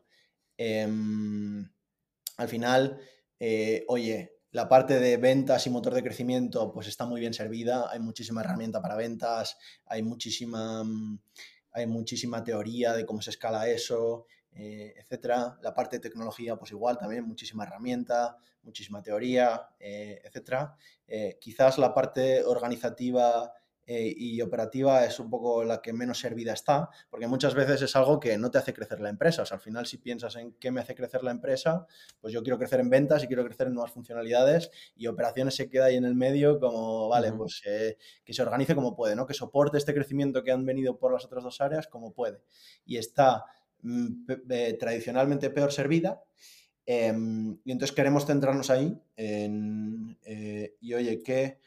Em, 0.58 1.70
al 2.38 2.48
final, 2.48 3.00
eh, 3.40 3.86
oye, 3.88 4.40
la 4.52 4.68
parte 4.68 5.00
de 5.00 5.18
ventas 5.18 5.68
y 5.68 5.70
motor 5.70 5.94
de 5.94 6.04
crecimiento 6.04 6.72
pues 6.72 6.88
está 6.88 7.06
muy 7.06 7.20
bien 7.20 7.34
servida, 7.34 7.90
hay 7.92 8.00
muchísima 8.00 8.42
herramienta 8.42 8.82
para 8.82 8.96
ventas, 8.96 9.58
hay 9.86 10.02
muchísima, 10.02 10.84
mm, 10.84 11.20
hay 11.72 11.86
muchísima 11.86 12.44
teoría 12.44 12.94
de 12.94 13.06
cómo 13.06 13.22
se 13.22 13.30
escala 13.30 13.70
eso, 13.70 14.26
eh, 14.54 14.94
etcétera. 14.98 15.58
La 15.62 15.74
parte 15.74 15.98
de 15.98 16.02
tecnología 16.02 16.56
pues 16.56 16.72
igual 16.72 16.98
también, 16.98 17.26
muchísima 17.26 17.64
herramienta, 17.64 18.38
muchísima 18.64 19.02
teoría, 19.02 19.70
eh, 19.80 20.22
etcétera. 20.24 20.76
Eh, 21.08 21.38
quizás 21.40 21.78
la 21.78 21.94
parte 21.94 22.44
organizativa 22.44 23.54
eh, 23.92 24.14
y 24.16 24.40
operativa 24.42 25.04
es 25.04 25.20
un 25.20 25.32
poco 25.32 25.64
la 25.64 25.82
que 25.82 25.94
menos 25.94 26.20
servida 26.20 26.54
está, 26.54 26.92
porque 27.10 27.26
muchas 27.26 27.56
veces 27.56 27.82
es 27.82 27.96
algo 27.96 28.20
que 28.20 28.38
no 28.38 28.52
te 28.52 28.60
hace 28.60 28.72
crecer 28.72 29.00
la 29.00 29.10
empresa. 29.10 29.42
O 29.42 29.46
sea, 29.48 29.56
al 29.58 29.62
final, 29.62 29.88
si 29.88 29.98
piensas 29.98 30.36
en 30.36 30.52
qué 30.60 30.70
me 30.70 30.80
hace 30.80 30.94
crecer 30.94 31.24
la 31.24 31.32
empresa, 31.32 31.88
pues 32.22 32.32
yo 32.32 32.44
quiero 32.44 32.60
crecer 32.60 32.82
en 32.82 32.92
ventas 32.92 33.24
y 33.24 33.28
quiero 33.28 33.44
crecer 33.44 33.66
en 33.66 33.74
nuevas 33.74 33.92
funcionalidades 33.92 34.70
y 34.96 35.08
operaciones 35.08 35.56
se 35.56 35.72
queda 35.72 35.86
ahí 35.86 35.96
en 35.96 36.06
el 36.06 36.14
medio 36.14 36.60
como, 36.60 37.10
vale, 37.10 37.34
pues 37.34 37.64
eh, 37.66 37.98
que 38.24 38.32
se 38.32 38.44
organice 38.44 38.76
como 38.76 38.96
puede, 38.96 39.16
¿no? 39.16 39.26
Que 39.26 39.34
soporte 39.34 39.80
este 39.80 39.96
crecimiento 39.96 40.44
que 40.44 40.52
han 40.52 40.68
venido 40.68 41.00
por 41.00 41.12
las 41.12 41.26
otras 41.26 41.44
dos 41.44 41.60
áreas 41.60 41.88
como 41.88 42.14
puede. 42.14 42.44
Y 42.86 42.98
está 42.98 43.44
mm, 43.82 44.26
tradicionalmente 44.80 45.50
peor 45.50 45.72
servida. 45.72 46.24
Em, 46.92 47.60
y 47.64 47.72
entonces 47.72 47.96
queremos 47.96 48.26
centrarnos 48.26 48.72
ahí 48.72 49.00
eh, 49.16 50.76
y 50.82 50.94
oye, 50.96 51.22
¿qué, 51.22 51.60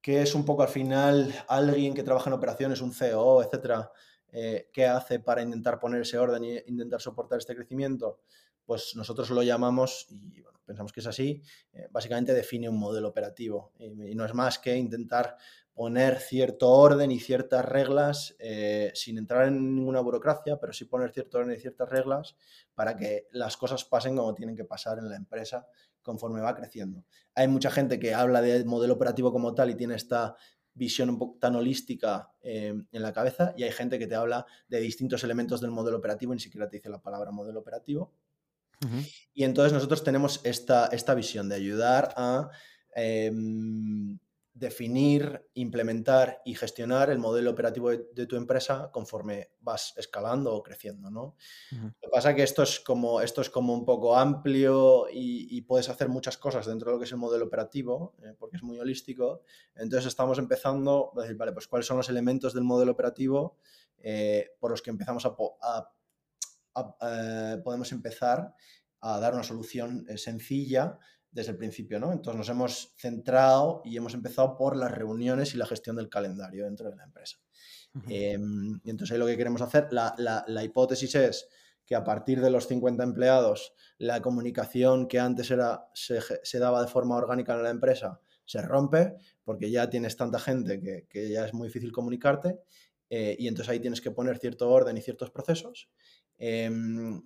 ¿qué, 0.00 0.22
es 0.22 0.34
un 0.34 0.44
poco 0.44 0.62
al 0.62 0.68
final 0.68 1.32
alguien 1.46 1.94
que 1.94 2.02
trabaja 2.02 2.30
en 2.30 2.34
operaciones, 2.34 2.80
un 2.80 2.92
CEO, 2.92 3.44
etcétera? 3.44 3.92
Eh, 4.32 4.68
¿Qué 4.72 4.86
hace 4.86 5.20
para 5.20 5.42
intentar 5.42 5.78
poner 5.78 6.02
ese 6.02 6.18
orden 6.18 6.42
e 6.42 6.64
intentar 6.66 7.00
soportar 7.00 7.38
este 7.38 7.54
crecimiento? 7.54 8.22
Pues 8.64 8.96
nosotros 8.96 9.30
lo 9.30 9.44
llamamos, 9.44 10.08
y 10.10 10.40
bueno, 10.40 10.60
pensamos 10.64 10.92
que 10.92 11.00
es 11.00 11.06
así, 11.06 11.42
eh, 11.72 11.86
básicamente 11.90 12.34
define 12.34 12.68
un 12.68 12.78
modelo 12.78 13.08
operativo 13.08 13.72
y 13.78 14.14
no 14.16 14.24
es 14.24 14.34
más 14.34 14.58
que 14.58 14.76
intentar 14.76 15.36
poner 15.80 16.18
cierto 16.18 16.68
orden 16.68 17.10
y 17.10 17.20
ciertas 17.20 17.64
reglas 17.64 18.36
eh, 18.38 18.92
sin 18.94 19.16
entrar 19.16 19.48
en 19.48 19.76
ninguna 19.76 20.00
burocracia, 20.00 20.60
pero 20.60 20.74
sí 20.74 20.84
poner 20.84 21.10
cierto 21.10 21.38
orden 21.38 21.56
y 21.56 21.58
ciertas 21.58 21.88
reglas 21.88 22.36
para 22.74 22.98
que 22.98 23.28
las 23.30 23.56
cosas 23.56 23.86
pasen 23.86 24.14
como 24.14 24.34
tienen 24.34 24.54
que 24.54 24.66
pasar 24.66 24.98
en 24.98 25.08
la 25.08 25.16
empresa 25.16 25.66
conforme 26.02 26.42
va 26.42 26.54
creciendo. 26.54 27.06
Hay 27.34 27.48
mucha 27.48 27.70
gente 27.70 27.98
que 27.98 28.12
habla 28.12 28.42
de 28.42 28.62
modelo 28.66 28.92
operativo 28.92 29.32
como 29.32 29.54
tal 29.54 29.70
y 29.70 29.74
tiene 29.74 29.94
esta 29.94 30.36
visión 30.74 31.08
un 31.08 31.18
poco 31.18 31.38
tan 31.38 31.56
holística 31.56 32.30
eh, 32.42 32.74
en 32.92 33.02
la 33.02 33.14
cabeza 33.14 33.54
y 33.56 33.62
hay 33.62 33.72
gente 33.72 33.98
que 33.98 34.06
te 34.06 34.16
habla 34.16 34.44
de 34.68 34.80
distintos 34.80 35.24
elementos 35.24 35.62
del 35.62 35.70
modelo 35.70 35.96
operativo 35.96 36.34
y 36.34 36.36
ni 36.36 36.40
siquiera 36.40 36.68
te 36.68 36.76
dice 36.76 36.90
la 36.90 37.00
palabra 37.00 37.30
modelo 37.30 37.58
operativo. 37.58 38.12
Uh 38.84 38.86
-huh. 38.86 39.12
Y 39.32 39.44
entonces 39.44 39.72
nosotros 39.72 40.04
tenemos 40.04 40.42
esta, 40.44 40.88
esta 40.88 41.14
visión 41.14 41.48
de 41.48 41.54
ayudar 41.54 42.12
a 42.18 42.50
eh, 42.94 43.32
definir, 44.60 45.48
implementar 45.54 46.42
y 46.44 46.54
gestionar 46.54 47.08
el 47.08 47.18
modelo 47.18 47.50
operativo 47.50 47.88
de, 47.88 48.04
de, 48.12 48.26
tu 48.26 48.36
empresa 48.36 48.90
conforme 48.92 49.52
vas 49.60 49.94
escalando 49.96 50.54
o 50.54 50.62
creciendo, 50.62 51.10
¿no? 51.10 51.34
Uh 51.72 51.76
-huh. 51.76 51.84
Lo 51.84 52.00
que 52.00 52.08
pasa 52.12 52.30
es 52.30 52.36
que 52.36 52.42
esto 52.42 52.62
es 52.62 52.78
como, 52.78 53.22
esto 53.22 53.40
es 53.40 53.48
como 53.48 53.72
un 53.72 53.86
poco 53.86 54.18
amplio 54.18 55.08
y, 55.10 55.56
y, 55.56 55.62
puedes 55.62 55.88
hacer 55.88 56.10
muchas 56.10 56.36
cosas 56.36 56.66
dentro 56.66 56.90
de 56.90 56.92
lo 56.94 56.98
que 56.98 57.06
es 57.06 57.12
el 57.12 57.16
modelo 57.16 57.46
operativo, 57.46 58.14
eh, 58.22 58.34
porque 58.38 58.58
es 58.58 58.62
muy 58.62 58.78
holístico. 58.78 59.42
Entonces 59.74 60.06
estamos 60.06 60.38
empezando 60.38 61.10
a 61.16 61.22
decir, 61.22 61.38
vale, 61.38 61.52
pues 61.52 61.66
cuáles 61.66 61.86
son 61.86 61.96
los 61.96 62.10
elementos 62.10 62.52
del 62.52 62.64
modelo 62.64 62.92
operativo 62.92 63.56
eh, 63.96 64.50
por 64.60 64.70
los 64.72 64.82
que 64.82 64.90
empezamos 64.90 65.24
a, 65.24 65.34
a, 65.62 65.90
a 66.74 66.96
eh, 67.00 67.62
podemos 67.64 67.90
empezar 67.92 68.54
a 69.00 69.18
dar 69.20 69.32
una 69.32 69.42
solución 69.42 70.04
sencilla 70.18 70.98
desde 71.30 71.52
el 71.52 71.56
principio, 71.56 72.00
¿no? 72.00 72.12
Entonces 72.12 72.38
nos 72.38 72.48
hemos 72.48 72.94
centrado 72.96 73.82
y 73.84 73.96
hemos 73.96 74.14
empezado 74.14 74.56
por 74.56 74.76
las 74.76 74.90
reuniones 74.90 75.54
y 75.54 75.58
la 75.58 75.66
gestión 75.66 75.96
del 75.96 76.08
calendario 76.08 76.64
dentro 76.64 76.90
de 76.90 76.96
la 76.96 77.04
empresa. 77.04 77.38
Uh 77.94 77.98
-huh. 77.98 78.04
eh, 78.08 78.38
y 78.84 78.90
entonces 78.90 79.12
ahí 79.12 79.18
lo 79.18 79.26
que 79.26 79.36
queremos 79.36 79.62
hacer, 79.62 79.92
la, 79.92 80.14
la, 80.18 80.44
la, 80.46 80.64
hipótesis 80.64 81.14
es 81.14 81.48
que 81.84 81.94
a 81.94 82.04
partir 82.04 82.40
de 82.40 82.50
los 82.50 82.66
50 82.68 83.02
empleados, 83.02 83.74
la 83.98 84.22
comunicación 84.22 85.08
que 85.08 85.18
antes 85.18 85.50
era, 85.50 85.88
se, 85.92 86.20
se 86.42 86.58
daba 86.58 86.82
de 86.82 86.88
forma 86.88 87.16
orgánica 87.16 87.54
en 87.54 87.62
la 87.62 87.70
empresa 87.70 88.20
se 88.50 88.62
rompe 88.62 89.14
porque 89.44 89.70
ya 89.70 89.88
tienes 89.88 90.16
tanta 90.16 90.40
gente 90.40 90.80
que, 90.80 91.06
que 91.08 91.30
ya 91.30 91.46
es 91.46 91.54
muy 91.54 91.68
difícil 91.68 91.92
comunicarte 91.92 92.58
eh, 93.08 93.36
y 93.38 93.46
entonces 93.46 93.70
ahí 93.70 93.78
tienes 93.78 94.00
que 94.00 94.10
poner 94.10 94.38
cierto 94.38 94.68
orden 94.68 94.96
y 94.96 95.02
ciertos 95.02 95.30
procesos 95.30 95.88
eh, 96.42 96.70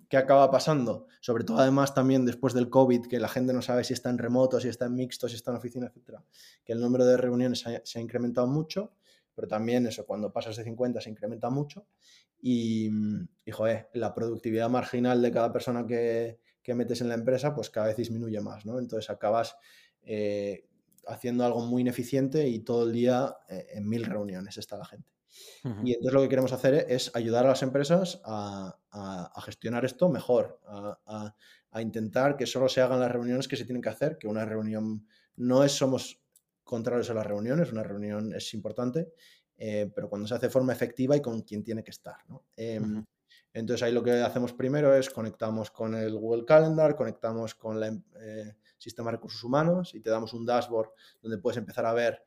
¿Qué 0.09 0.17
acaba 0.17 0.51
pasando? 0.51 1.07
Sobre 1.21 1.45
todo 1.45 1.59
además 1.59 1.93
también 1.93 2.25
después 2.25 2.53
del 2.53 2.69
COVID, 2.69 3.07
que 3.07 3.17
la 3.17 3.29
gente 3.29 3.53
no 3.53 3.61
sabe 3.61 3.85
si 3.85 3.93
está 3.93 4.09
en 4.09 4.17
remoto, 4.17 4.59
si 4.59 4.67
está 4.67 4.87
en 4.87 4.95
mixto, 4.95 5.29
si 5.29 5.35
está 5.35 5.51
en 5.51 5.57
oficina, 5.57 5.87
etc. 5.87 6.19
Que 6.65 6.73
el 6.73 6.81
número 6.81 7.05
de 7.05 7.15
reuniones 7.15 7.59
se 7.59 7.77
ha, 7.77 7.81
se 7.85 7.99
ha, 7.99 8.01
incrementado 8.01 8.45
mucho, 8.45 8.91
pero 9.33 9.47
también 9.47 9.87
eso, 9.87 10.05
cuando 10.05 10.33
pasas 10.33 10.57
de 10.57 10.65
50 10.65 10.99
se 10.99 11.09
incrementa 11.09 11.49
mucho. 11.49 11.87
Y, 12.41 12.89
y 13.45 13.51
joder, 13.51 13.89
la 13.93 14.13
productividad 14.13 14.69
marginal 14.69 15.21
de 15.21 15.31
cada 15.31 15.49
persona 15.53 15.87
que, 15.87 16.37
que, 16.61 16.75
metes 16.75 16.99
en 16.99 17.07
la 17.07 17.15
empresa, 17.15 17.55
pues 17.55 17.69
cada 17.69 17.87
vez 17.87 17.95
disminuye 17.95 18.41
más, 18.41 18.65
¿no? 18.65 18.79
Entonces 18.79 19.09
acabas 19.09 19.55
eh, 20.03 20.67
haciendo 21.07 21.45
algo 21.45 21.65
muy 21.65 21.83
ineficiente 21.83 22.49
y 22.49 22.59
todo 22.59 22.83
el 22.83 22.91
día 22.91 23.33
eh, 23.47 23.67
en 23.75 23.87
mil 23.87 24.03
reuniones 24.03 24.57
está 24.57 24.77
la 24.77 24.85
gente. 24.85 25.15
Y 25.83 25.93
entonces 25.93 26.13
lo 26.13 26.21
que 26.21 26.29
queremos 26.29 26.53
hacer 26.53 26.85
es 26.89 27.11
ayudar 27.15 27.45
a 27.45 27.49
las 27.49 27.63
empresas 27.63 28.21
a, 28.23 28.77
a, 28.95 29.31
a 29.33 29.41
gestionar 29.41 29.83
esto 29.83 30.09
mejor, 30.09 30.59
a, 30.65 31.35
a, 31.71 31.81
intentar 31.81 32.37
que 32.37 32.45
solo 32.45 32.69
se 32.69 32.79
hagan 32.79 33.01
las 33.01 33.11
reuniones 33.11 33.47
que 33.47 33.57
se 33.57 33.65
tienen 33.65 33.81
que 33.81 33.89
hacer, 33.89 34.17
que 34.17 34.27
una 34.27 34.45
reunión 34.45 35.05
no 35.35 35.63
es, 35.65 35.73
somos 35.73 36.21
contrarios 36.63 37.09
a 37.09 37.13
las 37.13 37.27
reuniones, 37.27 37.73
una 37.73 37.83
reunión 37.83 38.33
es 38.33 38.53
importante, 38.53 39.11
eh, 39.57 39.91
pero 39.93 40.07
cuando 40.09 40.27
se 40.27 40.35
hace 40.35 40.47
de 40.47 40.51
forma 40.51 40.71
efectiva 40.71 41.15
y 41.15 41.21
con 41.21 41.41
quien 41.41 41.63
tiene 41.63 41.83
que 41.83 41.91
estar. 41.91 42.17
¿no? 42.29 42.45
Eh, 42.55 42.79
uh 42.79 42.83
-huh. 42.83 43.05
Entonces 43.53 43.83
ahí 43.83 43.93
lo 43.93 44.03
que 44.03 44.11
hacemos 44.11 44.51
primero 44.51 44.93
es 44.93 45.09
conectamos 45.09 45.71
con 45.71 45.95
el 45.95 46.17
Google 46.17 46.43
Calendar, 46.43 46.95
conectamos 46.95 47.55
con 47.55 47.81
el 47.81 48.03
eh, 48.19 48.55
sistema 48.77 49.11
de 49.11 49.17
recursos 49.17 49.41
humanos 49.43 49.93
y 49.95 50.01
te 50.01 50.09
damos 50.09 50.33
un 50.33 50.45
dashboard 50.45 50.89
donde 51.21 51.37
puedes 51.37 51.57
empezar 51.57 51.85
a 51.85 51.93
ver 51.93 52.21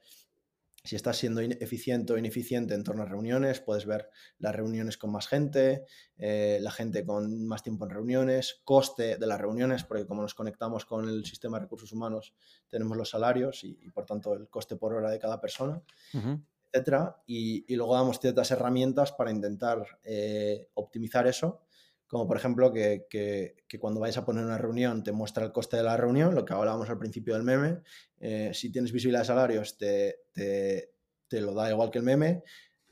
si 0.88 0.96
estás 0.96 1.18
siendo 1.18 1.42
eficiente 1.42 2.14
o 2.14 2.16
ineficiente 2.16 2.72
en 2.72 2.82
torno 2.82 3.02
a 3.02 3.04
reuniones, 3.04 3.60
puedes 3.60 3.84
ver 3.84 4.08
las 4.38 4.56
reuniones 4.56 4.96
con 4.96 5.12
más 5.12 5.28
gente, 5.28 5.84
eh, 6.16 6.58
la 6.62 6.70
gente 6.70 7.04
con 7.04 7.46
más 7.46 7.62
tiempo 7.62 7.84
en 7.84 7.90
reuniones, 7.90 8.62
coste 8.64 9.18
de 9.18 9.26
las 9.26 9.38
reuniones, 9.38 9.84
porque 9.84 10.06
como 10.06 10.22
nos 10.22 10.32
conectamos 10.32 10.86
con 10.86 11.06
el 11.06 11.26
sistema 11.26 11.58
de 11.58 11.64
recursos 11.64 11.92
humanos, 11.92 12.32
tenemos 12.70 12.96
los 12.96 13.10
salarios 13.10 13.64
y, 13.64 13.78
y 13.82 13.90
por 13.90 14.06
tanto 14.06 14.32
el 14.32 14.48
coste 14.48 14.76
por 14.76 14.94
hora 14.94 15.10
de 15.10 15.18
cada 15.18 15.38
persona, 15.38 15.82
uh 16.14 16.18
-huh. 16.18 16.42
etc. 16.72 17.16
Y, 17.26 17.70
y, 17.70 17.76
luego 17.76 17.94
damos 17.94 18.18
ciertas 18.18 18.50
herramientas 18.50 19.12
para 19.12 19.30
intentar 19.30 19.84
eh, 20.04 20.70
optimizar 20.72 21.26
eso 21.26 21.67
como 22.08 22.26
por 22.26 22.36
ejemplo 22.36 22.72
que, 22.72 23.06
que, 23.08 23.78
cuando 23.78 24.00
vais 24.00 24.16
a 24.16 24.24
poner 24.24 24.44
una 24.44 24.58
reunión 24.58 25.04
te 25.04 25.12
muestra 25.12 25.44
el 25.44 25.52
coste 25.52 25.76
de 25.76 25.82
la 25.82 25.96
reunión, 25.96 26.34
lo 26.34 26.44
que 26.44 26.54
hablábamos 26.54 26.88
al 26.88 26.98
principio 26.98 27.34
del 27.34 27.42
meme, 27.42 27.82
eh, 28.18 28.50
si 28.54 28.72
tienes 28.72 28.92
visibilidad 28.92 29.20
de 29.20 29.26
salarios 29.26 29.76
te, 29.76 30.20
te, 30.32 30.94
te, 31.28 31.40
lo 31.40 31.54
da 31.54 31.70
igual 31.70 31.90
que 31.90 31.98
el 31.98 32.04
meme, 32.04 32.42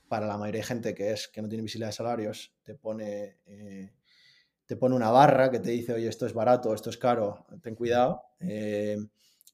para 0.06 0.26
la 0.26 0.36
mayoría 0.36 0.60
de 0.60 0.66
gente 0.66 0.94
que, 0.94 1.12
es, 1.12 1.28
que 1.28 1.40
no 1.40 1.48
tiene 1.48 1.62
visibilidad 1.62 1.88
de 1.88 1.94
salarios 1.94 2.54
te 2.62 2.74
pone, 2.74 3.38
eh, 3.46 3.90
te 4.66 4.76
pone 4.76 4.94
una 4.94 5.10
barra 5.10 5.50
que 5.50 5.60
te 5.60 5.70
dice, 5.70 5.94
oye, 5.94 6.08
esto 6.08 6.26
es 6.26 6.34
barato, 6.34 6.74
esto 6.74 6.90
es 6.90 6.98
caro, 6.98 7.46
ten 7.62 7.74
cuidado, 7.74 8.22
eh, 8.40 8.98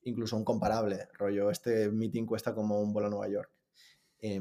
incluso 0.02 0.36
un 0.36 0.44
comparable, 0.44 1.06
rollo, 1.14 1.50
este 1.50 1.88
meeting 1.88 2.26
cuesta 2.26 2.52
como 2.52 2.80
un 2.80 2.92
vuelo 2.92 3.06
a 3.06 3.10
Nueva 3.10 3.28
York 3.28 3.61
eh, 4.24 4.40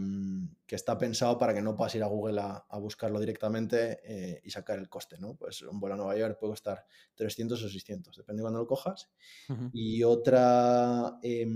que 0.67 0.75
está 0.75 0.95
pensado 0.95 1.39
para 1.39 1.55
que 1.55 1.61
no 1.61 1.75
puedas 1.75 1.95
ir 1.95 2.03
a 2.03 2.05
Google 2.05 2.39
a, 2.39 2.65
a 2.69 2.77
buscarlo 2.77 3.19
directamente 3.19 3.99
eh, 4.03 4.39
y 4.43 4.51
sacar 4.51 4.77
el 4.77 4.88
coste, 4.88 5.17
¿no? 5.19 5.34
Pues 5.34 5.63
un 5.63 5.79
vuelo 5.79 5.95
a 5.95 5.97
Nueva 5.97 6.15
York 6.15 6.38
puede 6.39 6.51
costar 6.51 6.86
300 7.15 7.63
o 7.63 7.67
600, 7.67 8.15
depende 8.15 8.41
de 8.41 8.43
cuándo 8.43 8.59
lo 8.59 8.67
cojas. 8.67 9.09
Uh 9.49 9.53
-huh. 9.53 9.69
Y 9.73 10.03
otra, 10.03 11.17
eh, 11.23 11.47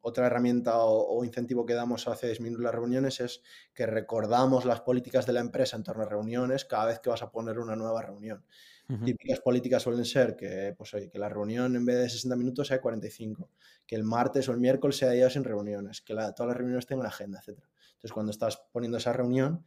otra 0.00 0.26
herramienta 0.26 0.78
o, 0.78 1.18
o, 1.18 1.24
incentivo 1.26 1.66
que 1.66 1.74
damos 1.74 2.08
hace 2.08 2.26
disminuir 2.26 2.64
las 2.64 2.74
reuniones 2.74 3.20
es 3.20 3.42
que 3.74 3.84
recordamos 3.84 4.64
las 4.64 4.80
políticas 4.80 5.26
de 5.26 5.34
la 5.34 5.40
empresa 5.40 5.76
en 5.76 5.84
torno 5.84 6.04
a 6.04 6.08
reuniones 6.08 6.64
cada 6.64 6.86
vez 6.86 7.00
que 7.00 7.10
vas 7.10 7.22
a 7.22 7.30
poner 7.30 7.58
una 7.58 7.76
nueva 7.76 8.00
reunión. 8.00 8.46
Uh 8.88 8.94
-huh. 8.94 9.04
Típicas 9.04 9.40
políticas 9.40 9.82
suelen 9.82 10.04
ser 10.04 10.36
que, 10.36 10.74
pues, 10.76 10.94
oye, 10.94 11.10
que 11.10 11.18
la 11.18 11.28
reunión 11.28 11.74
en 11.74 11.84
vez 11.84 11.96
de 11.96 12.08
60 12.08 12.36
minutos 12.36 12.68
sea 12.68 12.80
45, 12.80 13.50
que 13.86 13.96
el 13.96 14.04
martes 14.04 14.48
o 14.48 14.52
el 14.52 14.58
miércoles 14.58 14.96
sea 14.96 15.10
día 15.10 15.28
sin 15.28 15.42
reuniones, 15.42 16.02
que 16.02 16.14
la, 16.14 16.32
todas 16.32 16.48
las 16.48 16.56
reuniones 16.56 16.86
tengan 16.86 17.06
agenda, 17.06 17.40
etc. 17.40 17.58
Entonces, 17.94 18.12
cuando 18.12 18.30
estás 18.30 18.62
poniendo 18.72 18.98
esa 18.98 19.12
reunión, 19.12 19.64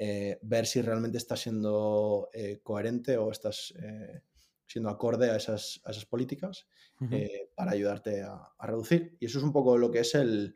eh, 0.00 0.38
ver 0.42 0.64
si 0.66 0.80
realmente 0.80 1.18
estás 1.18 1.40
siendo 1.40 2.30
eh, 2.32 2.60
coherente 2.62 3.16
o 3.16 3.32
estás 3.32 3.74
eh, 3.82 4.22
siendo 4.64 4.90
acorde 4.90 5.28
a 5.30 5.36
esas, 5.36 5.80
a 5.84 5.90
esas 5.90 6.06
políticas 6.06 6.68
uh 7.00 7.06
-huh. 7.06 7.48
para 7.56 7.72
ayudarte 7.72 8.22
a, 8.22 8.52
a, 8.56 8.66
reducir. 8.66 9.16
Y 9.18 9.26
eso 9.26 9.38
es 9.38 9.44
un 9.44 9.52
poco 9.52 9.76
lo 9.76 9.90
que 9.90 10.00
es 10.00 10.14
el, 10.14 10.54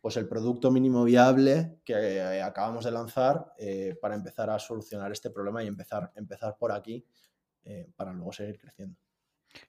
pues 0.00 0.16
el 0.16 0.28
producto 0.28 0.70
mínimo 0.70 1.02
viable 1.02 1.80
que 1.84 2.20
acabamos 2.42 2.84
de 2.84 2.92
lanzar 2.92 3.52
para 4.00 4.14
empezar 4.14 4.50
a 4.50 4.58
solucionar 4.58 5.10
este 5.10 5.30
problema 5.30 5.64
y 5.64 5.66
empezar, 5.66 6.12
empezar 6.14 6.56
por 6.58 6.70
aquí 6.70 7.04
eh, 7.64 7.90
para 7.96 8.12
luego 8.12 8.32
seguir 8.32 8.58
creciendo. 8.58 8.96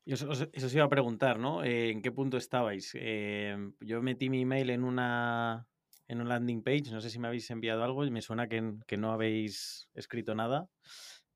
Y 0.03 0.13
eso, 0.13 0.31
eso 0.31 0.65
os 0.65 0.73
iba 0.73 0.85
a 0.85 0.89
preguntar, 0.89 1.37
¿no? 1.37 1.63
Eh, 1.63 1.91
¿En 1.91 2.01
qué 2.01 2.11
punto 2.11 2.37
estabais? 2.37 2.91
Eh, 2.95 3.55
yo 3.81 4.01
metí 4.01 4.29
mi 4.29 4.41
email 4.41 4.71
en 4.71 4.83
una, 4.83 5.67
en 6.07 6.21
una 6.21 6.29
landing 6.29 6.63
page, 6.63 6.91
no 6.91 7.01
sé 7.01 7.09
si 7.09 7.19
me 7.19 7.27
habéis 7.27 7.49
enviado 7.51 7.83
algo 7.83 8.03
y 8.03 8.11
me 8.11 8.21
suena 8.21 8.47
que, 8.47 8.73
que 8.87 8.97
no 8.97 9.11
habéis 9.11 9.89
escrito 9.93 10.33
nada. 10.33 10.69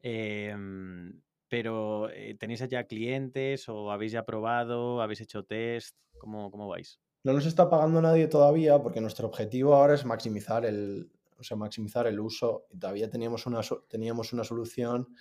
Pero 0.01 2.09
¿tenéis 2.39 2.67
ya 2.69 2.85
clientes 2.85 3.69
o 3.69 3.91
habéis 3.91 4.13
ya 4.13 4.25
probado, 4.25 5.01
habéis 5.01 5.21
hecho 5.21 5.43
test? 5.43 5.95
¿Cómo, 6.17 6.51
cómo 6.51 6.67
vais? 6.67 6.99
No 7.23 7.33
nos 7.33 7.45
está 7.45 7.69
pagando 7.69 8.01
nadie 8.01 8.27
todavía 8.27 8.81
porque 8.81 9.01
nuestro 9.01 9.27
objetivo 9.27 9.75
ahora 9.75 9.95
es 9.95 10.05
maximizar 10.05 10.65
el, 10.65 11.11
o 11.37 11.43
sea, 11.43 11.57
maximizar 11.57 12.07
el 12.07 12.19
uso 12.19 12.65
y 12.69 12.77
todavía 12.77 13.09
teníamos 13.09 13.45
una, 13.45 13.61
teníamos 13.87 14.33
una 14.33 14.43
solución 14.43 15.15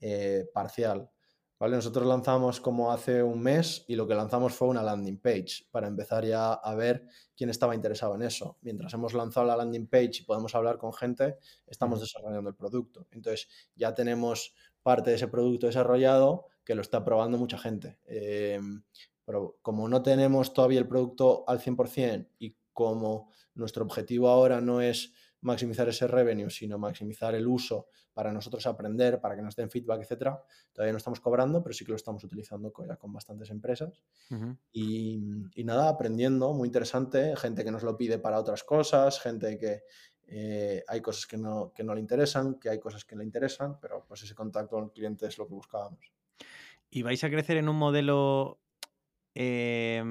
eh, 0.00 0.48
parcial. 0.52 1.10
¿vale? 1.58 1.76
Nosotros 1.76 2.06
lanzamos 2.06 2.60
como 2.60 2.92
hace 2.92 3.22
un 3.22 3.40
mes 3.40 3.84
y 3.88 3.96
lo 3.96 4.06
que 4.06 4.14
lanzamos 4.14 4.52
fue 4.54 4.68
una 4.68 4.82
landing 4.82 5.18
page 5.18 5.66
para 5.70 5.88
empezar 5.88 6.24
ya 6.24 6.52
a 6.52 6.74
ver 6.74 7.06
quién 7.36 7.50
estaba 7.50 7.74
interesado 7.74 8.14
en 8.14 8.22
eso. 8.22 8.58
Mientras 8.62 8.92
hemos 8.94 9.14
lanzado 9.14 9.46
la 9.46 9.56
landing 9.56 9.86
page 9.86 10.20
y 10.20 10.22
podemos 10.22 10.54
hablar 10.54 10.78
con 10.78 10.92
gente, 10.92 11.38
estamos 11.66 12.00
desarrollando 12.00 12.50
el 12.50 12.56
producto. 12.56 13.06
Entonces 13.10 13.48
ya 13.74 13.94
tenemos 13.94 14.54
parte 14.82 15.10
de 15.10 15.16
ese 15.16 15.28
producto 15.28 15.66
desarrollado 15.66 16.46
que 16.64 16.74
lo 16.74 16.82
está 16.82 17.04
probando 17.04 17.38
mucha 17.38 17.58
gente. 17.58 17.98
Em, 18.06 18.82
pero 19.24 19.58
como 19.62 19.88
no 19.88 20.02
tenemos 20.02 20.52
todavía 20.52 20.78
el 20.78 20.88
producto 20.88 21.44
al 21.48 21.60
100% 21.60 22.28
y 22.38 22.56
como 22.72 23.32
nuestro 23.54 23.84
objetivo 23.84 24.28
ahora 24.28 24.60
no 24.60 24.80
es 24.80 25.12
maximizar 25.46 25.88
ese 25.88 26.06
revenue, 26.06 26.50
sino 26.50 26.78
maximizar 26.78 27.34
el 27.34 27.46
uso 27.46 27.88
para 28.12 28.32
nosotros 28.32 28.66
aprender, 28.66 29.20
para 29.20 29.36
que 29.36 29.42
nos 29.42 29.54
den 29.54 29.70
feedback, 29.70 30.02
etcétera. 30.02 30.42
Todavía 30.72 30.92
no 30.92 30.98
estamos 30.98 31.20
cobrando, 31.20 31.62
pero 31.62 31.72
sí 31.72 31.84
que 31.84 31.92
lo 31.92 31.96
estamos 31.96 32.22
utilizando 32.24 32.72
con, 32.72 32.94
con 32.96 33.12
bastantes 33.12 33.50
empresas. 33.50 34.02
y, 34.72 35.18
nada, 35.64 35.88
aprendiendo, 35.88 36.52
muy 36.52 36.66
interesante, 36.66 37.34
gente 37.36 37.64
que 37.64 37.70
nos 37.70 37.82
lo 37.82 37.96
pide 37.96 38.18
para 38.18 38.40
otras 38.40 38.64
cosas, 38.64 39.20
gente 39.20 39.56
que 39.56 39.82
eh, 40.26 40.82
hay 40.88 41.00
cosas 41.00 41.26
que 41.26 41.36
no, 41.36 41.72
que 41.72 41.84
no 41.84 41.94
le 41.94 42.00
interesan, 42.00 42.58
que 42.58 42.68
hay 42.68 42.80
cosas 42.80 43.04
que 43.04 43.16
le 43.16 43.24
interesan, 43.24 43.78
pero 43.80 44.04
pues 44.06 44.22
ese 44.24 44.34
contacto 44.34 44.76
con 44.76 44.84
el 44.84 44.90
cliente 44.90 45.26
es 45.26 45.38
lo 45.38 45.46
que 45.46 45.54
buscábamos. 45.54 46.12
¿Y 46.90 47.02
vais 47.02 47.22
a 47.22 47.30
crecer 47.30 47.56
en 47.56 47.68
un 47.68 47.76
modelo, 47.76 48.58
eh, 49.34 50.02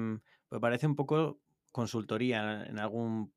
pues 0.48 0.60
parece 0.60 0.86
un 0.86 0.96
poco 0.96 1.40
consultoría 1.72 2.64
en 2.64 2.78
algún 2.78 3.35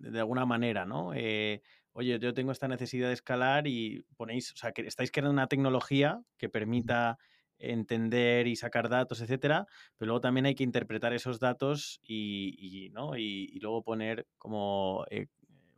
de 0.00 0.18
alguna 0.18 0.46
manera, 0.46 0.84
¿no? 0.84 1.12
Eh, 1.14 1.62
oye, 1.92 2.18
yo 2.18 2.34
tengo 2.34 2.52
esta 2.52 2.68
necesidad 2.68 3.08
de 3.08 3.14
escalar 3.14 3.66
y 3.66 4.04
ponéis, 4.16 4.52
o 4.52 4.56
sea, 4.56 4.72
que 4.72 4.82
estáis 4.82 5.10
creando 5.10 5.32
una 5.32 5.46
tecnología 5.46 6.22
que 6.38 6.48
permita 6.48 7.18
entender 7.58 8.46
y 8.48 8.56
sacar 8.56 8.88
datos, 8.88 9.20
etcétera, 9.20 9.66
pero 9.96 10.08
luego 10.08 10.20
también 10.20 10.46
hay 10.46 10.54
que 10.54 10.64
interpretar 10.64 11.12
esos 11.12 11.38
datos 11.38 12.00
y, 12.02 12.90
¿no? 12.92 13.16
y, 13.16 13.58
luego 13.60 13.82
poner 13.82 14.26
como 14.36 15.04
eh, 15.10 15.28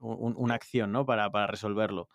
una 0.00 0.54
acción 0.54 0.92
¿no? 0.92 1.04
para, 1.06 1.28
resolverlo. 1.46 2.08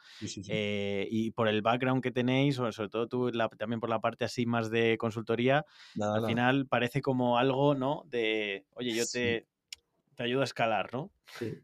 Eh, 0.48 1.08
y 1.10 1.32
por 1.32 1.48
el 1.48 1.62
background 1.62 2.04
que 2.04 2.12
tenéis, 2.12 2.56
sobre 2.56 2.90
todo 2.90 3.08
tú 3.08 3.32
también 3.58 3.80
por 3.80 3.90
la 3.90 4.00
parte 4.00 4.26
así 4.26 4.46
más 4.46 4.70
de 4.70 4.98
consultoría, 4.98 5.66
al 6.00 6.26
final 6.26 6.68
parece 6.68 7.02
como 7.02 7.38
algo, 7.38 7.76
¿no? 7.76 8.04
De, 8.08 8.66
oye, 8.76 8.94
yo 8.94 9.04
te, 9.06 9.48
te 10.20 10.26
ayuda 10.26 10.42
a 10.42 10.52
escalar, 10.52 10.90
¿no? 10.92 11.14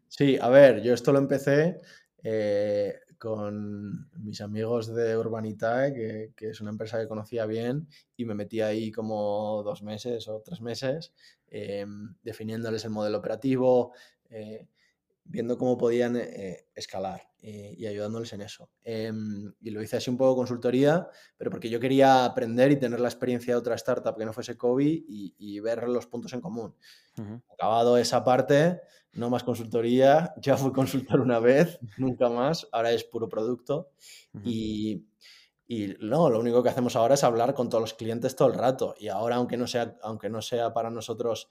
Sí. 0.08 0.38
a 0.40 0.48
ver, 0.48 0.82
yo 0.82 0.94
esto 0.94 1.12
lo 1.12 1.18
empecé 1.18 1.78
eh, 2.22 3.00
con 3.18 4.08
mis 4.14 4.40
amigos 4.40 4.86
de 4.94 5.14
Urbanitae, 5.14 5.92
que, 6.34 6.48
es 6.48 6.62
una 6.62 6.70
empresa 6.70 6.98
que 6.98 7.06
conocía 7.06 7.44
bien, 7.44 7.86
y 8.16 8.24
me 8.24 8.34
metí 8.34 8.62
ahí 8.62 8.90
como 8.90 9.62
dos 9.62 9.82
meses 9.82 10.26
o 10.28 10.40
tres 10.42 10.62
meses, 10.62 11.12
em, 11.48 12.14
definiéndoles 12.22 12.82
el 12.86 12.92
modelo 12.92 13.18
operativo, 13.18 13.92
eh, 14.30 14.66
viendo 15.28 15.58
cómo 15.58 15.76
podían 15.76 16.16
eh, 16.16 16.66
escalar 16.74 17.22
y 17.48 17.86
ayudándoles 17.86 18.32
en 18.32 18.42
eso. 18.42 18.70
Em, 18.82 19.52
y 19.60 19.70
lo 19.70 19.80
hice 19.80 19.96
así 19.96 20.10
un 20.10 20.16
poco 20.16 20.34
consultoría, 20.34 21.08
pero 21.36 21.48
porque 21.48 21.70
yo 21.70 21.78
quería 21.78 22.24
aprender 22.24 22.72
y 22.72 22.76
tener 22.76 22.98
la 22.98 23.06
experiencia 23.06 23.54
de 23.54 23.58
otra 23.58 23.76
startup 23.76 24.16
que 24.16 24.24
no 24.24 24.32
fuese 24.32 24.56
COVID 24.56 25.04
y, 25.06 25.60
ver 25.60 25.88
los 25.88 26.08
puntos 26.08 26.32
en 26.32 26.40
común. 26.40 26.74
Acabado 27.52 27.98
esa 27.98 28.24
parte, 28.24 28.80
no 29.12 29.30
más 29.30 29.44
consultoría, 29.44 30.34
ya 30.42 30.56
fui 30.56 30.72
consultor 30.72 31.20
una 31.20 31.38
vez, 31.38 31.78
nunca 31.98 32.28
más, 32.28 32.66
ahora 32.72 32.90
es 32.90 33.04
puro 33.04 33.28
producto. 33.28 33.90
y, 34.42 35.06
y 35.68 35.94
no, 36.00 36.30
lo 36.30 36.38
único 36.38 36.62
que 36.62 36.68
hacemos 36.68 36.94
ahora 36.96 37.14
es 37.14 37.24
hablar 37.24 37.54
con 37.54 37.68
todos 37.68 37.82
los 37.82 37.94
clientes 37.94 38.36
todo 38.36 38.48
el 38.48 38.54
rato. 38.54 38.94
Y 38.98 39.08
ahora, 39.08 39.36
aunque 39.36 39.56
no 39.56 39.66
sea, 39.66 39.96
aunque 40.02 40.30
no 40.30 40.40
sea 40.42 40.72
para 40.72 40.90
nosotros 40.90 41.48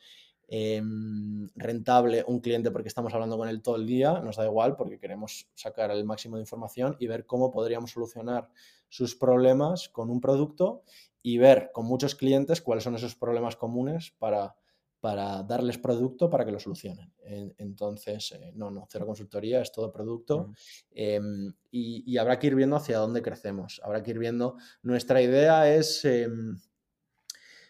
Em, 0.48 1.48
rentable 1.56 2.24
un 2.28 2.40
cliente 2.40 2.70
porque 2.70 2.88
estamos 2.88 3.14
hablando 3.14 3.36
con 3.38 3.50
él 3.50 3.64
todo 3.64 3.78
el 3.78 3.88
día, 3.88 4.20
nos 4.20 4.36
da 4.36 4.46
igual 4.46 4.76
porque 4.76 5.00
queremos 5.00 5.50
sacar 5.56 5.90
el 5.90 6.06
máximo 6.06 6.36
de 6.36 6.44
información 6.44 6.96
y 7.00 7.08
ver 7.08 7.26
cómo 7.26 7.52
podríamos 7.52 7.92
solucionar 7.92 8.50
sus 8.88 9.16
problemas 9.16 9.90
con 9.90 10.12
un 10.12 10.22
producto 10.22 10.84
y 11.24 11.40
ver 11.40 11.72
con 11.74 11.86
muchos 11.88 12.14
clientes 12.14 12.62
cuáles 12.62 12.84
son 12.84 12.94
esos 12.96 13.16
problemas 13.16 13.56
comunes 13.56 14.14
para, 14.20 14.56
para 15.00 15.42
darles 15.42 15.80
producto 15.80 16.30
para 16.30 16.46
que 16.46 16.52
lo 16.52 16.60
solucionen. 16.60 17.12
Entonces, 17.58 18.32
eh, 18.34 18.52
no, 18.54 18.70
no, 18.70 18.86
cero 18.88 19.08
consultoría, 19.08 19.62
es 19.62 19.72
todo 19.72 19.92
producto 19.92 20.54
em, 20.92 21.52
y, 21.72 22.18
habrá 22.18 22.38
que 22.38 22.48
ir 22.48 22.56
viendo 22.56 22.76
hacia 22.76 23.00
dónde 23.00 23.24
crecemos. 23.24 23.82
Habrá 23.84 24.04
que 24.04 24.12
ir 24.12 24.20
viendo, 24.20 24.58
nuestra 24.84 25.22
idea 25.22 25.74
es... 25.74 26.06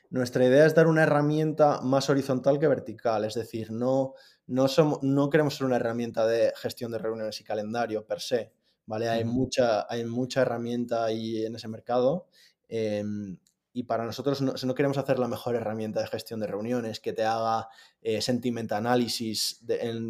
Nuestra 0.10 0.46
idea 0.46 0.66
es 0.66 0.76
dar 0.76 0.88
una 0.88 1.04
herramienta 1.04 1.82
más 1.82 2.10
horizontal 2.10 2.60
que 2.60 2.68
vertical, 2.68 3.26
es 3.26 3.34
decir, 3.34 3.72
no, 3.72 4.14
no, 4.48 4.68
somos, 4.68 5.00
no 5.02 5.30
queremos 5.30 5.56
ser 5.56 5.66
una 5.66 5.78
herramienta 5.78 6.26
de 6.26 6.54
gestión 6.56 6.92
de 6.92 7.00
reuniones 7.00 7.40
y 7.42 7.44
calendario 7.44 8.06
per 8.06 8.22
se, 8.22 8.54
¿vale? 8.86 9.10
Hay, 9.10 9.26
mucha, 9.26 9.86
hay 9.90 10.06
mucha 10.06 10.42
herramienta 10.42 11.06
ahí 11.06 11.46
en 11.46 11.56
ese 11.56 11.68
mercado 11.68 12.28
em, 12.68 13.38
y 13.74 13.84
para 13.84 14.06
nosotros 14.06 14.42
no, 14.42 14.76
queremos 14.76 14.98
hacer 14.98 15.20
la 15.20 15.28
mejor 15.28 15.56
herramienta 15.56 16.00
de 16.00 16.08
gestión 16.08 16.40
de 16.40 16.48
reuniones 16.48 17.02
que 17.02 17.12
te 17.12 17.26
haga 17.26 17.68
eh, 18.02 18.22
sentiment 18.22 18.72
análisis 18.72 19.66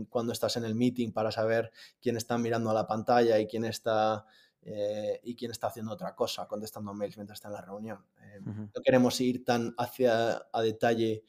cuando 0.09 0.33
estás 0.33 0.57
en 0.57 0.65
el 0.65 0.75
meeting 0.75 1.11
para 1.11 1.31
saber 1.31 1.71
quién 1.99 2.15
está 2.15 2.37
mirando 2.37 2.69
a 2.69 2.75
la 2.75 2.85
pantalla 2.85 3.39
y 3.39 3.47
quién 3.47 3.65
está 3.65 4.25
eh, 4.67 5.19
y 5.23 5.35
quién 5.35 5.51
está 5.51 5.67
haciendo 5.67 5.93
otra 5.93 6.15
cosa, 6.15 6.47
contestando 6.47 6.91
mails 6.91 7.17
mientras 7.17 7.37
está 7.37 7.49
en 7.49 7.53
la 7.53 7.61
reunión. 7.61 8.03
Eh, 8.19 8.39
no 8.43 8.81
queremos 8.83 9.21
ir 9.21 9.45
tan 9.45 9.75
hacia 9.77 10.47
a 10.51 10.61
detalle 10.63 11.23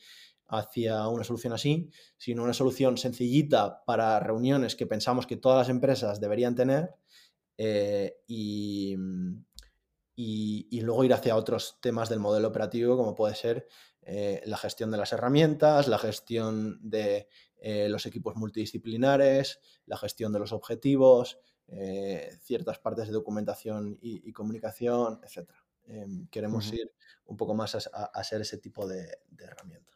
hacia 0.49 1.07
una 1.09 1.23
solución 1.23 1.53
así, 1.53 1.91
sino 2.17 2.43
una 2.43 2.55
solución 2.55 2.97
sencillita 2.97 3.85
para 3.85 4.19
reuniones 4.21 4.75
que 4.75 4.87
pensamos 4.87 5.27
que 5.27 5.37
todas 5.37 5.59
las 5.59 5.69
empresas 5.69 6.19
deberían 6.19 6.55
tener 6.55 6.95
eh, 7.59 8.23
y, 8.27 8.97
y, 10.15 10.81
luego 10.81 11.05
ir 11.05 11.13
hacia 11.13 11.37
otros 11.37 11.79
temas 11.83 12.09
del 12.09 12.21
modelo 12.21 12.49
operativo 12.49 12.97
como 12.97 13.15
puede 13.15 13.35
ser 13.35 13.69
la 14.47 14.57
gestión 14.57 14.93
de 14.93 14.99
las 14.99 15.13
herramientas, 15.13 15.89
la 15.89 15.99
gestión 15.99 16.79
de 16.81 17.29
los 17.89 18.07
equipos 18.07 18.37
multidisciplinares, 18.37 19.59
la 19.85 19.97
gestión 19.97 20.33
de 20.33 20.39
los 20.39 20.53
objetivos, 20.53 21.41
eh, 21.69 22.39
ciertas 22.43 22.79
partes 22.79 23.09
de 23.09 23.13
documentación 23.13 23.99
y, 24.01 24.33
comunicación, 24.33 25.21
etc. 25.25 25.51
Em, 25.85 26.29
queremos 26.29 26.73
ir 26.73 26.93
un 27.25 27.37
poco 27.37 27.55
más 27.55 27.75
a, 27.93 28.25
ser 28.25 28.41
ese 28.41 28.59
tipo 28.59 28.87
de, 28.87 29.19
herramienta. 29.39 29.93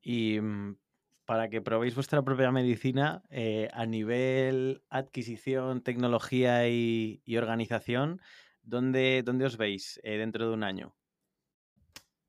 Y 0.00 0.40
mm, 0.40 0.76
para 1.24 1.50
que 1.50 1.60
probéis 1.60 1.96
vuestra 1.96 2.22
propia 2.22 2.52
medicina, 2.52 3.24
eh, 3.30 3.68
a 3.72 3.86
nivel 3.86 4.84
adquisición, 4.88 5.82
tecnología 5.82 6.68
y, 6.68 7.20
organización, 7.36 8.20
¿dónde, 8.62 9.22
¿dónde, 9.24 9.46
os 9.46 9.56
veis 9.56 10.00
eh, 10.04 10.16
dentro 10.16 10.48
de 10.48 10.54
un 10.54 10.62
año? 10.62 10.94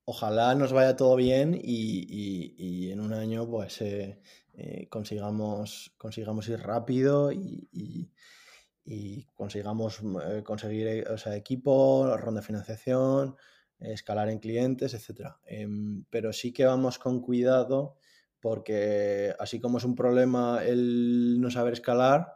Ojalá 0.06 0.56
nos 0.56 0.74
vaya 0.74 0.96
todo 0.96 1.16
bien 1.16 1.60
y, 1.62 2.90
en 2.90 3.00
un 3.00 3.14
año 3.14 3.48
pues 3.48 3.84
consigamos, 4.90 5.94
consigamos 6.00 6.50
ir 6.50 6.60
rápido 6.60 7.32
y, 7.32 7.70
y 7.72 8.10
consigamos 9.36 10.02
mm, 10.02 10.18
eh, 10.18 10.44
conseguir 10.44 10.88
eh, 10.88 11.04
o 11.10 11.18
sea, 11.18 11.36
equipo, 11.36 12.16
ronda 12.18 12.42
de 12.42 12.48
financiación, 12.48 13.36
escalar 13.80 14.30
en 14.30 14.40
clientes, 14.40 14.94
etc. 14.94 15.36
Em, 15.46 16.04
pero 16.10 16.34
sí 16.34 16.52
que 16.52 16.66
vamos 16.66 17.00
con 17.00 17.22
cuidado 17.22 17.98
porque 18.42 19.34
así 19.40 19.60
como 19.60 19.78
es 19.78 19.84
un 19.84 19.96
problema 19.96 20.64
el 20.64 21.40
no 21.40 21.52
saber 21.52 21.74
escalar 21.74 22.34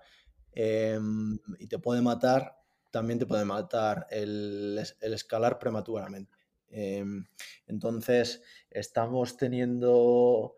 em, 0.54 1.40
y 1.60 1.68
te 1.68 1.80
puede 1.80 2.02
matar, 2.02 2.58
también 2.92 3.20
te 3.20 3.26
puede 3.26 3.46
matar 3.46 4.08
el, 4.10 4.82
el 5.02 5.14
escalar 5.14 5.60
prematuramente. 5.60 6.38
Em, 6.70 7.26
entonces, 7.68 8.42
estamos 8.70 9.38
teniendo, 9.38 10.56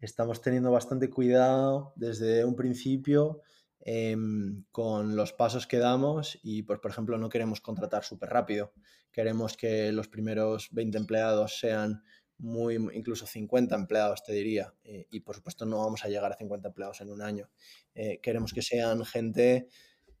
estamos 0.00 0.40
teniendo 0.40 0.70
bastante 0.70 1.10
cuidado 1.10 1.92
desde 1.96 2.44
un 2.44 2.56
principio 2.56 3.42
Em, 3.90 4.64
con 4.70 5.16
los 5.16 5.32
pasos 5.32 5.66
que 5.66 5.78
damos 5.78 6.38
y, 6.42 6.62
pues, 6.62 6.78
por 6.78 6.90
ejemplo, 6.90 7.16
no 7.16 7.30
queremos 7.30 7.62
contratar 7.62 8.04
súper 8.04 8.28
rápido. 8.28 8.74
Queremos 9.10 9.56
que 9.56 9.92
los 9.92 10.08
primeros 10.08 10.68
20 10.72 10.98
empleados 10.98 11.58
sean 11.58 12.02
muy, 12.36 12.74
incluso 12.74 13.26
50 13.26 13.74
empleados, 13.76 14.22
te 14.22 14.34
diría. 14.34 14.74
Eh, 14.84 15.06
y, 15.08 15.20
por 15.20 15.36
supuesto, 15.36 15.64
no 15.64 15.78
vamos 15.78 16.04
a 16.04 16.08
llegar 16.08 16.30
a 16.30 16.36
50 16.36 16.68
empleados 16.68 17.00
en 17.00 17.08
un 17.10 17.22
año. 17.22 17.48
Eh, 17.94 18.20
queremos 18.20 18.52
que 18.52 18.60
sean 18.60 19.06
gente 19.06 19.68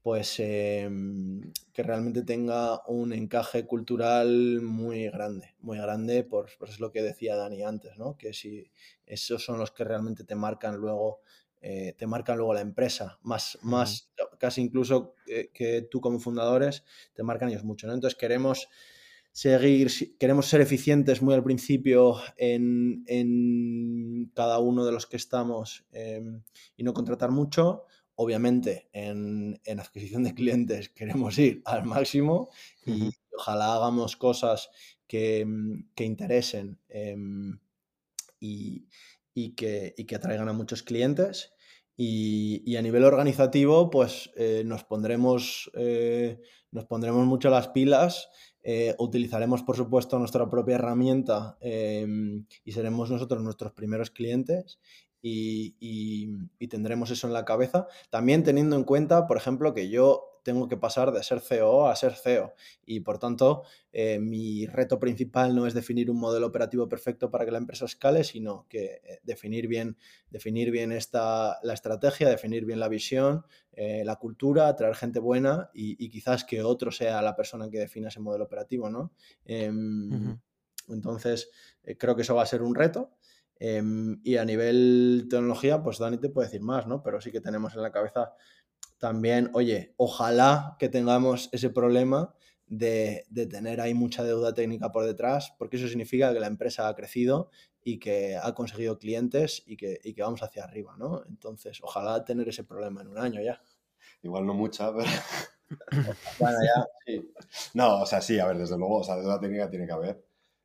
pues 0.00 0.36
em, 0.38 1.52
que 1.74 1.82
realmente 1.82 2.22
tenga 2.22 2.80
un 2.86 3.12
encaje 3.12 3.66
cultural 3.66 4.62
muy 4.62 5.10
grande, 5.10 5.54
muy 5.58 5.76
grande, 5.76 6.24
por, 6.24 6.48
pues 6.58 6.70
es 6.70 6.80
lo 6.80 6.90
que 6.92 7.02
decía 7.02 7.36
Dani 7.36 7.62
antes, 7.62 7.98
¿no? 7.98 8.16
Que 8.16 8.32
si 8.32 8.70
esos 9.04 9.44
son 9.44 9.58
los 9.58 9.72
que 9.72 9.84
realmente 9.84 10.24
te 10.24 10.34
marcan 10.36 10.76
luego 10.76 11.20
eh, 11.60 11.94
te 11.98 12.06
marcan 12.06 12.36
luego 12.36 12.54
la 12.54 12.60
empresa, 12.60 13.18
más, 13.22 13.58
más 13.62 14.10
casi 14.38 14.60
incluso 14.60 15.14
que 15.26 15.88
tú 15.90 16.00
como 16.00 16.18
fundadores, 16.18 16.84
te 17.14 17.22
marcan 17.22 17.48
ellos 17.48 17.64
mucho. 17.64 17.86
¿no? 17.86 17.94
Entonces 17.94 18.18
queremos 18.18 18.68
seguir, 19.38 19.88
queremos 20.18 20.46
ser 20.46 20.60
eficientes 20.60 21.22
muy 21.22 21.32
al 21.32 21.44
principio 21.44 22.16
en, 22.36 23.04
cada 24.34 24.58
uno 24.58 24.84
de 24.84 24.90
los 24.90 25.06
que 25.06 25.16
estamos 25.16 25.84
em, 25.92 26.42
y 26.76 26.82
no 26.82 26.92
contratar 26.92 27.30
mucho. 27.30 27.84
Obviamente 28.16 28.88
en, 28.92 29.60
adquisición 29.78 30.24
de 30.24 30.34
clientes 30.34 30.88
queremos 30.94 31.38
ir 31.38 31.62
al 31.66 31.84
máximo 31.84 32.50
y 32.84 33.10
ojalá 33.36 33.76
hagamos 33.76 34.16
cosas 34.16 34.70
que, 35.06 35.44
mm, 35.46 35.84
interesen 35.98 36.80
em, 36.88 37.60
y, 38.40 38.88
que, 39.54 39.94
y 39.96 40.04
que 40.04 40.16
atraigan 40.16 40.48
a 40.48 40.52
muchos 40.52 40.82
clientes. 40.82 41.52
Y, 42.00 42.76
a 42.76 42.82
nivel 42.82 43.02
organizativo, 43.02 43.90
pues 43.90 44.30
eh, 44.36 44.62
nos, 44.64 44.84
pondremos, 44.84 45.68
eh, 45.74 46.40
nos 46.70 46.84
pondremos 46.84 47.26
mucho 47.26 47.50
las 47.50 47.68
pilas, 47.68 48.28
eh, 48.62 48.94
utilizaremos 48.98 49.64
por 49.64 49.76
supuesto 49.76 50.16
nuestra 50.16 50.48
propia 50.48 50.76
herramienta 50.76 51.58
y 51.60 52.72
seremos 52.72 53.10
nosotros 53.10 53.42
nuestros 53.42 53.72
primeros 53.72 54.12
clientes 54.12 54.78
y, 55.20 55.74
y, 55.80 56.68
tendremos 56.68 57.10
eso 57.10 57.26
en 57.26 57.32
la 57.32 57.44
cabeza. 57.44 57.88
También 58.10 58.44
teniendo 58.44 58.76
en 58.76 58.84
cuenta, 58.84 59.26
por 59.26 59.36
ejemplo, 59.36 59.74
que 59.74 59.88
yo 59.88 60.37
tengo 60.48 60.66
que 60.66 60.78
pasar 60.78 61.12
de 61.12 61.22
ser 61.22 61.40
CEO 61.40 61.88
a 61.88 61.94
ser 61.94 62.14
CEO. 62.14 62.54
Y 62.86 63.00
por 63.00 63.18
tanto, 63.18 63.64
eh, 63.92 64.18
mi 64.18 64.64
reto 64.64 64.98
principal 64.98 65.54
no 65.54 65.66
es 65.66 65.74
definir 65.74 66.10
un 66.10 66.18
modelo 66.18 66.46
operativo 66.46 66.88
perfecto 66.88 67.30
para 67.30 67.44
que 67.44 67.50
la 67.50 67.58
empresa 67.58 67.84
escale, 67.84 68.24
sino 68.24 68.64
que 68.70 69.02
eh, 69.04 69.20
definir 69.24 69.68
bien, 69.68 69.98
definir 70.30 70.70
bien 70.70 70.90
esta, 70.90 71.58
la 71.62 71.74
estrategia, 71.74 72.30
definir 72.30 72.64
bien 72.64 72.80
la 72.80 72.88
visión, 72.88 73.44
eh, 73.72 74.04
la 74.06 74.16
cultura, 74.16 74.74
traer 74.74 74.94
gente 74.94 75.18
buena 75.18 75.68
y, 75.74 76.08
quizás 76.08 76.44
que 76.44 76.62
otro 76.62 76.90
sea 76.92 77.20
la 77.20 77.36
persona 77.36 77.68
que 77.68 77.80
defina 77.80 78.08
ese 78.08 78.20
modelo 78.20 78.44
operativo, 78.44 78.88
¿no? 78.88 79.12
Em, 79.44 80.38
entonces, 80.88 81.50
creo 81.98 82.16
que 82.16 82.22
eso 82.22 82.34
va 82.34 82.44
a 82.44 82.46
ser 82.46 82.62
un 82.62 82.74
reto. 82.74 83.10
Em, 83.60 84.20
y 84.24 84.36
a 84.36 84.46
nivel 84.46 85.26
tecnología, 85.28 85.82
pues 85.82 85.98
Dani 85.98 86.16
te 86.16 86.30
puede 86.30 86.46
decir 86.46 86.62
más, 86.62 86.86
¿no? 86.86 87.02
Pero 87.02 87.20
sí 87.20 87.30
que 87.30 87.42
tenemos 87.42 87.74
en 87.74 87.82
la 87.82 87.92
cabeza 87.92 88.32
también, 88.98 89.50
oye, 89.54 89.94
ojalá 89.96 90.76
que 90.78 90.88
tengamos 90.88 91.48
ese 91.52 91.70
problema 91.70 92.34
de, 92.66 93.24
tener 93.50 93.80
ahí 93.80 93.94
mucha 93.94 94.24
deuda 94.24 94.54
técnica 94.54 94.92
por 94.92 95.04
detrás, 95.04 95.54
porque 95.58 95.76
eso 95.76 95.88
significa 95.88 96.32
que 96.32 96.40
la 96.40 96.46
empresa 96.46 96.88
ha 96.88 96.94
crecido 96.94 97.50
y 97.82 97.98
que 97.98 98.36
ha 98.36 98.54
conseguido 98.54 98.98
clientes 98.98 99.62
y 99.66 99.76
que, 99.76 100.14
vamos 100.18 100.42
hacia 100.42 100.64
arriba, 100.64 100.96
¿no? 100.98 101.24
Entonces, 101.26 101.80
ojalá 101.82 102.24
tener 102.24 102.48
ese 102.48 102.64
problema 102.64 103.00
en 103.00 103.08
un 103.08 103.18
año 103.18 103.40
ya. 103.40 103.62
Igual 104.22 104.46
no 104.46 104.54
mucha, 104.54 104.92
pero... 104.94 105.08
bueno, 106.38 106.58
ya, 106.62 106.86
sí. 107.06 107.32
No, 107.74 108.02
o 108.02 108.06
sea, 108.06 108.20
sí, 108.20 108.38
a 108.38 108.46
ver, 108.46 108.58
desde 108.58 108.76
luego, 108.76 108.98
o 108.98 109.04
sea, 109.04 109.16
deuda 109.16 109.40
técnica 109.40 109.70
tiene 109.70 109.86
que 109.86 109.92
haber. 109.92 110.24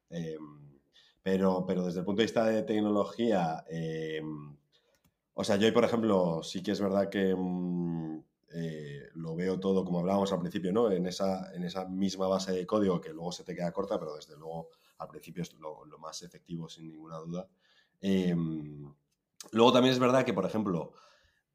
Em, 0.09 0.79
pero, 1.21 1.65
pero 1.65 1.85
desde 1.85 1.99
el 1.99 2.05
punto 2.05 2.19
de 2.19 2.25
vista 2.25 2.45
de 2.45 2.63
tecnología, 2.63 3.63
em, 3.69 4.55
o 5.35 5.43
sea, 5.43 5.55
yo, 5.55 5.71
por 5.73 5.83
ejemplo, 5.83 6.41
sí 6.43 6.61
que 6.61 6.71
es 6.71 6.81
verdad 6.81 7.09
que 7.09 7.35
mm, 7.35 8.23
eh, 8.55 9.09
lo 9.15 9.35
veo 9.35 9.59
todo, 9.59 9.83
como 9.83 9.99
hablábamos 9.99 10.31
al 10.31 10.39
principio, 10.39 10.71
¿no? 10.71 10.91
En 10.91 11.07
esa, 11.07 11.51
en 11.53 11.63
esa 11.63 11.85
misma 11.85 12.27
base 12.27 12.51
de 12.51 12.67
código 12.67 13.01
que 13.01 13.11
luego 13.11 13.31
se 13.31 13.43
te 13.43 13.55
queda 13.55 13.71
corta, 13.71 13.99
pero 13.99 14.15
desde 14.15 14.37
luego 14.37 14.69
al 14.99 15.07
principio 15.07 15.41
es 15.41 15.53
lo, 15.53 15.85
más 15.97 16.21
efectivo, 16.21 16.69
sin 16.69 16.87
ninguna 16.87 17.17
duda. 17.17 17.47
Em, 17.99 18.93
luego 19.51 19.73
también 19.73 19.93
es 19.93 19.99
verdad 19.99 20.23
que, 20.23 20.33
por 20.33 20.45
ejemplo, 20.45 20.93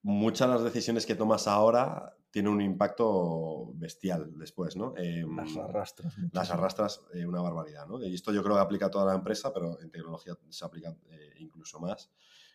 muchas 0.02 0.48
de 0.48 0.54
las 0.54 0.64
decisiones 0.64 1.06
que 1.06 1.14
tomas 1.14 1.46
ahora 1.46 2.16
tienen 2.30 2.52
un 2.52 2.60
impacto 2.60 3.72
bestial 3.74 4.36
después, 4.36 4.76
¿no? 4.76 4.92
Em, 4.96 5.36
las 5.36 5.56
arrastras. 5.56 6.14
Las 6.32 6.50
arrastras 6.50 7.02
eh, 7.14 7.24
una 7.24 7.40
barbaridad, 7.40 7.86
¿no? 7.86 8.02
Y 8.02 8.12
esto 8.12 8.32
yo 8.32 8.42
creo 8.42 8.56
que 8.56 8.62
aplica 8.62 8.86
a 8.86 8.90
toda 8.90 9.06
la 9.06 9.14
empresa, 9.14 9.52
pero 9.52 9.80
en 9.80 9.90
tecnología 9.90 10.36
se 10.48 10.64
aplica 10.64 10.96
eh, 11.10 11.34
incluso 11.38 11.78
más. 11.78 12.10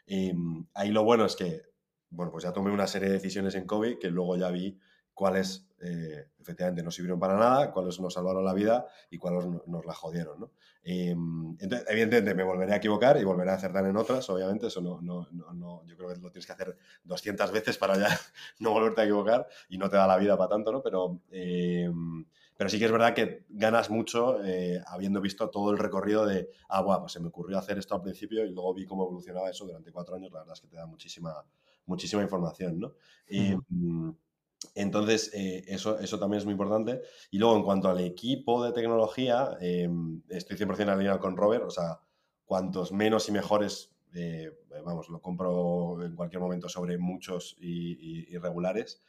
Em, 0.06 0.66
ahí 0.74 0.92
lo 0.92 1.04
bueno 1.04 1.26
es 1.26 1.36
que, 1.36 1.64
bueno, 2.10 2.32
pues 2.32 2.44
ya 2.44 2.54
tomé 2.54 2.72
una 2.72 2.88
serie 2.88 3.10
de 3.10 3.16
decisiones 3.16 3.56
en 3.56 3.66
COVID 3.66 4.00
que 4.00 4.10
luego 4.10 4.36
ya 4.38 4.50
vi 4.50 4.80
cuáles 5.14 5.68
eh, 5.80 6.28
efectivamente 6.40 6.82
no 6.82 6.92
sirvieron 6.92 7.20
para 7.20 7.38
nada, 7.38 7.72
cuáles 7.72 8.00
nos 8.00 8.14
salvaron 8.14 8.44
la 8.44 8.54
vida 8.54 8.88
y 9.10 9.18
cuáles 9.18 9.46
nos 9.46 9.86
la 9.86 9.94
jodieron, 9.94 10.40
¿no? 10.40 10.52
Em, 10.84 11.56
entonces, 11.60 11.88
evidentemente 11.90 12.34
me 12.34 12.44
volveré 12.44 12.74
a 12.74 12.78
equivocar 12.78 13.18
y 13.18 13.24
volveré 13.24 13.52
a 13.52 13.56
acertar 13.56 13.86
en 13.86 13.96
otras, 13.98 14.30
obviamente, 14.30 14.68
eso 14.68 14.82
no, 14.82 15.02
no, 15.02 15.28
no, 15.32 15.86
yo 15.86 15.96
creo 15.96 16.10
que 16.10 16.20
lo 16.20 16.32
tienes 16.32 16.46
que 16.46 16.54
hacer 16.54 16.78
200 17.04 17.52
veces 17.52 17.78
para 17.78 17.98
ya 17.98 18.08
no 18.60 18.72
volverte 18.72 19.02
a 19.02 19.04
equivocar 19.04 19.48
y 19.70 19.78
no 19.78 19.90
te 19.90 19.98
da 19.98 20.08
la 20.08 20.18
vida 20.18 20.38
para 20.38 20.50
tanto, 20.50 20.72
¿no? 20.72 20.82
Pero... 20.82 21.22
Em, 21.32 22.26
pero 22.56 22.70
sí 22.70 22.80
que 22.80 22.86
es 22.86 22.92
verdad 22.92 23.14
que 23.14 23.46
ganas 23.50 23.90
mucho 23.90 24.44
eh, 24.44 24.82
habiendo 24.88 25.22
visto 25.22 25.50
todo 25.50 25.72
el 25.72 25.78
recorrido 25.78 26.26
de, 26.26 26.50
ah, 26.70 26.82
bueno, 26.82 27.02
pues 27.02 27.14
se 27.14 27.20
me 27.20 27.28
ocurrió 27.28 27.58
hacer 27.58 27.78
esto 27.78 27.96
al 27.96 28.02
principio 28.02 28.46
y 28.46 28.52
luego 28.52 28.74
vi 28.74 28.86
cómo 28.86 29.04
evolucionaba 29.04 29.50
eso 29.50 29.66
durante 29.66 29.92
cuatro 29.92 30.16
años. 30.16 30.32
La 30.32 30.40
verdad 30.40 30.54
es 30.54 30.62
que 30.62 30.68
te 30.68 30.76
da 30.76 30.86
muchísima, 30.86 31.34
muchísima 31.86 32.22
información, 32.22 32.80
¿no? 32.80 32.94
Y, 33.28 33.56
mm, 33.70 34.16
entonces, 34.76 35.32
eh, 35.34 35.64
eso, 35.68 36.00
eso 36.00 36.20
también 36.20 36.40
es 36.40 36.46
muy 36.46 36.54
importante. 36.54 37.02
Y 37.32 37.38
luego, 37.38 37.58
en 37.58 37.64
cuanto 37.64 37.90
al 37.90 38.00
equipo 38.00 38.64
de 38.64 38.72
tecnología, 38.72 39.58
eh, 39.60 39.90
estoy 40.30 40.56
100% 40.58 40.90
alineado 40.90 41.20
con 41.20 41.36
Robert. 41.36 41.66
O 41.66 41.70
sea, 41.72 42.00
cuantos 42.46 42.92
menos 42.92 43.28
y 43.30 43.32
mejores, 43.32 43.90
vamos, 44.86 45.10
lo 45.10 45.20
compro 45.22 46.04
en 46.04 46.16
cualquier 46.16 46.40
momento 46.42 46.70
sobre 46.70 46.98
muchos 46.98 47.58
y, 47.60 48.22
y, 48.22 48.36
y 48.36 48.38
regulares. 48.38 49.02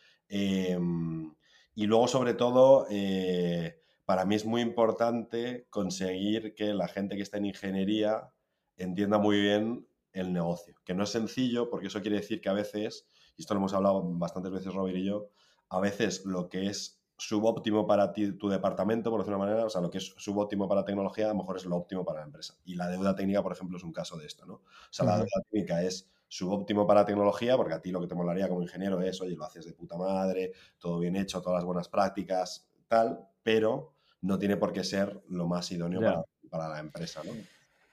Y 1.75 1.87
luego, 1.87 2.09
sobre 2.09 2.35
todo, 2.35 2.87
eh, 2.91 3.81
para 4.05 4.25
mí 4.25 4.35
es 4.35 4.45
muy 4.45 4.61
importante 4.61 5.67
conseguir 5.71 6.55
que 6.55 6.75
la 6.75 6.89
gente 6.89 7.17
que 7.17 7.23
está 7.23 7.39
en 7.39 7.47
ingeniería 7.47 8.31
entienda 8.77 9.19
muy 9.19 9.41
bien 9.41 9.87
el 10.13 10.33
negocio, 10.33 10.77
que 10.85 10.95
no 10.95 11.05
es 11.05 11.11
sencillo, 11.11 11.71
porque 11.71 11.89
eso 11.89 12.01
quiere 12.01 12.19
decir 12.19 12.41
que 12.41 12.49
a 12.49 12.53
veces, 12.53 13.09
y 13.37 13.43
esto 13.43 13.55
lo 13.55 13.59
hemos 13.59 13.75
hablado 13.75 14.03
bastantes 14.05 14.53
veces 14.53 14.73
Robert 14.73 14.97
y 14.97 15.05
yo, 15.05 15.31
a 15.69 15.81
veces 15.81 16.25
lo 16.25 16.49
que 16.49 16.67
es 16.67 17.01
subóptimo 17.17 17.87
para 17.87 18.13
ti, 18.13 18.33
tu 18.33 18.49
departamento, 18.49 19.11
por 19.11 19.21
decirlo 19.21 19.39
de 19.39 19.43
una 19.43 19.51
manera, 19.51 19.67
o 19.67 19.71
sea, 19.71 19.81
lo 19.81 19.91
que 19.91 19.99
es 19.99 20.15
subóptimo 20.17 20.69
para 20.69 20.85
tecnología, 20.85 21.27
a 21.27 21.29
lo 21.29 21.37
mejor 21.37 21.57
es 21.57 21.65
lo 21.65 21.77
óptimo 21.77 22.05
para 22.05 22.21
la 22.21 22.27
empresa. 22.27 22.55
Y 22.65 22.75
la 22.75 22.89
deuda 22.89 23.15
técnica, 23.15 23.43
por 23.43 23.53
ejemplo, 23.53 23.77
es 23.77 23.85
un 23.85 23.93
caso 23.93 24.17
de 24.17 24.27
esto, 24.27 24.47
¿no? 24.47 24.55
O 24.55 24.63
sea, 24.91 25.07
la 25.07 25.17
deuda 25.17 25.43
técnica 25.51 25.83
es 25.83 26.11
subóptimo 26.35 26.85
para 26.85 27.05
tecnología, 27.05 27.57
porque 27.57 27.75
a 27.75 27.81
ti 27.81 27.93
lo 27.93 28.01
que 28.01 28.09
te 28.09 28.15
molaría 28.17 28.49
como 28.49 28.61
ingeniero 28.61 29.01
es, 29.01 29.21
oye, 29.21 29.37
lo 29.37 29.45
haces 29.45 29.67
de 29.67 29.73
puta 29.73 29.97
madre, 29.97 30.51
todo 30.81 30.99
bien 30.99 31.15
hecho, 31.15 31.41
todas 31.41 31.59
las 31.59 31.65
buenas 31.65 31.89
prácticas, 31.89 32.69
tal, 32.89 33.21
pero 33.45 33.95
no 34.21 34.37
tiene 34.37 34.57
por 34.57 34.73
qué 34.73 34.83
ser 34.83 35.23
lo 35.29 35.47
más 35.47 35.71
idóneo 35.71 36.25
para, 36.51 36.69
la 36.69 36.81
empresa, 36.81 37.23
¿no? 37.25 37.31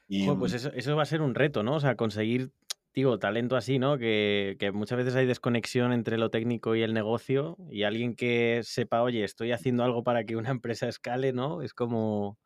Y, 0.07 0.27
pues 0.31 0.53
eso, 0.53 0.71
eso, 0.73 0.95
va 0.95 1.03
a 1.03 1.05
ser 1.05 1.21
un 1.21 1.35
reto, 1.35 1.61
¿no? 1.61 1.75
O 1.75 1.79
sea, 1.79 1.95
conseguir, 1.95 2.51
digo, 2.95 3.19
talento 3.19 3.55
así, 3.55 3.77
¿no? 3.77 3.99
Que, 3.99 4.55
que, 4.59 4.71
muchas 4.71 4.97
veces 4.97 5.15
hay 5.15 5.27
desconexión 5.27 5.93
entre 5.93 6.17
lo 6.17 6.31
técnico 6.31 6.75
y 6.75 6.81
el 6.81 6.95
negocio 6.95 7.57
y 7.69 7.83
alguien 7.83 8.15
que 8.15 8.61
sepa, 8.63 9.03
oye, 9.03 9.23
estoy 9.23 9.51
haciendo 9.51 9.83
algo 9.83 10.03
para 10.03 10.23
que 10.23 10.35
una 10.35 10.49
empresa 10.59 10.87
escale, 10.87 11.31
¿no? 11.31 11.61
Es 11.61 11.75
como... 11.75 12.39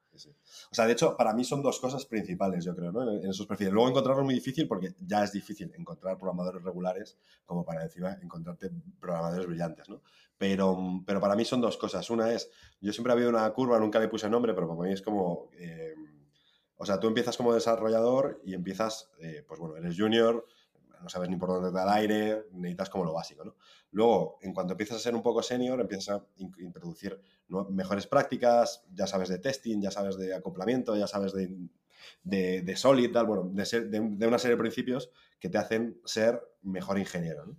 O 0.72 0.76
sea, 0.76 0.86
de 0.86 0.94
hecho, 0.94 1.16
para 1.18 1.34
mí 1.34 1.44
son 1.44 1.62
dos 1.62 1.80
cosas 1.80 2.06
principales, 2.06 2.64
yo 2.64 2.76
creo, 2.76 2.92
¿no? 2.92 3.12
En, 3.12 3.30
esos 3.30 3.46
perfiles. 3.46 3.74
Luego 3.74 3.90
encontrarlo 3.90 4.22
es 4.22 4.26
muy 4.26 4.34
difícil 4.34 4.68
porque 4.68 4.96
ya 5.00 5.24
es 5.24 5.32
difícil 5.32 5.72
encontrar 5.78 6.18
programadores 6.18 6.64
regulares 6.64 7.18
como 7.46 7.66
para 7.66 7.84
encima 7.84 8.14
encontrarte 8.22 8.72
programadores 9.00 9.48
brillantes, 9.48 9.90
¿no? 9.90 10.02
Pero, 10.38 11.04
pero 11.06 11.20
para 11.20 11.36
mí 11.36 11.46
son 11.46 11.62
dos 11.62 11.78
cosas. 11.78 12.10
Una 12.10 12.32
es, 12.32 12.50
yo 12.82 12.92
siempre 12.94 13.14
habido 13.14 13.30
una 13.30 13.50
curva, 13.52 13.80
nunca 13.80 14.00
le 14.00 14.08
puse 14.08 14.30
nombre, 14.30 14.54
pero 14.54 14.68
para 14.68 14.82
mí 14.82 14.94
es 14.94 15.02
como... 15.02 15.50
Eh, 15.58 15.94
o 16.78 16.86
sea, 16.86 17.00
tú 17.00 17.08
empiezas 17.08 17.38
como 17.38 17.54
desarrollador 17.54 18.42
y 18.44 18.54
empiezas, 18.54 19.10
eh, 19.20 19.46
pues 19.48 19.60
bueno, 19.60 19.78
eres 19.78 19.96
junior, 19.98 20.46
no 21.02 21.10
sabes 21.10 21.30
ni 21.30 21.38
por 21.38 21.50
dónde 21.50 21.70
te 21.70 21.76
da 21.76 21.84
el 21.84 21.90
aire, 21.90 22.46
necesitas 22.52 22.90
como 22.90 23.06
lo 23.06 23.14
básico, 23.14 23.46
¿no? 23.46 23.56
Luego, 23.96 24.40
en 24.42 24.54
cuanto 24.54 24.74
empiezas 24.74 24.98
a 24.98 25.00
ser 25.00 25.16
un 25.16 25.24
poco 25.24 25.42
senior, 25.42 25.80
empiezas 25.80 26.20
a 26.20 26.26
introducir 26.58 27.18
mejores 27.70 28.06
prácticas, 28.06 28.84
ya 28.94 29.08
sabes 29.08 29.30
de 29.30 29.40
testing, 29.40 29.80
ya 29.80 29.90
sabes 29.90 30.18
de 30.18 30.36
acoplamiento, 30.36 30.98
ya 30.98 31.08
sabes 31.08 31.32
de, 31.32 31.70
de, 32.62 32.76
solid, 32.76 33.14
tal, 33.14 33.26
bueno, 33.26 33.50
de, 33.54 34.00
una 34.28 34.38
serie 34.38 34.58
de 34.58 34.62
principios 34.62 35.12
que 35.40 35.48
te 35.48 35.58
hacen 35.58 35.98
ser 36.04 36.42
mejor 36.62 37.00
ingeniero. 37.00 37.56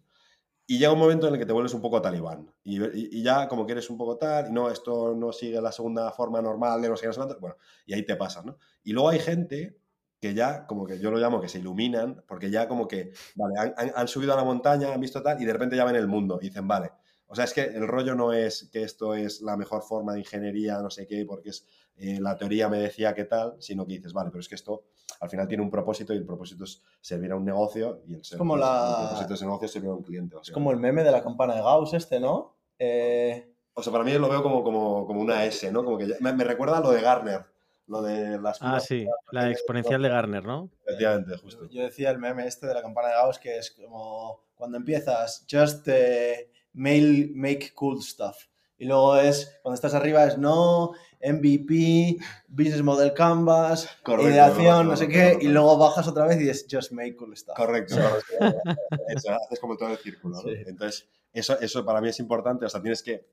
Y 0.67 0.77
llega 0.77 0.93
un 0.93 0.99
momento 0.99 1.27
en 1.27 1.33
el 1.33 1.41
que 1.41 1.47
te 1.47 1.55
vuelves 1.55 1.73
un 1.73 1.81
poco 1.81 2.03
talibán. 2.03 2.53
Y, 2.63 3.23
ya 3.23 3.49
como 3.49 3.65
que 3.65 3.73
eres 3.73 3.89
un 3.89 3.97
poco 3.97 4.19
tal, 4.19 4.51
y 4.51 4.53
no, 4.53 4.69
esto 4.69 5.15
no 5.15 5.33
sigue 5.33 5.59
la 5.63 5.73
segunda 5.73 6.13
forma 6.13 6.43
normal 6.43 6.83
de 6.83 6.93
qué, 7.01 7.07
no 7.17 7.41
bueno, 7.41 7.57
y 7.87 7.95
ahí 7.95 8.05
te 8.05 8.17
pasas, 8.17 8.45
¿no? 8.45 8.59
Y 8.85 8.93
luego 8.93 9.09
hay 9.09 9.21
gente 9.21 9.79
que 10.21 10.35
ya, 10.35 10.67
como 10.67 10.87
que 10.87 10.99
yo 10.99 11.11
lo 11.11 11.19
llamo 11.19 11.41
que 11.41 11.49
se 11.49 11.59
iluminan, 11.59 12.23
porque 12.27 12.51
ya 12.51 12.69
como 12.69 12.89
que, 12.89 13.13
vale, 13.35 13.75
han, 13.77 14.09
subido 14.09 14.33
a 14.33 14.37
la 14.37 14.45
montaña, 14.45 14.93
han 14.93 15.01
visto 15.01 15.23
tal, 15.23 15.41
y 15.41 15.45
de 15.45 15.53
repente 15.53 15.77
ya 15.77 15.85
ven 15.85 15.97
el 15.97 16.09
mundo, 16.09 16.39
y 16.41 16.47
dicen, 16.47 16.67
vale, 16.67 16.93
o 17.29 17.35
sea, 17.35 17.45
es 17.45 17.53
que 17.53 17.63
el 17.63 17.87
rollo 17.87 18.15
no 18.15 18.33
es 18.33 18.69
que 18.73 18.83
esto 18.83 19.15
es 19.15 19.43
la 19.43 19.57
mejor 19.57 19.83
forma 19.83 20.13
de 20.13 20.21
ingeniería, 20.21 20.79
no 20.81 20.91
sé 20.91 21.07
qué, 21.07 21.25
porque 21.27 21.51
es 21.51 21.67
eh, 21.97 22.19
la 22.21 22.37
teoría 22.37 22.69
me 22.69 22.79
decía 22.79 23.15
que 23.15 23.25
tal, 23.25 23.57
sino 23.59 23.87
que 23.87 23.95
dices, 23.95 24.13
vale, 24.13 24.31
pero 24.31 24.41
es 24.41 24.49
que 24.49 24.55
esto 24.55 24.85
al 25.21 25.31
final 25.31 25.49
tiene 25.49 25.63
un 25.63 25.71
propósito 25.71 26.13
y 26.13 26.19
el 26.19 26.27
propósito 26.27 26.65
es 26.65 26.83
servir 27.01 27.33
a 27.33 27.37
un 27.37 27.45
negocio 27.45 28.03
y 28.07 28.15
el, 28.15 28.23
como 28.37 28.57
la... 28.57 28.97
propósito 28.99 29.29
de 29.29 29.35
ese 29.35 29.45
negocio 29.45 29.67
es 29.67 29.73
servir 29.73 29.91
a 29.91 29.95
un 29.95 30.03
cliente. 30.03 30.37
es 30.43 30.51
como 30.51 30.71
el 30.71 30.77
meme 30.77 31.03
de 31.03 31.11
la 31.11 31.23
campana 31.23 31.55
de 31.55 31.63
Gauss 31.63 31.95
este, 31.95 32.21
¿no? 32.21 32.55
Eh, 32.79 33.55
o 33.73 33.83
sea, 33.83 33.93
para 33.93 34.05
mí 34.05 34.13
lo 34.13 34.29
veo 34.29 34.43
como, 34.43 34.63
como, 34.63 35.07
como 35.07 35.21
una 35.21 35.45
S, 35.45 35.71
¿no? 35.73 35.85
Como 35.85 35.97
que 35.99 36.15
me, 36.21 36.33
me 36.33 36.45
recuerda 36.45 36.79
a 36.79 36.81
lo 36.81 36.91
de 36.91 37.01
Garner 37.01 37.56
lo 37.87 38.03
de 38.03 38.39
las... 38.41 38.59
Ah, 38.61 38.81
sí, 38.81 39.07
la 39.31 39.51
exponencial 39.51 40.03
de 40.03 40.09
Garner, 40.09 40.45
¿no? 40.45 40.71
Efectivamente, 40.85 41.37
justo. 41.37 41.69
Yo 41.71 41.83
decía 41.83 42.11
el 42.11 42.19
meme 42.19 42.47
este 42.47 42.67
de 42.67 42.75
la 42.75 42.83
campana 42.83 43.09
de 43.09 43.15
Gauss 43.15 43.39
que 43.39 43.59
es 43.59 43.71
como 43.71 44.45
cuando 44.55 44.77
empiezas, 44.79 45.47
just 45.51 45.87
eh, 45.89 46.51
mail, 46.73 47.33
make 47.35 47.73
cool 47.75 48.03
stuff. 48.03 48.37
Y 48.79 48.85
luego 48.85 49.17
es, 49.17 49.59
cuando 49.63 49.75
estás 49.75 49.95
arriba 49.95 50.25
es 50.25 50.37
no, 50.37 50.93
MVP, 51.23 52.19
Business 52.49 52.83
Model 52.83 53.15
Canvas, 53.15 53.89
Correcto, 54.03 54.31
ideación, 54.31 54.65
correcto, 54.65 54.91
no 54.91 54.97
sé 54.97 55.07
correcto, 55.07 55.39
qué, 55.39 55.45
y 55.47 55.49
luego 55.49 55.79
bajas 55.79 56.07
otra 56.09 56.27
vez 56.27 56.41
y 56.41 56.49
es 56.49 56.67
Just 56.71 56.93
Make 56.93 57.17
Cool 57.17 57.37
Stuff. 57.37 57.57
Correcto. 57.57 57.97
correcto. 57.97 58.81
Eso, 59.09 59.33
haces 59.33 59.61
como 59.61 59.77
todo 59.77 59.91
el 59.91 59.99
círculo. 59.99 60.37
¿no? 60.37 60.43
Sí. 60.43 60.55
Entonces, 60.67 61.09
eso, 61.33 61.59
eso 61.61 61.85
para 61.85 62.01
mí 62.01 62.09
es 62.09 62.19
importante. 62.19 62.67
O 62.67 62.69
sea, 62.69 62.81
tienes 62.81 63.03
que 63.03 63.27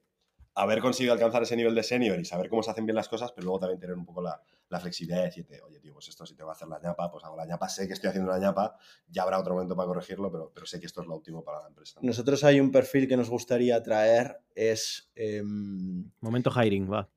haber 0.55 0.79
conseguido 0.81 1.13
alcanzar 1.13 1.43
ese 1.43 1.55
nivel 1.55 1.73
de 1.73 1.83
senior 1.83 2.19
y 2.19 2.25
saber 2.25 2.49
cómo 2.49 2.61
se 2.61 2.71
hacen 2.71 2.85
bien 2.85 2.95
las 2.95 3.09
cosas, 3.09 3.31
pero 3.31 3.45
luego 3.45 3.59
también 3.59 3.79
tener 3.79 3.95
un 3.95 4.05
poco 4.05 4.21
la, 4.21 4.39
la 4.69 4.79
flexibilidad 4.79 5.19
de 5.19 5.25
decirte, 5.25 5.61
oye, 5.61 5.79
tío, 5.79 5.93
pues 5.93 6.09
esto 6.09 6.25
si 6.25 6.35
te 6.35 6.43
va 6.43 6.51
a 6.51 6.53
hacer 6.53 6.67
la 6.67 6.79
ñapa, 6.79 7.09
pues 7.11 7.23
hago 7.23 7.35
la 7.35 7.45
ñapa, 7.45 7.69
sé 7.69 7.87
que 7.87 7.93
estoy 7.93 8.09
haciendo 8.09 8.31
la 8.31 8.39
ñapa, 8.39 8.75
ya 9.07 9.23
habrá 9.23 9.39
otro 9.39 9.53
momento 9.55 9.75
para 9.75 9.87
corregirlo, 9.87 10.31
pero, 10.31 10.51
pero 10.53 10.65
sé 10.65 10.79
que 10.79 10.85
esto 10.85 11.01
es 11.01 11.07
lo 11.07 11.15
óptimo 11.15 11.43
para 11.43 11.61
la 11.61 11.67
empresa. 11.67 11.99
¿no? 12.01 12.07
Nosotros 12.07 12.43
hay 12.43 12.59
un 12.59 12.71
perfil 12.71 13.07
que 13.07 13.17
nos 13.17 13.29
gustaría 13.29 13.81
traer, 13.81 14.41
es, 14.53 15.11
em, 15.15 16.11
Momento 16.19 16.51
hiring, 16.51 16.91
va. 16.91 17.09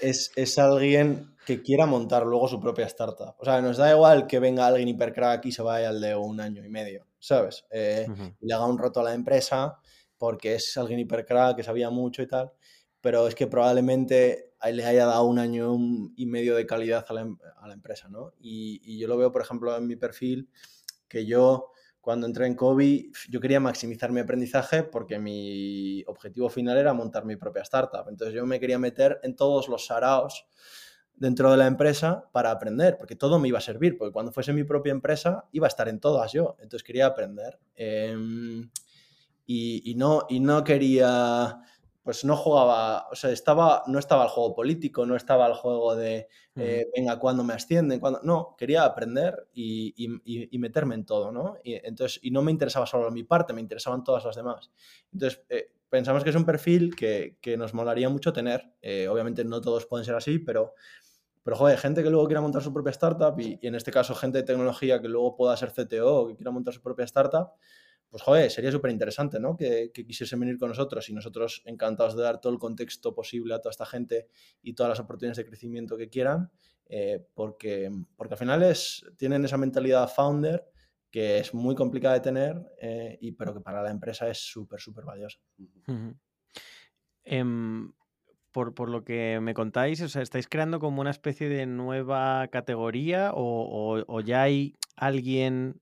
es, 0.00 0.32
es 0.36 0.58
alguien 0.58 1.34
que 1.46 1.62
quiera 1.62 1.86
montar 1.86 2.24
luego 2.24 2.46
su 2.46 2.60
propia 2.60 2.86
startup. 2.86 3.34
O 3.38 3.44
sea, 3.44 3.60
nos 3.60 3.76
da 3.78 3.90
igual 3.90 4.26
que 4.28 4.38
venga 4.38 4.66
alguien 4.66 4.88
hipercrack 4.88 5.44
y 5.46 5.52
se 5.52 5.62
vaya 5.62 5.88
al 5.88 6.00
de 6.00 6.14
un 6.14 6.40
año 6.40 6.64
y 6.64 6.68
medio, 6.68 7.06
¿sabes? 7.18 7.64
Eh, 7.70 8.06
y 8.40 8.46
le 8.46 8.54
haga 8.54 8.66
un 8.66 8.78
roto 8.78 9.00
a 9.00 9.04
la 9.04 9.14
empresa 9.14 9.78
porque 10.20 10.54
es 10.56 10.76
alguien 10.76 11.00
hipercrack 11.00 11.56
que 11.56 11.64
sabía 11.64 11.90
mucho 11.90 12.22
y 12.22 12.28
tal, 12.28 12.52
pero 13.00 13.26
es 13.26 13.34
que 13.34 13.48
probablemente 13.48 14.52
le 14.72 14.84
haya 14.84 15.06
dado 15.06 15.24
un 15.24 15.38
año 15.38 15.74
y 16.16 16.26
medio 16.26 16.54
de 16.56 16.66
calidad 16.66 17.06
a 17.08 17.14
la, 17.14 17.22
em- 17.22 17.38
a 17.56 17.66
la 17.68 17.74
empresa, 17.74 18.08
¿no? 18.10 18.34
Y, 18.38 18.82
y 18.84 18.98
yo 19.00 19.08
lo 19.08 19.16
veo, 19.16 19.32
por 19.32 19.42
ejemplo, 19.42 19.74
en 19.76 19.86
mi 19.86 19.96
perfil, 19.96 20.50
que 21.08 21.26
yo 21.26 21.72
cuando 22.00 22.26
entré 22.26 22.46
en 22.46 22.54
Kobe, 22.56 23.10
yo 23.30 23.40
quería 23.40 23.60
maximizar 23.60 24.12
mi 24.12 24.20
aprendizaje 24.20 24.82
porque 24.84 25.18
mi 25.18 26.04
objetivo 26.06 26.50
final 26.50 26.78
era 26.78 26.94
montar 26.94 27.24
mi 27.26 27.36
propia 27.36 27.62
startup. 27.62 28.08
Entonces 28.08 28.34
yo 28.34 28.46
me 28.46 28.60
quería 28.60 28.78
meter 28.78 29.20
en 29.22 29.36
todos 29.36 29.68
los 29.68 29.86
saraos 29.86 30.46
dentro 31.14 31.50
de 31.50 31.58
la 31.58 31.66
empresa 31.66 32.30
para 32.32 32.50
aprender, 32.50 32.96
porque 32.98 33.16
todo 33.16 33.38
me 33.38 33.48
iba 33.48 33.58
a 33.58 33.62
servir, 33.62 33.98
porque 33.98 34.12
cuando 34.12 34.32
fuese 34.32 34.52
mi 34.54 34.64
propia 34.64 34.92
empresa 34.92 35.44
iba 35.52 35.66
a 35.66 35.68
estar 35.68 35.88
en 35.88 36.00
todas 36.00 36.32
yo, 36.32 36.56
entonces 36.60 36.82
quería 36.82 37.06
aprender. 37.06 37.58
Em, 37.74 38.70
y, 39.52 39.90
y 39.90 39.94
no, 39.96 40.26
y 40.28 40.40
no 40.40 40.62
quería, 40.64 41.58
pues 42.02 42.24
no 42.24 42.36
jugaba, 42.36 43.08
o 43.10 43.14
sea, 43.16 43.30
estaba, 43.30 43.82
no 43.86 43.98
estaba 43.98 44.24
el 44.24 44.30
juego 44.30 44.54
político, 44.54 45.06
no 45.06 45.16
estaba 45.16 45.46
el 45.46 45.54
juego 45.54 45.94
de, 45.96 46.28
eh, 46.56 46.84
venga, 46.96 47.18
¿cuándo 47.18 47.44
me 47.44 47.54
ascienden? 47.54 48.00
¿Cuándo? 48.00 48.20
No, 48.22 48.54
quería 48.58 48.84
aprender 48.84 49.48
y, 49.52 49.94
y- 49.96 50.20
y- 50.24 50.48
y 50.56 50.58
meterme 50.58 50.94
en 50.94 51.04
todo, 51.06 51.32
¿no? 51.32 51.56
Y, 51.64 51.74
entonces, 51.86 52.20
y 52.22 52.30
no 52.30 52.42
me 52.42 52.52
interesaba 52.52 52.86
solo 52.86 53.10
mi 53.10 53.24
parte, 53.24 53.52
me 53.52 53.60
interesaban 53.60 54.04
todas 54.04 54.24
las 54.24 54.36
demás. 54.36 54.70
Entonces, 55.12 55.42
eh, 55.48 55.72
pensamos 55.88 56.24
que 56.24 56.30
es 56.30 56.36
un 56.36 56.44
perfil 56.44 56.94
que, 56.96 57.38
que 57.40 57.56
nos 57.56 57.74
molaría 57.74 58.08
mucho 58.08 58.32
tener. 58.32 58.72
Eh, 58.82 59.08
obviamente 59.08 59.44
no 59.44 59.60
todos 59.60 59.86
pueden 59.86 60.04
ser 60.04 60.14
así, 60.14 60.38
pero, 60.38 60.74
pero 61.42 61.56
joder, 61.56 61.78
gente 61.78 62.02
que 62.02 62.10
luego 62.10 62.26
quiera 62.26 62.40
montar 62.40 62.62
su 62.62 62.72
propia 62.72 62.90
startup 62.90 63.38
y, 63.40 63.58
y 63.62 63.66
en 63.66 63.74
este 63.74 63.90
caso 63.90 64.14
gente 64.14 64.38
de 64.38 64.44
tecnología 64.44 65.00
que 65.00 65.08
luego 65.08 65.36
pueda 65.36 65.56
ser 65.56 65.70
CTO 65.70 66.16
o 66.22 66.28
que 66.28 66.36
quiera 66.36 66.50
montar 66.50 66.74
su 66.74 66.82
propia 66.82 67.04
startup, 67.06 67.52
pues 68.10 68.22
joder, 68.22 68.50
sería 68.50 68.72
súper 68.72 68.90
interesante, 68.90 69.38
¿no? 69.38 69.56
Que, 69.56 69.92
quisiesen 69.92 70.40
venir 70.40 70.58
con 70.58 70.68
nosotros 70.68 71.08
y 71.08 71.12
nosotros 71.14 71.62
encantados 71.64 72.16
de 72.16 72.22
dar 72.22 72.40
todo 72.40 72.52
el 72.52 72.58
contexto 72.58 73.14
posible 73.14 73.54
a 73.54 73.60
toda 73.60 73.70
esta 73.70 73.86
gente 73.86 74.26
y 74.62 74.74
todas 74.74 74.90
las 74.90 75.00
oportunidades 75.00 75.38
de 75.38 75.46
crecimiento 75.46 75.96
que 75.96 76.08
quieran, 76.08 76.50
eh, 76.86 77.24
porque, 77.34 77.90
porque 78.16 78.34
al 78.34 78.38
final 78.38 78.62
es, 78.64 79.04
tienen 79.16 79.44
esa 79.44 79.56
mentalidad 79.56 80.08
founder 80.08 80.64
que 81.10 81.38
es 81.38 81.54
muy 81.54 81.74
complicada 81.74 82.14
de 82.14 82.20
tener, 82.20 82.72
eh, 82.80 83.16
y, 83.20 83.32
pero 83.32 83.54
que 83.54 83.60
para 83.60 83.82
la 83.82 83.90
empresa 83.90 84.28
es 84.28 84.38
súper, 84.38 84.80
súper 84.80 85.04
valiosa. 85.04 85.38
Em, 87.24 87.92
por, 88.52 88.74
por 88.74 88.88
lo 88.88 89.04
que 89.04 89.38
me 89.40 89.54
contáis, 89.54 90.00
o 90.02 90.08
sea, 90.08 90.22
¿estáis 90.22 90.48
creando 90.48 90.80
como 90.80 91.00
una 91.00 91.10
especie 91.10 91.48
de 91.48 91.66
nueva 91.66 92.48
categoría 92.48 93.32
o- 93.34 94.02
o 94.06 94.20
ya 94.20 94.42
hay 94.42 94.74
alguien, 94.96 95.80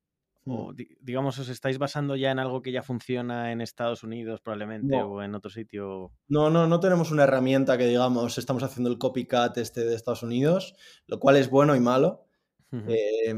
o 0.50 0.72
di- 0.72 0.96
digamos, 1.00 1.38
os 1.38 1.48
estáis 1.48 1.78
basando 1.78 2.16
ya 2.16 2.30
en 2.30 2.38
algo 2.38 2.62
que 2.62 2.72
ya 2.72 2.82
funciona 2.82 3.52
en 3.52 3.60
Estados 3.60 4.02
Unidos 4.02 4.40
probablemente 4.40 4.96
No. 4.96 5.06
o 5.12 5.22
en 5.22 5.34
otro 5.34 5.50
sitio? 5.50 6.12
No, 6.28 6.50
no, 6.50 6.66
no 6.66 6.80
tenemos 6.80 7.10
una 7.10 7.24
herramienta 7.24 7.76
que 7.78 7.86
digamos 7.86 8.38
estamos 8.38 8.62
haciendo 8.62 8.90
el 8.90 8.98
copycat 8.98 9.56
este 9.58 9.84
de 9.84 9.94
Estados 9.94 10.22
Unidos, 10.22 10.74
lo 11.06 11.18
cual 11.20 11.36
es 11.36 11.50
bueno 11.50 11.74
y 11.76 11.80
malo. 11.80 12.24
Eh, 12.72 13.34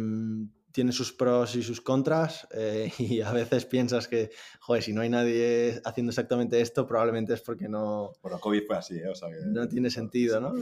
tiene 0.73 0.93
sus 0.93 1.13
pros 1.13 1.57
y 1.57 1.63
sus 1.63 1.81
contras 1.81 2.47
eh, 2.53 2.91
y 2.99 3.21
a 3.21 3.33
veces 3.33 3.65
piensas 3.67 4.07
que, 4.09 4.31
joder, 4.61 4.83
si 4.83 4.93
no 4.93 5.01
hay 5.03 5.09
nadie 5.09 5.81
haciendo 5.85 6.11
exactamente 6.11 6.61
esto, 6.61 6.87
probablemente 6.87 7.35
es 7.35 7.41
porque 7.41 7.69
no, 7.69 8.13
Bueno, 8.23 8.39
COVID 8.39 8.63
fue 8.67 8.77
así, 8.77 8.99
¿eh? 8.99 9.09
O 9.09 9.15
sea 9.15 9.29
que- 9.31 9.45
no 9.47 9.67
tiene 9.69 9.91
sentido, 9.91 10.41
¿no? 10.41 10.53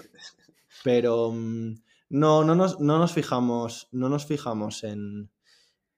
Pero 0.85 1.31
mm, 1.33 1.75
no, 2.11 2.45
no 2.45 2.55
nos, 2.55 2.81
no 2.81 2.99
nos 2.99 3.13
fijamos, 3.13 3.89
no 3.93 4.09
nos 4.09 4.27
fijamos 4.27 4.85
en, 4.85 5.31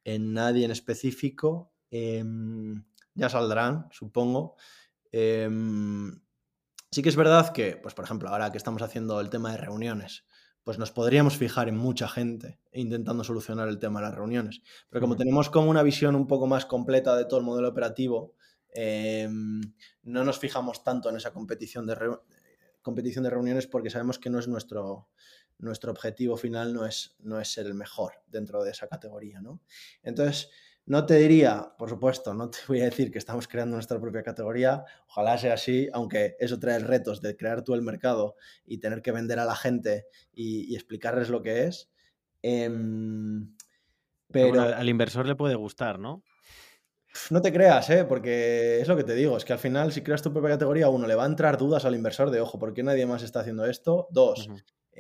en 0.05 0.33
nadie 0.33 0.65
en 0.65 0.71
específico. 0.71 1.73
Em, 1.91 2.85
ya 3.15 3.29
saldrán, 3.29 3.89
supongo. 3.91 4.57
Em, 5.13 6.21
sí 6.91 7.03
que 7.03 7.09
es 7.09 7.17
verdad 7.17 7.53
que, 7.53 7.77
pues 7.77 7.95
por 7.95 8.05
ejemplo, 8.05 8.29
ahora 8.29 8.53
que 8.53 8.59
estamos 8.59 8.83
haciendo 8.83 9.21
el 9.21 9.31
tema 9.31 9.53
de 9.53 9.59
reuniones, 9.59 10.25
pues 10.65 10.79
nos 10.79 10.93
podríamos 10.93 11.37
fijar 11.37 11.69
en 11.69 11.77
mucha 11.77 12.09
gente 12.09 12.61
intentando 12.73 13.25
solucionar 13.25 13.69
el 13.69 13.79
tema 13.79 14.01
de 14.01 14.07
las 14.07 14.15
reuniones. 14.15 14.63
Pero 14.89 15.01
como 15.01 15.17
tenemos 15.17 15.51
como 15.51 15.71
una 15.71 15.83
visión 15.83 16.15
un 16.15 16.27
poco 16.27 16.47
más 16.47 16.67
completa 16.67 17.17
de 17.17 17.25
todo 17.25 17.41
el 17.41 17.47
modelo 17.47 17.69
operativo, 17.69 18.35
em, 18.75 19.61
no 20.03 20.25
nos 20.25 20.39
fijamos 20.39 20.85
tanto 20.85 21.09
en 21.09 21.17
esa 21.17 21.33
competición 21.33 21.87
de, 21.87 21.97
competición 22.83 23.25
de 23.25 23.31
reuniones 23.31 23.67
porque 23.67 23.91
sabemos 23.91 24.19
que 24.19 24.31
no 24.31 24.39
es 24.39 24.49
nuestro, 24.49 25.09
nuestro 25.61 25.91
objetivo 25.91 26.37
final, 26.37 26.75
no 26.75 26.87
es, 26.87 27.17
no 27.21 27.41
es 27.41 27.59
el 27.59 27.75
mejor 27.75 28.15
dentro 28.27 28.63
de 28.63 28.71
esa 28.71 28.89
categoría. 28.89 29.41
¿no? 29.41 29.61
Entonces, 30.03 30.51
no 30.87 31.07
te 31.07 31.15
diría, 31.15 31.75
por 31.79 31.89
supuesto, 31.89 32.35
no 32.35 32.51
te 32.51 32.59
voy 32.67 32.81
a 32.81 32.85
decir 32.85 33.13
que 33.13 33.19
estamos 33.19 33.47
creando 33.47 33.77
nuestra 33.77 34.01
propia 34.01 34.23
categoría, 34.23 34.85
ojalá 35.09 35.39
sea 35.39 35.55
así, 35.55 35.89
aunque 35.93 36.37
eso 36.41 36.59
trae 36.59 36.79
retos 36.79 37.21
de 37.21 37.37
crear 37.37 37.63
tú 37.63 37.75
el 37.75 37.83
mercado 37.83 38.37
y 38.65 38.79
tener 38.79 39.03
que 39.03 39.13
vender 39.13 39.39
a 39.39 39.45
la 39.45 39.55
gente 39.55 40.07
y, 40.33 40.73
y 40.73 40.75
explicarles 40.75 41.29
lo 41.29 41.43
que 41.43 41.65
es. 41.65 41.91
Em, 42.43 43.55
Pero 44.33 44.49
bueno, 44.49 44.63
al 44.63 44.89
inversor 44.89 45.27
le 45.27 45.37
puede 45.37 45.55
gustar, 45.55 45.99
¿no? 45.99 46.25
no 47.31 47.43
te 47.43 47.53
creas, 47.53 47.91
¿eh? 47.91 48.05
porque 48.05 48.81
es 48.81 48.89
lo 48.89 48.97
que 48.97 49.05
te 49.05 49.15
digo, 49.15 49.37
es 49.37 49.45
que 49.45 49.53
al 49.53 49.59
final 49.59 49.93
si 49.93 50.03
creas 50.03 50.23
tu 50.23 50.33
propia 50.33 50.51
categoría, 50.51 50.89
uno, 50.89 51.07
le 51.07 51.15
va 51.15 51.25
a 51.25 51.27
entrar 51.27 51.59
dudas 51.59 51.85
al 51.85 51.95
inversor 51.95 52.31
de, 52.31 52.41
ojo, 52.41 52.59
¿por 52.59 52.73
qué 52.73 52.83
nadie 52.83 53.07
más 53.07 53.23
está 53.23 53.41
haciendo 53.41 53.67
esto? 53.67 54.09
Dos. 54.11 54.49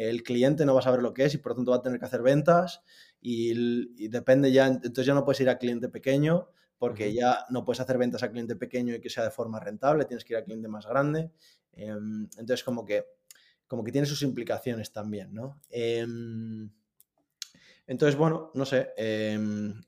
El 0.08 0.22
cliente 0.22 0.64
no 0.64 0.74
va 0.74 0.80
a 0.80 0.82
saber 0.82 1.02
lo 1.02 1.12
que 1.14 1.24
es 1.24 1.34
y 1.34 1.38
por 1.38 1.52
lo 1.52 1.56
tanto 1.56 1.70
va 1.72 1.78
a 1.78 1.82
tener 1.82 1.98
que 1.98 2.06
hacer 2.06 2.22
ventas 2.22 2.82
y, 3.20 4.08
depende 4.08 4.50
ya, 4.52 4.66
entonces 4.66 5.06
ya 5.06 5.14
no 5.14 5.24
puedes 5.24 5.40
ir 5.40 5.48
a 5.50 5.58
cliente 5.58 5.88
pequeño 5.88 6.48
porque 6.78 7.12
ya 7.12 7.44
no 7.50 7.64
puedes 7.64 7.80
hacer 7.80 7.98
ventas 7.98 8.22
a 8.22 8.30
cliente 8.30 8.56
pequeño 8.56 8.94
y 8.94 9.00
que 9.00 9.10
sea 9.10 9.24
de 9.24 9.30
forma 9.30 9.60
rentable, 9.60 10.06
tienes 10.06 10.24
que 10.24 10.32
ir 10.32 10.38
a 10.38 10.44
cliente 10.44 10.68
más 10.68 10.86
grande. 10.86 11.30
Em, 11.72 12.24
entonces 12.38 12.64
como 12.64 12.84
que, 12.86 13.04
como 13.66 13.84
que 13.84 13.92
tiene 13.92 14.06
sus 14.06 14.22
implicaciones 14.22 14.92
también, 14.92 15.34
¿no? 15.34 15.60
Em, 15.70 16.70
entonces, 17.86 18.16
bueno, 18.16 18.50
no 18.54 18.64
sé, 18.64 18.90
em, 18.96 19.82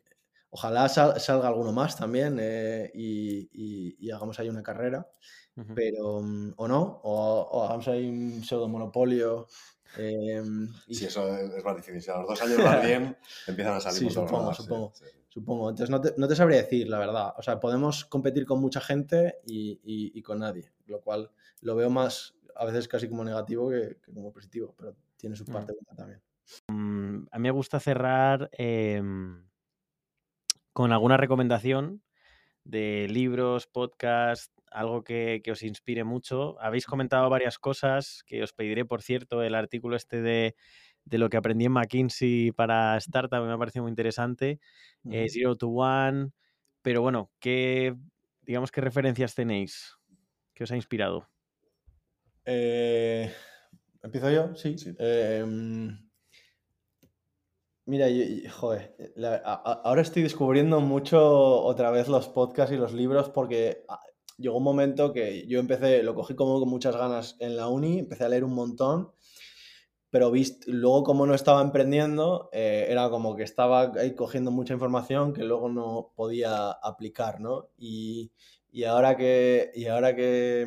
ojalá 0.50 0.88
sal- 0.88 1.20
salga 1.20 1.48
alguno 1.48 1.72
más 1.72 1.96
también 1.96 2.38
eh, 2.40 2.90
y, 2.94 3.48
y- 3.52 3.96
y 3.98 4.10
hagamos 4.10 4.38
ahí 4.40 4.48
una 4.48 4.62
carrera 4.62 5.08
pero 5.74 6.22
mm, 6.22 6.54
o 6.56 6.68
no, 6.68 6.82
o, 7.04 7.48
o 7.52 7.64
hagamos 7.64 7.88
ahí 7.88 8.08
un 8.08 8.44
pseudo 8.44 8.68
monopolio. 8.68 9.48
Y, 9.98 10.94
Sí, 10.94 11.04
eso 11.06 11.36
es, 11.36 11.64
más 11.64 11.76
difícil. 11.76 12.00
Si 12.02 12.10
a 12.10 12.18
los 12.18 12.28
dos 12.28 12.42
años 12.42 12.82
bien, 12.84 13.16
empiezan 13.46 13.74
a 13.76 13.80
salir 13.80 13.98
Sí, 13.98 14.10
supongo, 14.10 14.38
lados, 14.40 14.56
supongo. 14.56 14.92
sí. 14.94 15.04
Supongo. 15.28 15.70
Entonces 15.70 15.88
no 15.90 16.00
te, 16.00 16.12
no 16.18 16.28
te 16.28 16.36
sabría 16.36 16.58
decir, 16.58 16.88
la 16.88 16.98
verdad. 16.98 17.32
O 17.38 17.42
sea, 17.42 17.58
podemos 17.58 18.04
competir 18.04 18.44
con 18.44 18.60
mucha 18.60 18.80
gente 18.80 19.38
y, 19.46 19.80
y- 19.82 20.12
y 20.18 20.22
con 20.22 20.38
nadie, 20.40 20.72
lo 20.86 21.00
cual 21.00 21.30
lo 21.62 21.74
veo 21.74 21.88
más 21.88 22.34
a 22.54 22.66
veces 22.66 22.86
casi 22.86 23.08
como 23.08 23.24
negativo 23.24 23.70
que, 23.70 23.96
que 24.04 24.12
como 24.12 24.30
positivo, 24.30 24.74
pero 24.76 24.94
tiene 25.16 25.34
su 25.36 25.44
Mm. 25.44 25.52
parte 25.52 25.72
buena 25.72 25.96
también. 25.96 26.22
Mm, 26.68 27.28
A 27.30 27.38
mí 27.38 27.42
me 27.44 27.50
gusta 27.50 27.80
cerrar 27.80 28.50
em, 28.52 29.42
con 30.74 30.92
alguna 30.92 31.16
recomendación 31.16 32.02
de 32.64 33.06
libros, 33.08 33.66
podcast, 33.66 34.52
algo 34.74 35.04
que, 35.04 35.40
que 35.44 35.52
os 35.52 35.62
inspire 35.62 36.04
mucho. 36.04 36.60
Habéis 36.60 36.86
comentado 36.86 37.28
varias 37.30 37.58
cosas 37.58 38.22
que 38.26 38.42
os 38.42 38.52
pediré, 38.52 38.84
por 38.84 39.02
cierto, 39.02 39.42
el 39.42 39.54
artículo 39.54 39.96
este 39.96 40.20
de, 40.22 40.54
de 41.04 41.18
lo 41.18 41.28
que 41.28 41.36
aprendí 41.36 41.64
en 41.66 41.72
McKinsey 41.72 42.52
para 42.52 42.96
Startup 42.98 43.42
me 43.44 43.52
ha 43.52 43.58
parecido 43.58 43.82
muy 43.84 43.90
interesante. 43.90 44.60
eh. 45.10 45.26
Zero 45.28 45.56
to 45.56 45.68
One. 45.68 46.30
Pero 46.82 47.00
bueno, 47.02 47.30
¿qué, 47.38 47.94
digamos, 48.42 48.70
qué 48.70 48.80
referencias 48.80 49.34
tenéis? 49.34 49.94
¿Qué 50.54 50.64
os 50.64 50.70
ha 50.72 50.76
inspirado? 50.76 51.28
Eh, 52.44 53.32
¿Empiezo 54.02 54.30
yo? 54.30 54.54
Sí. 54.56 54.76
Sí. 54.78 54.94
Eh, 54.98 55.44
mira, 57.86 58.08
yo- 58.08 58.24
yo- 58.24 58.50
joder, 58.50 58.94
la- 59.16 59.36
a- 59.44 59.54
a- 59.54 59.80
ahora 59.84 60.02
estoy 60.02 60.22
descubriendo 60.22 60.80
mucho 60.80 61.62
otra 61.62 61.90
vez 61.90 62.08
los 62.08 62.28
podcasts 62.28 62.72
y 62.74 62.78
los 62.78 62.92
libros 62.92 63.28
porque 63.30 63.84
a- 63.88 64.00
llegó 64.38 64.58
un 64.58 64.64
momento 64.64 65.12
que 65.12 65.46
yo 65.46 65.60
empecé, 65.60 66.02
lo 66.02 66.14
cogí 66.14 66.34
como 66.34 66.58
con 66.60 66.68
muchas 66.68 66.96
ganas 66.96 67.36
en 67.40 67.56
la 67.56 67.68
uni, 67.68 68.00
empecé 68.00 68.24
a 68.24 68.28
leer 68.28 68.44
un 68.44 68.54
montón, 68.54 69.12
pero 70.10 70.30
vist, 70.30 70.64
luego 70.66 71.04
como 71.04 71.26
no 71.26 71.34
estaba 71.34 71.62
emprendiendo, 71.62 72.50
eh, 72.52 72.86
era 72.90 73.08
como 73.08 73.34
que 73.34 73.44
estaba 73.44 73.92
ahí 73.98 74.14
cogiendo 74.14 74.50
mucha 74.50 74.74
información 74.74 75.32
que 75.32 75.44
luego 75.44 75.68
no 75.70 76.12
podía 76.14 76.70
aplicar, 76.70 77.40
¿no? 77.40 77.70
Y, 77.78 78.30
y 78.70 78.84
ahora 78.84 79.16
que, 79.16 79.70
y 79.74 79.86
ahora 79.86 80.14
que, 80.14 80.66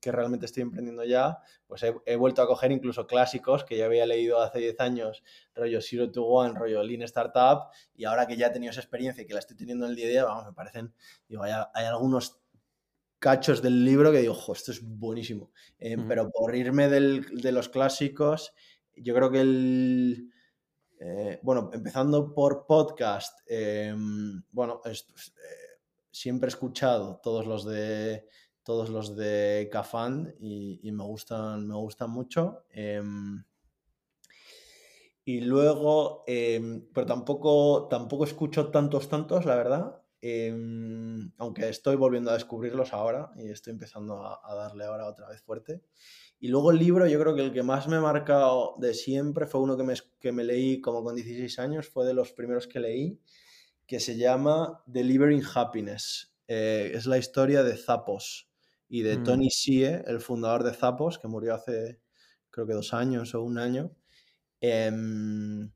que 0.00 0.12
realmente 0.12 0.46
estoy 0.46 0.62
emprendiendo 0.62 1.04
ya, 1.04 1.40
pues 1.66 1.82
he, 1.82 2.16
vuelto 2.16 2.40
a 2.40 2.46
coger 2.46 2.70
incluso 2.70 3.08
clásicos 3.08 3.64
que 3.64 3.76
ya 3.76 3.86
había 3.86 4.06
leído 4.06 4.40
hace 4.40 4.60
10 4.60 4.80
años, 4.80 5.24
rollo 5.54 5.80
Zero 5.82 6.12
to 6.12 6.24
One, 6.24 6.56
rollo 6.56 6.82
Lean 6.84 7.02
Startup, 7.02 7.68
y 7.94 8.04
ahora 8.04 8.26
que 8.26 8.36
ya 8.36 8.46
he 8.46 8.50
tenido 8.50 8.70
esa 8.70 8.80
experiencia 8.80 9.24
y 9.24 9.26
que 9.26 9.34
la 9.34 9.40
estoy 9.40 9.56
teniendo 9.56 9.84
en 9.84 9.90
el 9.90 9.96
día 9.96 10.06
a 10.06 10.10
día, 10.10 10.24
vamos, 10.24 10.46
me 10.46 10.52
parecen, 10.52 10.94
digo, 11.28 11.42
hay, 11.42 11.52
hay 11.74 11.84
algunos 11.86 12.38
cachos 13.26 13.60
del 13.60 13.84
libro 13.84 14.12
que 14.12 14.20
digo, 14.20 14.34
ojo, 14.34 14.52
esto 14.52 14.70
es 14.70 14.80
buenísimo. 14.80 15.50
Eh, 15.80 15.96
pero 16.06 16.30
por 16.30 16.54
irme 16.54 16.88
del, 16.88 17.26
de 17.42 17.50
los 17.50 17.68
clásicos, 17.68 18.54
yo 18.94 19.16
creo 19.16 19.32
que 19.32 19.40
el... 19.40 20.30
Eh, 21.00 21.40
bueno, 21.42 21.68
empezando 21.72 22.32
por 22.32 22.66
podcast, 22.66 23.40
em, 23.48 24.44
bueno, 24.52 24.80
eh, 24.84 24.94
siempre 26.12 26.46
he 26.46 26.50
escuchado 26.50 27.20
todos 27.20 27.48
los 27.48 27.64
de 27.64 28.28
todos 28.62 28.90
los 28.90 29.16
de 29.16 29.68
Cafán 29.72 30.32
y, 30.38 30.88
me, 30.92 31.02
gustan, 31.02 31.66
me 31.66 31.74
gustan 31.74 32.10
mucho. 32.10 32.62
Em, 32.70 33.42
y 35.24 35.40
luego, 35.40 36.22
em, 36.28 36.86
pero 36.94 37.06
tampoco, 37.08 37.88
tampoco 37.90 38.22
escucho 38.22 38.70
tantos, 38.70 39.08
tantos, 39.08 39.44
la 39.46 39.56
verdad. 39.56 40.05
Em, 40.28 41.30
aunque 41.38 41.68
estoy 41.68 41.94
volviendo 41.94 42.32
a 42.32 42.34
descubrirlos 42.34 42.92
ahora 42.92 43.30
y 43.36 43.48
estoy 43.48 43.74
empezando 43.74 44.26
a, 44.26 44.54
darle 44.56 44.84
ahora 44.84 45.06
otra 45.06 45.28
vez 45.28 45.40
fuerte. 45.40 45.82
Y 46.40 46.48
luego 46.48 46.72
el 46.72 46.78
libro, 46.78 47.06
yo 47.06 47.20
creo 47.20 47.36
que 47.36 47.42
el 47.42 47.52
que 47.52 47.62
más 47.62 47.86
me 47.86 47.94
ha 47.94 48.00
marcado 48.00 48.74
de 48.80 48.92
siempre 48.92 49.46
fue 49.46 49.60
uno 49.60 49.76
que 49.76 49.84
me, 49.84 49.94
que 50.18 50.32
me 50.32 50.42
leí 50.42 50.80
como 50.80 51.04
con 51.04 51.14
16 51.14 51.60
años, 51.60 51.88
fue 51.88 52.04
de 52.04 52.12
los 52.12 52.32
primeros 52.32 52.66
que 52.66 52.80
leí, 52.80 53.20
que 53.86 54.00
se 54.00 54.16
llama 54.16 54.82
Delivering 54.86 55.44
Happiness. 55.54 56.34
Eh, 56.48 56.90
es 56.92 57.06
la 57.06 57.18
historia 57.18 57.62
de 57.62 57.76
Zapos 57.76 58.50
y 58.88 59.02
de 59.02 59.18
mm. 59.18 59.22
Tony 59.22 59.50
Sie, 59.50 60.02
el 60.08 60.18
fundador 60.18 60.64
de 60.64 60.74
Zapos, 60.74 61.20
que 61.20 61.28
murió 61.28 61.54
hace 61.54 62.00
creo 62.50 62.66
que 62.66 62.74
dos 62.74 62.92
años 62.94 63.32
o 63.36 63.42
un 63.42 63.58
año. 63.58 63.92
Em, 64.60 65.70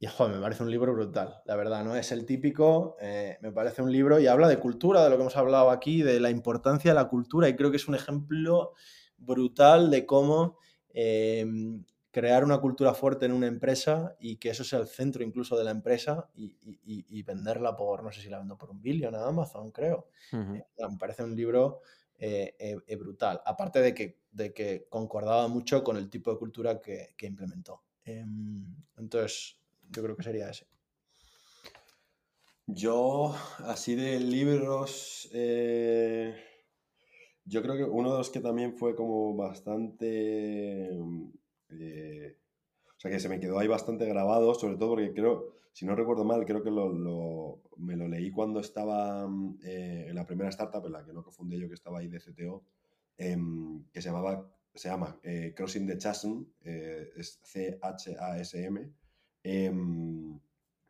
y 0.00 0.06
joder, 0.06 0.36
me 0.36 0.40
parece 0.40 0.62
un 0.62 0.70
libro 0.70 0.92
brutal, 0.92 1.42
la 1.44 1.56
verdad, 1.56 1.84
¿no? 1.84 1.96
Es 1.96 2.12
el 2.12 2.24
típico, 2.24 2.96
eh, 3.00 3.36
me 3.40 3.50
parece 3.50 3.82
un 3.82 3.90
libro 3.90 4.20
y 4.20 4.28
habla 4.28 4.46
de 4.46 4.58
cultura, 4.58 5.02
de 5.02 5.10
lo 5.10 5.16
que 5.16 5.22
hemos 5.22 5.36
hablado 5.36 5.70
aquí, 5.70 6.02
de 6.02 6.20
la 6.20 6.30
importancia 6.30 6.92
de 6.92 6.94
la 6.94 7.08
cultura 7.08 7.48
y 7.48 7.56
creo 7.56 7.72
que 7.72 7.78
es 7.78 7.88
un 7.88 7.96
ejemplo 7.96 8.74
brutal 9.16 9.90
de 9.90 10.06
cómo 10.06 10.56
em, 10.90 11.84
crear 12.12 12.44
una 12.44 12.58
cultura 12.58 12.94
fuerte 12.94 13.26
en 13.26 13.32
una 13.32 13.48
empresa 13.48 14.16
y 14.20 14.36
que 14.36 14.50
eso 14.50 14.62
sea 14.62 14.78
el 14.78 14.86
centro 14.86 15.24
incluso 15.24 15.56
de 15.58 15.64
la 15.64 15.72
empresa 15.72 16.30
y, 16.34 17.22
venderla 17.24 17.76
por, 17.76 18.04
no 18.04 18.12
sé 18.12 18.20
si 18.20 18.28
la 18.28 18.38
vendo 18.38 18.56
por 18.56 18.70
un 18.70 18.80
billón 18.80 19.16
a 19.16 19.26
Amazon, 19.26 19.72
creo. 19.72 20.10
Eh, 20.32 20.64
me 20.88 20.96
parece 20.96 21.24
un 21.24 21.34
libro 21.34 21.80
eh, 22.16 22.78
brutal. 22.96 23.42
Aparte 23.44 23.82
de 23.82 23.92
que, 23.92 24.20
de 24.30 24.54
que 24.54 24.86
concordaba 24.88 25.48
mucho 25.48 25.82
con 25.82 25.96
el 25.96 26.08
tipo 26.08 26.32
de 26.32 26.38
cultura 26.38 26.80
que, 26.80 27.14
implementó. 27.20 27.82
Em, 28.04 28.64
entonces, 28.96 29.57
yo 29.90 30.02
creo 30.02 30.16
que 30.16 30.22
sería 30.22 30.50
ese. 30.50 30.66
Yo, 32.66 33.34
así 33.64 33.94
de 33.94 34.20
libros, 34.20 35.28
yo 37.44 37.62
creo 37.62 37.76
que 37.76 37.84
uno 37.84 38.12
de 38.12 38.18
los 38.18 38.30
que 38.30 38.40
también 38.40 38.74
fue 38.74 38.94
como 38.94 39.34
bastante... 39.34 40.90
o 41.00 41.32
sea, 42.98 43.10
que 43.10 43.20
se 43.20 43.28
me 43.28 43.40
quedó 43.40 43.58
ahí 43.58 43.68
bastante 43.68 44.04
grabado, 44.04 44.54
sobre 44.54 44.76
todo 44.76 44.90
porque 44.90 45.14
creo, 45.14 45.54
si 45.72 45.86
no 45.86 45.94
recuerdo 45.94 46.24
mal, 46.24 46.44
creo 46.44 46.62
que 46.62 46.70
lo, 46.70 47.62
me 47.76 47.96
lo 47.96 48.08
leí 48.08 48.30
cuando 48.30 48.60
estaba 48.60 49.28
eh, 49.62 50.06
en 50.08 50.14
la 50.16 50.26
primera 50.26 50.50
startup 50.50 50.84
en 50.84 50.92
la 50.92 51.04
que 51.04 51.12
no 51.12 51.22
confundí 51.22 51.58
yo, 51.58 51.68
que 51.68 51.74
estaba 51.74 52.00
ahí 52.00 52.08
de 52.08 52.18
CTO, 52.18 52.64
em, 53.16 53.84
que 53.92 54.02
se 54.02 54.08
llamaba, 54.08 54.50
se 54.74 54.88
llama 54.88 55.18
eh, 55.22 55.54
Crossing 55.56 55.86
the 55.86 55.96
Chasm, 55.96 56.42
eh, 56.64 57.10
es 57.16 57.40
C-H-A-S-M, 57.44 58.90
em, 59.48 60.38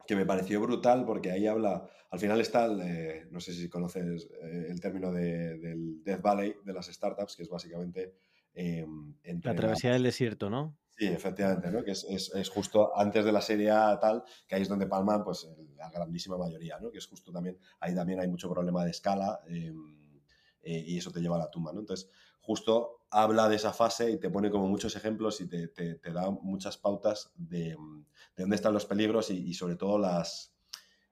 que 0.06 0.16
me 0.16 0.26
pareció 0.26 0.60
brutal 0.60 1.04
porque 1.04 1.30
ahí 1.30 1.46
habla, 1.46 1.88
al 2.10 2.18
final 2.18 2.40
está, 2.40 2.68
no 2.68 3.40
sé 3.40 3.52
si 3.52 3.68
conoces 3.68 4.28
el 4.42 4.80
término 4.80 5.12
del 5.12 6.02
Death 6.02 6.22
Valley 6.22 6.54
de 6.64 6.72
las 6.72 6.86
startups, 6.86 7.36
que 7.36 7.42
es 7.42 7.48
básicamente... 7.48 8.14
Em, 8.54 9.14
la 9.42 9.54
travesía 9.54 9.92
del 9.92 10.02
desierto, 10.02 10.50
¿no? 10.50 10.76
Sí, 10.98 11.06
efectivamente, 11.06 11.70
¿no? 11.70 11.84
Que 11.84 11.92
es, 11.92 12.04
es, 12.08 12.34
es, 12.34 12.48
justo 12.48 12.96
antes 12.98 13.24
de 13.24 13.30
la 13.30 13.40
serie 13.40 13.70
A 13.70 14.00
tal, 14.00 14.24
que 14.48 14.56
ahí 14.56 14.62
es 14.62 14.68
donde 14.68 14.88
palman 14.88 15.22
pues 15.22 15.48
la 15.76 15.90
grandísima 15.90 16.36
mayoría, 16.36 16.80
¿no? 16.80 16.90
Que 16.90 16.98
es 16.98 17.06
justo 17.06 17.30
también, 17.30 17.56
ahí 17.78 17.94
también 17.94 18.18
hay 18.18 18.26
mucho 18.26 18.50
problema 18.50 18.84
de 18.84 18.90
escala 18.90 19.38
em, 19.46 19.98
eh, 20.62 20.84
y 20.88 20.98
eso 20.98 21.12
te 21.12 21.20
lleva 21.20 21.36
a 21.36 21.40
la 21.40 21.50
tumba, 21.50 21.72
¿no? 21.72 21.80
Entonces, 21.80 22.10
justo 22.48 23.02
habla 23.10 23.46
de 23.46 23.56
esa 23.56 23.74
fase 23.74 24.10
y 24.10 24.16
te 24.16 24.30
pone 24.30 24.50
como 24.50 24.66
muchos 24.68 24.96
ejemplos 24.96 25.42
y 25.42 25.48
te, 25.48 25.68
te, 25.68 26.12
da 26.14 26.30
muchas 26.30 26.78
pautas 26.78 27.30
de, 27.36 27.76
de, 28.36 28.42
dónde 28.42 28.56
están 28.56 28.72
los 28.72 28.86
peligros 28.86 29.28
y, 29.30 29.52
sobre 29.52 29.76
todo 29.76 29.98
las, 29.98 30.54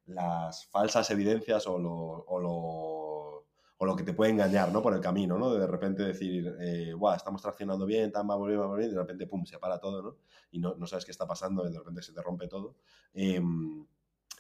las 0.06 0.64
falsas 0.64 1.10
evidencias 1.10 1.66
o 1.66 1.78
lo, 1.78 1.92
o 1.92 2.40
lo 2.40 3.46
o 3.78 3.84
lo 3.84 3.94
que 3.94 4.04
te 4.04 4.14
puede 4.14 4.30
engañar, 4.30 4.72
¿no? 4.72 4.80
Por 4.80 4.94
el 4.94 5.02
camino, 5.02 5.36
¿no? 5.36 5.52
De, 5.52 5.66
repente 5.66 6.02
decir, 6.02 6.56
eh, 6.58 6.94
estamos 7.14 7.42
traccionando 7.42 7.84
bien, 7.84 8.10
tan, 8.10 8.26
vamos 8.26 8.48
bien, 8.48 8.58
vamos 8.58 8.78
bien, 8.78 8.88
y 8.88 8.94
de 8.94 9.00
repente, 9.00 9.26
pum, 9.26 9.44
se 9.44 9.58
para 9.58 9.78
todo, 9.78 10.00
¿no? 10.00 10.16
Y 10.52 10.58
no, 10.58 10.74
no 10.76 10.86
sabes 10.86 11.04
qué 11.04 11.10
está 11.10 11.26
pasando, 11.26 11.68
y 11.68 11.70
de 11.70 11.78
repente 11.78 12.00
se 12.00 12.14
te 12.14 12.22
rompe 12.22 12.48
todo. 12.48 12.76
Eh, 13.12 13.38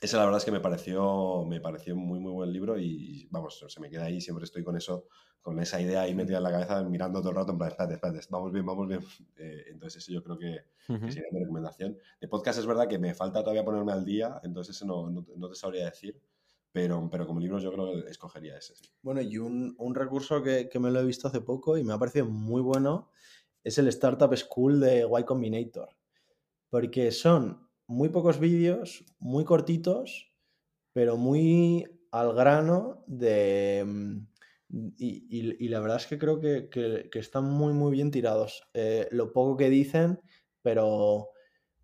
ese 0.00 0.16
la 0.16 0.24
verdad 0.24 0.38
es 0.38 0.44
que 0.44 0.52
me 0.52 0.60
pareció, 0.60 1.44
me 1.46 1.60
pareció 1.60 1.96
muy, 1.96 2.20
muy 2.20 2.32
buen 2.32 2.52
libro 2.52 2.78
y, 2.78 3.26
vamos, 3.30 3.64
se 3.66 3.80
me 3.80 3.88
queda 3.88 4.04
ahí, 4.04 4.20
siempre 4.20 4.44
estoy 4.44 4.62
con 4.62 4.76
eso, 4.76 5.08
con 5.40 5.58
esa 5.58 5.80
idea 5.80 6.02
ahí 6.02 6.14
metida 6.14 6.36
en 6.36 6.42
la 6.42 6.50
cabeza, 6.50 6.82
mirando 6.84 7.20
todo 7.20 7.30
el 7.30 7.36
rato, 7.36 7.52
en 7.52 7.58
plan, 7.58 7.70
espérate, 7.70 7.94
espérate, 7.94 8.20
vamos 8.30 8.52
bien, 8.52 8.66
vamos 8.66 8.88
bien. 8.88 9.00
Eh, 9.38 9.64
entonces 9.70 10.02
eso 10.02 10.12
yo 10.12 10.22
creo 10.22 10.38
que, 10.38 10.64
sería 11.10 11.28
mi 11.30 11.40
recomendación. 11.40 11.96
De 12.20 12.28
podcast 12.28 12.58
es 12.58 12.66
verdad 12.66 12.88
que 12.88 12.98
me 12.98 13.14
falta 13.14 13.40
todavía 13.40 13.64
ponerme 13.64 13.92
al 13.92 14.04
día, 14.04 14.40
entonces 14.42 14.76
eso 14.76 14.86
no, 14.86 15.10
no, 15.10 15.26
no 15.36 15.48
te 15.48 15.54
sabría 15.54 15.84
decir, 15.84 16.20
pero, 16.72 17.08
pero 17.10 17.26
como 17.26 17.40
libros 17.40 17.62
yo 17.62 17.72
creo 17.72 17.92
que 17.92 18.10
escogería 18.10 18.56
ese. 18.56 18.74
Bueno, 19.02 19.20
y 19.22 19.38
un, 19.38 19.74
un 19.78 19.94
recurso 19.94 20.42
que, 20.42 20.68
que, 20.68 20.78
me 20.78 20.90
lo 20.90 21.00
he 21.00 21.04
visto 21.04 21.28
hace 21.28 21.40
poco 21.40 21.76
y 21.76 21.84
me 21.84 21.92
ha 21.92 21.98
parecido 21.98 22.26
muy 22.26 22.60
bueno 22.60 23.10
es 23.62 23.78
el 23.78 23.88
Startup 23.88 24.34
School 24.36 24.80
de 24.80 25.08
Y 25.10 25.24
Combinator. 25.24 25.88
Porque 26.70 27.10
son 27.10 27.65
muy 27.86 28.08
pocos 28.08 28.38
vídeos, 28.40 29.04
muy 29.18 29.44
cortitos, 29.44 30.32
pero 30.92 31.16
muy 31.16 31.84
al 32.10 32.34
grano 32.34 33.04
de... 33.06 33.84
Mm, 33.86 34.26
y, 34.98 35.56
y, 35.64 35.68
la 35.68 35.78
verdad 35.80 35.98
es 35.98 36.06
que 36.08 36.18
creo 36.18 36.40
que, 36.40 36.68
que, 36.68 37.08
que 37.10 37.18
están 37.20 37.44
muy, 37.44 37.72
muy 37.72 37.92
bien 37.92 38.10
tirados. 38.10 38.68
Eh, 38.74 39.06
lo 39.12 39.32
poco 39.32 39.56
que 39.56 39.70
dicen, 39.70 40.20
pero, 40.60 41.28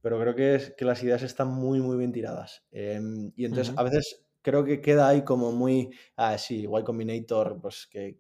pero 0.00 0.18
creo 0.20 0.34
que, 0.34 0.56
es, 0.56 0.74
que 0.76 0.84
las 0.84 1.02
ideas 1.04 1.22
están 1.22 1.48
muy, 1.48 1.80
muy 1.80 1.96
bien 1.96 2.12
tiradas. 2.12 2.64
Em, 2.72 3.32
y 3.36 3.44
entonces, 3.44 3.72
a 3.76 3.84
veces 3.84 4.24
creo 4.42 4.64
que 4.64 4.80
queda 4.80 5.08
ahí 5.08 5.22
como 5.22 5.52
muy, 5.52 5.90
ah, 6.16 6.36
sí, 6.38 6.66
Y 6.66 6.82
Combinator, 6.84 7.60
pues 7.60 7.86
que 7.88 8.18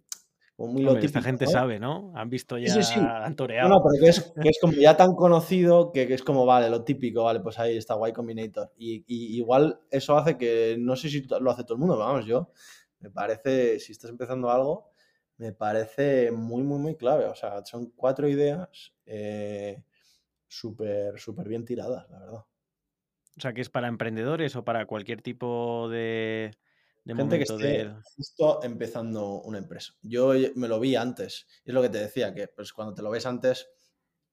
muy 0.68 0.82
lo 0.82 0.96
Esta 0.96 1.22
gente 1.22 1.46
sabe, 1.46 1.78
¿no? 1.78 2.12
Han 2.14 2.30
visto 2.30 2.58
ya, 2.58 2.72
sí, 2.72 2.82
sí. 2.82 3.00
han 3.00 3.34
toreado. 3.36 3.68
No, 3.68 3.76
no, 3.76 3.82
pero 3.82 4.02
que 4.02 4.10
es, 4.10 4.32
que 4.40 4.48
es, 4.48 4.58
como 4.60 4.74
ya 4.74 4.96
tan 4.96 5.14
conocido 5.14 5.92
que, 5.92 6.06
que, 6.06 6.14
es 6.14 6.22
como, 6.22 6.46
vale, 6.46 6.70
lo 6.70 6.84
típico, 6.84 7.24
vale, 7.24 7.40
pues 7.40 7.58
ahí 7.58 7.76
está 7.76 7.96
Y 8.08 8.12
Combinator. 8.12 8.72
Y, 8.76 9.04
y, 9.06 9.36
igual 9.36 9.80
eso 9.90 10.16
hace 10.16 10.36
que, 10.36 10.76
no 10.78 10.96
sé 10.96 11.08
si 11.08 11.22
lo 11.22 11.50
hace 11.50 11.64
todo 11.64 11.74
el 11.74 11.80
mundo, 11.80 11.94
pero 11.94 12.06
vamos, 12.06 12.26
yo, 12.26 12.50
me 13.00 13.10
parece, 13.10 13.80
si 13.80 13.92
estás 13.92 14.10
empezando 14.10 14.50
algo, 14.50 14.92
me 15.36 15.52
parece 15.52 16.30
muy, 16.30 16.62
muy, 16.62 16.78
muy 16.78 16.96
clave. 16.96 17.26
O 17.26 17.34
sea, 17.34 17.64
son 17.64 17.90
cuatro 17.96 18.28
ideas 18.28 18.92
eh, 19.06 19.82
súper, 20.46 21.18
súper 21.18 21.48
bien 21.48 21.64
tiradas, 21.64 22.08
la 22.10 22.18
verdad. 22.20 22.44
O 23.36 23.40
sea, 23.40 23.52
que 23.52 23.60
es 23.62 23.70
para 23.70 23.88
emprendedores 23.88 24.54
o 24.56 24.64
para 24.64 24.86
cualquier 24.86 25.22
tipo 25.22 25.88
de, 25.88 26.52
de 27.04 27.14
Gente 27.14 27.36
que 27.36 27.44
esté 27.44 27.94
justo 28.16 28.62
empezando 28.62 29.40
una 29.42 29.58
empresa. 29.58 29.94
Yo 30.02 30.32
me 30.54 30.68
lo 30.68 30.78
vi 30.78 30.94
antes. 30.96 31.46
Es 31.64 31.74
lo 31.74 31.82
que 31.82 31.88
te 31.88 31.98
decía, 31.98 32.32
que 32.34 32.48
pues 32.48 32.72
cuando 32.72 32.94
te 32.94 33.02
lo 33.02 33.10
ves 33.10 33.26
antes 33.26 33.68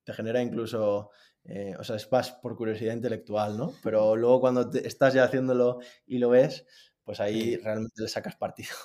te 0.04 0.14
genera 0.14 0.42
incluso, 0.42 1.12
eh, 1.44 1.76
o 1.80 1.84
sea, 1.84 1.96
es 1.96 2.12
más 2.12 2.32
por 2.32 2.56
curiosidad 2.56 2.94
intelectual, 2.94 3.58
¿no? 3.58 3.74
Pero 3.84 4.16
luego 4.16 4.40
cuando 4.40 4.72
estás 4.72 5.14
ya 5.14 5.24
haciéndolo 5.24 5.80
y 6.06 6.20
lo 6.20 6.30
ves, 6.30 6.66
pues 7.04 7.20
ahí 7.20 7.58
realmente 7.58 8.02
le 8.02 8.08
sacas 8.08 8.36
partido. 8.36 8.76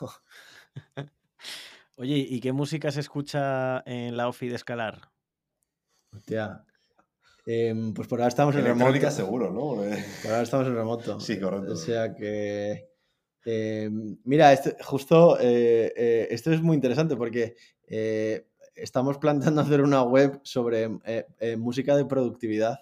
Oye, 1.97 2.17
¿y 2.17 2.41
qué 2.41 2.53
música 2.53 2.91
se 2.91 3.01
escucha 3.01 3.83
en 3.87 4.17
la 4.17 4.29
OFI 4.29 4.49
de 4.49 4.57
Escalar? 4.57 5.13
Hostia, 6.13 6.65
Em, 7.47 7.93
pues 7.93 8.09
por 8.09 8.21
ahora 8.21 8.29
estamos 8.29 8.57
en 8.57 8.65
remoto. 8.65 9.11
seguro, 9.11 9.51
¿no? 9.51 9.75
Por 10.23 10.31
ahora 10.31 10.43
estamos 10.43 10.67
en 10.67 10.75
remoto. 10.75 11.21
Sí, 11.21 11.39
correcto. 11.39 11.73
O 11.73 11.77
sea 11.77 12.15
que. 12.15 12.94
Eh, 13.45 13.91
mira, 14.25 14.53
este, 14.53 14.77
justo 14.83 15.39
eh, 15.39 15.93
eh, 15.97 16.29
esto 16.31 16.51
es 16.53 16.63
muy 16.63 16.75
interesante 16.75 17.17
porque 17.17 17.57
estamos 18.75 19.19
planteando 19.19 19.61
hacer 19.61 19.83
una 19.83 20.03
web 20.03 20.41
sobre 20.43 20.89
música 21.57 21.97
de 21.97 22.05
productividad. 22.07 22.79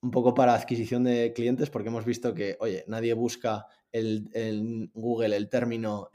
Un 0.00 0.12
poco 0.12 0.32
para 0.32 0.54
adquisición 0.54 1.04
de 1.04 1.32
clientes, 1.32 1.70
porque 1.70 1.88
hemos 1.88 2.04
visto 2.04 2.32
que, 2.32 2.56
oye, 2.60 2.84
nadie 2.86 3.14
busca 3.14 3.66
en 3.92 4.90
Google 4.94 5.36
el 5.36 5.48
término 5.48 6.10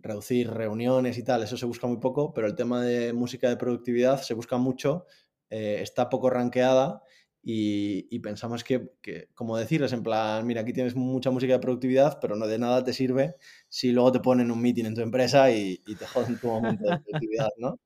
reducir 0.00 0.50
reuniones 0.50 1.18
y 1.18 1.24
tal, 1.24 1.42
eso 1.42 1.56
se 1.56 1.66
busca 1.66 1.86
muy 1.86 1.98
poco, 1.98 2.32
pero 2.32 2.46
el 2.46 2.54
tema 2.54 2.82
de 2.82 3.12
música 3.12 3.48
de 3.48 3.56
productividad 3.56 4.22
se 4.22 4.34
busca 4.34 4.56
mucho, 4.56 5.06
está 5.50 6.08
poco 6.08 6.30
rankeada 6.30 7.02
y, 7.42 8.18
pensamos 8.18 8.64
que, 8.64 8.90
como 9.34 9.56
decirles, 9.56 9.92
en 9.92 10.02
plan, 10.02 10.46
mira, 10.46 10.60
aquí 10.62 10.72
tienes 10.72 10.94
mucha 10.94 11.30
música 11.30 11.54
de 11.54 11.58
productividad, 11.60 12.18
pero 12.20 12.36
no 12.36 12.46
de 12.46 12.58
nada 12.58 12.84
te 12.84 12.92
sirve 12.92 13.36
si 13.68 13.92
luego 13.92 14.12
te 14.12 14.20
ponen 14.20 14.50
un 14.50 14.60
meeting 14.60 14.84
en 14.84 14.94
tu 14.94 15.00
empresa 15.00 15.50
y, 15.50 15.78
te 15.78 16.06
joden 16.06 16.38
tu 16.38 16.48
momento 16.48 16.84
de 16.84 16.98
productividad, 16.98 17.48
¿no? 17.58 17.78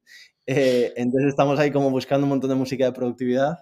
Eh, 0.46 0.92
entonces 0.96 1.30
estamos 1.30 1.58
ahí 1.60 1.70
como 1.70 1.90
buscando 1.90 2.24
un 2.24 2.30
montón 2.30 2.50
de 2.50 2.56
música 2.56 2.84
de 2.84 2.92
productividad. 2.92 3.58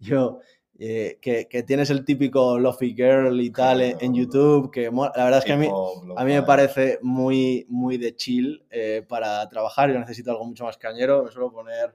Yo, 0.00 0.40
eh, 0.76 1.18
que, 1.20 1.62
tienes 1.62 1.90
el 1.90 2.04
típico 2.04 2.58
Lofi 2.58 2.94
Girl 2.94 3.40
y 3.40 3.50
tal 3.50 3.80
en, 3.80 4.12
YouTube, 4.12 4.72
que 4.72 4.90
la 4.90 5.24
verdad 5.24 5.38
es 5.38 5.44
que 5.44 5.52
a 5.52 5.56
mí, 5.56 5.68
a 6.16 6.24
mí 6.24 6.32
me 6.32 6.42
parece 6.42 6.98
muy, 7.02 7.64
muy 7.68 7.96
de 7.96 8.16
chill 8.16 8.64
eh, 8.70 9.04
para 9.08 9.48
trabajar. 9.48 9.92
Yo 9.92 9.98
necesito 10.00 10.32
algo 10.32 10.44
mucho 10.44 10.64
más 10.64 10.76
cañero. 10.76 11.22
Me 11.22 11.30
suelo 11.30 11.52
poner 11.52 11.94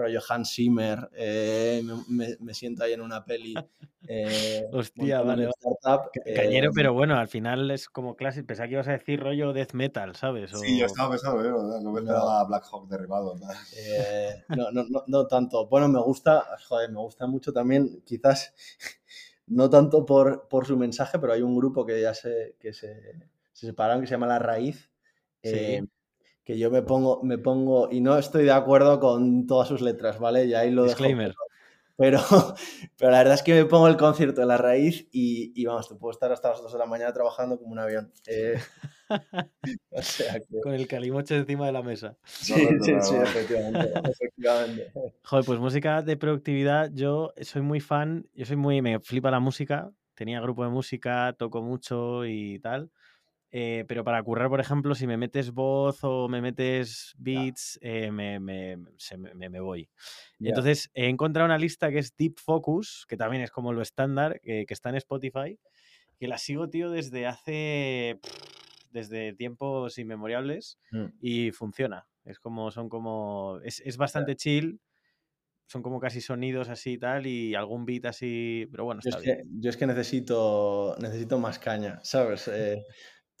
rollo 0.00 0.20
Hans 0.28 0.54
Zimmer, 0.54 1.10
eh, 1.14 1.82
me, 2.08 2.54
siento 2.54 2.84
ahí 2.84 2.94
en 2.94 3.00
una 3.02 3.24
peli. 3.24 3.54
Eh, 4.08 4.66
Hostia, 4.72 5.20
vale. 5.22 5.50
Startup, 5.58 6.10
Cañero, 6.34 6.70
eh, 6.70 6.72
pero 6.74 6.92
bueno, 6.92 7.16
al 7.16 7.28
final 7.28 7.70
es 7.70 7.88
como 7.88 8.16
clásico. 8.16 8.46
Pensaba 8.46 8.66
que 8.66 8.74
ibas 8.74 8.88
a 8.88 8.92
decir 8.92 9.20
rollo 9.20 9.52
death 9.52 9.74
metal, 9.74 10.16
¿sabes? 10.16 10.50
Sí, 10.52 10.78
yo 10.78 10.86
estaba 10.86 11.10
pensando, 11.10 11.80
no 11.80 11.92
me 11.92 12.00
esperaba 12.00 12.44
Black 12.44 12.64
Hawk 12.70 12.88
derribado. 12.88 13.36
no, 14.48 14.70
no, 14.72 14.84
no, 14.88 15.04
no 15.06 15.26
tanto. 15.26 15.66
Bueno, 15.68 15.88
me 15.88 16.00
gusta, 16.00 16.44
joder, 16.66 16.90
me 16.90 16.98
gusta 16.98 17.26
mucho 17.26 17.52
también, 17.52 18.02
quizás 18.04 18.54
no 19.46 19.68
tanto 19.68 20.06
por, 20.06 20.48
por 20.48 20.66
su 20.66 20.76
mensaje, 20.76 21.18
pero 21.18 21.32
hay 21.34 21.42
un 21.42 21.56
grupo 21.56 21.84
que 21.84 22.00
ya 22.00 22.14
se, 22.14 22.56
que 22.58 22.72
se, 22.72 23.00
se 23.52 23.66
separaron 23.66 24.00
que 24.00 24.06
se 24.06 24.14
llama 24.14 24.26
La 24.26 24.38
Raíz. 24.38 24.90
Sí 25.42 25.80
que 26.50 26.58
yo 26.58 26.68
me 26.68 26.82
pongo, 26.82 27.22
me 27.22 27.38
pongo, 27.38 27.88
y 27.92 28.00
no 28.00 28.18
estoy 28.18 28.44
de 28.44 28.50
acuerdo 28.50 28.98
con 28.98 29.46
todas 29.46 29.68
sus 29.68 29.80
letras, 29.80 30.18
¿vale? 30.18 30.46
Y 30.46 30.54
ahí 30.54 30.72
lo 30.72 30.82
Disclaimer. 30.82 31.32
Pero, 31.96 32.18
pero 32.98 33.10
la 33.12 33.18
verdad 33.18 33.34
es 33.34 33.42
que 33.44 33.54
me 33.54 33.66
pongo 33.66 33.86
el 33.86 33.96
concierto 33.96 34.40
de 34.40 34.48
la 34.48 34.56
raíz 34.56 35.06
y, 35.12 35.52
y 35.54 35.66
vamos, 35.66 35.88
te 35.88 35.94
puedo 35.94 36.10
estar 36.10 36.32
hasta 36.32 36.50
las 36.50 36.60
2 36.60 36.72
de 36.72 36.78
la 36.78 36.86
mañana 36.86 37.12
trabajando 37.12 37.56
como 37.56 37.70
un 37.70 37.78
avión. 37.78 38.12
Eh, 38.26 38.58
con 40.62 40.74
el 40.74 40.88
calimoche 40.88 41.36
encima 41.36 41.66
de 41.66 41.72
la 41.72 41.82
mesa. 41.82 42.16
Sí, 42.24 42.54
sí, 42.82 42.94
sí, 43.00 43.14
efectivamente, 43.14 43.92
efectivamente. 44.10 44.92
Joder, 45.22 45.44
pues 45.44 45.60
música 45.60 46.02
de 46.02 46.16
productividad, 46.16 46.90
yo 46.92 47.32
soy 47.42 47.62
muy 47.62 47.78
fan, 47.78 48.26
yo 48.34 48.44
soy 48.44 48.56
muy, 48.56 48.82
me 48.82 48.98
flipa 48.98 49.30
la 49.30 49.38
música, 49.38 49.92
tenía 50.14 50.40
grupo 50.40 50.64
de 50.64 50.70
música, 50.70 51.32
toco 51.38 51.62
mucho 51.62 52.24
y 52.24 52.58
tal. 52.58 52.90
Eh, 53.52 53.84
pero 53.88 54.04
para 54.04 54.22
currar, 54.22 54.48
por 54.48 54.60
ejemplo, 54.60 54.94
si 54.94 55.06
me 55.06 55.16
metes 55.16 55.50
voz 55.50 56.04
o 56.04 56.28
me 56.28 56.40
metes 56.40 57.14
beats, 57.18 57.78
eh, 57.82 58.12
me, 58.12 58.38
me, 58.38 58.76
me, 59.34 59.60
voy. 59.60 59.90
Entonces, 60.38 60.90
he 60.94 61.08
encontrado 61.08 61.46
una 61.46 61.58
lista 61.58 61.90
que 61.90 61.98
es 61.98 62.16
Deep 62.16 62.38
Focus, 62.38 63.06
que 63.08 63.16
también 63.16 63.42
es 63.42 63.50
como 63.50 63.72
lo 63.72 63.82
estándar, 63.82 64.40
que, 64.40 64.64
está 64.68 64.90
en 64.90 64.96
Spotify, 64.96 65.58
que 66.16 66.28
la 66.28 66.38
sigo, 66.38 66.68
tío, 66.68 66.90
desde 66.90 67.26
hace. 67.26 68.20
desde 68.92 69.32
tiempos 69.32 69.98
inmemoriales 69.98 70.78
mm. 70.92 71.06
y 71.20 71.50
funciona. 71.50 72.06
Es 72.24 72.38
como, 72.38 72.70
son 72.70 72.88
como. 72.88 73.58
Es, 73.64 73.80
es 73.80 73.96
bastante 73.96 74.36
chill 74.36 74.80
son 75.70 75.82
como 75.82 76.00
casi 76.00 76.20
sonidos 76.20 76.68
así 76.68 76.94
y 76.94 76.98
tal, 76.98 77.28
y 77.28 77.54
algún 77.54 77.86
beat 77.86 78.06
así, 78.06 78.66
pero 78.72 78.84
bueno, 78.84 78.98
está 79.04 79.10
yo 79.10 79.18
es 79.18 79.24
bien. 79.24 79.36
Que, 79.36 79.44
yo 79.60 79.70
es 79.70 79.76
que 79.76 79.86
necesito, 79.86 80.96
necesito 80.98 81.38
más 81.38 81.60
caña, 81.60 82.00
¿sabes? 82.02 82.50
Eh, 82.60 82.84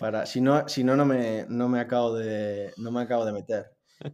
para, 0.00 0.24
si 0.24 0.40
no, 0.40 0.66
si 0.66 0.82
no, 0.82 0.96
no 0.96 1.04
me, 1.04 1.44
no 1.50 1.68
me 1.68 1.78
acabo 1.78 2.14
de, 2.14 2.72
no 2.78 2.90
me 2.90 3.02
acabo 3.02 3.26
de 3.26 3.32
meter. 3.32 3.70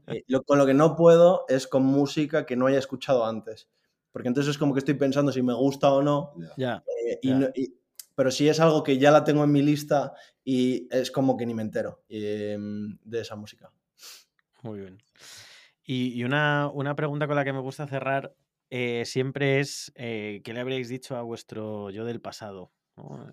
Eh, 0.09 0.25
con 0.45 0.59
lo 0.59 0.67
que 0.67 0.75
no 0.75 0.97
puedo 0.97 1.45
es 1.49 1.69
con 1.69 1.85
música 1.85 2.45
que 2.45 2.57
no 2.57 2.67
haya 2.67 2.81
escuchado 2.81 3.25
antes. 3.25 3.71
Porque 4.11 4.27
entonces 4.27 4.51
es 4.51 4.59
como 4.59 4.75
que 4.75 4.81
estoy 4.81 4.95
pensando 4.95 5.31
si 5.31 5.43
me 5.43 5.55
gusta 5.55 5.93
o 5.93 6.03
no. 6.03 6.33
Ya. 6.57 6.83
Eh, 7.23 7.71
pero 8.17 8.33
si 8.33 8.49
es 8.49 8.59
algo 8.59 8.83
que 8.83 8.99
ya 8.99 9.13
la 9.13 9.23
tengo 9.23 9.45
en 9.45 9.53
mi 9.53 9.63
lista 9.63 10.13
y 10.43 10.89
es 10.91 11.13
como 11.13 11.37
que 11.37 11.47
ni 11.47 11.55
me 11.55 11.63
entero 11.63 12.03
em, 12.09 12.99
de 13.05 13.21
esa 13.21 13.37
música. 13.37 13.71
Muy 14.63 14.81
bien. 14.81 14.99
Y, 15.85 16.25
una, 16.25 16.73
pregunta 16.97 17.29
con 17.29 17.37
la 17.37 17.45
que 17.45 17.53
me 17.53 17.61
gusta 17.61 17.87
cerrar 17.87 18.35
eh, 18.71 19.05
siempre 19.05 19.61
es, 19.61 19.93
¿qué 19.95 20.43
le 20.45 20.59
habréis 20.59 20.89
dicho 20.89 21.15
a 21.15 21.23
vuestro 21.23 21.91
yo 21.91 22.05
del 22.05 22.21
pasado? 22.21 22.73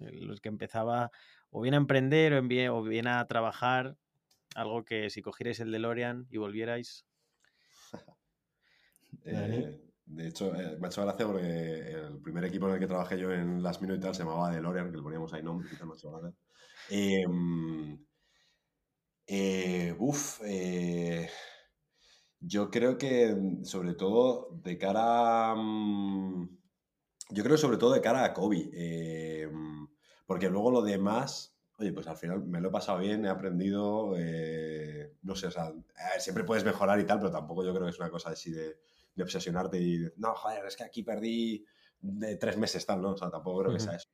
Los 0.01 0.39
que 0.39 0.49
empezaba 0.49 1.09
o 1.53 1.61
bien 1.61 1.75
a 1.75 1.77
emprender 1.77 2.33
o 2.33 2.41
bien, 2.41 2.69
o 2.71 2.81
bien 2.83 3.07
a 3.07 3.25
trabajar, 3.27 3.95
algo 4.55 4.83
que 4.83 5.09
si 5.09 5.21
cogierais 5.21 5.59
el 5.59 5.71
DeLorean 5.71 6.27
y 6.29 6.37
volvierais. 6.37 7.05
Eh, 9.25 9.79
de 10.05 10.27
hecho, 10.27 10.53
eh, 10.55 10.75
me 10.77 10.87
ha 10.87 10.89
hecho 10.89 11.03
gracia 11.03 11.25
porque 11.25 11.91
el 11.91 12.19
primer 12.21 12.43
equipo 12.43 12.67
en 12.67 12.73
el 12.73 12.79
que 12.79 12.87
trabajé 12.87 13.17
yo 13.17 13.31
en 13.31 13.63
Last 13.63 13.81
Minute 13.81 13.99
y 13.99 14.01
tal 14.01 14.15
se 14.15 14.23
llamaba 14.23 14.51
DeLorean, 14.51 14.91
que 14.91 14.97
le 14.97 15.03
poníamos 15.03 15.31
ahí 15.33 15.43
nombre, 15.43 15.69
y 15.71 15.85
me 15.85 15.93
ha 15.93 15.95
hecho 15.95 16.11
gracia. 16.11 16.33
Em, 16.89 18.05
eh, 19.27 19.95
uf, 19.97 20.41
yo 22.39 22.69
creo 22.69 22.97
que 22.97 23.35
sobre 23.63 23.93
todo 23.93 24.49
de 24.63 24.77
cara 24.77 25.55
mm, 25.55 26.57
yo 27.29 27.43
creo 27.43 27.57
sobre 27.57 27.77
todo 27.77 27.93
de 27.93 28.01
cara 28.01 28.25
a 28.25 28.33
Kobe. 28.33 28.69
Porque 30.25 30.49
luego 30.49 30.71
lo 30.71 30.81
demás, 30.81 31.55
oye, 31.77 31.91
pues 31.91 32.07
al 32.07 32.17
final 32.17 32.43
me 32.43 32.61
lo 32.61 32.69
he 32.69 32.71
pasado 32.71 32.99
bien, 32.99 33.25
he 33.25 33.29
aprendido, 33.29 34.13
eh, 34.17 35.13
no 35.23 35.35
sé, 35.35 35.47
o 35.47 35.51
sea, 35.51 35.73
siempre 36.19 36.43
puedes 36.43 36.63
mejorar 36.63 36.99
y 36.99 37.05
tal, 37.05 37.19
pero 37.19 37.31
tampoco 37.31 37.63
yo 37.63 37.73
creo 37.73 37.85
que 37.85 37.91
es 37.91 37.99
una 37.99 38.09
cosa 38.09 38.29
así 38.29 38.51
de, 38.51 38.77
obsesionarte 39.21 39.79
y, 39.79 40.07
no, 40.17 40.33
joder, 40.33 40.65
es 40.65 40.75
que 40.75 40.83
aquí 40.83 41.03
perdí 41.03 41.63
de 41.99 42.35
tres 42.37 42.57
meses 42.57 42.85
tal, 42.85 43.01
¿no? 43.01 43.11
O 43.11 43.17
sea, 43.17 43.29
tampoco 43.29 43.61
creo 43.61 43.73
que 43.73 43.79
sea 43.79 43.95
eso. 43.95 44.09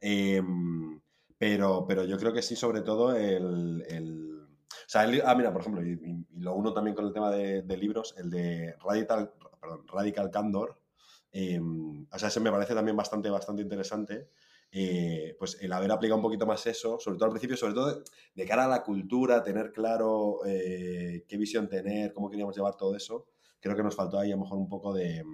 Em, 0.00 1.00
pero, 1.38 1.84
pero 1.86 2.04
yo 2.04 2.18
creo 2.18 2.32
que 2.32 2.42
sí, 2.42 2.56
sobre 2.56 2.82
todo 2.82 3.14
el... 3.14 4.48
o 4.50 4.88
sea, 4.88 5.02
ah, 5.24 5.34
mira, 5.34 5.52
por 5.52 5.60
ejemplo, 5.60 5.84
y, 5.84 6.26
lo 6.38 6.54
uno 6.54 6.72
también 6.72 6.96
con 6.96 7.06
el 7.06 7.12
tema 7.12 7.30
de, 7.30 7.76
libros, 7.76 8.14
el 8.18 8.28
de 8.30 8.74
Radical, 8.82 9.32
perdón, 9.60 9.86
Radical 9.86 10.30
Candor, 10.30 10.80
em, 11.32 12.06
o 12.10 12.18
sea, 12.18 12.28
ese 12.28 12.40
me 12.40 12.50
parece 12.50 12.74
también 12.74 12.96
bastante, 12.96 13.30
bastante 13.30 13.62
interesante 13.62 14.30
eh, 14.72 15.36
pues 15.38 15.58
el 15.60 15.72
haber 15.72 15.90
aplicado 15.90 16.16
un 16.16 16.22
poquito 16.22 16.46
más 16.46 16.64
eso, 16.66 16.98
sobre 17.00 17.18
todo 17.18 17.26
al 17.26 17.32
principio, 17.32 17.56
sobre 17.56 17.74
todo 17.74 18.04
de, 18.34 18.46
cara 18.46 18.64
a 18.64 18.68
la 18.68 18.82
cultura, 18.82 19.42
tener 19.42 19.72
claro 19.72 20.40
eh, 20.46 21.24
qué 21.26 21.36
visión 21.36 21.68
tener, 21.68 22.12
cómo 22.12 22.30
queríamos 22.30 22.54
llevar 22.54 22.76
todo 22.76 22.94
eso, 22.94 23.26
creo 23.58 23.74
que 23.74 23.82
nos 23.82 23.96
faltó 23.96 24.18
ahí 24.18 24.30
a 24.30 24.36
lo 24.36 24.42
mejor 24.42 24.58
un 24.58 24.68
poco 24.68 24.94
de, 24.94 25.24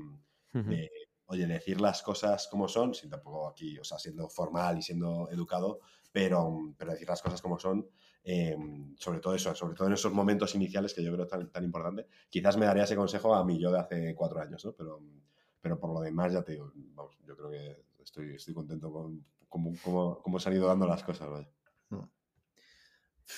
oye, 1.26 1.46
decir 1.46 1.80
las 1.80 2.02
cosas 2.02 2.48
como 2.48 2.66
son, 2.66 2.94
sin 2.94 3.10
tampoco 3.10 3.48
aquí, 3.48 3.78
o 3.78 3.84
sea, 3.84 3.98
siendo 3.98 4.28
formal 4.28 4.78
y 4.78 4.82
siendo 4.82 5.28
educado, 5.30 5.80
pero, 6.10 6.74
pero 6.78 6.92
decir 6.92 7.08
las 7.08 7.20
cosas 7.20 7.42
como 7.42 7.58
son, 7.58 7.86
eh, 8.24 8.56
sobre 8.96 9.20
todo 9.20 9.34
eso, 9.34 9.54
sobre 9.54 9.74
todo 9.74 9.86
en 9.88 9.94
esos 9.94 10.12
momentos 10.12 10.54
iniciales 10.54 10.94
que 10.94 11.02
yo 11.02 11.12
creo 11.12 11.26
tan, 11.26 11.50
tan 11.52 11.62
importante. 11.62 12.06
Quizás 12.30 12.56
me 12.56 12.66
daría 12.66 12.84
ese 12.84 12.96
consejo 12.96 13.34
a 13.34 13.44
mí 13.44 13.58
yo 13.58 13.70
de 13.70 13.78
hace 13.78 14.14
cuatro 14.14 14.40
años, 14.40 14.64
¿no? 14.64 14.72
Pero, 14.72 15.00
pero 15.60 15.78
por 15.78 15.92
lo 15.92 16.00
demás, 16.00 16.32
ya 16.32 16.42
te 16.42 16.52
digo, 16.52 16.72
vamos, 16.74 17.18
yo 17.24 17.36
creo 17.36 17.50
que 17.50 17.85
estoy, 18.06 18.34
estoy 18.34 18.54
contento 18.54 18.90
con 18.90 19.24
cómo, 19.48 20.20
cómo, 20.22 20.38
se 20.38 20.48
han 20.48 20.54
ido 20.54 20.66
dando 20.66 20.86
las 20.86 21.02
cosas. 21.02 21.28
Mm. 21.90 21.98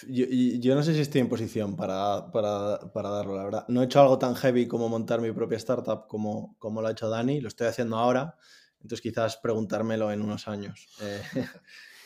Yo, 0.08 0.26
yo, 0.60 0.74
no 0.74 0.82
sé 0.82 0.94
si 0.94 1.00
estoy 1.00 1.22
en 1.22 1.28
posición 1.28 1.74
para, 1.74 2.30
para, 2.30 2.92
para, 2.92 3.08
darlo, 3.08 3.36
la 3.36 3.44
verdad. 3.44 3.64
No 3.68 3.80
he 3.80 3.86
hecho 3.86 4.00
algo 4.00 4.18
tan 4.18 4.34
heavy 4.34 4.68
como 4.68 4.88
montar 4.88 5.20
mi 5.20 5.32
propia 5.32 5.56
startup 5.56 6.06
como, 6.06 6.56
como 6.58 6.82
lo 6.82 6.88
ha 6.88 6.92
hecho 6.92 7.08
Dani, 7.08 7.40
lo 7.40 7.48
estoy 7.48 7.68
haciendo 7.68 7.96
ahora, 7.96 8.36
entonces 8.74 9.00
quizás 9.00 9.38
preguntármelo 9.38 10.12
en 10.12 10.22
unos 10.22 10.46
años. 10.48 10.88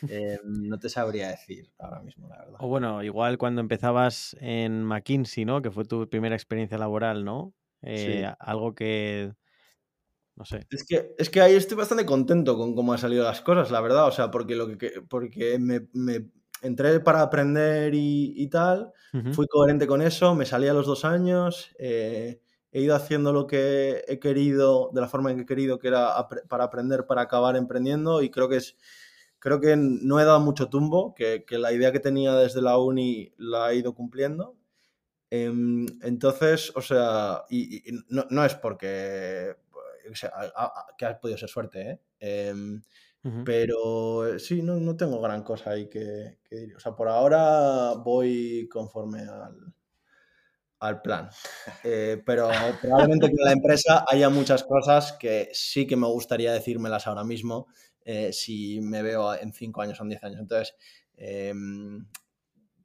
Eh, 0.09 0.35
eh, 0.35 0.41
no 0.43 0.81
te 0.81 0.89
sabría 0.89 1.29
decir 1.29 1.71
ahora 1.79 2.01
mismo, 2.01 2.27
la 2.27 2.39
verdad. 2.39 2.57
O 2.59 2.67
bueno, 2.67 3.05
igual 3.05 3.39
cuando 3.39 3.61
empezabas 3.61 4.37
en 4.41 4.83
McKinsey, 4.83 5.45
¿no? 5.45 5.63
Que 5.63 5.71
fue 5.71 5.85
tu 5.85 6.11
primera 6.11 6.35
experiencia 6.35 6.77
laboral, 6.77 7.25
¿no? 7.25 7.55
Eh, 7.83 8.29
algo 8.41 8.75
que 8.75 9.33
no 10.37 10.45
sé. 10.45 10.67
Es 10.71 10.85
que, 10.85 11.15
es 11.19 11.31
que 11.31 11.41
ahí 11.41 11.55
estoy 11.55 11.77
bastante 11.77 12.07
contento 12.07 12.57
con 12.57 12.75
cómo 12.75 12.93
han 12.93 12.99
salido 12.99 13.25
las 13.25 13.41
cosas, 13.41 13.71
la 13.71 13.81
verdad. 13.81 14.07
O 14.07 14.13
sea, 14.13 14.31
porque, 14.31 14.57
lo 14.57 14.77
que, 14.79 15.03
porque 15.09 15.59
me, 15.59 15.89
me 15.93 16.27
entré 16.63 17.01
para 17.01 17.23
aprender 17.23 17.93
y, 17.95 18.49
tal, 18.49 18.93
fui 19.33 19.47
coherente 19.47 19.87
con 19.87 20.01
eso, 20.01 20.35
me 20.35 20.47
salí 20.47 20.69
a 20.69 20.75
los 20.75 20.87
dos 20.87 21.05
años, 21.05 21.75
eh, 21.79 22.41
he 22.71 22.81
ido 22.81 22.95
haciendo 22.95 23.33
lo 23.33 23.47
que 23.47 24.05
he 24.09 24.19
querido, 24.19 24.91
de 24.95 25.01
la 25.01 25.09
forma 25.09 25.31
en 25.31 25.37
que 25.37 25.43
he 25.43 25.47
querido, 25.47 25.79
que 25.79 25.89
era 25.89 26.29
para 26.49 26.65
aprender, 26.65 27.05
para 27.07 27.23
acabar 27.23 27.57
emprendiendo, 27.57 28.23
y 28.23 28.31
creo 28.31 28.49
que 28.49 28.57
es 28.57 28.77
creo 29.43 29.61
que 29.61 29.75
no 29.77 30.21
he 30.21 30.25
dado 30.25 30.39
mucho 30.39 30.69
tumbo, 30.69 31.15
que, 31.15 31.45
la 31.51 31.73
idea 31.73 31.91
que 31.91 31.99
tenía 31.99 32.33
desde 32.37 32.63
la 32.63 32.79
uni 32.79 33.33
la 33.37 33.73
he 33.73 33.77
ido 33.77 33.93
cumpliendo. 33.93 34.57
Em, 35.31 35.85
entonces, 36.03 36.73
o 36.77 36.81
sea, 36.81 37.43
y, 37.51 37.83
no, 38.09 38.45
es 38.45 38.55
porque 38.55 39.57
o 40.11 40.15
sea, 40.15 40.33
que 40.97 41.07
ha 41.07 41.21
podido 41.21 41.39
ser 41.39 41.49
suerte, 41.49 41.91
¿eh? 41.91 42.01
Em, 42.19 42.83
pero 43.45 44.39
sí, 44.41 44.63
no, 44.63 44.81
no, 44.81 44.97
tengo 44.97 45.21
gran 45.21 45.45
cosa 45.45 45.71
ahí 45.71 45.89
que, 45.89 46.39
que, 46.43 46.75
O 46.75 46.81
sea, 46.81 46.97
por 46.97 47.09
ahora 47.09 47.95
voy 47.95 48.69
conforme 48.69 49.21
al, 49.21 49.73
al 50.83 51.01
plan. 51.01 51.31
Eh, 51.85 52.21
pero 52.27 52.51
probablemente 52.81 53.31
con 53.31 53.45
la 53.45 53.53
empresa 53.53 54.05
haya 54.09 54.29
muchas 54.29 54.65
cosas 54.65 55.13
que 55.13 55.49
sí 55.53 55.87
que 55.87 55.97
me 55.97 56.09
gustaría 56.09 56.53
decírmelas 56.53 57.07
ahora 57.07 57.23
mismo 57.23 57.69
eh, 58.05 58.33
si 58.33 58.81
me 58.81 59.03
veo 59.03 59.33
en 59.35 59.53
5 59.53 59.81
años 59.81 60.01
o 60.01 60.03
en 60.03 60.09
10 60.09 60.25
años. 60.25 60.41
Entonces, 60.41 60.75
em, 61.17 62.05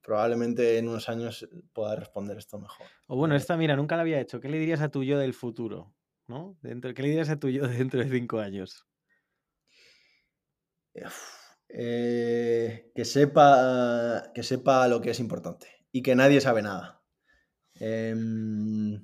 probablemente 0.02 0.78
en 0.78 0.88
unos 0.88 1.10
años 1.10 1.50
pueda 1.74 1.96
responder 1.96 2.38
esto 2.38 2.60
mejor. 2.60 2.86
O 3.08 3.16
bueno, 3.16 3.34
eh, 3.34 3.38
esta, 3.38 3.58
mira, 3.58 3.76
nunca 3.76 3.96
la 3.96 4.04
había 4.04 4.20
hecho. 4.20 4.40
¿Qué 4.40 4.48
le 4.48 4.60
dirías 4.60 4.82
a 4.82 4.90
tu 4.90 5.04
yo 5.04 5.18
del 5.18 5.34
futuro? 5.34 5.96
¿No? 6.28 6.58
Dentro, 6.62 6.94
¿Qué 6.94 7.02
le 7.02 7.10
dirías 7.10 7.30
a 7.30 7.40
tu 7.40 7.50
yo 7.50 7.68
dentro 7.68 8.00
de 8.00 8.10
5 8.10 8.40
años? 8.40 8.86
que, 11.70 13.06
sepa, 13.06 14.32
que 14.34 14.44
sepa 14.44 14.88
lo 14.88 15.00
que 15.00 15.12
es 15.12 15.20
importante 15.20 15.68
y 15.92 16.02
que 16.02 16.16
nadie 16.16 16.42
sabe 16.42 16.62
nada. 16.62 17.04
Em, 17.76 19.00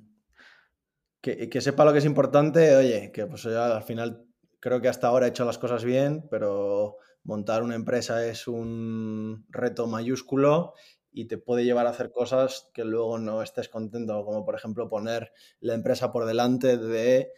que, 1.20 1.60
sepa 1.60 1.84
lo 1.84 1.92
que 1.92 1.98
es 1.98 2.04
importante, 2.04 2.76
oye, 2.76 3.12
que 3.12 3.26
pues 3.26 3.46
al 3.46 3.82
final 3.84 4.26
creo 4.60 4.80
que 4.80 4.88
hasta 4.88 5.06
ahora 5.06 5.26
he 5.26 5.30
hecho 5.30 5.44
las 5.44 5.58
cosas 5.58 5.84
bien, 5.84 6.26
pero 6.30 6.96
montar 7.22 7.62
una 7.62 7.76
empresa 7.76 8.26
es 8.26 8.48
un 8.48 9.46
reto 9.48 9.86
mayúsculo 9.86 10.74
y 11.14 11.26
te 11.26 11.38
puede 11.38 11.64
llevar 11.64 11.86
a 11.86 11.90
hacer 11.90 12.10
cosas 12.10 12.68
que 12.74 12.84
luego 12.84 13.18
no 13.18 13.40
estés 13.40 13.68
contento, 13.68 14.24
como 14.24 14.44
por 14.44 14.56
ejemplo 14.56 14.90
poner 14.90 15.32
la 15.60 15.74
empresa 15.74 16.12
por 16.12 16.26
delante 16.26 16.76
de 16.76 17.30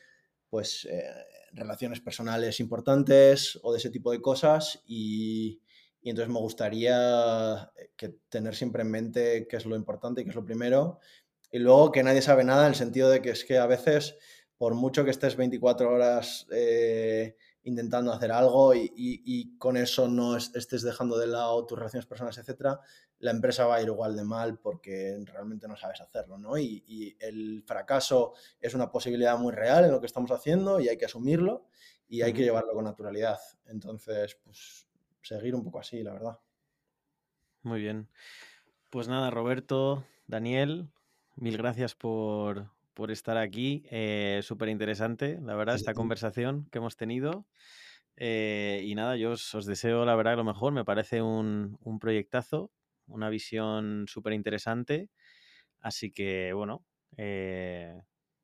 pues 0.48 0.86
eh, 0.90 1.04
relaciones 1.52 2.00
personales 2.00 2.58
importantes 2.58 3.60
o 3.62 3.72
de 3.72 3.78
ese 3.78 3.90
tipo 3.90 4.10
de 4.10 4.22
cosas 4.22 4.82
y, 4.86 5.60
entonces 6.02 6.32
me 6.32 6.38
gustaría 6.38 7.72
que 7.96 8.10
tener 8.28 8.54
siempre 8.54 8.82
en 8.82 8.90
mente 8.92 9.48
qué 9.48 9.56
es 9.56 9.66
lo 9.66 9.74
importante 9.74 10.20
y 10.20 10.24
qué 10.24 10.30
es 10.30 10.36
lo 10.36 10.44
primero. 10.44 11.00
Y 11.50 11.58
luego 11.58 11.90
que 11.90 12.04
nadie 12.04 12.22
sabe 12.22 12.44
nada 12.44 12.62
en 12.62 12.68
el 12.68 12.74
sentido 12.76 13.10
de 13.10 13.20
que 13.20 13.30
es 13.30 13.44
que 13.44 13.58
a 13.58 13.66
veces, 13.66 14.16
por 14.56 14.76
mucho 14.76 15.04
que 15.04 15.10
estés 15.10 15.34
24 15.34 15.90
horas 15.90 16.46
eh, 16.52 17.34
intentando 17.64 18.12
hacer 18.12 18.30
algo 18.30 18.72
y, 18.72 19.56
con 19.58 19.76
eso 19.76 20.06
no 20.06 20.36
estés 20.36 20.82
dejando 20.82 21.18
de 21.18 21.26
lado 21.26 21.66
tus 21.66 21.76
relaciones 21.76 22.06
personales, 22.06 22.38
etcétera, 22.38 22.80
la 23.18 23.30
empresa 23.30 23.66
va 23.66 23.76
a 23.76 23.82
ir 23.82 23.88
igual 23.88 24.16
de 24.16 24.24
mal 24.24 24.58
porque 24.58 25.18
realmente 25.24 25.66
no 25.68 25.76
sabes 25.76 26.00
hacerlo, 26.00 26.38
¿no? 26.38 26.58
Y, 26.58 27.16
el 27.20 27.62
fracaso 27.66 28.34
es 28.60 28.74
una 28.74 28.90
posibilidad 28.90 29.38
muy 29.38 29.52
real 29.52 29.84
en 29.84 29.92
lo 29.92 30.00
que 30.00 30.06
estamos 30.06 30.30
haciendo 30.30 30.80
y 30.80 30.88
hay 30.88 30.98
que 30.98 31.06
asumirlo 31.06 31.66
y 32.08 32.22
hay 32.22 32.32
que 32.32 32.42
llevarlo 32.42 32.72
con 32.72 32.84
naturalidad. 32.84 33.38
Entonces, 33.66 34.38
pues 34.44 34.86
seguir 35.22 35.54
un 35.54 35.64
poco 35.64 35.80
así, 35.80 36.02
la 36.02 36.12
verdad. 36.12 36.38
Muy 37.62 37.80
bien. 37.80 38.08
Pues 38.90 39.08
nada, 39.08 39.30
Roberto, 39.30 40.04
Daniel, 40.26 40.88
Mil 41.38 41.58
gracias 41.58 41.94
por, 41.94 42.70
estar 43.08 43.36
aquí. 43.36 43.84
Eh, 43.90 44.40
Súper 44.42 44.70
interesante, 44.70 45.38
la 45.42 45.54
verdad, 45.54 45.74
esta 45.74 45.92
conversación 45.92 46.66
que 46.70 46.78
hemos 46.78 46.96
tenido. 46.96 47.46
Eh, 48.16 48.82
y 48.86 48.94
nada, 48.94 49.16
yo 49.16 49.32
os, 49.32 49.66
deseo 49.66 50.06
la 50.06 50.16
verdad 50.16 50.36
lo 50.36 50.44
mejor. 50.44 50.72
Me 50.72 50.86
parece 50.86 51.20
un, 51.20 51.78
proyectazo, 52.00 52.70
una 53.06 53.28
visión 53.28 54.06
súper 54.08 54.32
interesante. 54.32 55.10
Así 55.80 56.10
que, 56.12 56.52
bueno, 56.52 56.84
eh, 57.16 58.00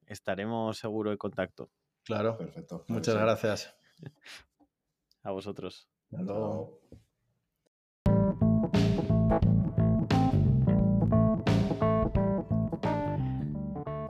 estaremos 0.06 0.78
seguro 0.78 1.12
en 1.12 1.18
contacto. 1.18 1.70
Claro, 2.04 2.36
perfecto. 2.36 2.84
Muchas 2.88 3.16
gracias. 3.16 3.76
A 5.22 5.30
vosotros. 5.30 5.88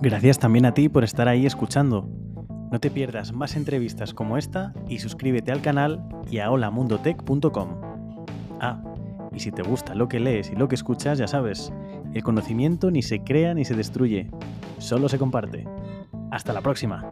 Gracias 0.00 0.38
también 0.38 0.66
a 0.66 0.74
ti 0.74 0.88
por 0.88 1.04
estar 1.04 1.28
ahí 1.28 1.46
escuchando. 1.46 2.08
No 2.72 2.80
te 2.80 2.90
pierdas 2.90 3.32
más 3.32 3.54
entrevistas 3.54 4.14
como 4.14 4.36
esta 4.38 4.72
y 4.88 4.98
suscríbete 4.98 5.52
al 5.52 5.62
canal 5.62 6.02
y 6.28 6.38
a 6.38 6.50
holamundotech.com. 6.50 7.80
Ah, 8.60 8.82
y 9.34 9.40
si 9.40 9.50
te 9.50 9.62
gusta 9.62 9.94
lo 9.94 10.08
que 10.08 10.20
lees 10.20 10.50
y 10.50 10.56
lo 10.56 10.68
que 10.68 10.74
escuchas, 10.74 11.18
ya 11.18 11.26
sabes, 11.26 11.72
el 12.14 12.22
conocimiento 12.22 12.90
ni 12.90 13.02
se 13.02 13.20
crea 13.20 13.54
ni 13.54 13.64
se 13.64 13.74
destruye, 13.74 14.30
solo 14.78 15.08
se 15.08 15.18
comparte. 15.18 15.66
Hasta 16.30 16.52
la 16.52 16.60
próxima. 16.60 17.10